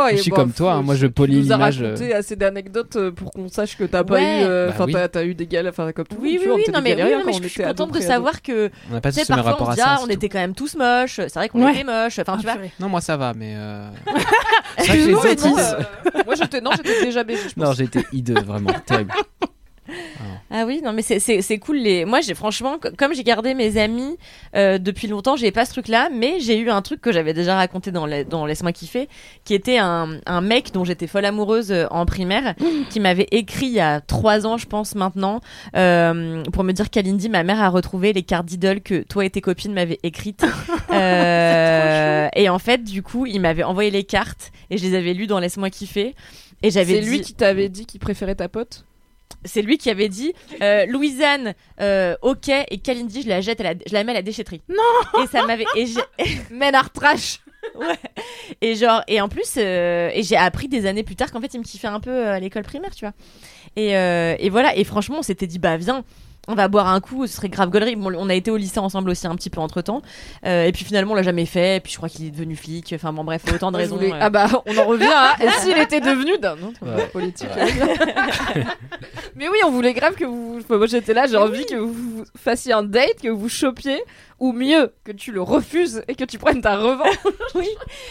Oh, 0.00 0.06
je 0.12 0.16
suis 0.16 0.30
bah, 0.30 0.36
comme 0.36 0.52
toi, 0.52 0.74
hein, 0.74 0.82
moi 0.82 0.94
je 0.94 1.06
tu 1.06 1.12
polis 1.12 1.46
nous 1.46 1.52
as 1.52 1.56
l'image. 1.56 1.82
euh, 1.82 1.92
raconté 1.94 2.14
assez 2.14 2.36
d'anecdotes 2.36 2.96
euh, 2.96 3.10
pour 3.10 3.30
qu'on 3.32 3.48
sache 3.48 3.76
que 3.76 3.84
t'as 3.84 4.04
pas 4.04 4.14
Ouais. 4.14 4.42
eu. 4.42 4.44
euh, 4.44 4.66
Bah 4.68 4.72
Enfin, 4.74 4.84
oui. 4.86 4.94
t'as- 5.10 5.24
eu 5.24 5.34
des 5.34 5.46
galères. 5.46 5.72
Enfin, 5.72 5.90
comme 5.92 6.06
tout 6.06 6.16
le 6.16 6.22
Oui, 6.22 6.38
monde, 6.38 6.56
oui, 6.56 6.62
tu 6.64 6.70
oui, 6.70 6.76
non, 6.76 6.82
mais, 6.82 6.94
oui, 6.94 7.12
non, 7.12 7.22
mais 7.26 7.32
je 7.32 7.48
suis 7.48 7.62
contente 7.62 7.92
de 7.92 8.00
savoir 8.00 8.40
que. 8.42 8.70
On 8.90 8.94
n'a 8.94 9.00
pas 9.00 9.10
Tu 9.10 9.20
tous 9.20 9.28
le 9.28 9.34
même 9.36 9.44
parfois, 9.44 9.52
rapport 9.52 9.68
on 9.68 9.72
à 9.72 9.76
ça. 9.76 9.84
ah, 9.88 9.96
c'est 9.98 10.04
on 10.04 10.08
était 10.08 10.28
quand 10.28 10.38
même 10.38 10.54
tous 10.54 10.76
moches. 10.76 11.16
C'est 11.16 11.34
vrai 11.34 11.48
qu'on 11.48 11.68
était 11.68 11.84
moches. 11.84 12.18
Enfin, 12.20 12.36
tu 12.38 12.44
vois. 12.44 12.54
Non, 12.78 12.88
moi 12.88 13.00
ça 13.00 13.16
va, 13.16 13.34
mais. 13.34 13.54
euh, 13.56 13.88
Moi, 16.26 16.34
j'étais 16.36 16.60
non, 16.60 16.70
j'étais 16.76 17.04
déjà 17.04 17.24
pense. 17.24 17.56
Non, 17.56 17.72
j'étais 17.72 18.04
hideux, 18.12 18.40
vraiment, 18.40 18.70
terrible. 18.86 19.12
Ah 20.50 20.64
oui, 20.66 20.80
non, 20.82 20.94
mais 20.94 21.02
c'est- 21.02 21.18
c'est 21.20 21.42
c'est 21.42 21.58
cool. 21.58 21.76
Les... 21.76 22.04
Moi, 22.06 22.20
j'ai 22.22 22.34
franchement, 22.34 22.78
co- 22.78 22.88
comme 22.96 23.12
j'ai 23.14 23.22
gardé 23.22 23.52
mes 23.52 23.76
amis 23.76 24.16
euh, 24.56 24.78
depuis 24.78 25.06
longtemps, 25.06 25.36
j'ai 25.36 25.52
pas 25.52 25.66
ce 25.66 25.72
truc-là, 25.72 26.08
mais 26.10 26.40
j'ai 26.40 26.58
eu 26.58 26.70
un 26.70 26.80
truc 26.80 27.02
que 27.02 27.12
j'avais 27.12 27.34
déjà 27.34 27.54
raconté 27.54 27.90
dans, 27.92 28.06
la- 28.06 28.24
dans 28.24 28.46
Laisse-moi 28.46 28.72
kiffer, 28.72 29.08
qui 29.44 29.52
était 29.52 29.76
un, 29.76 30.18
un 30.24 30.40
mec 30.40 30.72
dont 30.72 30.84
j'étais 30.84 31.06
folle 31.06 31.26
amoureuse 31.26 31.70
euh, 31.70 31.86
en 31.90 32.06
primaire, 32.06 32.54
qui 32.90 32.98
m'avait 32.98 33.28
écrit 33.30 33.66
il 33.66 33.72
y 33.72 33.80
a 33.80 34.00
trois 34.00 34.46
ans, 34.46 34.56
je 34.56 34.66
pense 34.66 34.94
maintenant, 34.94 35.40
euh, 35.76 36.42
pour 36.44 36.64
me 36.64 36.72
dire 36.72 36.88
qu'Alindy, 36.88 37.28
ma 37.28 37.42
mère, 37.42 37.60
a 37.60 37.68
retrouvé 37.68 38.14
les 38.14 38.22
cartes 38.22 38.46
d'idole 38.46 38.80
que 38.80 39.02
toi 39.02 39.26
et 39.26 39.30
tes 39.30 39.42
copines 39.42 39.74
m'avaient 39.74 40.00
écrites. 40.02 40.44
Euh, 40.90 42.28
et 42.34 42.48
en 42.48 42.58
fait, 42.58 42.82
du 42.82 43.02
coup, 43.02 43.26
il 43.26 43.40
m'avait 43.40 43.62
envoyé 43.62 43.90
les 43.90 44.04
cartes 44.04 44.52
et 44.70 44.78
je 44.78 44.84
les 44.84 44.94
avais 44.96 45.12
lues 45.14 45.26
dans 45.26 45.38
Laisse-moi 45.38 45.70
kiffer. 45.70 46.14
Et 46.62 46.70
j'avais 46.70 46.94
C'est 46.94 47.00
dit... 47.02 47.10
lui 47.10 47.20
qui 47.20 47.34
t'avait 47.34 47.68
dit 47.68 47.86
qu'il 47.86 48.00
préférait 48.00 48.34
ta 48.34 48.48
pote? 48.48 48.84
C'est 49.44 49.62
lui 49.62 49.78
qui 49.78 49.90
avait 49.90 50.08
dit 50.08 50.32
euh, 50.62 50.86
Louisanne, 50.86 51.54
euh, 51.80 52.16
ok, 52.22 52.48
et 52.48 52.78
Kalindi, 52.78 53.22
je 53.22 53.28
la 53.28 53.40
jette, 53.40 53.60
à 53.60 53.64
la, 53.64 53.74
je 53.86 53.92
la 53.92 54.04
mets 54.04 54.12
à 54.12 54.16
la 54.16 54.22
déchetterie. 54.22 54.62
Non 54.68 55.22
Et 55.22 55.26
ça 55.26 55.44
m'avait. 55.46 55.66
Et 55.76 55.86
j'ai. 55.86 56.00
Ménard 56.50 56.92
trash 56.92 57.40
ouais. 57.74 57.98
Et 58.60 58.74
genre, 58.74 59.02
et 59.08 59.20
en 59.20 59.28
plus, 59.28 59.54
euh, 59.56 60.10
et 60.12 60.22
j'ai 60.22 60.36
appris 60.36 60.68
des 60.68 60.86
années 60.86 61.04
plus 61.04 61.16
tard 61.16 61.30
qu'en 61.30 61.40
fait, 61.40 61.54
il 61.54 61.58
me 61.58 61.64
kiffait 61.64 61.88
un 61.88 62.00
peu 62.00 62.10
euh, 62.10 62.34
à 62.34 62.40
l'école 62.40 62.62
primaire, 62.62 62.94
tu 62.94 63.04
vois. 63.04 63.14
Et, 63.76 63.90
et 63.90 64.50
voilà, 64.50 64.76
et 64.76 64.82
franchement, 64.84 65.18
on 65.18 65.22
s'était 65.22 65.46
dit, 65.46 65.58
bah 65.58 65.76
viens. 65.76 66.04
On 66.48 66.54
va 66.54 66.66
boire 66.68 66.88
un 66.88 67.00
coup, 67.00 67.26
ce 67.26 67.36
serait 67.36 67.48
grave 67.50 67.70
gaulerie. 67.70 67.94
Bon, 67.94 68.12
on 68.16 68.28
a 68.28 68.34
été 68.34 68.50
au 68.50 68.56
lycée 68.56 68.80
ensemble 68.80 69.10
aussi 69.10 69.26
un 69.26 69.36
petit 69.36 69.50
peu 69.50 69.60
entre 69.60 69.82
temps. 69.82 70.02
et 70.44 70.70
puis 70.72 70.84
finalement, 70.84 71.12
on 71.12 71.14
l'a 71.16 71.22
jamais 71.22 71.46
fait. 71.46 71.76
Et 71.76 71.80
puis 71.80 71.92
je 71.92 71.96
crois 71.98 72.08
qu'il 72.08 72.24
est 72.26 72.30
devenu 72.30 72.56
flic. 72.56 72.92
Enfin 72.94 73.12
bon, 73.12 73.22
bref, 73.24 73.42
autant 73.54 73.70
de 73.70 73.76
raisons. 73.76 73.96
voulais- 73.96 74.12
euh. 74.12 74.18
Ah 74.20 74.30
bah, 74.30 74.48
on 74.66 74.76
en 74.78 74.84
revient 74.84 75.12
à. 75.14 75.36
Et 75.44 75.50
s'il 75.60 75.76
était 75.78 76.00
devenu 76.00 76.38
d'un 76.38 76.54
autre 76.54 76.78
Ouais. 76.82 77.06
politique 77.08 77.48
Ouais. 77.54 78.64
Mais 79.36 79.48
oui, 79.48 79.58
on 79.66 79.70
voulait 79.70 79.92
grave 79.94 80.14
que 80.14 80.24
vous. 80.24 80.58
enfin, 80.60 80.76
moi, 80.78 80.86
j'étais 80.86 81.14
là, 81.14 81.26
j'ai 81.26 81.36
envie 81.36 81.64
que 81.66 81.76
vous 81.76 82.24
fassiez 82.36 82.72
un 82.72 82.82
date, 82.82 83.20
que 83.22 83.28
vous 83.28 83.48
chopiez, 83.48 84.00
ou 84.40 84.52
mieux, 84.52 84.92
que 85.04 85.12
tu 85.12 85.32
le 85.32 85.42
refuses 85.42 86.02
et 86.08 86.14
que 86.14 86.24
tu 86.24 86.38
prennes 86.38 86.60
ta 86.60 86.76
revanche. 86.76 87.16
oui. 87.54 87.66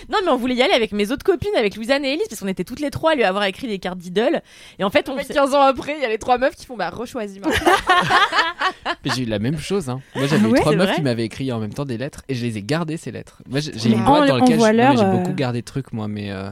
Non, 0.10 0.18
mais 0.26 0.32
on 0.32 0.36
voulait 0.38 0.56
y 0.56 0.62
aller 0.62 0.74
avec 0.74 0.92
mes 0.92 1.12
autres 1.12 1.24
copines, 1.24 1.56
avec 1.58 1.76
Louisanne 1.76 2.04
et 2.06 2.14
Elise, 2.14 2.28
parce 2.30 2.42
qu'on 2.42 2.48
était 2.48 2.64
toutes 2.66 2.80
les 2.82 2.90
trois 2.92 3.12
à 3.12 3.16
lui 3.16 3.24
avoir 3.24 3.44
écrit 3.46 3.68
des 3.68 3.80
cartes 3.80 3.98
d'idole. 3.98 4.42
Et 4.80 4.84
en 4.84 4.90
fait, 4.90 5.08
on 5.10 5.16
Mais 5.16 5.24
s'est- 5.24 5.34
15 5.34 5.54
ans 5.54 5.62
après, 5.62 5.96
il 5.98 6.02
y 6.02 6.06
a 6.06 6.10
les 6.10 6.18
trois 6.18 6.38
meufs 6.38 6.56
qui 6.56 6.66
font 6.66 6.76
bah 6.78 6.90
rechoisis 6.90 7.40
moi. 7.42 7.52
Mais 9.06 9.12
j'ai 9.16 9.24
eu 9.24 9.26
la 9.26 9.40
même 9.40 9.58
chose. 9.58 9.90
Hein. 9.90 10.02
Moi, 10.16 10.28
j'avais 10.28 10.46
Ah 10.46 10.50
ouais, 10.50 10.60
trois 10.60 10.76
meufs 10.76 10.88
vrai 10.88 10.96
qui 10.96 11.02
m'avaient 11.02 11.26
écrit 11.26 11.52
en 11.52 11.60
même 11.60 11.74
temps 11.74 11.86
des 11.86 11.98
lettres 11.98 12.24
et 12.28 12.36
je 12.36 12.46
les 12.46 12.58
ai 12.58 12.62
gardées 12.64 12.98
ces 12.98 13.12
lettres. 13.12 13.42
Moi, 13.48 13.60
j'ai 13.60 13.90
une 13.90 14.00
Mais 14.00 14.06
boîte 14.06 14.28
dans 14.28 14.38
laquelle 14.38 14.60
j'ai 14.62 14.74
leur, 14.74 15.00
euh, 15.00 15.12
beaucoup 15.18 15.34
gardé 15.34 15.62
de 15.62 15.66
trucs, 15.66 15.94
moi, 15.94 16.08
mais. 16.08 16.32
euh, 16.32 16.52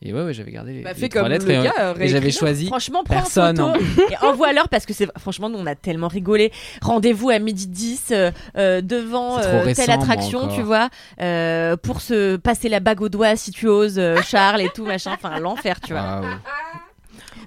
Et 0.00 0.12
ouais, 0.14 0.22
ouais, 0.22 0.32
j'avais 0.32 0.52
gardé 0.52 0.74
les, 0.74 0.82
Bah, 0.82 0.92
les 0.92 1.00
fais 1.00 1.08
trois 1.08 1.22
comme 1.22 1.32
lettres 1.32 1.46
le 1.46 1.52
et, 1.54 1.58
euh, 1.58 1.62
gars, 1.64 1.94
et 1.98 2.06
j'avais 2.06 2.30
choisi 2.30 2.66
Franchement, 2.66 3.02
prends 3.02 3.16
personne. 3.16 3.58
en 3.60 3.74
hein. 3.74 3.78
et 4.12 4.24
envoie-leur 4.24 4.68
parce 4.68 4.86
que 4.86 4.94
c'est 4.94 5.08
franchement 5.18 5.50
nous 5.50 5.58
on 5.58 5.66
a 5.66 5.74
tellement 5.74 6.06
rigolé. 6.06 6.52
Rendez-vous 6.82 7.30
à 7.30 7.40
midi 7.40 7.66
10 7.66 8.08
euh, 8.12 8.30
euh, 8.56 8.80
devant 8.80 9.40
euh, 9.40 9.62
récent, 9.62 9.82
telle 9.82 9.90
attraction, 9.90 10.46
tu 10.54 10.62
vois, 10.62 10.88
euh, 11.20 11.76
pour 11.76 12.00
se 12.00 12.36
passer 12.36 12.68
la 12.68 12.78
bague 12.78 13.00
au 13.00 13.08
doigt 13.08 13.34
si 13.34 13.50
tu 13.50 13.66
oses, 13.66 13.98
euh, 13.98 14.22
Charles 14.22 14.60
et 14.60 14.68
tout 14.72 14.84
machin. 14.84 15.12
Enfin 15.14 15.36
l'enfer, 15.40 15.80
tu 15.80 15.94
vois. 15.94 16.20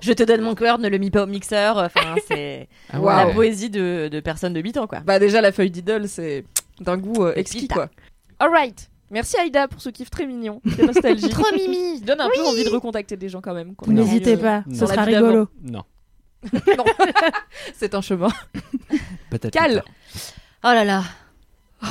Je 0.02 0.12
te 0.12 0.24
donne 0.24 0.42
mon 0.42 0.56
cœur, 0.56 0.78
ne 0.78 0.90
le 0.90 0.98
mis 0.98 1.10
pas 1.10 1.24
au 1.24 1.28
mixeur. 1.28 1.78
Enfin 1.78 2.16
c'est 2.28 2.68
Ah 2.92 2.98
la 3.00 3.28
poésie 3.34 3.70
de, 3.70 4.10
de 4.12 4.20
personnes 4.20 4.54
de 4.54 4.60
8 4.60 4.78
ans 4.78 4.88
quoi. 4.88 5.00
Bah 5.00 5.20
déjà 5.20 5.40
la 5.40 5.54
feuille 5.54 5.72
d'idole 5.72 6.10
c'est 6.10 6.44
d'un 6.82 6.98
goût 6.98 7.24
euh, 7.24 7.34
exquis 7.38 7.70
quoi. 7.70 7.88
Alright. 8.40 8.90
Merci 9.12 9.38
Aïda 9.38 9.68
pour 9.68 9.82
ce 9.82 9.90
kiff 9.90 10.10
très 10.10 10.26
mignon, 10.26 10.62
très 10.72 10.84
nostalgique. 10.84 11.30
Trop 11.32 11.54
mimi. 11.54 12.00
Ça 12.00 12.06
donne 12.06 12.22
un 12.22 12.30
peu 12.34 12.42
envie 12.46 12.64
de 12.64 12.70
recontacter 12.70 13.18
des 13.18 13.28
gens 13.28 13.42
quand 13.42 13.54
même. 13.54 13.76
N'hésitez 13.88 14.36
vu, 14.36 14.42
pas, 14.42 14.64
euh, 14.68 14.74
ce 14.74 14.86
sera 14.86 15.04
rigolo. 15.04 15.50
Non. 15.62 15.84
Non. 16.54 16.86
C'est 17.76 17.94
un 17.94 18.02
chemin. 18.02 18.30
Peut-être. 19.30 19.54
Cal. 19.54 19.84
Oh 20.64 20.68
là 20.68 20.84
là. 20.84 21.04
Oh. 21.84 21.88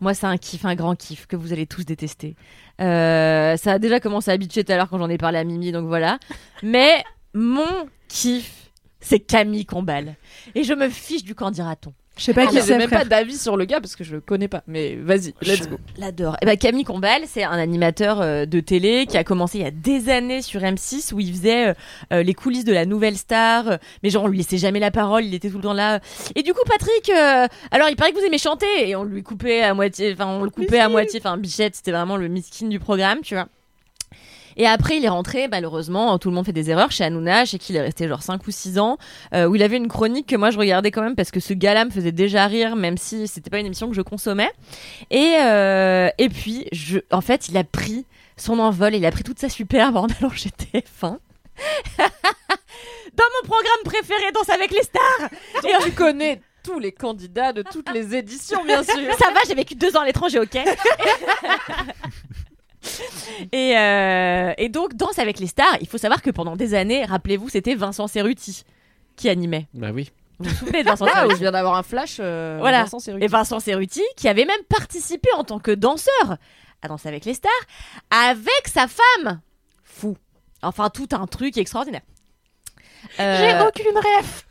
Moi, 0.00 0.12
c'est 0.12 0.26
un 0.26 0.36
kiff, 0.36 0.64
un 0.64 0.74
grand 0.74 0.96
kiff 0.96 1.26
que 1.26 1.36
vous 1.36 1.52
allez 1.52 1.66
tous 1.66 1.84
détester. 1.84 2.36
Euh, 2.80 3.56
ça 3.56 3.72
a 3.72 3.78
déjà 3.78 4.00
commencé 4.00 4.30
à 4.30 4.36
bitcher 4.36 4.64
tout 4.64 4.72
à 4.72 4.76
l'heure 4.76 4.90
quand 4.90 4.98
j'en 4.98 5.08
ai 5.08 5.18
parlé 5.18 5.38
à 5.38 5.44
Mimi, 5.44 5.72
donc 5.72 5.86
voilà. 5.86 6.18
Mais 6.62 7.02
mon 7.32 7.88
kiff, 8.08 8.70
c'est 9.00 9.20
Camille 9.20 9.64
Combal. 9.64 10.16
Et 10.54 10.64
je 10.64 10.74
me 10.74 10.88
fiche 10.88 11.22
du 11.22 11.34
qu'en 11.34 11.50
dira-t-on. 11.50 11.94
Je 12.18 12.24
sais 12.24 12.32
pas 12.34 12.44
Ah, 12.44 12.46
qui 12.46 12.54
j'ai 12.56 12.62
c'est, 12.62 12.78
même 12.78 12.88
frère. 12.88 13.00
pas 13.00 13.04
d'avis 13.04 13.36
sur 13.36 13.56
le 13.56 13.64
gars 13.66 13.80
parce 13.80 13.94
que 13.94 14.02
je 14.02 14.14
le 14.14 14.20
connais 14.20 14.48
pas. 14.48 14.62
Mais 14.66 14.96
vas-y, 14.96 15.34
let's 15.42 15.64
Je 15.64 15.68
go. 15.68 15.76
L'adore. 15.98 16.36
Et 16.40 16.46
ben 16.46 16.56
Camille 16.56 16.84
Combal, 16.84 17.22
c'est 17.26 17.44
un 17.44 17.58
animateur 17.58 18.20
euh, 18.22 18.46
de 18.46 18.60
télé 18.60 19.06
qui 19.06 19.18
a 19.18 19.24
commencé 19.24 19.58
il 19.58 19.64
y 19.64 19.66
a 19.66 19.70
des 19.70 20.08
années 20.08 20.40
sur 20.42 20.60
M6 20.62 21.12
où 21.12 21.20
il 21.20 21.30
faisait 21.32 21.68
euh, 21.68 21.74
euh, 22.12 22.22
les 22.22 22.32
coulisses 22.34 22.64
de 22.64 22.72
la 22.72 22.86
nouvelle 22.86 23.16
star. 23.16 23.68
euh, 23.68 23.76
mais 24.02 24.10
genre 24.10 24.24
on 24.24 24.28
lui 24.28 24.38
laissait 24.38 24.56
jamais 24.58 24.80
la 24.80 24.90
parole, 24.90 25.24
il 25.24 25.34
était 25.34 25.50
tout 25.50 25.56
le 25.58 25.62
temps 25.62 25.72
là. 25.74 26.00
Et 26.34 26.42
du 26.42 26.52
coup 26.54 26.62
Patrick, 26.66 27.10
euh, 27.10 27.46
alors 27.70 27.88
il 27.90 27.96
paraît 27.96 28.12
que 28.12 28.18
vous 28.18 28.24
aimez 28.24 28.38
chanter 28.38 28.66
et 28.88 28.96
on 28.96 29.04
lui 29.04 29.22
coupait 29.22 29.62
à 29.62 29.74
moitié, 29.74 30.12
enfin 30.14 30.26
on 30.26 30.42
le 30.42 30.50
coupait 30.50 30.80
à 30.80 30.88
moitié. 30.88 31.20
Enfin 31.22 31.36
Bichette, 31.36 31.76
c'était 31.76 31.92
vraiment 31.92 32.16
le 32.16 32.28
miskin 32.28 32.68
du 32.68 32.78
programme, 32.80 33.20
tu 33.22 33.34
vois. 33.34 33.46
Et 34.56 34.66
après, 34.66 34.96
il 34.96 35.04
est 35.04 35.08
rentré, 35.08 35.48
malheureusement, 35.48 36.18
tout 36.18 36.28
le 36.28 36.34
monde 36.34 36.46
fait 36.46 36.52
des 36.52 36.70
erreurs 36.70 36.90
chez 36.90 37.04
Hanouna, 37.04 37.44
chez 37.44 37.58
qui 37.58 37.72
il 37.72 37.76
est 37.76 37.82
resté 37.82 38.08
genre 38.08 38.22
5 38.22 38.46
ou 38.46 38.50
6 38.50 38.78
ans, 38.78 38.98
euh, 39.34 39.46
où 39.46 39.54
il 39.54 39.62
avait 39.62 39.76
une 39.76 39.88
chronique 39.88 40.26
que 40.26 40.36
moi 40.36 40.50
je 40.50 40.58
regardais 40.58 40.90
quand 40.90 41.02
même 41.02 41.14
parce 41.16 41.30
que 41.30 41.40
ce 41.40 41.52
gars-là 41.52 41.84
me 41.84 41.90
faisait 41.90 42.12
déjà 42.12 42.46
rire, 42.46 42.76
même 42.76 42.96
si 42.96 43.28
c'était 43.28 43.50
pas 43.50 43.58
une 43.58 43.66
émission 43.66 43.88
que 43.88 43.94
je 43.94 44.02
consommais. 44.02 44.50
Et, 45.10 45.34
euh, 45.40 46.08
et 46.18 46.28
puis, 46.28 46.66
je, 46.72 46.98
en 47.10 47.20
fait, 47.20 47.48
il 47.48 47.56
a 47.56 47.64
pris 47.64 48.06
son 48.36 48.58
envol, 48.58 48.94
il 48.94 49.04
a 49.04 49.10
pris 49.10 49.24
toute 49.24 49.38
sa 49.38 49.48
superbe 49.48 49.96
en 49.96 50.06
allant 50.06 50.30
chez 50.30 50.50
TF1. 50.50 50.82
Dans 53.16 53.24
mon 53.42 53.48
programme 53.48 53.82
préféré, 53.84 54.30
Danse 54.34 54.50
avec 54.50 54.70
les 54.70 54.82
stars 54.82 55.30
Et 55.64 55.84
tu 55.84 55.92
connais 55.92 56.42
tous 56.62 56.78
les 56.78 56.92
candidats 56.92 57.52
de 57.52 57.62
toutes 57.62 57.90
les 57.92 58.14
éditions, 58.16 58.64
bien 58.64 58.82
sûr. 58.82 58.94
Ça 59.18 59.30
va, 59.32 59.40
j'ai 59.46 59.54
vécu 59.54 59.74
deux 59.74 59.96
ans 59.96 60.00
à 60.00 60.06
l'étranger, 60.06 60.40
ok? 60.40 60.58
et, 63.52 63.76
euh, 63.78 64.52
et 64.58 64.68
donc, 64.68 64.94
Danse 64.94 65.18
avec 65.18 65.38
les 65.38 65.46
stars, 65.46 65.76
il 65.80 65.88
faut 65.88 65.98
savoir 65.98 66.22
que 66.22 66.30
pendant 66.30 66.56
des 66.56 66.74
années, 66.74 67.04
rappelez-vous, 67.04 67.48
c'était 67.48 67.74
Vincent 67.74 68.06
Cerruti 68.06 68.64
qui 69.16 69.28
animait. 69.28 69.66
Bah 69.74 69.90
oui. 69.92 70.10
Vous 70.38 70.50
vous 70.50 70.54
souvenez 70.56 70.82
de 70.82 70.88
Vincent 70.88 71.06
Ah, 71.08 71.14
Cerruti 71.14 71.34
je 71.36 71.40
viens 71.40 71.52
d'avoir 71.52 71.76
un 71.76 71.82
flash. 71.82 72.18
euh, 72.20 72.58
Voilà. 72.60 72.82
Vincent 72.82 72.98
Cerruti. 72.98 73.24
Et 73.24 73.28
Vincent 73.28 73.58
Cerruti, 73.60 74.02
qui 74.16 74.28
avait 74.28 74.44
même 74.44 74.62
participé 74.68 75.28
en 75.36 75.44
tant 75.44 75.58
que 75.58 75.70
danseur 75.70 76.36
à 76.82 76.88
Danse 76.88 77.06
avec 77.06 77.24
les 77.24 77.32
stars, 77.34 77.50
avec 78.10 78.68
sa 78.68 78.86
femme. 78.86 79.40
Fou. 79.82 80.16
Enfin, 80.62 80.90
tout 80.90 81.08
un 81.12 81.26
truc 81.26 81.56
extraordinaire. 81.56 82.02
Euh, 83.20 83.38
J'ai 83.38 83.66
aucune 83.66 83.96
ref. 83.96 84.46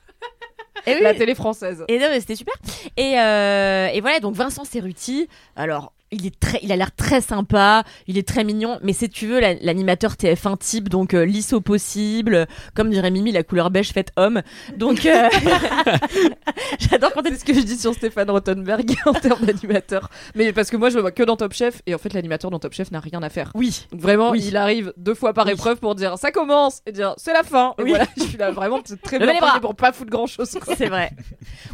et 0.88 0.96
oui, 0.96 1.02
La 1.02 1.14
télé 1.14 1.36
française. 1.36 1.84
et 1.88 2.00
non, 2.00 2.08
mais 2.10 2.20
c'était 2.20 2.36
super. 2.36 2.56
Et, 2.98 3.20
euh, 3.20 3.88
et 3.94 4.02
voilà, 4.02 4.20
donc 4.20 4.34
Vincent 4.36 4.64
Cerruti, 4.64 5.28
alors 5.56 5.94
il 6.16 6.26
est 6.26 6.40
très, 6.40 6.60
il 6.64 6.72
a 6.72 6.76
l'air 6.76 6.96
très 6.96 7.22
sympa, 7.22 7.84
il 8.08 8.18
est 8.18 8.28
très 8.28 8.44
mignon, 8.44 8.80
mais 8.84 8.94
si 8.94 9.10
tu 9.10 9.28
veux 9.28 9.40
la- 9.40 9.54
l'animateur 9.56 10.14
TF1 10.14 10.58
type, 10.58 10.90
donc 10.90 11.14
euh, 11.14 11.26
lisse 11.26 11.54
au 11.54 11.62
possible, 11.62 12.48
comme 12.74 12.90
dirait 12.90 13.12
Mimi, 13.12 13.32
la 13.32 13.44
couleur 13.44 13.70
beige 13.72 13.92
faite 13.92 14.12
homme. 14.16 14.42
Donc 14.78 15.06
euh, 15.06 15.30
j'adore 16.80 17.12
quand 17.14 17.22
C'est 17.26 17.40
ce 17.40 17.46
que 17.46 17.54
je 17.54 17.62
dis 17.62 17.78
sur 17.78 17.94
Stéphane 17.94 18.30
Rottenberg 18.30 18.96
en 19.06 19.14
termes 19.14 19.46
d'animateur. 19.46 20.10
Mais 20.36 20.54
parce 20.54 20.70
que 20.70 20.78
moi, 20.78 20.90
je 20.90 20.96
le 20.96 21.02
vois 21.02 21.12
que 21.12 21.24
dans 21.24 21.36
Top 21.38 21.54
Chef, 21.54 21.82
et 21.86 21.96
en 21.96 21.98
fait, 21.98 22.14
l'animateur 22.14 22.52
dans 22.52 22.60
Top 22.60 22.74
Chef 22.74 22.92
n'a 22.92 23.00
rien 23.00 23.22
à 23.24 23.30
faire. 23.30 23.52
Oui. 23.56 23.86
Donc 23.92 24.02
vraiment, 24.02 24.32
Oui. 24.32 24.44
il 24.48 24.58
arrive 24.58 24.94
deux 24.98 25.16
fois 25.16 25.34
par 25.34 25.48
épreuve 25.50 25.78
pour 25.80 25.96
dire 25.96 26.18
ça 26.18 26.32
commence 26.32 26.82
et 26.86 26.92
dire 26.92 27.14
c'est 27.18 27.34
la 27.34 27.44
fin. 27.44 27.74
Et 27.80 27.84
Oui. 27.84 27.90
voilà, 27.90 28.06
je 28.18 28.24
suis 28.24 28.38
là 28.38 28.52
vraiment 28.52 28.82
très 29.04 29.20
bien 29.20 29.34
pour 29.62 29.76
pas 29.76 29.92
foutre 29.92 30.12
grand 30.12 30.28
chose. 30.28 30.50
C'est 30.78 30.88
vrai. 30.88 31.12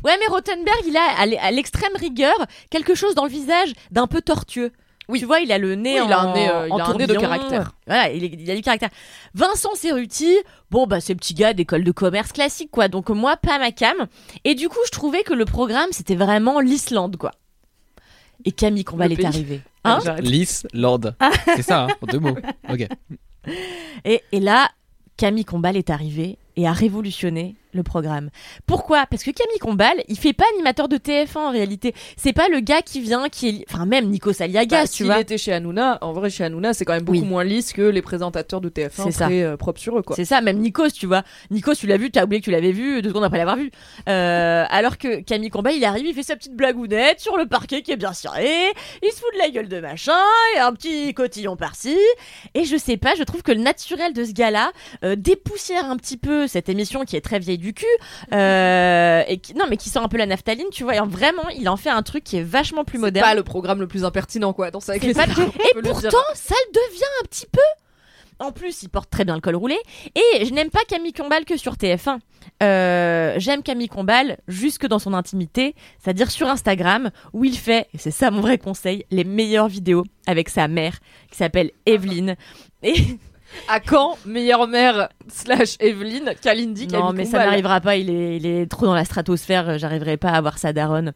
Ouais, 0.03 0.13
mais 0.19 0.27
Rottenberg, 0.27 0.79
il 0.87 0.97
a 0.97 1.41
à 1.41 1.51
l'extrême 1.51 1.91
rigueur 1.95 2.33
quelque 2.71 2.95
chose 2.95 3.13
dans 3.13 3.23
le 3.25 3.29
visage 3.29 3.71
d'un 3.91 4.07
peu 4.07 4.21
tortueux. 4.33 4.71
Oui. 5.09 5.19
Tu 5.19 5.25
vois, 5.25 5.39
il 5.41 5.51
a 5.51 5.57
le 5.57 5.75
nez 5.75 5.95
Oui, 5.95 6.01
en 6.01 6.07
il 6.07 6.13
a 6.13 6.19
un 6.21 6.33
nez, 6.33 6.49
euh, 6.49 6.67
il 6.73 6.79
a 6.81 6.85
un 6.85 6.93
nez 6.93 7.07
de 7.07 7.15
caractère. 7.15 7.73
Voilà, 7.85 8.11
il, 8.11 8.23
est- 8.23 8.37
il 8.39 8.49
a 8.49 8.55
du 8.55 8.61
caractère. 8.61 8.89
Vincent 9.33 9.73
Cerruti, 9.75 10.37
bon 10.69 10.87
bah 10.87 11.01
c'est 11.01 11.13
le 11.13 11.17
petit 11.19 11.33
gars 11.33 11.53
d'école 11.53 11.83
de 11.83 11.91
commerce 11.91 12.31
classique 12.31 12.71
quoi. 12.71 12.87
Donc 12.87 13.09
moi 13.09 13.35
pas 13.35 13.59
ma 13.59 13.71
cam. 13.71 13.97
Et 14.45 14.55
du 14.55 14.69
coup, 14.69 14.79
je 14.85 14.91
trouvais 14.91 15.23
que 15.23 15.33
le 15.33 15.43
programme 15.45 15.89
c'était 15.91 16.15
vraiment 16.15 16.59
l'Islande 16.61 17.17
quoi. 17.17 17.31
Et 18.45 18.51
Camille 18.51 18.85
Combal 18.85 19.09
Le 19.09 19.13
est 19.13 19.17
pays. 19.17 19.25
arrivée. 19.25 19.61
Hein 19.83 19.99
L'Islande. 20.19 21.15
C'est 21.55 21.61
ça, 21.61 21.83
hein, 21.83 21.87
en 22.01 22.05
deux 22.07 22.19
mots. 22.19 22.37
Ok. 22.69 22.87
Et, 24.05 24.21
et 24.31 24.39
là, 24.39 24.69
Camille 25.17 25.45
Combal 25.45 25.75
est 25.75 25.89
arrivée 25.89 26.37
et 26.61 26.67
a 26.67 26.73
révolutionné 26.73 27.55
le 27.73 27.83
programme. 27.83 28.29
Pourquoi? 28.67 29.05
Parce 29.09 29.23
que 29.23 29.31
Camille 29.31 29.57
Combal, 29.59 30.03
il 30.09 30.17
fait 30.17 30.33
pas 30.33 30.43
animateur 30.55 30.89
de 30.89 30.97
TF1 30.97 31.37
en 31.37 31.51
réalité. 31.51 31.95
C'est 32.17 32.33
pas 32.33 32.49
le 32.49 32.59
gars 32.59 32.81
qui 32.81 32.99
vient, 32.99 33.29
qui 33.29 33.47
est, 33.47 33.65
enfin 33.71 33.85
même 33.85 34.09
Nikos 34.09 34.41
Aliagas, 34.41 34.81
Bah, 34.81 34.87
tu 34.87 34.93
s'il 34.97 35.05
vois. 35.05 35.21
était 35.21 35.37
chez 35.37 35.53
Hanouna, 35.53 35.97
en 36.01 36.11
vrai 36.11 36.29
chez 36.29 36.43
Hanouna, 36.43 36.73
c'est 36.73 36.83
quand 36.83 36.91
même 36.93 37.03
beaucoup 37.03 37.19
Oui. 37.19 37.25
moins 37.25 37.45
lisse 37.45 37.71
que 37.71 37.81
les 37.81 38.01
présentateurs 38.01 38.59
de 38.59 38.67
TF1 38.67 39.03
C'est 39.05 39.11
ça. 39.11 39.25
très 39.27 39.43
euh, 39.43 39.55
propres 39.55 39.79
sur 39.79 39.97
eux 39.97 40.01
quoi. 40.01 40.17
C'est 40.17 40.25
ça, 40.25 40.41
même 40.41 40.57
Nikos, 40.59 40.89
tu 40.89 41.05
vois. 41.05 41.23
Nikos, 41.49 41.75
tu 41.75 41.87
l'as 41.87 41.95
vu, 41.95 42.11
tu 42.11 42.19
as 42.19 42.25
oublié 42.25 42.41
que 42.41 42.45
tu 42.45 42.51
l'avais 42.51 42.73
vu 42.73 43.01
deux 43.01 43.07
secondes 43.09 43.23
après 43.23 43.37
l'avoir 43.37 43.55
vu. 43.55 43.71
Euh, 44.09 44.65
alors 44.69 44.97
que 44.97 45.21
Camille 45.21 45.49
Combal, 45.49 45.73
il 45.75 45.85
arrive, 45.85 46.05
il 46.05 46.13
fait 46.13 46.23
sa 46.23 46.35
petite 46.35 46.55
blagounette 46.57 47.21
sur 47.21 47.37
le 47.37 47.45
parquet 47.47 47.83
qui 47.83 47.91
est 47.93 47.97
bien 47.97 48.11
ciré, 48.11 48.49
il 49.01 49.09
se 49.11 49.15
fout 49.15 49.29
de 49.33 49.37
la 49.39 49.49
gueule 49.49 49.69
de 49.69 49.79
machin, 49.79 50.11
et 50.57 50.59
un 50.59 50.73
petit 50.73 51.13
cotillon 51.13 51.55
par-ci. 51.55 51.97
Et 52.53 52.65
je 52.65 52.75
sais 52.75 52.97
pas, 52.97 53.13
je 53.17 53.23
trouve 53.23 53.43
que 53.43 53.53
le 53.53 53.61
naturel 53.61 54.11
de 54.11 54.25
ce 54.25 54.33
gars-là 54.33 54.73
euh, 55.05 55.15
dépoussière 55.15 55.85
un 55.89 55.95
petit 55.95 56.17
peu 56.17 56.47
cette 56.51 56.69
émission 56.69 57.03
qui 57.05 57.15
est 57.15 57.21
très 57.21 57.39
vieille 57.39 57.57
du 57.57 57.73
cul, 57.73 57.85
euh, 58.33 59.23
et 59.27 59.37
qui, 59.39 59.53
non, 59.55 59.65
mais 59.69 59.77
qui 59.77 59.89
sort 59.89 60.03
un 60.03 60.07
peu 60.07 60.17
la 60.17 60.25
naphtaline, 60.25 60.67
tu 60.71 60.83
vois. 60.83 60.95
Et 60.95 60.99
vraiment, 60.99 61.47
il 61.57 61.67
en 61.69 61.77
fait 61.77 61.89
un 61.89 62.03
truc 62.03 62.23
qui 62.23 62.37
est 62.37 62.43
vachement 62.43 62.83
plus 62.83 62.99
moderne. 62.99 63.25
pas 63.25 63.35
le 63.35 63.43
programme 63.43 63.79
le 63.79 63.87
plus 63.87 64.03
impertinent 64.05 64.53
quoi 64.53 64.71
dans 64.71 64.79
pas- 65.13 65.25
Et 65.77 65.81
pourtant, 65.81 66.17
ça 66.35 66.55
le 66.67 66.73
devient 66.73 67.03
un 67.21 67.25
petit 67.25 67.47
peu. 67.51 67.61
En 68.39 68.51
plus, 68.51 68.81
il 68.81 68.89
porte 68.89 69.09
très 69.11 69.23
bien 69.23 69.35
le 69.35 69.41
col 69.41 69.55
roulé. 69.55 69.77
Et 70.15 70.45
je 70.45 70.51
n'aime 70.51 70.71
pas 70.71 70.79
Camille 70.87 71.13
Combal 71.13 71.45
que 71.45 71.57
sur 71.57 71.73
TF1. 71.75 72.17
Euh, 72.63 73.35
J'aime 73.37 73.61
Camille 73.61 73.87
Combal 73.87 74.37
jusque 74.47 74.87
dans 74.87 74.97
son 74.97 75.13
intimité, 75.13 75.75
c'est-à-dire 76.03 76.31
sur 76.31 76.47
Instagram, 76.47 77.11
où 77.33 77.43
il 77.45 77.55
fait, 77.55 77.87
et 77.93 77.99
c'est 77.99 78.09
ça 78.09 78.31
mon 78.31 78.41
vrai 78.41 78.57
conseil, 78.57 79.05
les 79.11 79.23
meilleures 79.25 79.67
vidéos 79.67 80.03
avec 80.25 80.49
sa 80.49 80.67
mère, 80.67 80.97
qui 81.29 81.37
s'appelle 81.37 81.69
Evelyne. 81.85 82.35
Et 82.81 82.95
À 83.67 83.79
quand 83.79 84.17
meilleure 84.25 84.67
mère 84.67 85.09
slash 85.31 85.75
Evelyne 85.79 86.33
Kalindi 86.41 86.87
non, 86.87 87.13
mais 87.13 87.25
ça 87.25 87.45
n'arrivera 87.45 87.81
pas, 87.81 87.95
il 87.95 88.09
est, 88.09 88.37
il 88.37 88.45
est 88.45 88.69
trop 88.69 88.85
dans 88.85 88.93
la 88.93 89.05
stratosphère, 89.05 89.69
euh, 89.69 89.77
j'arriverai 89.77 90.17
pas 90.17 90.29
à 90.29 90.37
avoir 90.37 90.57
sa 90.57 90.73
daronne. 90.73 91.13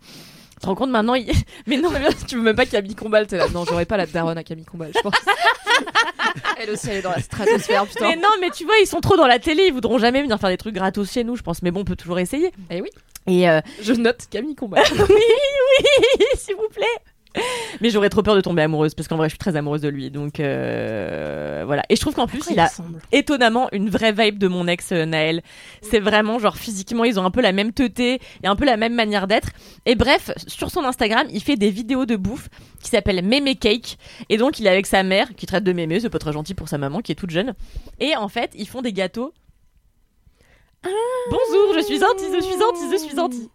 Tu 0.56 0.60
te 0.62 0.66
rends 0.68 0.76
compte 0.76 0.90
maintenant 0.90 1.16
il... 1.16 1.30
Mais 1.68 1.78
non, 1.78 1.90
tu 2.28 2.38
veux 2.38 2.42
même 2.42 2.56
pas 2.56 2.66
Camille 2.66 2.96
Combal, 2.96 3.28
t'es 3.28 3.38
là. 3.38 3.48
Non, 3.54 3.66
j'aurais 3.66 3.86
pas 3.86 3.98
la 3.98 4.06
daronne 4.06 4.38
à 4.38 4.44
Camille 4.44 4.66
Combal, 4.66 4.92
je 4.96 5.02
pense. 5.02 5.14
Elle 6.58 6.70
aussi, 6.72 6.90
elle 6.90 6.98
est 6.98 7.02
dans 7.02 7.12
la 7.12 7.20
stratosphère, 7.20 7.86
putain. 7.86 8.10
Mais 8.10 8.16
non, 8.16 8.30
mais 8.40 8.50
tu 8.50 8.64
vois, 8.66 8.76
ils 8.82 8.88
sont 8.88 9.02
trop 9.02 9.18
dans 9.18 9.28
la 9.28 9.40
télé, 9.40 9.66
ils 9.68 9.74
voudront 9.74 9.98
jamais 9.98 10.22
venir 10.22 10.40
faire 10.40 10.50
des 10.50 10.58
trucs 10.58 10.76
gratos 10.76 11.12
chez 11.12 11.24
nous, 11.24 11.36
je 11.36 11.44
pense. 11.44 11.62
Mais 11.62 11.72
bon, 11.72 11.82
on 11.82 11.86
peut 11.86 11.96
toujours 11.96 12.20
essayer. 12.20 12.52
Eh 12.70 12.82
oui. 12.82 12.90
Et 13.28 13.50
euh, 13.50 13.60
Je 13.82 13.94
note 13.94 14.26
Camille 14.30 14.56
Combal. 14.56 14.84
oui, 14.92 15.06
oui, 15.10 16.26
s'il 16.36 16.56
vous 16.56 16.70
plaît. 16.74 16.86
Mais 17.82 17.90
j'aurais 17.90 18.10
trop 18.10 18.24
peur 18.24 18.36
de 18.36 18.42
tomber 18.42 18.62
amoureuse 18.62 18.96
parce 18.96 19.08
qu'en 19.08 19.18
vrai 19.18 19.28
je 19.28 19.32
suis 19.32 19.40
très 19.40 19.56
amoureuse 19.56 19.82
de 19.82 19.90
lui 19.90 20.12
donc 20.12 20.40
euh, 20.40 21.64
voilà. 21.66 21.84
Et 21.90 21.96
je 21.96 22.02
trouve 22.02 22.14
qu'en 22.14 22.28
plus 22.28 22.40
Après, 22.40 22.54
il 22.54 22.56
il 22.56 22.60
a 22.60 22.70
étonnamment 23.12 23.68
une 23.72 23.90
vraie 23.90 24.14
vibe 24.14 24.38
de 24.38 24.48
mon 24.48 24.68
ex 24.68 24.92
euh, 24.92 25.06
Naël. 25.06 25.42
C'est 25.82 26.00
vraiment 26.00 26.40
genre 26.40 26.58
physiquement 26.58 27.04
ils 27.04 27.20
ont 27.20 27.26
un 27.26 27.32
peu 27.32 27.42
la 27.42 27.52
même 27.52 27.74
teuté 27.74 28.20
et 28.44 28.48
un 28.48 28.56
peu 28.56 28.66
la 28.66 28.78
même 28.78 28.94
manière 28.94 29.28
d'être. 29.28 29.50
Et 29.86 29.96
bref 29.96 30.32
sur 30.48 30.72
son 30.72 30.84
Instagram 30.86 31.28
il 31.32 31.42
fait 31.42 31.58
des 31.58 31.70
vidéos 31.70 32.06
de 32.06 32.16
bouffe 32.16 32.50
qui 32.82 32.90
s'appellent 32.90 33.24
Mémé 33.24 33.56
Cake. 33.56 33.98
Et 34.30 34.38
donc 34.38 34.60
il 34.60 34.68
est 34.68 34.72
avec 34.72 34.86
sa 34.86 35.04
mère 35.04 35.36
qui 35.36 35.46
traite 35.46 35.64
de 35.64 35.74
mémé 35.74 36.00
c'est 36.00 36.10
pas 36.10 36.20
très 36.20 36.34
gentil 36.34 36.54
pour 36.54 36.70
sa 36.70 36.78
maman 36.78 37.02
qui 37.02 37.12
est 37.12 37.16
toute 37.16 37.32
jeune. 37.32 37.54
Et 38.00 38.16
en 38.16 38.30
fait 38.30 38.52
ils 38.56 38.68
font 38.68 38.82
des 38.82 38.94
gâteaux. 38.94 39.34
Bonjour, 41.32 41.74
je 41.74 41.84
suis 41.84 42.04
Anti, 42.04 42.26
je 42.32 42.42
suis 42.42 42.64
Anti, 42.64 42.92
je 42.92 42.98
suis 42.98 43.20
Anti. 43.20 43.50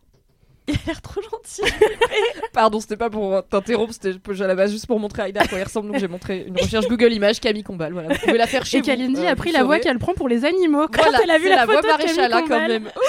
Il 0.71 0.77
a 0.77 0.79
l'air 0.87 1.03
trop 1.03 1.21
gentil. 1.23 1.63
Pardon, 2.53 2.81
c'était 2.81 2.97
pas 2.97 3.11
pour 3.11 3.43
t'interrompre, 3.49 3.93
c'était 3.93 4.15
à 4.43 4.47
la 4.47 4.55
base 4.55 4.71
juste 4.71 4.87
pour 4.87 5.01
montrer 5.01 5.23
à 5.23 5.25
Aïda 5.27 5.41
à 5.43 5.47
quoi 5.47 5.59
il 5.59 5.65
ressemble. 5.65 5.91
Donc 5.91 5.99
j'ai 6.01 6.09
montré 6.09 6.45
une 6.47 6.57
recherche 6.59 6.87
Google 6.87 7.13
Images 7.13 7.41
Camille 7.41 7.63
Combal. 7.65 7.93
Voilà, 7.93 8.09
vous 8.15 8.21
pouvez 8.21 8.39
la 8.39 8.47
faire 8.47 8.65
chez 8.65 8.79
Et 8.79 8.81
vous. 8.81 8.87
Kalindi 8.87 9.27
euh, 9.27 9.31
a 9.31 9.37
pris 9.37 9.53
la 9.53 9.65
voix 9.65 9.79
qu'elle 9.79 9.99
prend 9.99 10.15
pour 10.15 10.29
les 10.29 10.45
animaux 10.45 10.87
quand 10.93 11.03
Voilà, 11.03 11.21
elle 11.25 11.31
a 11.31 11.39
vu 11.39 11.45
c'est 11.45 11.51
la, 11.51 11.57
la 11.57 11.67
photo 11.67 11.81
voix 11.81 11.91
maréchale, 11.99 12.33
quand 12.49 12.69
même. 12.69 12.91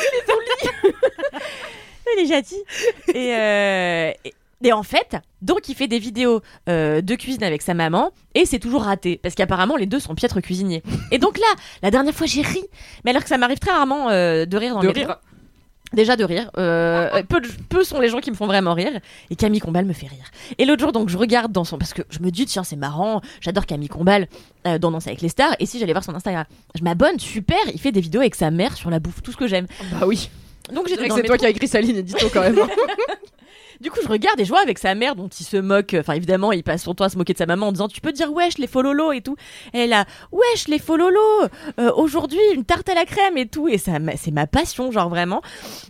Il 2.17 2.23
est 2.23 2.33
gentil. 2.35 2.61
Et, 3.13 3.33
euh, 3.35 4.11
et, 4.25 4.33
et 4.63 4.73
en 4.73 4.83
fait, 4.83 5.15
donc 5.41 5.69
il 5.69 5.75
fait 5.75 5.87
des 5.87 5.97
vidéos 5.99 6.41
euh, 6.67 7.01
de 7.01 7.15
cuisine 7.15 7.43
avec 7.43 7.61
sa 7.61 7.73
maman 7.73 8.11
et 8.35 8.45
c'est 8.45 8.59
toujours 8.59 8.83
raté 8.83 9.19
parce 9.23 9.33
qu'apparemment 9.33 9.75
les 9.77 9.85
deux 9.85 9.99
sont 9.99 10.13
piètres 10.13 10.39
cuisiniers. 10.41 10.83
Et 11.11 11.17
donc 11.19 11.37
là, 11.37 11.47
la 11.81 11.89
dernière 11.89 12.13
fois 12.13 12.27
j'ai 12.27 12.41
ri, 12.41 12.63
mais 13.05 13.11
alors 13.11 13.23
que 13.23 13.29
ça 13.29 13.37
m'arrive 13.37 13.59
très 13.59 13.71
rarement 13.71 14.09
euh, 14.09 14.45
de 14.45 14.57
rire 14.57 14.73
dans 14.75 14.81
De 14.81 14.87
le 14.87 14.93
métro. 14.93 15.07
rire. 15.07 15.19
Déjà 15.93 16.15
de 16.15 16.23
rire. 16.23 16.49
Euh, 16.57 17.21
peu, 17.23 17.41
de- 17.41 17.49
peu 17.69 17.83
sont 17.83 17.99
les 17.99 18.07
gens 18.07 18.19
qui 18.19 18.31
me 18.31 18.35
font 18.35 18.45
vraiment 18.47 18.73
rire. 18.73 18.91
Et 19.29 19.35
Camille 19.35 19.59
Combal 19.59 19.85
me 19.85 19.93
fait 19.93 20.07
rire. 20.07 20.23
Et 20.57 20.65
l'autre 20.65 20.81
jour, 20.81 20.91
donc, 20.91 21.09
je 21.09 21.17
regarde 21.17 21.51
dans 21.51 21.63
son. 21.65 21.77
Parce 21.77 21.93
que 21.93 22.01
je 22.09 22.19
me 22.19 22.31
dis, 22.31 22.45
tiens, 22.45 22.63
c'est 22.63 22.77
marrant. 22.77 23.21
J'adore 23.41 23.65
Camille 23.65 23.89
Combal 23.89 24.27
euh, 24.67 24.77
dans 24.79 24.91
Danse 24.91 25.07
avec 25.07 25.21
les 25.21 25.29
stars. 25.29 25.53
Et 25.59 25.65
si 25.65 25.79
j'allais 25.79 25.91
voir 25.93 26.03
son 26.03 26.15
Instagram 26.15 26.45
Je 26.77 26.83
m'abonne, 26.83 27.19
super. 27.19 27.57
Il 27.73 27.79
fait 27.79 27.91
des 27.91 28.01
vidéos 28.01 28.21
avec 28.21 28.35
sa 28.35 28.51
mère 28.51 28.77
sur 28.77 28.89
la 28.89 28.99
bouffe, 28.99 29.21
tout 29.21 29.31
ce 29.31 29.37
que 29.37 29.47
j'aime. 29.47 29.67
Bah 29.99 30.05
oui. 30.07 30.29
Donc 30.73 30.87
dans 30.89 31.15
c'est 31.15 31.23
toi 31.23 31.37
qui 31.37 31.45
as 31.45 31.49
écrit 31.49 31.67
sa 31.67 31.81
ligne 31.81 31.97
édito 31.97 32.27
quand 32.31 32.41
même. 32.41 32.55
Du 33.81 33.89
coup, 33.89 33.99
je 34.03 34.07
regarde 34.07 34.39
et 34.39 34.45
je 34.45 34.49
vois 34.49 34.61
avec 34.61 34.77
sa 34.77 34.93
mère 34.95 35.15
dont 35.15 35.27
il 35.27 35.43
se 35.43 35.57
moque. 35.57 35.95
Enfin, 35.99 36.13
évidemment, 36.13 36.51
il 36.51 36.63
passe 36.63 36.83
son 36.83 36.93
temps 36.93 37.05
à 37.05 37.09
se 37.09 37.17
moquer 37.17 37.33
de 37.33 37.37
sa 37.39 37.45
maman 37.47 37.67
en 37.69 37.71
disant 37.71 37.87
Tu 37.87 37.99
peux 37.99 38.11
dire 38.11 38.31
wesh 38.31 38.57
les 38.59 38.67
fololos 38.67 39.11
et 39.11 39.21
tout. 39.21 39.35
Et 39.73 39.79
elle 39.79 39.93
a 39.93 40.05
wesh 40.31 40.67
les 40.67 40.77
fololos. 40.79 41.19
euh, 41.79 41.91
Aujourd'hui, 41.95 42.39
une 42.53 42.63
tarte 42.63 42.87
à 42.89 42.93
la 42.93 43.05
crème 43.05 43.37
et 43.37 43.47
tout. 43.47 43.67
Et 43.67 43.77
ça, 43.79 43.93
c'est 44.17 44.31
ma 44.31 44.45
passion, 44.47 44.91
genre 44.91 45.09
vraiment. 45.09 45.41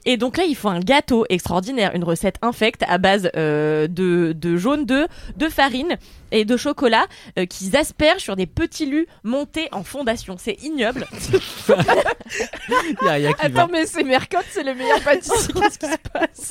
Et 0.05 0.15
donc 0.17 0.37
là, 0.37 0.45
il 0.45 0.55
faut 0.55 0.69
un 0.69 0.79
gâteau 0.79 1.25
extraordinaire, 1.29 1.91
une 1.93 2.03
recette 2.05 2.37
infecte 2.41 2.83
à 2.87 2.97
base 2.97 3.29
euh, 3.35 3.87
de, 3.87 4.33
de 4.35 4.55
jaune 4.55 4.85
d'œuf, 4.85 5.07
de 5.35 5.49
farine 5.49 5.97
et 6.31 6.45
de 6.45 6.55
chocolat 6.55 7.07
euh, 7.37 7.45
qu'ils 7.45 7.75
aspergent 7.75 8.21
sur 8.23 8.37
des 8.37 8.45
petits 8.47 8.85
lus 8.85 9.05
montés 9.23 9.67
en 9.73 9.83
fondation. 9.83 10.35
C'est 10.39 10.57
ignoble. 10.63 11.05
Y 13.03 13.25
a 13.27 13.29
Attends, 13.39 13.49
va. 13.49 13.67
mais 13.71 13.85
c'est 13.85 14.03
Mercotte, 14.03 14.45
c'est 14.49 14.63
le 14.63 14.73
meilleur 14.75 15.01
pâtissier. 15.01 15.53
Qu'est-ce 15.53 15.77
qui 15.79 15.87
se 15.87 15.97
passe? 16.13 16.49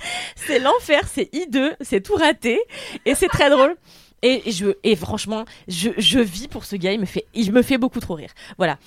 c'est 0.36 0.58
l'enfer, 0.58 1.02
c'est 1.06 1.28
hideux, 1.34 1.74
c'est 1.80 2.02
tout 2.02 2.14
raté 2.14 2.60
et 3.04 3.14
c'est 3.14 3.28
très 3.28 3.50
drôle. 3.50 3.76
Et 4.22 4.50
je 4.50 4.66
et 4.84 4.96
franchement, 4.96 5.46
je, 5.66 5.90
je 5.96 6.18
vis 6.18 6.46
pour 6.46 6.64
ce 6.64 6.76
gars, 6.76 6.92
il 6.92 7.00
me 7.00 7.06
fait 7.06 7.24
il 7.34 7.52
me 7.52 7.62
fait 7.62 7.78
beaucoup 7.78 8.00
trop 8.00 8.14
rire. 8.14 8.30
Voilà. 8.58 8.78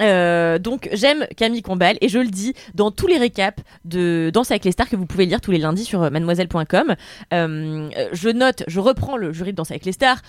Euh, 0.00 0.58
donc 0.58 0.88
j'aime 0.92 1.26
Camille 1.36 1.62
Combal 1.62 1.98
et 2.00 2.08
je 2.08 2.18
le 2.18 2.28
dis 2.28 2.54
dans 2.74 2.90
tous 2.90 3.06
les 3.06 3.18
récaps 3.18 3.62
de 3.84 4.30
Danse 4.32 4.50
avec 4.50 4.64
les 4.64 4.72
stars 4.72 4.88
que 4.88 4.96
vous 4.96 5.04
pouvez 5.04 5.26
lire 5.26 5.40
tous 5.40 5.50
les 5.50 5.58
lundis 5.58 5.84
sur 5.84 6.00
mademoiselle.com. 6.10 6.94
Euh, 7.32 7.90
je 8.12 8.28
note, 8.30 8.64
je 8.68 8.80
reprends 8.80 9.16
le 9.16 9.32
jury 9.32 9.52
de 9.52 9.56
Danse 9.56 9.70
avec 9.70 9.84
les 9.84 9.92
stars. 9.92 10.22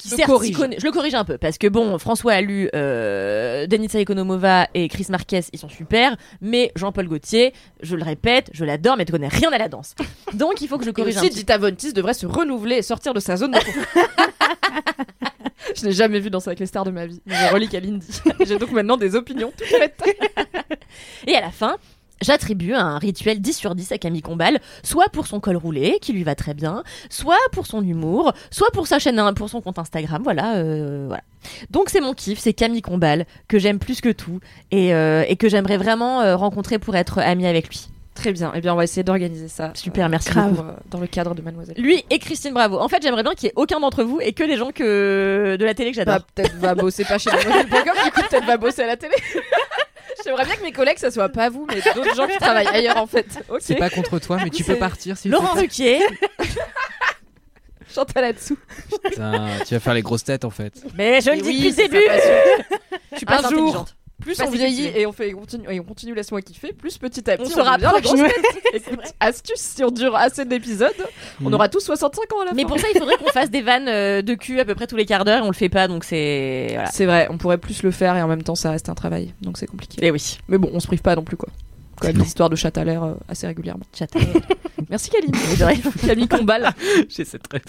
Qui 0.00 0.08
Le 0.10 0.16
certes, 0.16 0.30
corrige. 0.30 0.54
s'y 0.54 0.60
connaît- 0.60 0.76
je 0.80 0.86
le 0.86 0.92
corrige 0.92 1.14
un 1.14 1.24
peu 1.24 1.36
parce 1.36 1.58
que 1.58 1.66
bon, 1.66 1.98
François 1.98 2.32
a 2.32 2.40
lu 2.40 2.70
euh, 2.74 3.66
Ekonomova 3.94 4.66
et 4.72 4.88
Chris 4.88 5.06
Marquez, 5.10 5.40
ils 5.52 5.58
sont 5.58 5.68
super, 5.68 6.16
mais 6.40 6.72
Jean-Paul 6.74 7.06
Gaultier, 7.06 7.52
je 7.82 7.96
le 7.96 8.02
répète, 8.02 8.48
je 8.54 8.64
l'adore, 8.64 8.96
mais 8.96 9.04
tu 9.04 9.12
connais 9.12 9.28
rien 9.28 9.52
à 9.52 9.58
la 9.58 9.68
danse. 9.68 9.94
Donc 10.32 10.62
il 10.62 10.68
faut 10.68 10.78
que 10.78 10.84
je 10.84 10.90
Et 10.90 10.92
corrige 10.94 11.16
un 11.18 11.20
aussi, 11.20 11.28
petit 11.28 11.38
Dita 11.40 11.58
Von 11.58 11.72
Teese 11.74 11.92
devrait 11.92 12.14
se 12.14 12.24
renouveler 12.26 12.76
et 12.76 12.82
sortir 12.82 13.12
de 13.12 13.20
sa 13.20 13.36
zone 13.36 13.50
de. 13.52 13.58
Je 15.76 15.84
n'ai 15.86 15.92
jamais 15.92 16.18
vu 16.18 16.30
danser 16.30 16.48
avec 16.48 16.58
les 16.58 16.66
stars 16.66 16.84
de 16.84 16.90
ma 16.90 17.06
vie. 17.06 17.20
mais 17.26 17.34
Je 17.48 17.52
relis 17.52 17.68
Kalindi. 17.68 18.06
J'ai 18.46 18.58
donc 18.58 18.72
maintenant 18.72 18.96
des 18.96 19.14
opinions 19.14 19.52
toutes 19.56 19.66
faites. 19.68 20.00
Et 21.26 21.36
à 21.36 21.40
la 21.40 21.50
fin, 21.50 21.76
j'attribue 22.20 22.74
un 22.74 22.98
rituel 22.98 23.40
10 23.40 23.52
sur 23.56 23.74
10 23.74 23.92
à 23.92 23.98
Camille 23.98 24.22
Combal, 24.22 24.58
soit 24.82 25.08
pour 25.12 25.26
son 25.26 25.40
col 25.40 25.56
roulé, 25.56 25.98
qui 26.00 26.12
lui 26.12 26.24
va 26.24 26.34
très 26.34 26.54
bien, 26.54 26.82
soit 27.08 27.38
pour 27.52 27.66
son 27.66 27.82
humour, 27.82 28.32
soit 28.50 28.70
pour 28.72 28.86
sa 28.86 28.98
chaîne, 28.98 29.20
pour 29.34 29.48
son 29.48 29.60
compte 29.60 29.78
Instagram, 29.78 30.22
voilà, 30.22 30.56
euh, 30.56 31.04
voilà. 31.08 31.22
Donc 31.70 31.88
c'est 31.90 32.00
mon 32.00 32.12
kiff, 32.14 32.38
c'est 32.38 32.52
Camille 32.52 32.82
Combal, 32.82 33.26
que 33.48 33.58
j'aime 33.58 33.78
plus 33.78 34.00
que 34.00 34.10
tout, 34.10 34.40
et, 34.70 34.94
euh, 34.94 35.24
et 35.28 35.36
que 35.36 35.48
j'aimerais 35.48 35.76
vraiment 35.78 36.20
euh, 36.20 36.36
rencontrer 36.36 36.78
pour 36.78 36.96
être 36.96 37.18
amie 37.18 37.46
avec 37.46 37.68
lui. 37.68 37.88
Très 38.12 38.32
bien. 38.32 38.52
Eh 38.54 38.60
bien, 38.60 38.74
on 38.74 38.76
va 38.76 38.84
essayer 38.84 39.02
d'organiser 39.02 39.48
ça. 39.48 39.70
Super, 39.74 40.08
merci 40.10 40.28
Grave. 40.30 40.50
beaucoup. 40.52 40.68
euh, 40.68 40.72
dans 40.90 40.98
le 41.00 41.06
cadre 41.06 41.34
de 41.34 41.40
Mademoiselle. 41.40 41.76
Lui 41.78 42.04
et 42.10 42.18
Christine 42.18 42.52
Bravo. 42.52 42.78
En 42.78 42.88
fait, 42.88 42.98
j'aimerais 43.02 43.22
bien 43.22 43.32
qu'il 43.32 43.46
y 43.46 43.48
ait 43.48 43.54
aucun 43.56 43.80
d'entre 43.80 44.02
vous 44.02 44.20
et 44.20 44.32
que 44.34 44.42
des 44.44 44.56
gens 44.58 44.72
que 44.72 45.56
de 45.58 45.64
la 45.64 45.72
télé 45.72 45.90
que 45.92 45.96
j'adore. 45.96 46.16
Bah, 46.18 46.26
peut-être 46.34 46.54
va 46.56 46.74
bosser 46.74 47.04
pas 47.04 47.16
chez 47.18 47.30
Mademoiselle.com, 47.30 47.94
du 48.04 48.10
coup, 48.10 48.20
peut-être 48.28 48.44
va 48.46 48.56
bosser 48.58 48.82
à 48.82 48.88
la 48.88 48.96
télé. 48.98 49.14
J'aimerais 50.24 50.44
bien 50.44 50.56
que 50.56 50.62
mes 50.62 50.72
collègues, 50.72 50.98
ça 50.98 51.10
soit 51.10 51.28
pas 51.28 51.48
vous, 51.48 51.66
mais 51.68 51.80
d'autres 51.94 52.14
gens 52.14 52.26
qui 52.26 52.36
travaillent 52.40 52.68
ailleurs 52.68 52.96
en 52.96 53.06
fait. 53.06 53.26
C'est 53.60 53.76
pas 53.76 53.90
contre 53.90 54.18
toi, 54.18 54.38
mais 54.42 54.50
tu 54.50 54.64
peux 54.64 54.76
partir 54.76 55.16
si 55.16 55.28
Laurent 55.28 55.54
Ruquier. 55.54 56.00
Chantal 57.92 58.22
là-dessous. 58.22 58.56
Putain, 59.02 59.48
tu 59.66 59.74
vas 59.74 59.80
faire 59.80 59.94
les 59.94 60.02
grosses 60.02 60.22
têtes 60.22 60.44
en 60.44 60.50
fait. 60.50 60.72
Mais 60.94 61.20
je 61.20 61.30
le 61.30 61.38
dis 61.38 61.48
oui, 61.48 61.54
depuis 61.56 61.68
le 61.70 61.74
c'est 61.74 61.88
début. 61.88 62.04
Je 63.12 63.16
suis 63.16 63.26
pas 63.26 63.38
un 63.38 63.50
jour, 63.50 63.58
intelligente. 63.58 63.96
Plus 64.20 64.36
Pas 64.38 64.46
on 64.46 64.50
vieillit 64.50 64.86
et 64.94 65.06
on 65.06 65.12
fait, 65.12 65.34
on 65.34 65.38
continue, 65.40 65.64
et 65.70 65.80
on 65.80 65.84
continue 65.84 66.14
laisse-moi 66.14 66.42
kiffer, 66.42 66.72
plus 66.72 66.98
petit 66.98 67.28
à 67.30 67.36
petit 67.36 67.50
On 67.56 67.60
on, 67.60 67.64
se 67.64 67.68
rapproche. 67.68 68.20
Écoute, 68.74 69.00
astuce, 69.20 69.60
si 69.60 69.82
on 69.82 69.90
dure 69.90 70.14
assez 70.14 70.44
d'épisodes, 70.44 70.90
on 71.44 71.50
Mm. 71.50 71.54
aura 71.54 71.68
tous 71.68 71.80
65 71.80 72.32
ans 72.34 72.40
à 72.42 72.44
la 72.46 72.52
Mais 72.52 72.62
fin. 72.62 72.68
pour 72.68 72.78
ça, 72.78 72.86
il 72.94 72.98
faudrait 72.98 73.16
qu'on 73.16 73.32
fasse 73.32 73.50
des 73.50 73.62
vannes 73.62 73.88
euh, 73.88 74.22
de 74.22 74.34
cul 74.34 74.60
à 74.60 74.64
peu 74.64 74.74
près 74.74 74.86
tous 74.86 74.96
les 74.96 75.06
quarts 75.06 75.24
d'heure 75.24 75.38
et 75.38 75.42
on 75.42 75.48
le 75.50 75.54
fait 75.54 75.68
pas, 75.68 75.88
donc 75.88 76.04
c'est. 76.04 76.68
Voilà. 76.74 76.90
C'est 76.90 77.06
vrai, 77.06 77.26
on 77.30 77.38
pourrait 77.38 77.58
plus 77.58 77.82
le 77.82 77.90
faire 77.90 78.16
et 78.16 78.22
en 78.22 78.28
même 78.28 78.42
temps 78.42 78.54
ça 78.54 78.70
reste 78.70 78.88
un 78.88 78.94
travail, 78.94 79.34
donc 79.40 79.56
c'est 79.58 79.66
compliqué. 79.66 80.04
Et 80.04 80.10
oui. 80.10 80.38
Mais 80.48 80.58
bon, 80.58 80.70
on 80.72 80.80
se 80.80 80.86
prive 80.86 81.02
pas 81.02 81.16
non 81.16 81.22
plus 81.24 81.36
quoi. 81.36 81.48
Quand 82.00 82.06
même 82.08 82.16
des 82.16 82.24
histoires 82.26 82.48
de 82.48 82.56
chat 82.56 82.76
à 82.78 82.84
l'air 82.84 83.02
euh, 83.04 83.14
assez 83.28 83.46
régulièrement. 83.46 83.84
Chat 83.98 84.14
à 84.16 84.18
l'air. 84.20 84.28
Merci 84.88 85.10
Camille. 85.10 85.32
Camille 86.06 86.28
Combal. 86.28 86.70
J'ai 87.08 87.24
cette 87.26 87.46
rêve. 87.52 87.62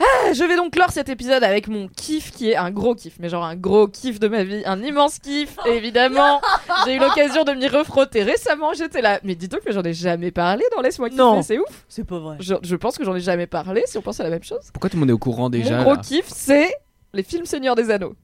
Ah, 0.00 0.32
je 0.32 0.44
vais 0.44 0.56
donc 0.56 0.72
clore 0.72 0.90
cet 0.90 1.08
épisode 1.08 1.42
avec 1.44 1.68
mon 1.68 1.88
kiff 1.88 2.30
qui 2.32 2.50
est 2.50 2.56
un 2.56 2.70
gros 2.70 2.94
kiff, 2.94 3.14
mais 3.20 3.28
genre 3.28 3.44
un 3.44 3.56
gros 3.56 3.88
kiff 3.88 4.18
de 4.20 4.28
ma 4.28 4.44
vie, 4.44 4.62
un 4.66 4.82
immense 4.82 5.18
kiff. 5.18 5.56
Et 5.66 5.70
évidemment, 5.76 6.40
j'ai 6.86 6.94
eu 6.96 6.98
l'occasion 6.98 7.44
de 7.44 7.52
m'y 7.52 7.68
refrotter 7.68 8.22
récemment. 8.22 8.72
J'étais 8.74 9.02
là, 9.02 9.20
mais 9.24 9.34
dis 9.34 9.48
donc 9.48 9.60
que 9.60 9.72
j'en 9.72 9.82
ai 9.82 9.92
jamais 9.94 10.30
parlé 10.30 10.64
dans 10.74 10.82
Laisse-moi 10.82 11.08
kiffer, 11.10 11.22
Non. 11.22 11.42
c'est 11.42 11.58
ouf. 11.58 11.84
C'est 11.88 12.04
pas 12.04 12.18
vrai. 12.18 12.36
Je, 12.40 12.54
je 12.62 12.76
pense 12.76 12.96
que 12.98 13.04
j'en 13.04 13.14
ai 13.14 13.20
jamais 13.20 13.46
parlé 13.46 13.82
si 13.86 13.98
on 13.98 14.02
pense 14.02 14.20
à 14.20 14.24
la 14.24 14.30
même 14.30 14.42
chose. 14.44 14.60
Pourquoi 14.72 14.90
tout 14.90 14.96
le 14.96 15.00
monde 15.00 15.10
est 15.10 15.14
au 15.14 15.18
courant 15.18 15.50
déjà 15.50 15.78
mon 15.78 15.82
gros 15.84 15.94
là 15.94 16.00
kiff, 16.02 16.26
c'est 16.28 16.72
les 17.12 17.22
films 17.22 17.44
Seigneur 17.46 17.74
des 17.74 17.90
Anneaux. 17.90 18.14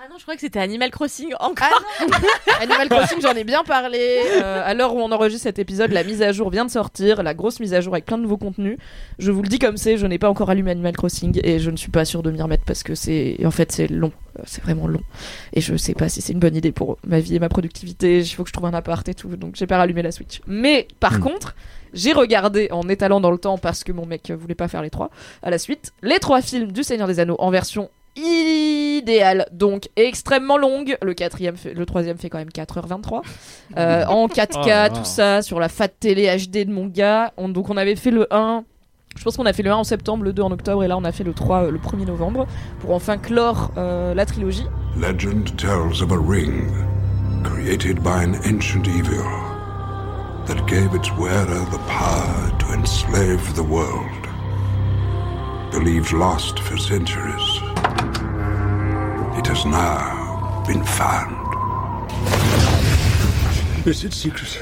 Ah 0.00 0.06
non, 0.08 0.16
je 0.16 0.22
crois 0.22 0.34
que 0.36 0.40
c'était 0.40 0.60
Animal 0.60 0.90
Crossing 0.92 1.32
encore. 1.40 1.82
Animal 2.60 2.88
Crossing, 2.88 3.20
j'en 3.20 3.32
ai 3.32 3.42
bien 3.42 3.64
parlé. 3.64 4.20
Euh, 4.36 4.62
à 4.64 4.72
l'heure 4.72 4.94
où 4.94 5.00
on 5.00 5.10
enregistre 5.10 5.42
cet 5.42 5.58
épisode, 5.58 5.90
la 5.90 6.04
mise 6.04 6.22
à 6.22 6.30
jour 6.30 6.50
vient 6.50 6.64
de 6.64 6.70
sortir, 6.70 7.24
la 7.24 7.34
grosse 7.34 7.58
mise 7.58 7.74
à 7.74 7.80
jour 7.80 7.94
avec 7.94 8.06
plein 8.06 8.16
de 8.16 8.22
nouveaux 8.22 8.36
contenus. 8.36 8.78
Je 9.18 9.32
vous 9.32 9.42
le 9.42 9.48
dis 9.48 9.58
comme 9.58 9.76
c'est, 9.76 9.96
je 9.96 10.06
n'ai 10.06 10.18
pas 10.18 10.28
encore 10.30 10.50
allumé 10.50 10.70
Animal 10.70 10.96
Crossing 10.96 11.40
et 11.42 11.58
je 11.58 11.70
ne 11.70 11.76
suis 11.76 11.90
pas 11.90 12.04
sûre 12.04 12.22
de 12.22 12.30
m'y 12.30 12.40
remettre 12.40 12.62
parce 12.64 12.84
que 12.84 12.94
c'est, 12.94 13.38
en 13.44 13.50
fait, 13.50 13.72
c'est 13.72 13.88
long. 13.88 14.12
Euh, 14.38 14.42
C'est 14.46 14.62
vraiment 14.62 14.86
long. 14.86 15.02
Et 15.52 15.60
je 15.60 15.74
sais 15.76 15.94
pas 15.94 16.08
si 16.08 16.20
c'est 16.20 16.32
une 16.32 16.38
bonne 16.38 16.54
idée 16.54 16.70
pour 16.70 16.98
ma 17.04 17.18
vie 17.18 17.34
et 17.34 17.40
ma 17.40 17.48
productivité. 17.48 18.20
Il 18.20 18.26
faut 18.28 18.44
que 18.44 18.50
je 18.50 18.52
trouve 18.52 18.66
un 18.66 18.74
appart 18.74 19.08
et 19.08 19.14
tout, 19.14 19.34
donc 19.36 19.56
j'ai 19.56 19.66
pas 19.66 19.78
rallumé 19.78 20.02
la 20.02 20.12
Switch. 20.12 20.40
Mais 20.46 20.86
par 21.00 21.14
Hmm. 21.18 21.22
contre, 21.22 21.56
j'ai 21.92 22.12
regardé 22.12 22.68
en 22.70 22.88
étalant 22.88 23.20
dans 23.20 23.32
le 23.32 23.38
temps 23.38 23.58
parce 23.58 23.82
que 23.82 23.90
mon 23.90 24.06
mec 24.06 24.30
voulait 24.30 24.54
pas 24.54 24.68
faire 24.68 24.82
les 24.82 24.90
trois 24.90 25.10
à 25.42 25.48
la 25.50 25.58
suite 25.58 25.92
les 26.02 26.18
trois 26.18 26.42
films 26.42 26.70
du 26.70 26.82
Seigneur 26.84 27.08
des 27.08 27.18
Anneaux 27.18 27.36
en 27.38 27.50
version 27.50 27.88
idéale 28.16 29.46
donc 29.52 29.88
extrêmement 29.96 30.56
longue. 30.58 30.96
Le 31.02 31.14
quatrième 31.14 31.56
fait- 31.56 31.74
le 31.74 31.86
troisième 31.86 32.18
fait 32.18 32.28
quand 32.30 32.38
même 32.38 32.48
4h23 32.50 33.22
euh, 33.76 34.04
en 34.08 34.26
4K 34.28 34.88
Oh 34.90 34.96
tout 34.98 35.04
ça 35.04 35.42
sur 35.42 35.60
la 35.60 35.68
fat 35.68 35.88
télé 35.88 36.26
HD 36.36 36.64
de 36.66 36.72
mon 36.72 36.86
gars. 36.86 37.32
On- 37.36 37.48
donc 37.48 37.70
on 37.70 37.76
avait 37.76 37.96
fait 37.96 38.10
le 38.10 38.26
1 38.32 38.64
je 39.16 39.24
pense 39.24 39.36
qu'on 39.36 39.46
a 39.46 39.52
fait 39.52 39.62
le 39.64 39.70
1 39.72 39.76
en 39.76 39.84
septembre, 39.84 40.22
le 40.22 40.32
2 40.32 40.42
en 40.42 40.52
octobre 40.52 40.84
et 40.84 40.88
là 40.88 40.96
on 40.96 41.02
a 41.04 41.10
fait 41.12 41.24
le 41.24 41.32
3 41.32 41.64
euh, 41.64 41.70
le 41.70 41.78
1er 41.78 42.04
novembre 42.06 42.46
pour 42.80 42.92
enfin 42.94 43.16
clore 43.18 43.72
euh, 43.76 44.14
la 44.14 44.26
trilogie. 44.26 44.66
Legend 44.96 45.44
tells 45.56 46.02
of 46.02 46.12
a 46.12 46.18
ring 46.18 46.70
created 47.42 48.00
by 48.00 48.24
an 48.24 48.34
ancient 48.46 48.86
evil 48.86 49.24
that 50.46 50.56
gave 50.66 50.94
its 50.94 51.10
wearer 51.18 51.64
the 51.70 51.78
power 51.88 52.50
to 52.58 52.66
enslave 52.78 53.54
the 53.54 53.60
world. 53.68 54.08
Believed 55.72 56.12
lost 56.12 56.58
for 56.60 56.78
centuries, 56.78 57.60
it 59.38 59.46
has 59.46 59.64
now 59.64 60.62
been 60.66 60.82
found. 60.84 61.36
Is 63.86 64.04
it 64.04 64.12
secret? 64.12 64.60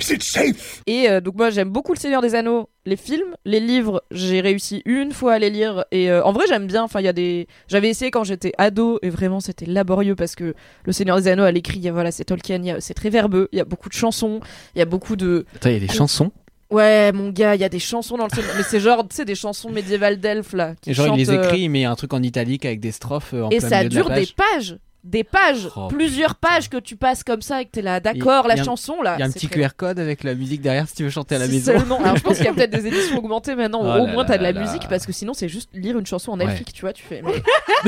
Is 0.00 0.10
it 0.12 0.22
safe? 0.22 0.82
Et 0.86 1.08
euh, 1.08 1.20
donc 1.20 1.36
moi 1.36 1.50
j'aime 1.50 1.68
beaucoup 1.68 1.92
Le 1.92 1.98
Seigneur 1.98 2.22
des 2.22 2.34
Anneaux, 2.34 2.68
les 2.86 2.96
films, 2.96 3.36
les 3.44 3.60
livres, 3.60 4.02
j'ai 4.10 4.40
réussi 4.40 4.82
une 4.84 5.12
fois 5.12 5.34
à 5.34 5.38
les 5.38 5.50
lire 5.50 5.84
et 5.92 6.10
euh, 6.10 6.24
en 6.24 6.32
vrai 6.32 6.44
j'aime 6.48 6.66
bien. 6.66 6.82
Enfin 6.82 7.00
il 7.00 7.04
y 7.04 7.08
a 7.08 7.12
des, 7.12 7.46
j'avais 7.68 7.88
essayé 7.88 8.10
quand 8.10 8.24
j'étais 8.24 8.52
ado 8.58 8.98
et 9.02 9.10
vraiment 9.10 9.40
c'était 9.40 9.66
laborieux 9.66 10.16
parce 10.16 10.34
que 10.34 10.54
Le 10.84 10.92
Seigneur 10.92 11.18
des 11.18 11.28
Anneaux 11.28 11.44
à 11.44 11.52
l'écrit, 11.52 11.88
voilà 11.90 12.10
c'est 12.10 12.24
Tolkien, 12.24 12.78
c'est 12.80 12.94
très 12.94 13.10
verbeux, 13.10 13.48
il 13.52 13.58
y 13.58 13.60
a 13.60 13.64
beaucoup 13.64 13.88
de 13.88 13.94
chansons, 13.94 14.40
il 14.74 14.80
y 14.80 14.82
a 14.82 14.86
beaucoup 14.86 15.14
de 15.14 15.44
Attends, 15.54 15.68
il 15.68 15.74
y 15.74 15.76
a 15.76 15.80
des 15.80 15.88
chansons? 15.92 16.32
Ouais, 16.72 17.12
mon 17.12 17.28
gars, 17.28 17.54
il 17.54 17.60
y 17.60 17.64
a 17.64 17.68
des 17.68 17.78
chansons 17.78 18.16
dans 18.16 18.24
le 18.24 18.30
Seigneur, 18.34 18.54
mais 18.56 18.62
c'est 18.62 18.80
genre, 18.80 19.06
tu 19.06 19.14
sais, 19.14 19.24
des 19.26 19.34
chansons 19.34 19.70
médiévales 19.70 20.18
d'elfes 20.18 20.54
là. 20.54 20.74
qui 20.80 20.90
Et 20.90 20.94
genre, 20.94 21.08
il 21.08 21.18
les 21.18 21.30
euh, 21.30 21.42
écrit, 21.42 21.60
il 21.62 21.68
met 21.68 21.84
un 21.84 21.94
truc 21.94 22.14
en 22.14 22.22
italique 22.22 22.64
avec 22.64 22.80
des 22.80 22.92
strophes 22.92 23.34
euh, 23.34 23.44
en 23.44 23.50
et 23.50 23.58
plein 23.58 23.68
ça 23.68 23.78
milieu 23.78 23.88
de 23.90 23.94
la 23.94 24.02
dure 24.02 24.10
des 24.10 24.14
page. 24.14 24.34
pages, 24.34 24.78
des 25.04 25.24
pages, 25.24 25.68
Oh, 25.76 25.88
plusieurs 25.88 26.36
pages 26.36 26.68
que 26.70 26.76
tu 26.76 26.94
passes 26.96 27.24
comme 27.24 27.42
ça 27.42 27.60
et 27.60 27.64
que 27.64 27.70
t'es 27.72 27.82
là, 27.82 27.98
d'accord, 28.00 28.46
la 28.46 28.54
un- 28.54 28.62
chanson 28.64 29.02
là. 29.02 29.16
Il 29.16 29.20
y 29.20 29.22
a 29.22 29.26
un 29.26 29.30
petit 29.30 29.48
très- 29.48 29.60
QR 29.60 29.70
code 29.76 29.98
avec 29.98 30.22
la 30.22 30.34
musique 30.34 30.60
derrière 30.60 30.88
si 30.88 30.94
tu 30.94 31.02
veux 31.04 31.10
chanter 31.10 31.34
à 31.34 31.38
la 31.38 31.48
maison. 31.48 31.72
seulement. 31.72 31.98
Alors 32.00 32.16
je 32.16 32.22
pense 32.22 32.36
qu'il 32.36 32.46
y 32.46 32.48
a 32.48 32.52
peut-être 32.52 32.70
des 32.70 32.86
éditions 32.86 33.18
augmentées 33.18 33.54
maintenant. 33.56 33.82
où 33.82 33.86
Oh 34.00 34.04
au 34.04 34.06
moins 34.06 34.24
t'as 34.24 34.38
de 34.38 34.42
la 34.42 34.52
là 34.52 34.60
là. 34.60 34.66
musique 34.66 34.88
parce 34.88 35.04
que 35.06 35.12
sinon 35.12 35.34
c'est 35.34 35.48
juste 35.48 35.70
lire 35.74 35.98
une 35.98 36.06
chanson 36.06 36.32
en 36.32 36.38
Ouais. 36.38 36.44
elfique, 36.44 36.72
tu 36.72 36.82
vois. 36.82 36.92
Tu 36.92 37.02
fais. 37.02 37.20
Mais... 37.24 37.32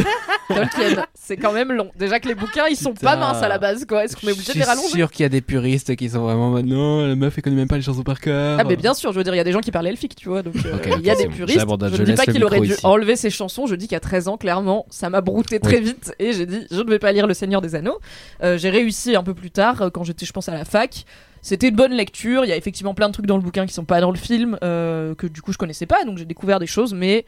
Tolkien, 0.48 1.04
c'est 1.14 1.36
quand 1.36 1.52
même 1.52 1.72
long. 1.72 1.90
Déjà 1.96 2.20
que 2.20 2.28
les 2.28 2.34
bouquins 2.34 2.66
ils 2.68 2.76
sont 2.76 2.94
pas 2.94 3.16
minces 3.16 3.42
à 3.42 3.48
la 3.48 3.58
base 3.58 3.84
quoi. 3.86 4.04
Est-ce 4.04 4.16
qu'on 4.16 4.26
est 4.26 4.30
Je 4.30 4.34
obligé 4.34 4.46
de 4.48 4.50
suis 4.52 4.58
les 4.60 4.64
rallonger 4.64 4.88
sûr 4.88 5.10
qu'il 5.10 5.22
y 5.22 5.26
a 5.26 5.28
des 5.30 5.40
puristes 5.40 5.94
qui 5.96 6.08
sont 6.10 6.20
vraiment 6.22 6.50
non, 6.62 7.06
la 7.06 7.14
meuf 7.14 7.34
elle 7.36 7.42
connaît 7.42 7.56
même 7.56 7.68
pas 7.68 7.76
les 7.76 7.82
chansons 7.82 8.02
par 8.02 8.20
cœur. 8.20 8.58
Ah 8.60 8.64
mais 8.64 8.76
bien 8.76 8.94
sûr, 8.94 9.12
je 9.12 9.18
veux 9.18 9.24
dire, 9.24 9.34
il 9.34 9.38
y 9.38 9.40
a 9.40 9.44
des 9.44 9.52
gens 9.52 9.60
qui 9.60 9.70
parlent 9.70 9.86
elfique, 9.86 10.14
tu 10.16 10.28
vois, 10.28 10.42
donc 10.42 10.54
euh, 10.64 10.78
il 10.98 11.06
y 11.06 11.10
a 11.10 11.14
des 11.14 11.26
puristes. 11.26 11.58
Je 11.60 11.64
je 11.96 12.00
ne 12.00 12.06
dis 12.06 12.12
pas 12.14 12.24
qu'il 12.26 12.44
aurait 12.44 12.60
dû 12.60 12.74
enlever 12.82 13.16
ses 13.16 13.30
chansons, 13.30 13.66
je 13.66 13.74
dis 13.74 13.88
qu'à 13.88 14.00
13 14.00 14.28
ans, 14.28 14.36
clairement, 14.36 14.86
ça 14.90 15.10
m'a 15.10 15.20
brouté 15.20 15.60
très 15.60 15.80
vite 15.80 16.14
et 16.18 16.32
j'ai 16.32 16.46
dit, 16.46 16.66
je 16.70 16.80
ne 16.80 16.90
vais 16.90 16.98
pas 17.05 17.12
lire 17.12 17.26
Le 17.26 17.34
Seigneur 17.34 17.61
des 17.61 17.74
Anneaux. 17.74 18.00
Euh, 18.42 18.57
j'ai 18.57 18.70
réussi 18.70 19.14
un 19.14 19.22
peu 19.22 19.34
plus 19.34 19.50
tard, 19.50 19.82
euh, 19.82 19.90
quand 19.90 20.05
j'étais, 20.05 20.24
je 20.24 20.32
pense, 20.32 20.48
à 20.48 20.55
la 20.55 20.64
fac. 20.64 21.05
C'était 21.42 21.68
une 21.68 21.76
bonne 21.76 21.92
lecture, 21.92 22.46
il 22.46 22.48
y 22.48 22.52
a 22.52 22.57
effectivement 22.57 22.94
plein 22.94 23.09
de 23.09 23.12
trucs 23.12 23.26
dans 23.26 23.36
le 23.36 23.42
bouquin 23.42 23.66
qui 23.66 23.74
sont 23.74 23.84
pas 23.84 24.00
dans 24.00 24.11
le 24.11 24.16
film, 24.16 24.59
euh, 24.64 25.14
que 25.14 25.26
du 25.26 25.42
coup 25.42 25.52
je 25.52 25.59
connaissais 25.59 25.84
pas, 25.84 26.02
donc 26.07 26.16
j'ai 26.16 26.24
découvert 26.24 26.59
des 26.59 26.66
choses, 26.66 26.94
mais 26.94 27.26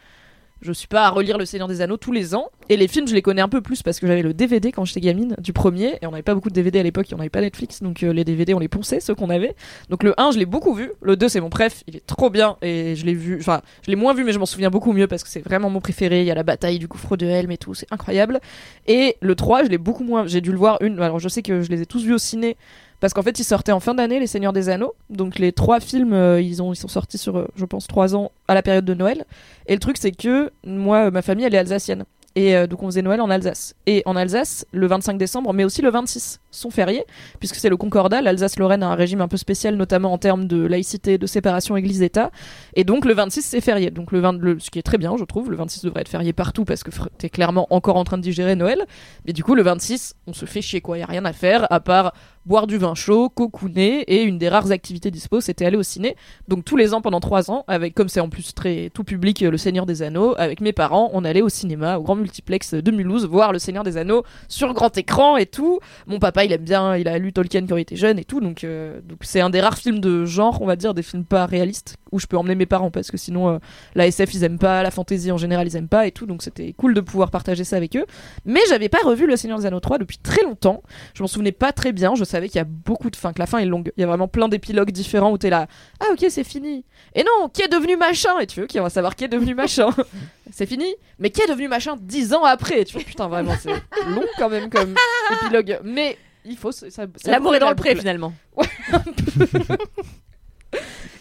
je 0.62 0.72
suis 0.72 0.88
pas 0.88 1.04
à 1.04 1.10
relire 1.10 1.38
Le 1.38 1.44
Seigneur 1.44 1.68
des 1.68 1.80
Anneaux 1.80 1.96
tous 1.96 2.12
les 2.12 2.34
ans. 2.34 2.50
Et 2.68 2.76
les 2.76 2.88
films, 2.88 3.06
je 3.06 3.14
les 3.14 3.22
connais 3.22 3.42
un 3.42 3.48
peu 3.48 3.60
plus 3.60 3.82
parce 3.82 4.00
que 4.00 4.06
j'avais 4.06 4.22
le 4.22 4.34
DVD 4.34 4.72
quand 4.72 4.84
j'étais 4.84 5.00
gamine 5.00 5.36
du 5.38 5.52
premier, 5.52 5.98
et 6.02 6.06
on 6.06 6.10
n'avait 6.10 6.22
pas 6.22 6.34
beaucoup 6.34 6.48
de 6.48 6.54
DVD 6.54 6.80
à 6.80 6.82
l'époque, 6.82 7.06
on 7.12 7.16
n'avait 7.16 7.28
pas 7.28 7.40
Netflix, 7.40 7.82
donc 7.82 8.02
euh, 8.02 8.12
les 8.12 8.24
DVD 8.24 8.54
on 8.54 8.58
les 8.58 8.68
ponçait, 8.68 9.00
ceux 9.00 9.14
qu'on 9.14 9.30
avait. 9.30 9.54
Donc 9.88 10.02
le 10.02 10.14
1, 10.20 10.32
je 10.32 10.38
l'ai 10.38 10.46
beaucoup 10.46 10.74
vu, 10.74 10.90
le 11.00 11.16
2 11.16 11.28
c'est 11.28 11.40
mon 11.40 11.50
préf, 11.50 11.84
il 11.86 11.96
est 11.96 12.06
trop 12.06 12.30
bien, 12.30 12.56
et 12.62 12.96
je 12.96 13.06
l'ai 13.06 13.14
vu, 13.14 13.38
enfin, 13.38 13.62
je 13.82 13.90
l'ai 13.90 13.96
moins 13.96 14.14
vu, 14.14 14.24
mais 14.24 14.32
je 14.32 14.38
m'en 14.38 14.46
souviens 14.46 14.70
beaucoup 14.70 14.92
mieux 14.92 15.06
parce 15.06 15.22
que 15.22 15.28
c'est 15.28 15.40
vraiment 15.40 15.70
mon 15.70 15.80
préféré, 15.80 16.22
il 16.22 16.26
y 16.26 16.30
a 16.30 16.34
la 16.34 16.42
bataille 16.42 16.78
du 16.78 16.88
gouffre 16.88 17.16
de 17.16 17.26
Helm 17.26 17.50
et 17.52 17.58
tout, 17.58 17.74
c'est 17.74 17.86
incroyable. 17.92 18.40
Et 18.86 19.16
le 19.20 19.34
3, 19.34 19.64
je 19.64 19.68
l'ai 19.68 19.78
beaucoup 19.78 20.04
moins, 20.04 20.26
j'ai 20.26 20.40
dû 20.40 20.50
le 20.50 20.58
voir 20.58 20.78
une, 20.80 21.00
alors 21.00 21.20
je 21.20 21.28
sais 21.28 21.42
que 21.42 21.62
je 21.62 21.70
les 21.70 21.82
ai 21.82 21.86
tous 21.86 22.02
vus 22.02 22.14
au 22.14 22.18
ciné, 22.18 22.56
parce 23.00 23.12
qu'en 23.12 23.22
fait, 23.22 23.38
ils 23.38 23.44
sortaient 23.44 23.72
en 23.72 23.80
fin 23.80 23.94
d'année, 23.94 24.18
Les 24.20 24.26
Seigneurs 24.26 24.52
des 24.52 24.68
Anneaux. 24.68 24.94
Donc 25.10 25.38
les 25.38 25.52
trois 25.52 25.80
films, 25.80 26.12
euh, 26.12 26.40
ils, 26.40 26.62
ont, 26.62 26.72
ils 26.72 26.76
sont 26.76 26.88
sortis 26.88 27.18
sur, 27.18 27.36
euh, 27.36 27.48
je 27.56 27.64
pense, 27.64 27.86
trois 27.86 28.14
ans 28.16 28.32
à 28.48 28.54
la 28.54 28.62
période 28.62 28.84
de 28.84 28.94
Noël. 28.94 29.24
Et 29.66 29.74
le 29.74 29.80
truc, 29.80 29.96
c'est 29.98 30.12
que 30.12 30.50
moi, 30.64 31.06
euh, 31.06 31.10
ma 31.10 31.22
famille, 31.22 31.44
elle 31.44 31.54
est 31.54 31.58
alsacienne. 31.58 32.04
Et 32.38 32.66
donc 32.66 32.82
on 32.82 32.86
faisait 32.88 33.00
Noël 33.00 33.22
en 33.22 33.30
Alsace. 33.30 33.74
Et 33.86 34.02
en 34.04 34.14
Alsace, 34.14 34.66
le 34.70 34.86
25 34.86 35.16
décembre, 35.16 35.54
mais 35.54 35.64
aussi 35.64 35.80
le 35.80 35.90
26, 35.90 36.38
sont 36.56 36.70
fériés, 36.70 37.04
puisque 37.38 37.56
c'est 37.56 37.68
le 37.68 37.76
Concordat. 37.76 38.20
L'Alsace-Lorraine 38.22 38.82
a 38.82 38.88
un 38.88 38.94
régime 38.94 39.20
un 39.20 39.28
peu 39.28 39.36
spécial, 39.36 39.76
notamment 39.76 40.12
en 40.12 40.18
termes 40.18 40.46
de 40.46 40.64
laïcité, 40.66 41.18
de 41.18 41.26
séparation 41.26 41.76
Église-État. 41.76 42.30
Et 42.74 42.84
donc 42.84 43.04
le 43.04 43.14
26, 43.14 43.42
c'est 43.42 43.60
férié. 43.60 43.90
Donc 43.90 44.12
le 44.12 44.20
20, 44.20 44.38
le- 44.40 44.58
ce 44.58 44.70
qui 44.70 44.78
est 44.78 44.82
très 44.82 44.98
bien, 44.98 45.16
je 45.18 45.24
trouve. 45.24 45.50
Le 45.50 45.56
26 45.56 45.82
devrait 45.84 46.00
être 46.02 46.08
férié 46.08 46.32
partout, 46.32 46.64
parce 46.64 46.82
que 46.82 46.90
t'es 47.18 47.28
clairement 47.28 47.66
encore 47.70 47.96
en 47.96 48.04
train 48.04 48.18
de 48.18 48.22
digérer 48.22 48.56
Noël. 48.56 48.84
Mais 49.26 49.32
du 49.32 49.44
coup, 49.44 49.54
le 49.54 49.62
26, 49.62 50.14
on 50.26 50.32
se 50.32 50.46
fait 50.46 50.62
chier, 50.62 50.80
quoi. 50.80 50.98
Y 50.98 51.02
a 51.02 51.06
rien 51.06 51.24
à 51.24 51.32
faire, 51.32 51.66
à 51.70 51.80
part 51.80 52.12
boire 52.44 52.68
du 52.68 52.78
vin 52.78 52.94
chaud, 52.94 53.28
cocooner, 53.28 54.02
et 54.02 54.22
une 54.22 54.38
des 54.38 54.48
rares 54.48 54.70
activités 54.70 55.10
dispo, 55.10 55.40
c'était 55.40 55.64
aller 55.66 55.76
au 55.76 55.82
ciné. 55.82 56.14
Donc 56.46 56.64
tous 56.64 56.76
les 56.76 56.94
ans 56.94 57.00
pendant 57.00 57.18
trois 57.18 57.50
ans, 57.50 57.64
avec 57.66 57.92
comme 57.92 58.08
c'est 58.08 58.20
en 58.20 58.28
plus 58.28 58.54
très 58.54 58.88
tout 58.94 59.02
public, 59.02 59.42
euh, 59.42 59.50
Le 59.50 59.56
Seigneur 59.58 59.84
des 59.84 60.02
Anneaux, 60.02 60.32
avec 60.38 60.60
mes 60.60 60.72
parents, 60.72 61.10
on 61.12 61.24
allait 61.24 61.42
au 61.42 61.48
cinéma, 61.48 61.98
au 61.98 62.02
grand 62.02 62.14
multiplex 62.14 62.74
de 62.74 62.90
Mulhouse, 62.92 63.26
voir 63.26 63.52
Le 63.52 63.58
Seigneur 63.58 63.82
des 63.82 63.96
Anneaux 63.96 64.22
sur 64.48 64.74
grand 64.74 64.96
écran 64.96 65.36
et 65.36 65.46
tout. 65.46 65.80
Mon 66.06 66.20
papa, 66.20 66.44
il 66.46 66.52
aime 66.52 66.62
bien, 66.62 66.96
il 66.96 67.08
a 67.08 67.18
lu 67.18 67.32
Tolkien 67.32 67.66
quand 67.66 67.76
il 67.76 67.82
était 67.82 67.96
jeune 67.96 68.18
et 68.18 68.24
tout, 68.24 68.40
donc 68.40 68.64
euh, 68.64 69.00
donc 69.02 69.18
c'est 69.22 69.40
un 69.40 69.50
des 69.50 69.60
rares 69.60 69.78
films 69.78 70.00
de 70.00 70.24
genre, 70.24 70.62
on 70.62 70.66
va 70.66 70.76
dire, 70.76 70.94
des 70.94 71.02
films 71.02 71.24
pas 71.24 71.46
réalistes 71.46 71.96
où 72.12 72.18
je 72.18 72.26
peux 72.26 72.36
emmener 72.36 72.54
mes 72.54 72.66
parents 72.66 72.90
parce 72.90 73.10
que 73.10 73.16
sinon 73.16 73.50
euh, 73.50 73.58
la 73.94 74.06
SF 74.06 74.32
ils 74.34 74.44
aiment 74.44 74.58
pas, 74.58 74.82
la 74.82 74.90
fantasy 74.90 75.30
en 75.30 75.36
général 75.36 75.66
ils 75.66 75.76
aiment 75.76 75.88
pas 75.88 76.06
et 76.06 76.12
tout, 76.12 76.26
donc 76.26 76.42
c'était 76.42 76.72
cool 76.72 76.94
de 76.94 77.00
pouvoir 77.00 77.30
partager 77.30 77.64
ça 77.64 77.76
avec 77.76 77.96
eux. 77.96 78.06
Mais 78.44 78.60
j'avais 78.68 78.88
pas 78.88 79.00
revu 79.04 79.26
Le 79.26 79.36
Seigneur 79.36 79.58
des 79.58 79.66
Anneaux 79.66 79.80
3 79.80 79.98
depuis 79.98 80.18
très 80.18 80.42
longtemps. 80.42 80.82
Je 81.14 81.22
m'en 81.22 81.26
souvenais 81.26 81.52
pas 81.52 81.72
très 81.72 81.92
bien. 81.92 82.14
Je 82.14 82.24
savais 82.24 82.48
qu'il 82.48 82.56
y 82.56 82.60
a 82.60 82.64
beaucoup 82.64 83.10
de 83.10 83.16
fins, 83.16 83.32
que 83.32 83.38
la 83.38 83.46
fin 83.46 83.58
est 83.58 83.66
longue. 83.66 83.92
Il 83.96 84.00
y 84.00 84.04
a 84.04 84.06
vraiment 84.06 84.28
plein 84.28 84.48
d'épilogues 84.48 84.90
différents 84.90 85.32
où 85.32 85.38
t'es 85.38 85.50
là. 85.50 85.66
Ah 86.00 86.06
ok, 86.12 86.26
c'est 86.28 86.44
fini. 86.44 86.84
Et 87.14 87.24
non, 87.24 87.48
qui 87.48 87.62
est 87.62 87.68
devenu 87.68 87.96
machin? 87.96 88.38
Et 88.40 88.46
tu 88.46 88.60
veux 88.60 88.66
qui 88.66 88.78
va 88.78 88.90
savoir 88.90 89.16
qui 89.16 89.24
est 89.24 89.28
devenu 89.28 89.54
machin 89.54 89.90
C'est 90.52 90.66
fini. 90.66 90.94
Mais 91.18 91.30
qui 91.30 91.42
est 91.42 91.48
devenu 91.48 91.68
machin 91.68 91.96
dix 92.00 92.32
ans 92.32 92.44
après 92.44 92.84
Tu 92.84 92.94
vois, 92.94 93.02
putain, 93.02 93.28
vraiment, 93.28 93.54
c'est 93.60 93.70
long 93.70 94.24
quand 94.38 94.48
même 94.48 94.70
comme 94.70 94.94
épilogue. 95.42 95.80
Mais 95.84 96.16
il 96.48 96.56
faut. 96.56 96.72
ça- 96.72 96.90
ça- 96.90 97.06
L'amour 97.26 97.54
est 97.54 97.58
dans 97.58 97.66
la 97.66 97.72
le 97.72 97.76
pré 97.76 97.90
boucle. 97.90 98.00
finalement. 98.00 98.32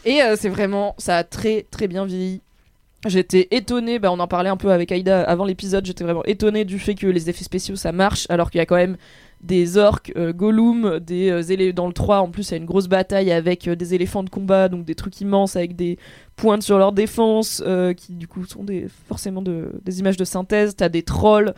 Et 0.05 0.21
euh, 0.21 0.35
c'est 0.39 0.49
vraiment, 0.49 0.93
ça 0.97 1.17
a 1.17 1.23
très 1.23 1.65
très 1.71 1.87
bien 1.87 2.05
vieilli. 2.05 2.41
J'étais 3.07 3.47
étonnée, 3.51 3.99
bah 3.99 4.11
on 4.11 4.19
en 4.19 4.27
parlait 4.27 4.49
un 4.49 4.57
peu 4.57 4.71
avec 4.71 4.91
Aïda 4.91 5.21
avant 5.23 5.45
l'épisode, 5.45 5.85
j'étais 5.85 6.03
vraiment 6.03 6.23
étonnée 6.25 6.65
du 6.65 6.79
fait 6.79 6.95
que 6.95 7.05
les 7.05 7.29
effets 7.29 7.43
spéciaux 7.43 7.75
ça 7.75 7.91
marche, 7.91 8.25
alors 8.29 8.49
qu'il 8.49 8.57
y 8.57 8.61
a 8.61 8.65
quand 8.65 8.75
même 8.77 8.97
des 9.41 9.77
orques, 9.77 10.11
euh, 10.15 10.33
Gollum, 10.33 10.99
des 10.99 11.29
euh, 11.29 11.71
dans 11.73 11.85
le 11.85 11.93
3 11.93 12.17
en 12.19 12.29
plus 12.31 12.49
il 12.49 12.51
y 12.51 12.53
a 12.55 12.57
une 12.57 12.65
grosse 12.65 12.87
bataille 12.87 13.31
avec 13.31 13.67
euh, 13.67 13.75
des 13.75 13.93
éléphants 13.93 14.23
de 14.23 14.29
combat, 14.31 14.69
donc 14.69 14.85
des 14.85 14.95
trucs 14.95 15.21
immenses 15.21 15.55
avec 15.55 15.75
des 15.75 15.99
pointes 16.35 16.63
sur 16.63 16.79
leur 16.79 16.93
défense, 16.93 17.61
euh, 17.67 17.93
qui 17.93 18.13
du 18.13 18.27
coup 18.27 18.43
sont 18.45 18.63
des, 18.63 18.87
forcément 19.07 19.43
de, 19.43 19.71
des 19.83 19.99
images 19.99 20.17
de 20.17 20.25
synthèse, 20.25 20.75
t'as 20.75 20.89
des 20.89 21.03
trolls, 21.03 21.53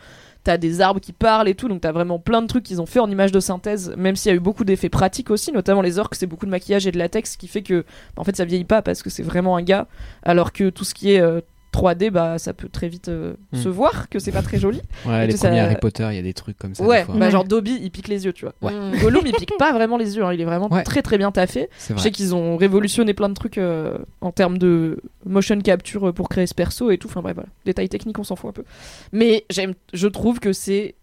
t'as 0.48 0.56
des 0.56 0.80
arbres 0.80 0.98
qui 0.98 1.12
parlent 1.12 1.46
et 1.46 1.54
tout, 1.54 1.68
donc 1.68 1.82
t'as 1.82 1.92
vraiment 1.92 2.18
plein 2.18 2.40
de 2.40 2.46
trucs 2.46 2.64
qu'ils 2.64 2.80
ont 2.80 2.86
fait 2.86 3.00
en 3.00 3.10
images 3.10 3.32
de 3.32 3.38
synthèse, 3.38 3.92
même 3.98 4.16
s'il 4.16 4.30
y 4.30 4.32
a 4.32 4.36
eu 4.36 4.40
beaucoup 4.40 4.64
d'effets 4.64 4.88
pratiques 4.88 5.30
aussi, 5.30 5.52
notamment 5.52 5.82
les 5.82 5.98
orques, 5.98 6.14
c'est 6.14 6.26
beaucoup 6.26 6.46
de 6.46 6.50
maquillage 6.50 6.86
et 6.86 6.90
de 6.90 6.96
latex, 6.96 7.32
ce 7.32 7.36
qui 7.36 7.48
fait 7.48 7.62
que 7.62 7.82
bah, 8.16 8.22
en 8.22 8.24
fait 8.24 8.34
ça 8.34 8.46
vieillit 8.46 8.64
pas 8.64 8.80
parce 8.80 9.02
que 9.02 9.10
c'est 9.10 9.22
vraiment 9.22 9.56
un 9.56 9.62
gars, 9.62 9.88
alors 10.22 10.54
que 10.54 10.70
tout 10.70 10.84
ce 10.84 10.94
qui 10.94 11.12
est 11.12 11.20
euh, 11.20 11.42
3D, 11.78 12.10
bah 12.10 12.38
ça 12.38 12.52
peut 12.54 12.68
très 12.68 12.88
vite 12.88 13.08
euh, 13.08 13.34
Hmm. 13.52 13.56
se 13.56 13.68
voir 13.68 14.08
que 14.08 14.18
c'est 14.18 14.32
pas 14.32 14.42
très 14.42 14.58
joli. 14.58 14.80
Ouais, 15.06 15.24
Et 15.24 15.26
les 15.28 15.36
ça- 15.36 15.48
Harry 15.52 15.76
Potter, 15.80 16.06
il 16.10 16.16
y 16.16 16.18
a 16.18 16.22
des 16.22 16.34
trucs 16.34 16.58
comme 16.58 16.74
ça. 16.74 16.84
Ouais, 16.84 17.00
des 17.00 17.04
fois. 17.04 17.14
bah 17.16 17.30
genre 17.30 17.44
Dobby, 17.44 17.78
il 17.80 17.90
pique 17.90 18.08
les 18.08 18.24
yeux, 18.24 18.32
tu 18.32 18.44
vois. 18.44 18.54
Ouais. 18.62 18.72
Mm. 18.72 18.98
Gollum, 19.00 19.22
il 19.26 19.32
pique 19.34 19.56
pas 19.58 19.72
vraiment 19.72 19.96
les 19.96 20.16
yeux, 20.16 20.24
hein, 20.24 20.32
il 20.32 20.40
est 20.40 20.44
vraiment 20.44 20.68
Ouais. 20.70 20.82
très 20.82 21.02
très 21.02 21.18
bien 21.18 21.30
taffé. 21.30 21.68
Je 21.88 21.96
sais 21.96 22.10
qu'ils 22.10 22.34
ont 22.34 22.56
révolutionné 22.56 23.14
plein 23.14 23.28
de 23.28 23.34
trucs 23.34 23.58
euh, 23.58 23.98
en 24.20 24.32
termes 24.32 24.58
de 24.58 25.00
motion 25.24 25.58
capture 25.60 26.12
pour 26.12 26.28
créer 26.28 26.46
ce 26.46 26.54
perso 26.54 26.90
et 26.90 26.98
tout. 26.98 27.08
Enfin 27.08 27.22
bref, 27.22 27.34
voilà. 27.34 27.48
Détails 27.64 27.88
techniques, 27.88 28.18
on 28.18 28.24
s'en 28.24 28.36
fout 28.36 28.50
un 28.50 28.52
peu. 28.52 28.64
Mais 29.12 29.44
j'aime, 29.50 29.74
je 29.92 30.08
trouve 30.08 30.40
que 30.40 30.52
c'est. 30.52 30.94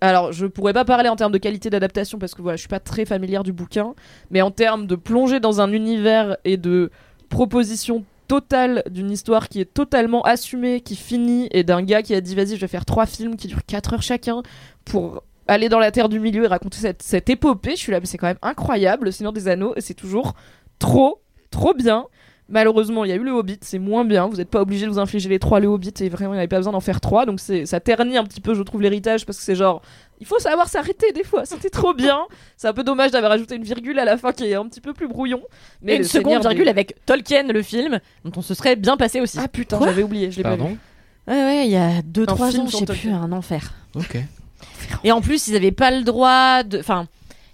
Alors, 0.00 0.32
je 0.32 0.46
pourrais 0.46 0.72
pas 0.72 0.84
parler 0.84 1.08
en 1.08 1.14
termes 1.16 1.30
de 1.32 1.38
qualité 1.38 1.70
d'adaptation 1.70 2.18
parce 2.18 2.34
que 2.34 2.42
voilà, 2.42 2.56
je 2.56 2.60
suis 2.62 2.68
pas 2.68 2.80
très 2.80 3.04
familière 3.04 3.44
du 3.44 3.52
bouquin, 3.52 3.94
mais 4.32 4.42
en 4.42 4.50
termes 4.50 4.86
de 4.88 4.96
plonger 4.96 5.38
dans 5.38 5.60
un 5.60 5.70
univers 5.72 6.36
et 6.44 6.56
de 6.56 6.90
proposition 7.28 8.04
totale 8.28 8.82
d'une 8.90 9.10
histoire 9.10 9.48
qui 9.48 9.60
est 9.60 9.72
totalement 9.72 10.22
assumée, 10.22 10.80
qui 10.80 10.96
finit, 10.96 11.48
et 11.50 11.64
d'un 11.64 11.82
gars 11.82 12.02
qui 12.02 12.14
a 12.14 12.20
dit 12.20 12.34
vas-y, 12.34 12.56
je 12.56 12.60
vais 12.60 12.68
faire 12.68 12.84
trois 12.84 13.06
films 13.06 13.36
qui 13.36 13.48
durent 13.48 13.64
4 13.66 13.94
heures 13.94 14.02
chacun 14.02 14.42
pour 14.84 15.22
aller 15.48 15.68
dans 15.68 15.78
la 15.78 15.90
Terre 15.90 16.08
du 16.08 16.20
Milieu 16.20 16.44
et 16.44 16.46
raconter 16.46 16.94
cette, 16.98 17.30
épopée. 17.30 17.72
Je 17.72 17.76
suis 17.76 17.92
là, 17.92 18.00
mais 18.00 18.06
c'est 18.06 18.18
quand 18.18 18.26
même 18.26 18.38
incroyable, 18.42 19.06
Le 19.06 19.10
Seigneur 19.10 19.32
des 19.32 19.48
Anneaux, 19.48 19.74
et 19.76 19.80
c'est 19.80 19.94
toujours 19.94 20.34
trop, 20.78 21.20
trop 21.50 21.74
bien. 21.74 22.06
Malheureusement, 22.48 23.04
il 23.04 23.08
y 23.08 23.12
a 23.12 23.16
eu 23.16 23.22
le 23.22 23.30
Hobbit, 23.30 23.58
c'est 23.62 23.78
moins 23.78 24.04
bien. 24.04 24.26
Vous 24.26 24.36
n'êtes 24.36 24.50
pas 24.50 24.60
obligé 24.60 24.84
de 24.84 24.90
vous 24.90 24.98
infliger 24.98 25.28
les 25.28 25.38
trois 25.38 25.60
le 25.60 25.68
Hobbit 25.68 25.94
et 26.00 26.08
vraiment, 26.08 26.32
il 26.32 26.36
n'y 26.36 26.40
avait 26.40 26.48
pas 26.48 26.58
besoin 26.58 26.72
d'en 26.72 26.80
faire 26.80 27.00
trois. 27.00 27.24
Donc 27.24 27.40
ça 27.40 27.80
ternit 27.80 28.16
un 28.16 28.24
petit 28.24 28.40
peu, 28.40 28.54
je 28.54 28.62
trouve, 28.62 28.82
l'héritage 28.82 29.24
parce 29.24 29.38
que 29.38 29.44
c'est 29.44 29.54
genre, 29.54 29.80
il 30.22 30.26
faut 30.26 30.38
savoir 30.38 30.68
s'arrêter 30.68 31.10
des 31.12 31.24
fois. 31.24 31.44
C'était 31.44 31.68
trop 31.68 31.92
bien. 32.04 32.20
C'est 32.56 32.68
un 32.68 32.72
peu 32.72 32.84
dommage 32.84 33.10
d'avoir 33.10 33.32
ajouté 33.32 33.56
une 33.56 33.64
virgule 33.64 33.98
à 33.98 34.04
la 34.04 34.16
fin 34.16 34.32
qui 34.32 34.44
est 34.44 34.54
un 34.54 34.66
petit 34.68 34.80
peu 34.80 34.92
plus 34.94 35.08
brouillon. 35.08 35.42
Mais 35.82 35.96
une 35.96 36.04
seconde 36.04 36.24
Seigneur 36.34 36.42
virgule 36.42 36.64
des- 36.66 36.70
avec 36.70 37.04
Tolkien, 37.04 37.42
le 37.48 37.60
film, 37.62 37.98
dont 38.24 38.30
on 38.36 38.42
se 38.42 38.54
serait 38.54 38.76
bien 38.76 38.96
passé 38.96 39.20
aussi. 39.20 39.38
Ah 39.40 39.48
putain, 39.48 39.78
Quoi 39.78 39.88
j'avais 39.88 40.04
oublié, 40.04 40.30
je 40.30 40.36
l'ai 40.36 40.42
pas 40.44 40.50
Pardon 40.50 40.68
vu. 40.68 40.78
Ouais, 41.26 41.34
ouais, 41.34 41.66
il 41.66 41.72
y 41.72 41.76
a 41.76 42.00
2-3 42.02 42.50
film 42.50 42.62
ans, 42.62 42.66
je 42.68 42.76
sais 42.76 42.86
plus, 42.86 43.10
un 43.10 43.32
enfer. 43.32 43.72
Ok. 43.96 44.16
Et 45.04 45.10
en 45.12 45.20
plus, 45.20 45.48
ils 45.48 45.56
avaient 45.56 45.72
pas 45.72 45.90
le 45.90 46.02
droit 46.02 46.62
de. 46.62 46.78
Enfin, 46.78 47.06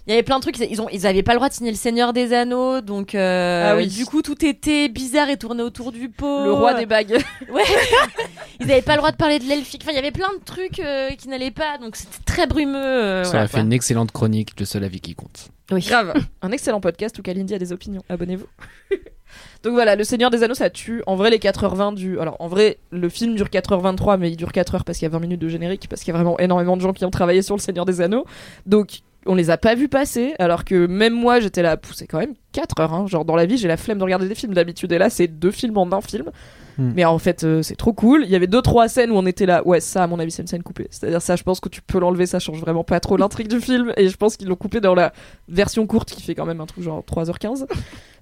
il 0.09 0.13
y 0.13 0.15
avait 0.15 0.23
plein 0.23 0.37
de 0.37 0.41
trucs. 0.41 0.57
Ils, 0.57 0.81
ont, 0.81 0.89
ils 0.91 1.05
avaient 1.05 1.21
pas 1.23 1.33
le 1.33 1.37
droit 1.37 1.49
de 1.49 1.53
signer 1.53 1.69
le 1.69 1.77
Seigneur 1.77 2.13
des 2.13 2.33
Anneaux, 2.33 2.81
donc. 2.81 3.13
euh, 3.13 3.69
Ah 3.71 3.75
oui. 3.75 3.85
Du 3.87 4.05
coup, 4.05 4.21
tout 4.23 4.43
était 4.43 4.89
bizarre 4.89 5.29
et 5.29 5.37
tourné 5.37 5.61
autour 5.61 5.91
du 5.91 6.09
pot. 6.09 6.43
Le 6.45 6.51
roi 6.51 6.73
des 6.73 6.85
bagues. 6.87 7.17
Ouais. 7.51 7.61
ils 8.59 8.71
avaient 8.71 8.81
pas 8.81 8.93
le 8.93 8.97
droit 8.97 9.11
de 9.11 9.17
parler 9.17 9.39
de 9.39 9.45
l'elfique. 9.45 9.81
Enfin, 9.83 9.91
il 9.91 9.95
y 9.95 9.99
avait 9.99 10.11
plein 10.11 10.27
de 10.37 10.43
trucs 10.43 10.79
euh, 10.79 11.09
qui 11.11 11.27
n'allaient 11.29 11.51
pas, 11.51 11.77
donc 11.79 11.95
c'était 11.95 12.17
très 12.25 12.47
brumeux. 12.47 12.75
euh, 12.75 13.23
Ça 13.23 13.29
voilà, 13.31 13.43
a 13.43 13.47
fait 13.47 13.53
quoi. 13.53 13.61
une 13.61 13.73
excellente 13.73 14.11
chronique, 14.11 14.59
le 14.59 14.65
seul 14.65 14.83
avis 14.83 14.99
qui 14.99 15.13
compte. 15.15 15.49
Oui. 15.71 15.81
Grave. 15.87 16.13
Un 16.41 16.51
excellent 16.51 16.81
podcast 16.81 17.17
où 17.19 17.21
Kalindi 17.21 17.53
a 17.53 17.59
des 17.59 17.71
opinions. 17.71 18.01
Abonnez-vous. 18.09 18.47
Donc 19.63 19.73
voilà, 19.73 19.95
Le 19.95 20.03
Seigneur 20.03 20.31
des 20.31 20.41
Anneaux, 20.41 20.55
ça 20.55 20.69
tue. 20.71 21.03
En 21.05 21.15
vrai, 21.15 21.29
les 21.29 21.37
4h20 21.37 21.93
du. 21.93 22.19
Alors, 22.19 22.35
en 22.39 22.47
vrai, 22.47 22.79
le 22.91 23.09
film 23.09 23.35
dure 23.35 23.47
4h23, 23.47 24.17
mais 24.17 24.31
il 24.31 24.35
dure 24.37 24.49
4h 24.49 24.83
parce 24.83 24.97
qu'il 24.97 25.05
y 25.05 25.05
a 25.05 25.09
20 25.11 25.19
minutes 25.19 25.41
de 25.41 25.47
générique, 25.49 25.87
parce 25.87 26.01
qu'il 26.01 26.11
y 26.11 26.15
a 26.15 26.19
vraiment 26.19 26.39
énormément 26.39 26.75
de 26.77 26.81
gens 26.81 26.93
qui 26.93 27.05
ont 27.05 27.11
travaillé 27.11 27.41
sur 27.43 27.55
Le 27.55 27.61
Seigneur 27.61 27.85
des 27.85 28.01
Anneaux. 28.01 28.25
Donc, 28.65 29.01
on 29.29 29.35
les 29.35 29.49
a 29.49 29.57
pas 29.57 29.75
vus 29.75 29.87
passer, 29.87 30.33
alors 30.39 30.65
que 30.65 30.87
même 30.87 31.13
moi, 31.13 31.39
j'étais 31.39 31.61
là, 31.61 31.77
c'est 31.93 32.07
quand 32.07 32.19
même 32.19 32.33
4 32.51 32.79
heures. 32.79 32.93
hein. 32.93 33.07
Genre, 33.07 33.23
dans 33.23 33.35
la 33.35 33.45
vie, 33.45 33.57
j'ai 33.57 33.67
la 33.67 33.77
flemme 33.77 33.99
de 33.99 34.03
regarder 34.03 34.27
des 34.27 34.35
films 34.35 34.53
d'habitude, 34.53 34.91
et 34.91 34.97
là, 34.97 35.09
c'est 35.09 35.27
deux 35.27 35.51
films 35.51 35.77
en 35.77 35.91
un 35.91 36.01
film. 36.01 36.31
Hmm. 36.77 36.93
Mais 36.95 37.05
en 37.05 37.19
fait, 37.19 37.43
euh, 37.43 37.61
c'est 37.61 37.75
trop 37.75 37.93
cool. 37.93 38.23
Il 38.23 38.29
y 38.29 38.35
avait 38.35 38.47
deux 38.47 38.61
trois 38.61 38.87
scènes 38.87 39.11
où 39.11 39.15
on 39.15 39.25
était 39.25 39.45
là. 39.45 39.65
Ouais, 39.67 39.79
ça, 39.81 40.03
à 40.03 40.07
mon 40.07 40.17
avis, 40.17 40.31
c'est 40.31 40.41
une 40.41 40.47
scène 40.47 40.63
coupée. 40.63 40.87
C'est-à-dire 40.91 41.21
ça, 41.21 41.35
je 41.35 41.43
pense 41.43 41.59
que 41.59 41.67
tu 41.69 41.81
peux 41.81 41.99
l'enlever. 41.99 42.25
Ça 42.25 42.39
change 42.39 42.59
vraiment 42.61 42.83
pas 42.83 42.99
trop 43.01 43.17
l'intrigue 43.17 43.49
du 43.49 43.59
film. 43.59 43.93
Et 43.97 44.07
je 44.07 44.15
pense 44.15 44.37
qu'ils 44.37 44.47
l'ont 44.47 44.55
coupé 44.55 44.79
dans 44.79 44.95
la 44.95 45.11
version 45.49 45.85
courte 45.85 46.09
qui 46.09 46.21
fait 46.23 46.35
quand 46.35 46.45
même 46.45 46.61
un 46.61 46.65
truc 46.65 46.83
genre 46.83 47.03
3h15. 47.03 47.65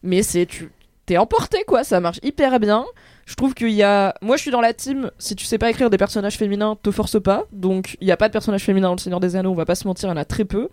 Mais 0.01 0.23
c'est 0.23 0.45
tu 0.47 0.71
t'es 1.05 1.17
emporté 1.17 1.63
quoi. 1.67 1.83
Ça 1.83 1.99
marche 1.99 2.19
hyper 2.23 2.59
bien. 2.59 2.83
Je 3.27 3.35
trouve 3.35 3.53
qu'il 3.53 3.71
y 3.71 3.83
a. 3.83 4.15
Moi, 4.21 4.37
je 4.37 4.41
suis 4.41 4.51
dans 4.51 4.61
la 4.61 4.73
team. 4.73 5.11
Si 5.19 5.35
tu 5.35 5.45
sais 5.45 5.57
pas 5.57 5.69
écrire 5.69 5.89
des 5.89 5.97
personnages 5.97 6.37
féminins, 6.37 6.77
te 6.81 6.91
force 6.91 7.21
pas. 7.21 7.43
Donc, 7.51 7.97
il 7.99 8.07
y 8.07 8.11
a 8.11 8.17
pas 8.17 8.29
de 8.29 8.33
personnages 8.33 8.63
féminins 8.63 8.87
dans 8.87 8.95
le 8.95 8.99
Seigneur 8.99 9.19
des 9.19 9.35
Anneaux. 9.35 9.51
On 9.51 9.55
va 9.55 9.65
pas 9.65 9.75
se 9.75 9.85
mentir, 9.85 10.07
il 10.07 10.11
y 10.11 10.13
en 10.13 10.17
a 10.17 10.25
très 10.25 10.45
peu. 10.45 10.69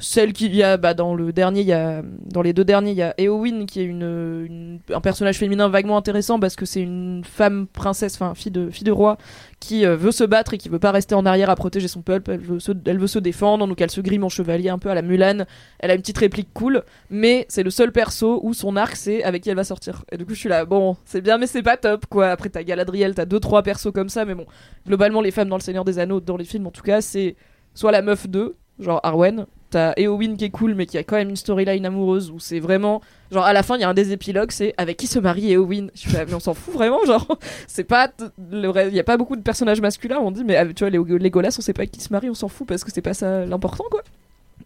Celle 0.00 0.32
qui 0.32 0.48
y 0.48 0.62
a 0.62 0.76
bah, 0.76 0.94
dans 0.94 1.12
le 1.14 1.32
dernier, 1.32 1.62
il 1.62 1.66
y 1.66 1.72
a 1.72 2.02
dans 2.24 2.40
les 2.40 2.52
deux 2.52 2.64
derniers, 2.64 2.92
il 2.92 2.96
y 2.96 3.02
a 3.02 3.14
Eowyn 3.18 3.66
qui 3.66 3.80
est 3.80 3.84
une- 3.84 4.78
un 4.94 5.00
personnage 5.00 5.38
féminin 5.38 5.68
vaguement 5.68 5.96
intéressant 5.96 6.38
parce 6.38 6.54
que 6.54 6.64
c'est 6.66 6.80
une 6.82 7.24
femme 7.24 7.66
princesse, 7.66 8.14
enfin 8.14 8.32
fille 8.36 8.52
de 8.52 8.70
fille 8.70 8.84
de 8.84 8.92
roi 8.92 9.18
qui 9.58 9.84
euh, 9.84 9.96
veut 9.96 10.12
se 10.12 10.22
battre 10.22 10.54
et 10.54 10.58
qui 10.58 10.68
veut 10.68 10.78
pas 10.78 10.92
rester 10.92 11.16
en 11.16 11.26
arrière 11.26 11.50
à 11.50 11.56
protéger 11.56 11.88
son 11.88 12.02
peuple. 12.02 12.30
Elle 12.30 12.40
veut 12.40 12.60
se, 12.60 12.70
elle 12.86 12.98
veut 13.00 13.08
se 13.08 13.18
défendre, 13.18 13.66
donc 13.66 13.80
elle 13.80 13.90
se 13.90 14.00
grime 14.00 14.22
en 14.22 14.28
chevalier 14.28 14.68
un 14.68 14.78
peu 14.78 14.88
à 14.88 14.94
la 14.94 15.02
Mulan. 15.02 15.46
Elle 15.80 15.90
a 15.90 15.94
une 15.94 16.00
petite 16.00 16.18
réplique 16.18 16.50
cool, 16.54 16.84
mais 17.10 17.44
c'est 17.48 17.64
le 17.64 17.70
seul 17.70 17.90
perso 17.90 18.38
où 18.44 18.54
son 18.54 18.76
arc 18.76 18.94
c'est 18.94 19.24
avec 19.24 19.42
qui 19.42 19.50
elle 19.50 19.56
va 19.56 19.64
sortir. 19.64 20.04
Et 20.12 20.16
du 20.16 20.24
coup 20.24 20.34
je 20.34 20.38
suis 20.38 20.48
là, 20.48 20.64
bon 20.64 20.96
c'est 21.06 21.22
bien 21.22 21.38
mais 21.38 21.48
c'est 21.48 21.62
pas 21.64 21.76
top 21.76 22.06
quoi. 22.06 22.28
Après 22.28 22.50
t'as 22.50 22.62
Galadriel, 22.62 23.16
t'as 23.16 23.24
deux 23.24 23.40
trois 23.40 23.64
persos 23.64 23.90
comme 23.92 24.08
ça, 24.10 24.24
mais 24.24 24.36
bon 24.36 24.46
globalement 24.86 25.20
les 25.22 25.32
femmes 25.32 25.48
dans 25.48 25.56
le 25.56 25.62
Seigneur 25.62 25.84
des 25.84 25.98
Anneaux, 25.98 26.20
dans 26.20 26.36
les 26.36 26.44
films 26.44 26.68
en 26.68 26.70
tout 26.70 26.82
cas, 26.82 27.00
c'est 27.00 27.34
soit 27.74 27.90
la 27.90 28.00
meuf 28.02 28.28
2, 28.28 28.54
genre 28.78 29.00
Arwen, 29.02 29.46
t'as 29.70 29.92
Eowyn 29.96 30.36
qui 30.36 30.44
est 30.44 30.50
cool 30.50 30.74
mais 30.74 30.86
qui 30.86 30.98
a 30.98 31.02
quand 31.02 31.16
même 31.16 31.28
une 31.30 31.36
storyline 31.36 31.84
amoureuse 31.84 32.30
où 32.30 32.38
c'est 32.38 32.60
vraiment 32.60 33.02
genre 33.30 33.44
à 33.44 33.52
la 33.52 33.62
fin 33.62 33.76
il 33.76 33.82
y 33.82 33.84
a 33.84 33.88
un 33.88 33.94
des 33.94 34.12
épilogues 34.12 34.50
c'est 34.50 34.74
avec 34.76 34.96
qui 34.96 35.06
se 35.06 35.18
marie 35.18 35.52
Eowyn. 35.52 35.88
Je 35.94 36.00
suis 36.00 36.12
là, 36.12 36.24
mais 36.26 36.34
on 36.34 36.40
s'en 36.40 36.54
fout 36.54 36.74
vraiment 36.74 37.04
genre 37.04 37.38
c'est 37.66 37.84
pas 37.84 38.10
il 38.52 38.94
y 38.94 39.00
a 39.00 39.04
pas 39.04 39.16
beaucoup 39.16 39.36
de 39.36 39.42
personnages 39.42 39.80
masculins 39.80 40.18
on 40.20 40.30
dit 40.30 40.44
mais 40.44 40.56
ah, 40.56 40.66
tu 40.66 40.84
vois 40.84 40.90
les 40.90 40.98
Legolas 40.98 41.54
on 41.58 41.62
sait 41.62 41.72
pas 41.72 41.82
avec 41.82 41.92
qui 41.92 42.00
se 42.00 42.12
marie 42.12 42.30
on 42.30 42.34
s'en 42.34 42.48
fout 42.48 42.66
parce 42.66 42.84
que 42.84 42.92
c'est 42.92 43.02
pas 43.02 43.14
ça 43.14 43.44
l'important 43.44 43.84
quoi. 43.90 44.02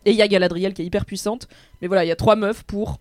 Et 0.04 0.10
il 0.10 0.16
y 0.16 0.22
a 0.22 0.28
Galadriel 0.28 0.74
qui 0.74 0.82
est 0.82 0.86
hyper 0.86 1.04
puissante 1.04 1.48
mais 1.80 1.88
voilà 1.88 2.04
il 2.04 2.08
y 2.08 2.12
a 2.12 2.16
trois 2.16 2.36
meufs 2.36 2.62
pour 2.62 2.98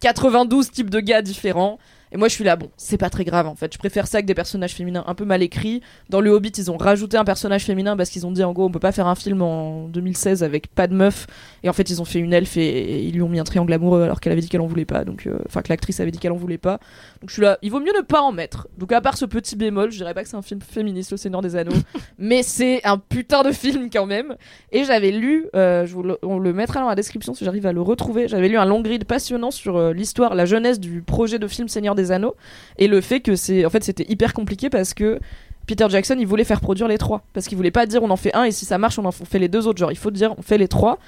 92 0.00 0.70
types 0.70 0.90
de 0.90 1.00
gars 1.00 1.22
différents 1.22 1.78
et 2.14 2.16
moi 2.16 2.28
je 2.28 2.34
suis 2.34 2.44
là 2.44 2.54
bon 2.54 2.70
c'est 2.76 2.96
pas 2.96 3.10
très 3.10 3.24
grave 3.24 3.48
en 3.48 3.56
fait. 3.56 3.72
Je 3.74 3.78
préfère 3.78 4.06
ça 4.06 4.22
que 4.22 4.26
des 4.26 4.34
personnages 4.34 4.74
féminins 4.74 5.02
un 5.08 5.14
peu 5.14 5.24
mal 5.24 5.42
écrits. 5.42 5.82
Dans 6.10 6.20
le 6.20 6.30
Hobbit 6.30 6.52
ils 6.56 6.70
ont 6.70 6.76
rajouté 6.76 7.16
un 7.16 7.24
personnage 7.24 7.64
féminin 7.64 7.96
parce 7.96 8.08
qu'ils 8.08 8.24
ont 8.24 8.30
dit 8.30 8.44
en 8.44 8.52
gros 8.52 8.66
on 8.66 8.70
peut 8.70 8.78
pas 8.78 8.92
faire 8.92 9.08
un 9.08 9.16
film 9.16 9.42
en 9.42 9.88
2016 9.88 10.44
avec 10.44 10.68
pas 10.68 10.86
de 10.86 10.94
meuf. 10.94 11.26
Et 11.64 11.68
en 11.68 11.72
fait 11.72 11.90
ils 11.90 12.00
ont 12.00 12.04
fait 12.04 12.20
une 12.20 12.32
elfe 12.32 12.56
et, 12.56 12.68
et 12.68 13.02
ils 13.02 13.14
lui 13.14 13.22
ont 13.22 13.28
mis 13.28 13.40
un 13.40 13.44
triangle 13.44 13.72
amoureux 13.72 14.02
alors 14.02 14.20
qu'elle 14.20 14.32
avait 14.32 14.40
dit 14.40 14.48
qu'elle 14.48 14.60
en 14.60 14.66
voulait 14.66 14.84
pas. 14.84 15.04
Donc 15.04 15.26
euh, 15.26 15.38
enfin 15.46 15.60
que 15.62 15.70
l'actrice 15.70 15.98
avait 15.98 16.12
dit 16.12 16.20
qu'elle 16.20 16.30
en 16.30 16.36
voulait 16.36 16.56
pas. 16.56 16.78
Donc 17.20 17.30
je 17.30 17.32
suis 17.32 17.42
là 17.42 17.58
il 17.62 17.72
vaut 17.72 17.80
mieux 17.80 17.92
ne 17.96 18.02
pas 18.02 18.20
en 18.20 18.30
mettre. 18.30 18.68
Donc 18.78 18.92
à 18.92 19.00
part 19.00 19.16
ce 19.16 19.24
petit 19.24 19.56
bémol 19.56 19.90
je 19.90 19.96
dirais 19.96 20.14
pas 20.14 20.22
que 20.22 20.28
c'est 20.28 20.36
un 20.36 20.42
film 20.42 20.60
féministe 20.60 21.10
le 21.10 21.16
Seigneur 21.16 21.42
des 21.42 21.56
Anneaux 21.56 21.72
mais 22.18 22.44
c'est 22.44 22.80
un 22.86 22.96
putain 22.96 23.42
de 23.42 23.50
film 23.50 23.90
quand 23.92 24.06
même. 24.06 24.36
Et 24.70 24.84
j'avais 24.84 25.10
lu 25.10 25.48
euh, 25.56 25.84
je 25.84 25.92
vous 25.92 26.04
le, 26.04 26.18
on 26.22 26.38
le 26.38 26.52
mettra 26.52 26.78
dans 26.78 26.88
la 26.88 26.94
description 26.94 27.34
si 27.34 27.44
j'arrive 27.44 27.66
à 27.66 27.72
le 27.72 27.80
retrouver. 27.80 28.28
J'avais 28.28 28.48
lu 28.48 28.56
un 28.56 28.66
long 28.66 28.82
grid 28.82 29.04
passionnant 29.04 29.50
sur 29.50 29.76
euh, 29.76 29.92
l'histoire 29.92 30.36
la 30.36 30.44
jeunesse 30.44 30.78
du 30.78 31.02
projet 31.02 31.40
de 31.40 31.48
film 31.48 31.66
Seigneur 31.66 31.96
des 31.96 32.03
Anneaux 32.10 32.36
et 32.78 32.88
le 32.88 33.00
fait 33.00 33.20
que 33.20 33.36
c'est 33.36 33.64
en 33.64 33.70
fait 33.70 33.84
c'était 33.84 34.06
hyper 34.08 34.32
compliqué 34.32 34.70
parce 34.70 34.94
que 34.94 35.18
Peter 35.66 35.86
Jackson 35.88 36.16
il 36.18 36.26
voulait 36.26 36.44
faire 36.44 36.60
produire 36.60 36.88
les 36.88 36.98
trois. 36.98 37.22
Parce 37.32 37.46
qu'il 37.46 37.56
voulait 37.56 37.70
pas 37.70 37.86
dire 37.86 38.02
on 38.02 38.10
en 38.10 38.16
fait 38.16 38.34
un 38.34 38.44
et 38.44 38.52
si 38.52 38.64
ça 38.64 38.78
marche 38.78 38.98
on 38.98 39.04
en 39.04 39.12
fait 39.12 39.38
les 39.38 39.48
deux 39.48 39.66
autres. 39.66 39.78
Genre 39.78 39.92
il 39.92 39.98
faut 39.98 40.10
dire 40.10 40.34
on 40.38 40.42
fait 40.42 40.58
les 40.58 40.68
trois 40.68 40.98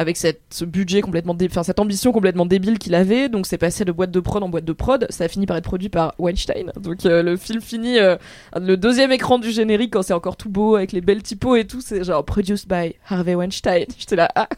avec 0.00 0.16
cette, 0.16 0.40
ce 0.50 0.64
budget 0.64 1.02
complètement 1.02 1.34
dé- 1.34 1.46
enfin 1.50 1.62
cette 1.62 1.78
ambition 1.78 2.10
complètement 2.10 2.46
débile 2.46 2.78
qu'il 2.78 2.94
avait. 2.94 3.28
Donc 3.28 3.46
c'est 3.46 3.58
passé 3.58 3.84
de 3.84 3.92
boîte 3.92 4.10
de 4.10 4.18
prod 4.18 4.42
en 4.42 4.48
boîte 4.48 4.64
de 4.64 4.72
prod. 4.72 5.06
Ça 5.10 5.24
a 5.24 5.28
fini 5.28 5.44
par 5.44 5.58
être 5.58 5.64
produit 5.64 5.90
par 5.90 6.14
Weinstein. 6.18 6.72
Donc 6.80 7.04
euh, 7.04 7.22
le 7.22 7.36
film 7.36 7.60
finit 7.60 7.98
euh, 7.98 8.16
le 8.58 8.78
deuxième 8.78 9.12
écran 9.12 9.38
du 9.38 9.50
générique 9.50 9.92
quand 9.92 10.02
c'est 10.02 10.14
encore 10.14 10.38
tout 10.38 10.48
beau 10.48 10.76
avec 10.76 10.92
les 10.92 11.02
belles 11.02 11.22
typos 11.22 11.54
et 11.54 11.66
tout 11.66 11.82
c'est 11.82 12.02
genre 12.02 12.24
produced 12.24 12.66
by 12.66 12.94
Harvey 13.08 13.34
Weinstein. 13.34 13.84
J'étais 13.98 14.16
là 14.16 14.30
ah 14.34 14.48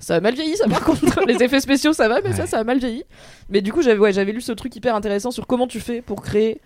ça 0.00 0.16
a 0.16 0.20
mal 0.20 0.34
vieilli 0.34 0.56
ça 0.56 0.66
par 0.66 0.80
contre. 0.82 1.20
Les 1.26 1.42
effets 1.42 1.60
spéciaux 1.60 1.92
ça 1.92 2.08
va 2.08 2.22
mais 2.22 2.32
ça 2.32 2.46
ça 2.46 2.58
a 2.58 2.64
mal 2.64 2.78
vieilli. 2.78 3.04
Mais 3.50 3.60
du 3.60 3.72
coup 3.74 3.82
j'avais 3.82 3.98
ouais, 3.98 4.14
j'avais 4.14 4.32
lu 4.32 4.40
ce 4.40 4.52
truc 4.52 4.74
hyper 4.74 4.94
intéressant 4.94 5.30
sur 5.30 5.46
comment 5.46 5.66
tu 5.66 5.80
fais 5.80 6.00
pour 6.00 6.22
créer 6.22 6.62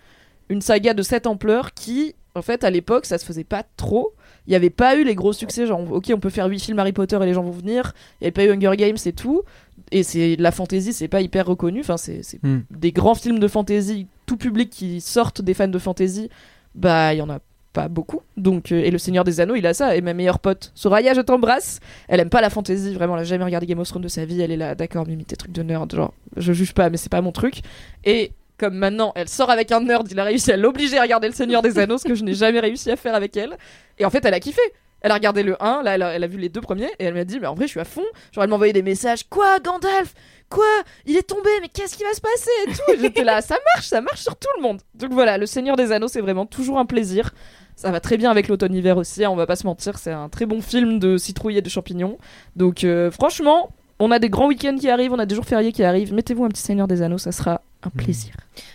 une 0.47 0.61
saga 0.61 0.93
de 0.93 1.01
cette 1.01 1.27
ampleur 1.27 1.73
qui, 1.73 2.15
en 2.35 2.41
fait, 2.41 2.63
à 2.65 2.69
l'époque, 2.69 3.05
ça 3.05 3.17
se 3.17 3.25
faisait 3.25 3.45
pas 3.45 3.63
trop. 3.77 4.13
Il 4.47 4.49
n'y 4.51 4.55
avait 4.55 4.69
pas 4.71 4.95
eu 4.97 5.03
les 5.03 5.15
gros 5.15 5.33
succès, 5.33 5.67
genre, 5.67 5.81
ok, 5.91 6.11
on 6.15 6.19
peut 6.19 6.29
faire 6.29 6.47
8 6.47 6.59
films 6.59 6.79
Harry 6.79 6.93
Potter 6.93 7.17
et 7.21 7.25
les 7.25 7.33
gens 7.33 7.43
vont 7.43 7.51
venir. 7.51 7.93
Il 8.19 8.23
n'y 8.23 8.27
avait 8.27 8.31
pas 8.31 8.45
eu 8.45 8.51
Hunger 8.51 8.75
Games 8.75 8.97
et 9.05 9.13
tout. 9.13 9.43
Et 9.91 10.03
c'est 10.03 10.35
la 10.37 10.51
fantasy, 10.51 10.93
c'est 10.93 11.07
pas 11.07 11.21
hyper 11.21 11.45
reconnu. 11.45 11.81
Enfin, 11.81 11.97
c'est 11.97 12.21
Hmm. 12.43 12.59
des 12.71 12.91
grands 12.91 13.15
films 13.15 13.39
de 13.39 13.47
fantasy, 13.47 14.07
tout 14.25 14.37
public 14.37 14.69
qui 14.69 15.01
sortent 15.01 15.41
des 15.41 15.53
fans 15.53 15.67
de 15.67 15.77
fantasy. 15.79 16.29
Bah, 16.75 17.13
il 17.13 17.17
y 17.17 17.21
en 17.21 17.29
a 17.29 17.39
pas 17.73 17.87
beaucoup. 17.87 18.21
Donc, 18.37 18.71
euh, 18.71 18.81
et 18.83 18.91
le 18.91 18.97
Seigneur 18.97 19.23
des 19.23 19.39
Anneaux, 19.39 19.55
il 19.55 19.65
a 19.67 19.73
ça. 19.73 19.95
Et 19.95 20.01
ma 20.01 20.13
meilleure 20.13 20.39
pote, 20.39 20.71
Soraya, 20.75 21.13
je 21.13 21.21
t'embrasse. 21.21 21.79
Elle 22.07 22.19
aime 22.19 22.29
pas 22.29 22.41
la 22.41 22.49
fantasy, 22.49 22.93
vraiment, 22.93 23.15
elle 23.15 23.21
a 23.21 23.25
jamais 23.25 23.43
regardé 23.45 23.65
Game 23.65 23.79
of 23.79 23.87
Thrones 23.87 24.01
de 24.01 24.07
sa 24.07 24.25
vie. 24.25 24.41
Elle 24.41 24.51
est 24.51 24.57
là, 24.57 24.75
d'accord, 24.75 25.05
Mimi, 25.07 25.23
tes 25.25 25.35
trucs 25.35 25.51
de 25.53 25.63
nerd, 25.63 25.93
genre, 25.93 26.13
je 26.37 26.51
juge 26.53 26.73
pas, 26.73 26.89
mais 26.89 26.97
c'est 26.97 27.11
pas 27.11 27.21
mon 27.21 27.31
truc. 27.31 27.61
Et 28.05 28.31
comme 28.61 28.75
maintenant, 28.75 29.11
elle 29.15 29.27
sort 29.27 29.49
avec 29.49 29.71
un 29.71 29.81
nerd, 29.81 30.07
il 30.11 30.19
a 30.19 30.23
réussi 30.23 30.51
à 30.51 30.57
l'obliger 30.57 30.99
à 30.99 31.01
regarder 31.01 31.27
le 31.27 31.33
Seigneur 31.33 31.63
des 31.63 31.79
Anneaux, 31.79 31.97
ce 31.97 32.03
que 32.03 32.13
je 32.13 32.23
n'ai 32.23 32.35
jamais 32.35 32.59
réussi 32.59 32.91
à 32.91 32.95
faire 32.95 33.15
avec 33.15 33.35
elle. 33.35 33.57
Et 33.97 34.05
en 34.05 34.11
fait, 34.11 34.23
elle 34.23 34.35
a 34.35 34.39
kiffé. 34.39 34.61
Elle 35.01 35.09
a 35.09 35.15
regardé 35.15 35.41
le 35.41 35.61
1, 35.61 35.81
là, 35.81 35.95
elle 35.95 36.23
a, 36.23 36.27
vu 36.27 36.37
les 36.37 36.49
deux 36.49 36.61
premiers, 36.61 36.91
et 36.99 37.05
elle 37.05 37.15
m'a 37.15 37.23
dit, 37.23 37.39
mais 37.39 37.47
en 37.47 37.55
vrai, 37.55 37.65
je 37.65 37.71
suis 37.71 37.79
à 37.79 37.85
fond. 37.85 38.03
Genre, 38.31 38.43
elle 38.43 38.51
m'a 38.51 38.55
envoyé 38.55 38.71
des 38.71 38.83
messages. 38.83 39.23
Quoi, 39.27 39.57
Gandalf? 39.59 40.13
Quoi? 40.47 40.63
Il 41.07 41.17
est 41.17 41.27
tombé, 41.27 41.49
mais 41.59 41.69
qu'est-ce 41.69 41.97
qui 41.97 42.03
va 42.03 42.13
se 42.13 42.21
passer? 42.21 42.51
et 42.67 42.71
tout. 42.71 42.93
Et 42.93 42.99
J'étais 42.99 43.23
là, 43.23 43.41
ça 43.41 43.57
marche, 43.73 43.87
ça 43.87 43.99
marche 43.99 44.21
sur 44.21 44.35
tout 44.35 44.49
le 44.57 44.61
monde. 44.61 44.79
Donc 44.93 45.11
voilà, 45.11 45.39
le 45.39 45.47
Seigneur 45.47 45.75
des 45.75 45.91
Anneaux, 45.91 46.07
c'est 46.07 46.21
vraiment 46.21 46.45
toujours 46.45 46.77
un 46.77 46.85
plaisir. 46.85 47.33
Ça 47.75 47.89
va 47.89 47.99
très 47.99 48.17
bien 48.17 48.29
avec 48.29 48.47
l'automne-hiver 48.47 48.95
aussi, 48.97 49.25
hein, 49.25 49.31
on 49.31 49.35
va 49.35 49.47
pas 49.47 49.55
se 49.55 49.65
mentir, 49.65 49.97
c'est 49.97 50.11
un 50.11 50.29
très 50.29 50.45
bon 50.45 50.61
film 50.61 50.99
de 50.99 51.17
citrouilles 51.17 51.57
et 51.57 51.61
de 51.63 51.69
champignons. 51.69 52.19
Donc 52.55 52.83
euh, 52.83 53.09
franchement, 53.09 53.71
on 53.97 54.11
a 54.11 54.19
des 54.19 54.29
grands 54.29 54.47
week-ends 54.47 54.77
qui 54.79 54.89
arrivent, 54.89 55.13
on 55.13 55.19
a 55.19 55.25
des 55.25 55.33
jours 55.33 55.45
fériés 55.45 55.71
qui 55.71 55.83
arrivent. 55.83 56.13
Mettez-vous 56.13 56.43
un 56.43 56.49
petit 56.49 56.61
Seigneur 56.61 56.87
des 56.87 57.01
Anneaux, 57.01 57.17
ça 57.17 57.31
sera 57.31 57.61
un 57.83 57.89
plaisir. 57.89 58.33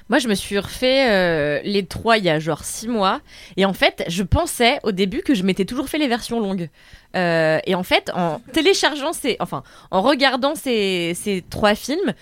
Moi, 0.09 0.19
je 0.19 0.29
me 0.29 0.35
suis 0.35 0.59
refait 0.59 1.11
euh, 1.11 1.61
les 1.65 1.85
trois 1.85 2.19
il 2.19 2.25
y 2.25 2.29
a 2.29 2.39
genre 2.39 2.65
six 2.65 2.89
mois. 2.89 3.21
Et 3.57 3.65
en 3.65 3.73
fait, 3.73 4.05
je 4.09 4.23
pensais 4.23 4.79
au 4.83 4.93
début 4.93 5.23
que 5.23 5.35
je 5.35 5.43
m'étais 5.43 5.65
toujours 5.65 5.89
fait 5.89 5.99
les 5.99 6.09
versions 6.09 6.41
longues. 6.41 6.69
Euh, 7.17 7.59
et 7.67 7.75
en 7.75 7.83
fait, 7.83 8.11
en 8.15 8.41
téléchargeant 8.53 9.13
ces. 9.13 9.37
Enfin, 9.41 9.63
en 9.91 10.03
regardant 10.03 10.55
ces, 10.55 11.13
ces 11.15 11.43
trois 11.49 11.75
films, 11.75 12.13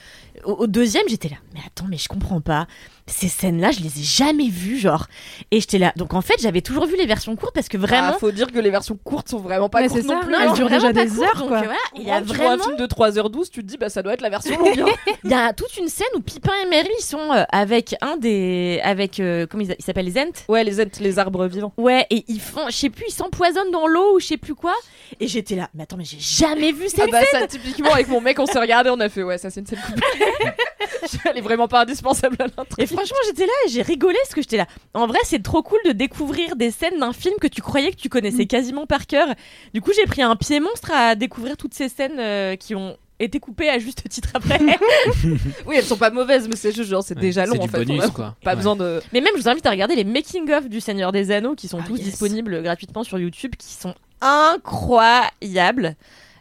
au, 0.45 0.53
au 0.53 0.67
deuxième, 0.67 1.05
j'étais 1.09 1.29
là. 1.29 1.37
Mais 1.55 1.61
attends, 1.67 1.87
mais 1.89 1.97
je 1.99 2.09
comprends 2.09 2.41
pas. 2.41 2.67
Ces 3.07 3.29
scènes-là, 3.29 3.71
je 3.71 3.81
les 3.81 4.01
ai 4.01 4.03
jamais 4.03 4.49
vues, 4.49 4.79
genre. 4.79 5.09
Et 5.51 5.61
j'étais 5.61 5.77
là. 5.79 5.93
Donc 5.97 6.15
en 6.15 6.23
fait, 6.23 6.37
j'avais 6.41 6.63
toujours 6.63 6.87
vu 6.87 6.97
les 6.97 7.05
versions 7.05 7.37
courtes 7.37 7.55
parce 7.55 7.69
que 7.69 7.77
vraiment. 7.77 8.13
Ah, 8.15 8.19
faut 8.19 8.31
dire 8.33 8.51
que 8.51 8.59
les 8.59 8.71
versions 8.71 8.97
courtes 9.03 9.29
sont 9.29 9.39
vraiment 9.39 9.69
pas 9.69 9.83
Mais 9.83 9.89
courtes 9.89 10.05
non 10.05 10.21
ça, 10.21 10.27
plus. 10.27 10.35
elles 10.35 10.49
hein. 10.49 10.53
durent 10.55 10.69
vraiment 10.69 10.91
déjà 10.91 11.05
des 11.05 11.11
courtes, 11.11 11.23
heures, 11.29 11.39
donc, 11.41 11.49
quoi. 11.49 11.59
euh, 11.59 11.65
voilà, 11.65 11.79
il 11.97 12.03
y 12.03 12.11
a 12.11 12.21
vois 12.23 12.35
un 12.35 12.57
vraiment. 12.57 12.65
film 12.65 12.77
de 12.77 12.87
3h12, 12.87 13.51
tu 13.51 13.61
te 13.63 13.67
dis, 13.67 13.77
bah 13.77 13.91
ça 13.91 14.03
doit 14.03 14.15
être 14.15 14.23
la 14.23 14.31
version 14.31 14.59
longue. 14.59 14.81
hein. 14.81 15.13
Il 15.25 15.31
y 15.31 15.35
a 15.35 15.53
toute 15.53 15.77
une 15.77 15.89
scène 15.89 16.07
où 16.17 16.21
Pipin 16.21 16.53
et 16.73 16.83
ils 16.99 17.03
sont 17.05 17.19
euh, 17.33 17.45
avec 17.53 17.95
un 18.01 18.17
des. 18.17 18.81
Avec. 18.83 19.21
euh, 19.21 19.47
comment 19.51 19.65
ils, 19.65 19.77
s'appellent 19.85 20.07
les 20.07 20.19
Ents 20.19 20.33
Ouais, 20.49 20.65
les 20.65 20.81
êtres, 20.81 20.99
les 21.03 21.19
arbres 21.19 21.47
vivants. 21.47 21.75
Ouais, 21.77 22.07
et 22.11 22.25
ils 22.29 22.41
font. 22.41 22.67
Je 22.69 22.75
sais 22.77 22.91
plus, 22.91 23.05
ils 23.09 23.13
s'empoisonnent 23.15 23.71
dans 23.71 23.87
l'eau 23.87 24.17
ou 24.17 24.21
je 24.21 24.27
sais 24.29 24.37
plus 24.39 24.55
quoi. 24.55 24.73
Et 25.21 25.29
j'étais 25.29 25.55
là. 25.55 25.69
Mais 25.75 25.83
attends, 25.85 25.97
mais 25.97 26.05
j'ai 26.05 26.19
jamais 26.19 26.73
vu 26.73 26.89
cette 26.89 27.01
Ah 27.01 27.07
bah 27.11 27.21
scène 27.25 27.41
ça, 27.43 27.47
typiquement, 27.47 27.93
avec 27.93 28.09
mon 28.09 28.21
mec, 28.21 28.39
on 28.41 28.47
s'est 28.47 28.59
regardé, 28.59 28.91
on 28.91 28.99
a 29.01 29.09
fait, 29.09 29.23
ouais, 29.23 29.39
ça 29.39 29.51
c'est 29.51 29.61
une 29.61 29.67
scène 29.67 29.81
coupée. 29.87 30.01
Elle 31.31 31.39
est 31.39 31.43
vraiment 31.43 31.69
pas 31.69 31.83
indispensable 31.83 32.37
à 32.41 32.45
l'intrigue. 32.47 32.79
Et 32.79 32.87
franchement, 32.87 33.17
j'étais 33.27 33.47
là 33.47 33.53
et 33.67 33.69
j'ai 33.71 33.83
rigolé 33.83 34.17
parce 34.23 34.35
que 34.35 34.41
j'étais 34.43 34.57
là. 34.57 34.67
En 34.95 35.07
vrai, 35.07 35.19
c'est 35.25 35.43
trop 35.43 35.63
cool 35.63 35.79
de 35.85 35.93
découvrir 35.93 36.57
des 36.57 36.71
scènes 36.71 36.99
d'un 36.99 37.13
film 37.13 37.35
que 37.41 37.47
tu 37.47 37.61
croyais 37.63 37.91
que 37.91 37.97
tu 37.97 38.09
Mm. 38.09 38.11
connaissais 38.11 38.47
quasiment 38.47 38.87
par 38.87 39.07
cœur. 39.07 39.29
Du 39.75 39.81
coup, 39.81 39.91
j'ai 39.95 40.05
pris 40.07 40.23
un 40.23 40.35
pied 40.37 40.61
monstre 40.61 40.91
à 40.93 41.15
découvrir 41.15 41.57
toutes 41.57 41.75
ces 41.75 41.89
scènes 41.89 42.19
euh, 42.19 42.57
qui 42.57 42.75
ont 42.75 42.97
été 43.21 43.39
coupées 43.41 43.69
à 43.71 43.79
juste 43.79 44.09
titre 44.09 44.31
après. 44.35 44.59
Oui, 45.67 45.77
elles 45.77 45.85
sont 45.85 45.97
pas 45.97 46.11
mauvaises, 46.11 46.49
mais 46.49 46.57
c'est 46.57 46.73
juste 46.75 46.91
genre, 46.91 47.03
c'est 47.03 47.15
Ouais, 47.17 47.21
déjà 47.21 47.47
long 47.47 47.61
en 47.61 47.69
fait. 47.69 47.85
bonus, 47.85 48.03
on 48.03 48.07
a 48.07 48.11
quoi. 48.11 48.37
Pas 48.43 48.51
Ouais. 48.51 48.57
besoin 48.57 48.77
de. 48.77 49.01
Mais 49.13 49.21
même, 49.21 49.33
je 49.37 49.43
vous 49.43 49.49
invite 49.49 49.67
à 49.67 49.71
regarder 49.71 49.95
les 49.97 50.05
making-of 50.05 50.69
du 50.69 50.81
Seigneur 50.81 51.13
des 51.13 51.31
Anneaux 51.31 51.55
qui 51.55 51.69
sont 51.69 51.79
Ah, 51.83 51.87
tous 51.87 51.97
yes. 51.97 52.05
disponibles 52.07 52.63
gratuitement 52.63 53.05
sur 53.05 53.19
YouTube, 53.19 53.55
qui 53.57 53.73
sont 53.73 53.95
incroyables. 54.21 55.97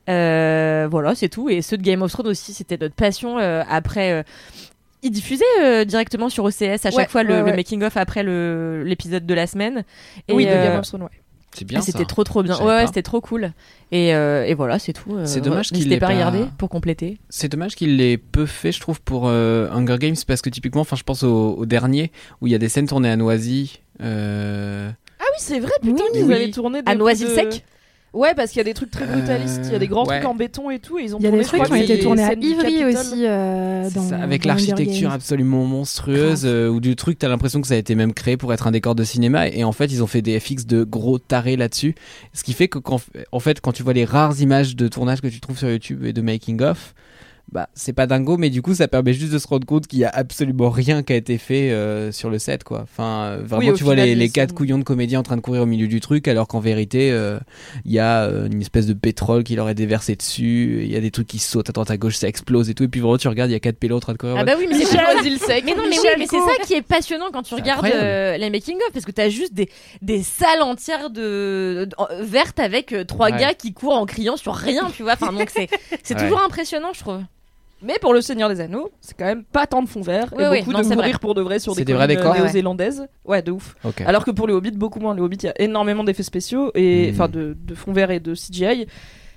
Euh, 0.10 0.88
voilà, 0.90 1.16
c'est 1.16 1.30
tout. 1.30 1.50
Et 1.50 1.62
ceux 1.62 1.78
de 1.78 1.84
Game 1.84 2.02
of 2.02 2.12
Thrones 2.12 2.28
aussi, 2.28 2.54
c'était 2.54 2.78
notre 2.78 2.95
passion 2.95 3.38
euh, 3.40 3.64
après. 3.70 4.12
euh, 4.12 4.24
ils 5.02 5.12
diffusaient 5.12 5.44
euh, 5.62 5.84
directement 5.86 6.30
sur 6.30 6.45
OCS 6.45 6.62
à 6.86 6.91
chaque 6.91 6.94
Ouais, 6.95 7.08
fois 7.08 7.24
le, 7.24 7.34
ouais, 7.34 7.40
le 7.40 7.45
ouais. 7.48 7.56
making-of 7.58 7.98
après 7.98 8.24
le- 8.24 8.84
l'épisode 8.86 9.26
de 9.26 9.34
la 9.34 9.48
semaine. 9.48 9.84
Et, 10.30 10.34
oui, 10.34 10.45
de 10.45 10.52
Game 10.52 10.80
of 10.80 10.88
Thrones, 10.88 11.04
ouais. 11.04 11.10
C'est 11.56 11.66
bien 11.66 11.80
ah, 11.80 11.82
ça. 11.84 11.91
C'était 11.91 12.06
trop 12.06 12.24
trop 12.24 12.41
bien. 12.41 12.58
Ouais, 12.66 12.88
c'était 12.88 13.04
trop 13.04 13.22
cool. 13.22 13.52
Et, 13.91 14.16
euh, 14.16 14.44
et 14.45 14.56
voilà, 14.56 14.80
c'est 14.80 14.94
tout. 14.94 15.16
C'est 15.26 15.41
dommage 15.41 15.70
qu'il 15.72 15.88
l'ait 15.88 16.00
pas 16.00 16.08
regarder 16.08 16.45
pour 16.58 16.68
compléter. 16.70 17.20
C'est 17.30 17.48
dommage 17.50 17.76
qu'il 17.76 17.98
l'ait 17.98 18.18
peu 18.18 18.45
fait, 18.48 18.72
je 18.72 18.80
trouve, 18.80 19.00
pour 19.02 19.26
euh, 19.28 19.70
Hunger 19.72 19.98
Games, 20.00 20.16
parce 20.26 20.41
que 20.41 20.50
typiquement, 20.50 20.82
enfin, 20.82 20.95
je 20.95 21.04
pense 21.04 21.22
au, 21.22 21.54
au 21.56 21.66
dernier, 21.68 22.12
où 22.41 22.48
il 22.48 22.52
y 22.52 22.56
a 22.56 22.58
des 22.58 22.70
scènes 22.70 22.88
tournées 22.88 23.12
à 23.12 23.16
Noisy. 23.18 23.82
euh, 24.02 24.90
oui, 25.34 25.38
c'est 25.39 25.60
vrai, 25.60 25.72
putain, 25.81 26.03
Oui. 26.05 26.18
qu'ils 26.19 26.23
Oui. 26.26 26.34
avaient 26.34 26.51
tourné 26.51 26.81
des 26.81 26.91
À 26.91 26.95
Noisy-le-Sec 26.95 27.49
de- 27.49 27.55
Ouais, 28.14 28.35
parce 28.35 28.51
qu'il 28.51 28.60
y 28.60 28.61
a 28.61 28.64
des 28.65 28.76
trucs 28.76 28.91
très 28.91 29.07
brutalistes. 29.07 29.61
Il 29.65 29.72
y 29.72 29.76
a 29.76 29.80
des 29.80 29.88
grands 29.88 30.03
trucs 30.05 30.23
en 30.23 30.35
béton 30.35 30.69
et 30.69 30.77
tout. 30.77 30.99
Et 30.99 31.03
ils 31.05 31.15
ont 31.15 31.18
Il 31.19 31.23
y 31.23 31.26
a 31.26 31.30
tourné, 31.30 31.38
des 31.39 31.43
je 31.45 31.47
trucs 31.47 31.64
crois, 31.64 31.76
qui 31.76 31.84
ont 31.84 31.88
que 31.88 31.91
été 31.91 31.99
tournés 32.03 32.22
à 32.23 32.27
scènes 32.30 32.39
du 32.41 32.47
Ivry 32.49 32.77
Capitole. 32.77 32.95
aussi. 33.01 33.26
euh, 33.26 33.89
dans, 33.89 34.01
ça, 34.03 34.18
avec 34.18 34.43
dans 34.43 34.49
Hunger 34.53 34.68
l'architecture 34.68 35.07
Games. 35.10 35.15
absolument 35.15 35.65
monstrueuse, 35.65 36.43
euh, 36.45 36.68
ou 36.69 36.80
du 36.80 36.95
truc, 36.95 37.18
t'as 37.18 37.27
l'impression 37.27 37.60
que 37.60 37.65
ça 37.68 37.73
a 37.73 37.77
été 37.77 37.95
même 37.95 38.14
créé 38.14 38.38
pour 38.38 38.53
être 38.53 38.68
un 38.68 38.72
décor 38.72 38.93
de 38.93 39.03
cinéma, 39.03 39.47
et 39.47 39.64
en 39.64 39.72
fait, 39.72 39.85
ils 39.85 40.03
ont 40.03 40.07
fait 40.07 40.22
des 40.22 40.39
FX 40.39 40.68
de 40.68 40.84
gros 40.84 41.18
tarés 41.18 41.55
là-dessus. 41.55 41.95
Ce 42.34 42.43
qui 42.43 42.53
fait 42.53 42.68
que, 42.68 42.77
quand, 42.77 43.01
en 43.31 43.39
fait, 43.39 43.61
quand 43.61 43.72
tu 43.72 43.81
vois 43.81 43.93
les 43.93 44.05
rares 44.05 44.39
images 44.39 44.76
de 44.76 44.88
tournage 44.88 45.19
que 45.22 45.27
tu 45.27 45.39
trouves 45.39 45.57
sur 45.57 45.72
YouTube 45.72 46.05
et 46.05 46.14
de 46.14 46.22
making-of, 46.22 46.93
bah, 47.52 47.70
c'est 47.76 47.94
pas 47.94 48.07
dingo, 48.07 48.38
mais 48.38 48.49
du 48.49 48.61
coup, 48.64 48.74
ça 48.74 48.88
permet 48.88 49.14
juste 49.14 49.32
de 49.32 49.38
se 49.38 49.48
rendre 49.48 49.68
compte 49.68 49.86
qu'il 49.86 49.99
y 49.99 50.06
a 50.06 50.10
absolument 50.10 50.72
rien 50.72 51.03
qui 51.03 51.14
a 51.14 51.15
été 51.15 51.38
fait 51.38 51.70
euh, 51.72 52.11
sur 52.11 52.32
le 52.32 52.40
set, 52.40 52.64
quoi. 52.64 52.80
Enfin, 52.82 53.26
euh, 53.26 53.41
vraiment, 53.45 53.68
Oui, 53.72 53.78
tu 53.78 53.84
vois 53.84 53.94
final, 53.94 54.07
les, 54.07 54.15
les 54.15 54.28
sont- 54.28 54.34
quatre 54.34 54.53
couillons 54.56 54.80
de 54.80 54.84
comédiens 54.84 55.20
en 55.20 55.24
train 55.24 55.36
de 55.36 55.41
courir 55.41 55.61
au 55.61 55.65
milieu 55.68 55.88
du 55.88 55.99
truc, 55.99 56.28
alors 56.28 56.48
qu'en 56.48 56.60
vérité, 56.60 57.11
euh, 57.11 57.38
il 57.86 57.91
y 57.91 57.99
a 57.99 58.24
euh, 58.24 58.48
une 58.48 58.61
espèce 58.61 58.88
de 58.88 58.94
pétrole 58.94 59.44
qui 59.44 59.56
leur 59.56 59.70
est 59.70 59.76
déversé 59.76 60.15
dessus, 60.15 60.80
il 60.84 60.91
y 60.91 60.95
a 60.95 60.99
des 61.02 61.11
trucs 61.11 61.28
qui 61.28 61.38
sautent 61.38 61.70
à 61.70 61.74
droite 61.74 61.91
à 61.91 61.98
gauche, 61.98 62.15
ça 62.15 62.28
explose 62.28 62.70
et 62.72 62.74
tout, 62.74 62.84
et 62.86 62.88
puis 62.88 63.02
vraiment, 63.02 63.18
tu 63.18 63.28
regardes, 63.28 63.52
il 63.52 63.53
y 63.53 63.57
a 63.57 63.60
quatre 63.60 63.78
pélos 63.78 63.98
en 63.98 63.99
train 63.99 64.14
de 64.14 64.18
courir. 64.18 64.36
Ah 64.40 64.44
bah 64.44 64.53
oui, 64.57 64.65
mais 64.68 64.84
c'est. 64.84 64.98
Noisy-le-Sec, 65.14 65.64
Mais 65.65 65.76
non, 65.76 65.84
mais 65.90 65.99
oui, 65.99 66.07
mais 66.18 66.26
c'est 66.28 66.38
ça 66.40 66.64
qui 66.65 66.74
est 66.74 66.82
passionnant 66.82 67.26
quand 67.32 67.44
tu 67.44 67.53
regardes 67.53 67.86
euh, 67.86 68.36
les 68.38 68.49
making 68.49 68.78
of 68.78 68.94
parce 68.94 69.06
que 69.06 69.11
t'as 69.11 69.30
juste 69.30 69.53
des, 69.53 69.70
des 70.02 70.24
salles 70.24 70.61
entières 70.64 71.10
de, 71.11 71.86
de- 71.90 71.95
euh, 71.99 72.24
vertes 72.24 72.60
avec 72.60 72.94
euh, 72.94 73.03
trois 73.03 73.30
Ouais. 73.32 73.38
gars 73.40 73.53
qui 73.53 73.74
courent 73.74 73.95
en 73.98 74.06
criant 74.06 74.38
sur 74.38 74.53
rien, 74.56 74.90
tu 74.95 75.03
vois. 75.03 75.14
Enfin 75.14 75.32
donc 75.34 75.49
c'est 75.49 75.70
c'est 76.03 76.15
Ouais. 76.15 76.24
toujours 76.24 76.41
impressionnant, 76.41 76.90
je 76.94 76.99
trouve. 77.02 77.22
Mais 77.84 77.97
pour 78.01 78.14
le 78.14 78.22
Seigneur 78.22 78.49
des 78.49 78.61
Anneaux, 78.61 78.89
c'est 79.01 79.15
quand 79.18 79.26
même 79.26 79.43
pas 79.43 79.68
tant 79.68 79.81
de 79.84 79.88
fond 79.89 80.01
vert 80.01 80.30
Oui, 80.38 80.43
et 80.43 80.47
oui, 80.47 80.60
beaucoup 80.60 80.72
non, 80.72 80.80
de 80.80 80.85
mourir 80.85 81.01
vrai. 81.11 81.19
pour 81.19 81.35
de 81.35 81.41
vrai 81.41 81.60
sur 81.60 81.76
des, 81.76 81.84
des 81.85 81.93
vrais 81.93 82.05
collines, 82.07 82.18
décors 82.22 82.35
euh, 82.35 82.39
néo-zélandaises. 82.39 83.07
Ouais, 83.26 83.41
de 83.41 83.51
ouf. 83.51 83.76
Alors 84.05 84.23
que 84.26 84.31
pour 84.31 84.47
les 84.47 84.53
Hobbits, 84.53 84.72
beaucoup 84.72 84.99
moins. 84.99 85.14
Les 85.15 85.22
Hobbits, 85.22 85.38
il 85.43 85.45
y 85.45 85.49
a 85.49 85.61
énormément 85.61 86.03
d'effets 86.03 86.23
spéciaux 86.23 86.72
et 86.76 87.11
Hmm. 87.11 87.14
enfin 87.14 87.27
de, 87.27 87.57
de 87.60 87.76
fond 87.76 87.91
vert 87.93 88.10
et 88.11 88.19
de 88.19 88.34
CGI. 88.34 88.88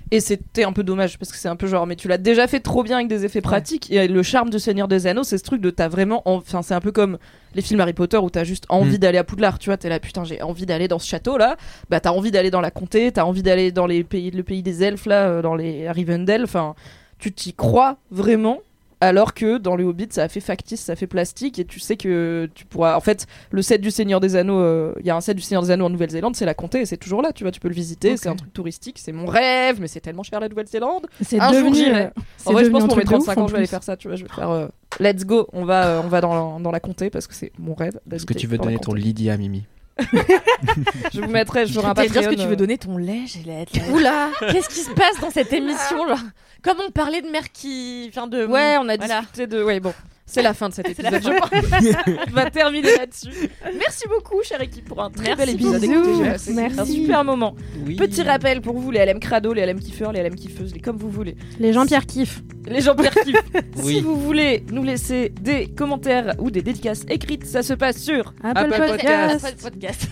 Et 0.09 0.21
c'était 0.21 0.63
un 0.63 0.71
peu 0.71 0.83
dommage 0.85 1.19
parce 1.19 1.33
que 1.33 1.37
c'est 1.37 1.49
un 1.49 1.57
peu 1.57 1.67
genre, 1.67 1.85
mais 1.85 1.97
tu 1.97 2.07
l'as 2.07 2.17
déjà 2.17 2.47
fait 2.47 2.61
trop 2.61 2.81
bien 2.81 2.95
avec 2.95 3.09
des 3.09 3.25
effets 3.25 3.41
pratiques. 3.41 3.91
Et 3.91 4.07
le 4.07 4.23
charme 4.23 4.49
du 4.49 4.57
Seigneur 4.57 4.87
des 4.87 5.05
Anneaux, 5.05 5.23
c'est 5.25 5.37
ce 5.37 5.43
truc 5.43 5.59
de 5.59 5.69
t'as 5.69 5.89
vraiment. 5.89 6.21
en- 6.23 6.35
Enfin, 6.37 6.61
c'est 6.61 6.73
un 6.73 6.79
peu 6.79 6.93
comme 6.93 7.17
les 7.55 7.61
films 7.61 7.81
Harry 7.81 7.91
Potter 7.91 8.15
où 8.15 8.29
t'as 8.29 8.45
juste 8.45 8.65
envie 8.69 8.95
Mm. 8.95 8.99
d'aller 8.99 9.17
à 9.17 9.25
Poudlard. 9.25 9.59
Tu 9.59 9.69
vois, 9.69 9.75
t'es 9.75 9.89
là, 9.89 9.99
putain, 9.99 10.23
j'ai 10.23 10.41
envie 10.41 10.65
d'aller 10.65 10.87
dans 10.87 10.99
ce 10.99 11.07
château 11.09 11.37
là. 11.37 11.57
Bah, 11.89 11.99
t'as 11.99 12.11
envie 12.11 12.31
d'aller 12.31 12.51
dans 12.51 12.61
la 12.61 12.71
comté, 12.71 13.11
t'as 13.11 13.23
envie 13.25 13.43
d'aller 13.43 13.73
dans 13.73 13.85
les 13.85 14.05
pays, 14.05 14.31
le 14.31 14.43
pays 14.43 14.63
des 14.63 14.81
elfes 14.81 15.07
là, 15.07 15.27
euh, 15.27 15.41
dans 15.41 15.55
les 15.55 15.91
Rivendell. 15.91 16.43
Enfin, 16.45 16.73
tu 17.19 17.31
t'y 17.31 17.53
crois 17.53 17.97
vraiment. 18.11 18.59
Alors 18.99 19.35
que 19.35 19.59
dans 19.59 19.75
le 19.75 19.83
Hobbit, 19.83 20.07
ça 20.09 20.23
a 20.23 20.27
fait 20.27 20.39
factice, 20.39 20.81
ça 20.81 20.95
fait 20.95 21.05
plastique, 21.05 21.59
et 21.59 21.65
tu 21.65 21.79
sais 21.79 21.97
que 21.97 22.49
tu 22.55 22.65
pourras. 22.65 22.95
En 22.97 22.99
fait, 22.99 23.27
le 23.51 23.61
set 23.61 23.79
du 23.79 23.91
Seigneur 23.91 24.19
des 24.19 24.35
Anneaux, 24.35 24.57
euh, 24.59 24.95
il 24.99 25.05
y 25.05 25.11
a 25.11 25.15
un 25.15 25.21
set 25.21 25.37
du 25.37 25.43
Seigneur 25.43 25.61
des 25.61 25.69
Anneaux 25.69 25.85
en 25.85 25.91
Nouvelle-Zélande, 25.91 26.35
c'est 26.35 26.45
la 26.47 26.55
comté, 26.55 26.79
et 26.81 26.87
c'est 26.87 26.97
toujours 26.97 27.21
là, 27.21 27.31
tu 27.31 27.43
vois, 27.43 27.51
tu 27.51 27.59
peux 27.59 27.67
le 27.67 27.75
visiter, 27.75 28.17
c'est 28.17 28.27
un 28.27 28.35
truc 28.35 28.51
touristique, 28.53 28.97
c'est 28.97 29.11
mon 29.11 29.27
rêve, 29.27 29.79
mais 29.79 29.87
c'est 29.87 29.99
tellement 29.99 30.23
cher 30.23 30.39
la 30.39 30.49
Nouvelle-Zélande. 30.49 31.05
C'est 31.21 31.39
Un 31.39 31.49
jour, 31.53 31.57
devenu, 31.69 31.75
j'irai. 31.75 32.05
euh, 32.05 32.09
c'est 32.37 32.49
En 32.49 32.53
vrai, 32.53 32.65
je 32.65 32.71
pense 32.71 32.85
un 32.85 32.87
pour 32.87 32.97
mes 32.97 33.03
truc 33.03 33.13
de 33.13 33.19
ouf, 33.19 33.25
35 33.25 33.41
ans, 33.43 33.47
je 33.47 33.51
vais 33.51 33.57
aller 33.59 33.67
faire 33.67 33.83
ça, 33.83 33.97
tu 33.97 34.07
vois, 34.07 34.17
je 34.17 34.23
vais 34.23 34.33
faire 34.33 34.49
euh, 34.49 34.67
let's 34.99 35.25
go, 35.25 35.47
on 35.53 35.63
va, 35.63 35.85
euh, 35.85 36.01
on 36.03 36.07
va 36.07 36.19
dans, 36.21 36.59
dans 36.59 36.71
la 36.71 36.79
comté 36.79 37.11
parce 37.11 37.27
que 37.27 37.35
c'est 37.35 37.51
mon 37.59 37.75
rêve. 37.75 37.99
Est-ce 38.11 38.25
que 38.25 38.33
tu 38.33 38.47
veux 38.47 38.57
donner 38.57 38.79
ton 38.79 38.95
Lydia, 38.95 39.37
Mimi? 39.37 39.63
Je 41.13 41.21
vous 41.21 41.29
mettrai, 41.29 41.65
je 41.65 41.73
ferai 41.73 41.87
un 41.87 41.93
T'allais 41.93 42.09
dire 42.09 42.21
ce 42.23 42.25
que 42.27 42.29
Patreon, 42.31 42.41
tu 42.41 42.47
euh, 42.47 42.49
veux 42.49 42.55
donner 42.55 42.77
ton 42.77 42.97
lait, 42.97 43.21
j'ai 43.25 43.43
la 43.43 43.65
tête. 43.65 43.83
Oula 43.91 44.29
Qu'est-ce 44.51 44.69
qui 44.69 44.81
se 44.81 44.91
passe 44.91 45.19
dans 45.21 45.31
cette 45.31 45.51
émission 45.53 46.07
genre 46.07 46.19
Comme 46.61 46.77
on 46.87 46.91
parlait 46.91 47.21
de 47.21 47.29
mère 47.29 47.51
qui, 47.51 48.07
enfin 48.09 48.27
de 48.27 48.45
Ouais, 48.45 48.77
on 48.79 48.87
a 48.89 48.97
Voilà. 48.97 49.21
discuté 49.21 49.47
de. 49.47 49.63
Ouais, 49.63 49.79
bon. 49.79 49.93
C'est 50.29 50.41
la 50.41 50.53
fin 50.53 50.67
de 50.67 50.73
cet 50.73 50.89
épisode, 50.89 51.21
je 51.23 51.29
pense. 51.29 52.27
On 52.27 52.31
va 52.31 52.51
terminer 52.51 52.97
là-dessus. 52.97 53.49
Merci 53.77 54.07
beaucoup, 54.09 54.43
chère 54.43 54.61
équipe, 54.61 54.85
pour 54.85 55.01
un 55.01 55.09
très 55.09 55.23
Merci 55.35 55.37
bel 55.37 55.49
épisode. 55.49 55.83
Écoutez, 55.83 56.21
Merci. 56.53 56.79
un 56.79 56.85
super 56.85 57.23
moment. 57.23 57.55
Oui. 57.85 57.95
Petit 57.95 58.23
rappel 58.23 58.61
pour 58.61 58.77
vous, 58.77 58.91
les 58.91 59.05
LM 59.05 59.19
crado, 59.19 59.53
les 59.53 59.65
LM 59.65 59.79
kiffeurs, 59.79 60.11
les 60.11 60.21
LM 60.21 60.35
kiffeuses, 60.35 60.73
les 60.73 60.81
comme 60.81 60.97
vous 60.97 61.09
voulez. 61.09 61.37
Les 61.59 61.71
Jean-Pierre 61.71 62.05
kiffent. 62.05 62.41
Les 62.67 62.81
gens 62.81 62.95
Pierre 62.95 63.13
kiffent. 63.15 63.37
Oui. 63.83 63.95
Si 63.95 64.01
vous 64.01 64.15
voulez 64.19 64.65
nous 64.71 64.83
laisser 64.83 65.29
des 65.29 65.67
commentaires 65.67 66.33
ou 66.39 66.49
des 66.51 66.61
dédicaces 66.61 67.03
écrites, 67.09 67.45
ça 67.45 67.61
se 67.63 67.73
passe 67.73 68.01
sur 68.01 68.33
Apple, 68.43 68.73
Apple 68.73 69.51
Podcast. 69.61 70.09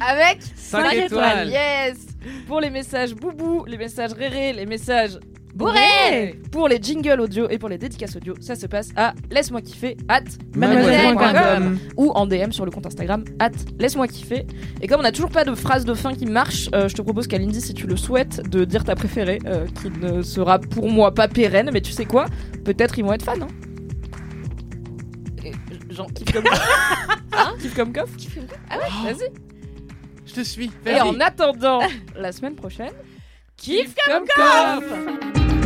Avec 0.00 0.38
Cinq 0.56 0.82
5 0.86 0.94
étoiles. 0.94 1.48
Yes 1.50 1.98
Pour 2.48 2.60
les 2.60 2.70
messages 2.70 3.14
boubou, 3.14 3.64
les 3.66 3.76
messages 3.76 4.12
réré, 4.14 4.52
les 4.54 4.66
messages 4.66 5.18
Bourré 5.56 6.38
Pour 6.52 6.68
les 6.68 6.78
jingles 6.82 7.18
audio 7.18 7.48
et 7.48 7.56
pour 7.58 7.70
les 7.70 7.78
dédicaces 7.78 8.14
audio, 8.16 8.34
ça 8.40 8.54
se 8.56 8.66
passe 8.66 8.90
à 8.94 9.14
laisse-moi 9.30 9.62
kiffer 9.62 9.96
at 10.08 10.20
Mademoiselle.com. 10.54 11.78
ou 11.96 12.10
en 12.10 12.26
DM 12.26 12.50
sur 12.50 12.66
le 12.66 12.70
compte 12.70 12.84
Instagram 12.86 13.24
at 13.38 13.50
laisse-moi 13.78 14.06
kiffer. 14.06 14.46
Et 14.82 14.86
comme 14.86 15.00
on 15.00 15.02
n'a 15.02 15.12
toujours 15.12 15.30
pas 15.30 15.44
de 15.44 15.54
phrase 15.54 15.86
de 15.86 15.94
fin 15.94 16.12
qui 16.14 16.26
marche, 16.26 16.68
euh, 16.74 16.88
je 16.88 16.94
te 16.94 17.00
propose 17.00 17.26
Kalindi, 17.26 17.62
si 17.62 17.72
tu 17.72 17.86
le 17.86 17.96
souhaites, 17.96 18.46
de 18.50 18.64
dire 18.66 18.84
ta 18.84 18.94
préférée, 18.94 19.38
euh, 19.46 19.66
qui 19.80 19.88
ne 19.98 20.20
sera 20.20 20.58
pour 20.58 20.90
moi 20.90 21.14
pas 21.14 21.26
pérenne, 21.26 21.70
mais 21.72 21.80
tu 21.80 21.92
sais 21.92 22.04
quoi 22.04 22.26
Peut-être 22.64 22.98
ils 22.98 23.04
vont 23.04 23.14
être 23.14 23.24
fans. 23.24 23.32
hein. 23.40 23.48
Genre, 25.88 26.12
kiff 26.12 26.32
comme 26.32 26.44
Hein 27.32 27.54
Kiff 27.60 27.74
comme 27.74 27.92
coff 27.92 28.10
Ah 28.68 28.76
ouais, 28.78 29.12
vas-y. 29.12 29.30
Je 30.26 30.34
te 30.34 30.40
suis. 30.42 30.70
Et 30.84 31.00
en 31.00 31.18
attendant, 31.20 31.80
la 32.16 32.32
semaine 32.32 32.56
prochaine, 32.56 32.92
kiff 33.56 33.94
comme 34.06 34.26
coff 34.36 35.65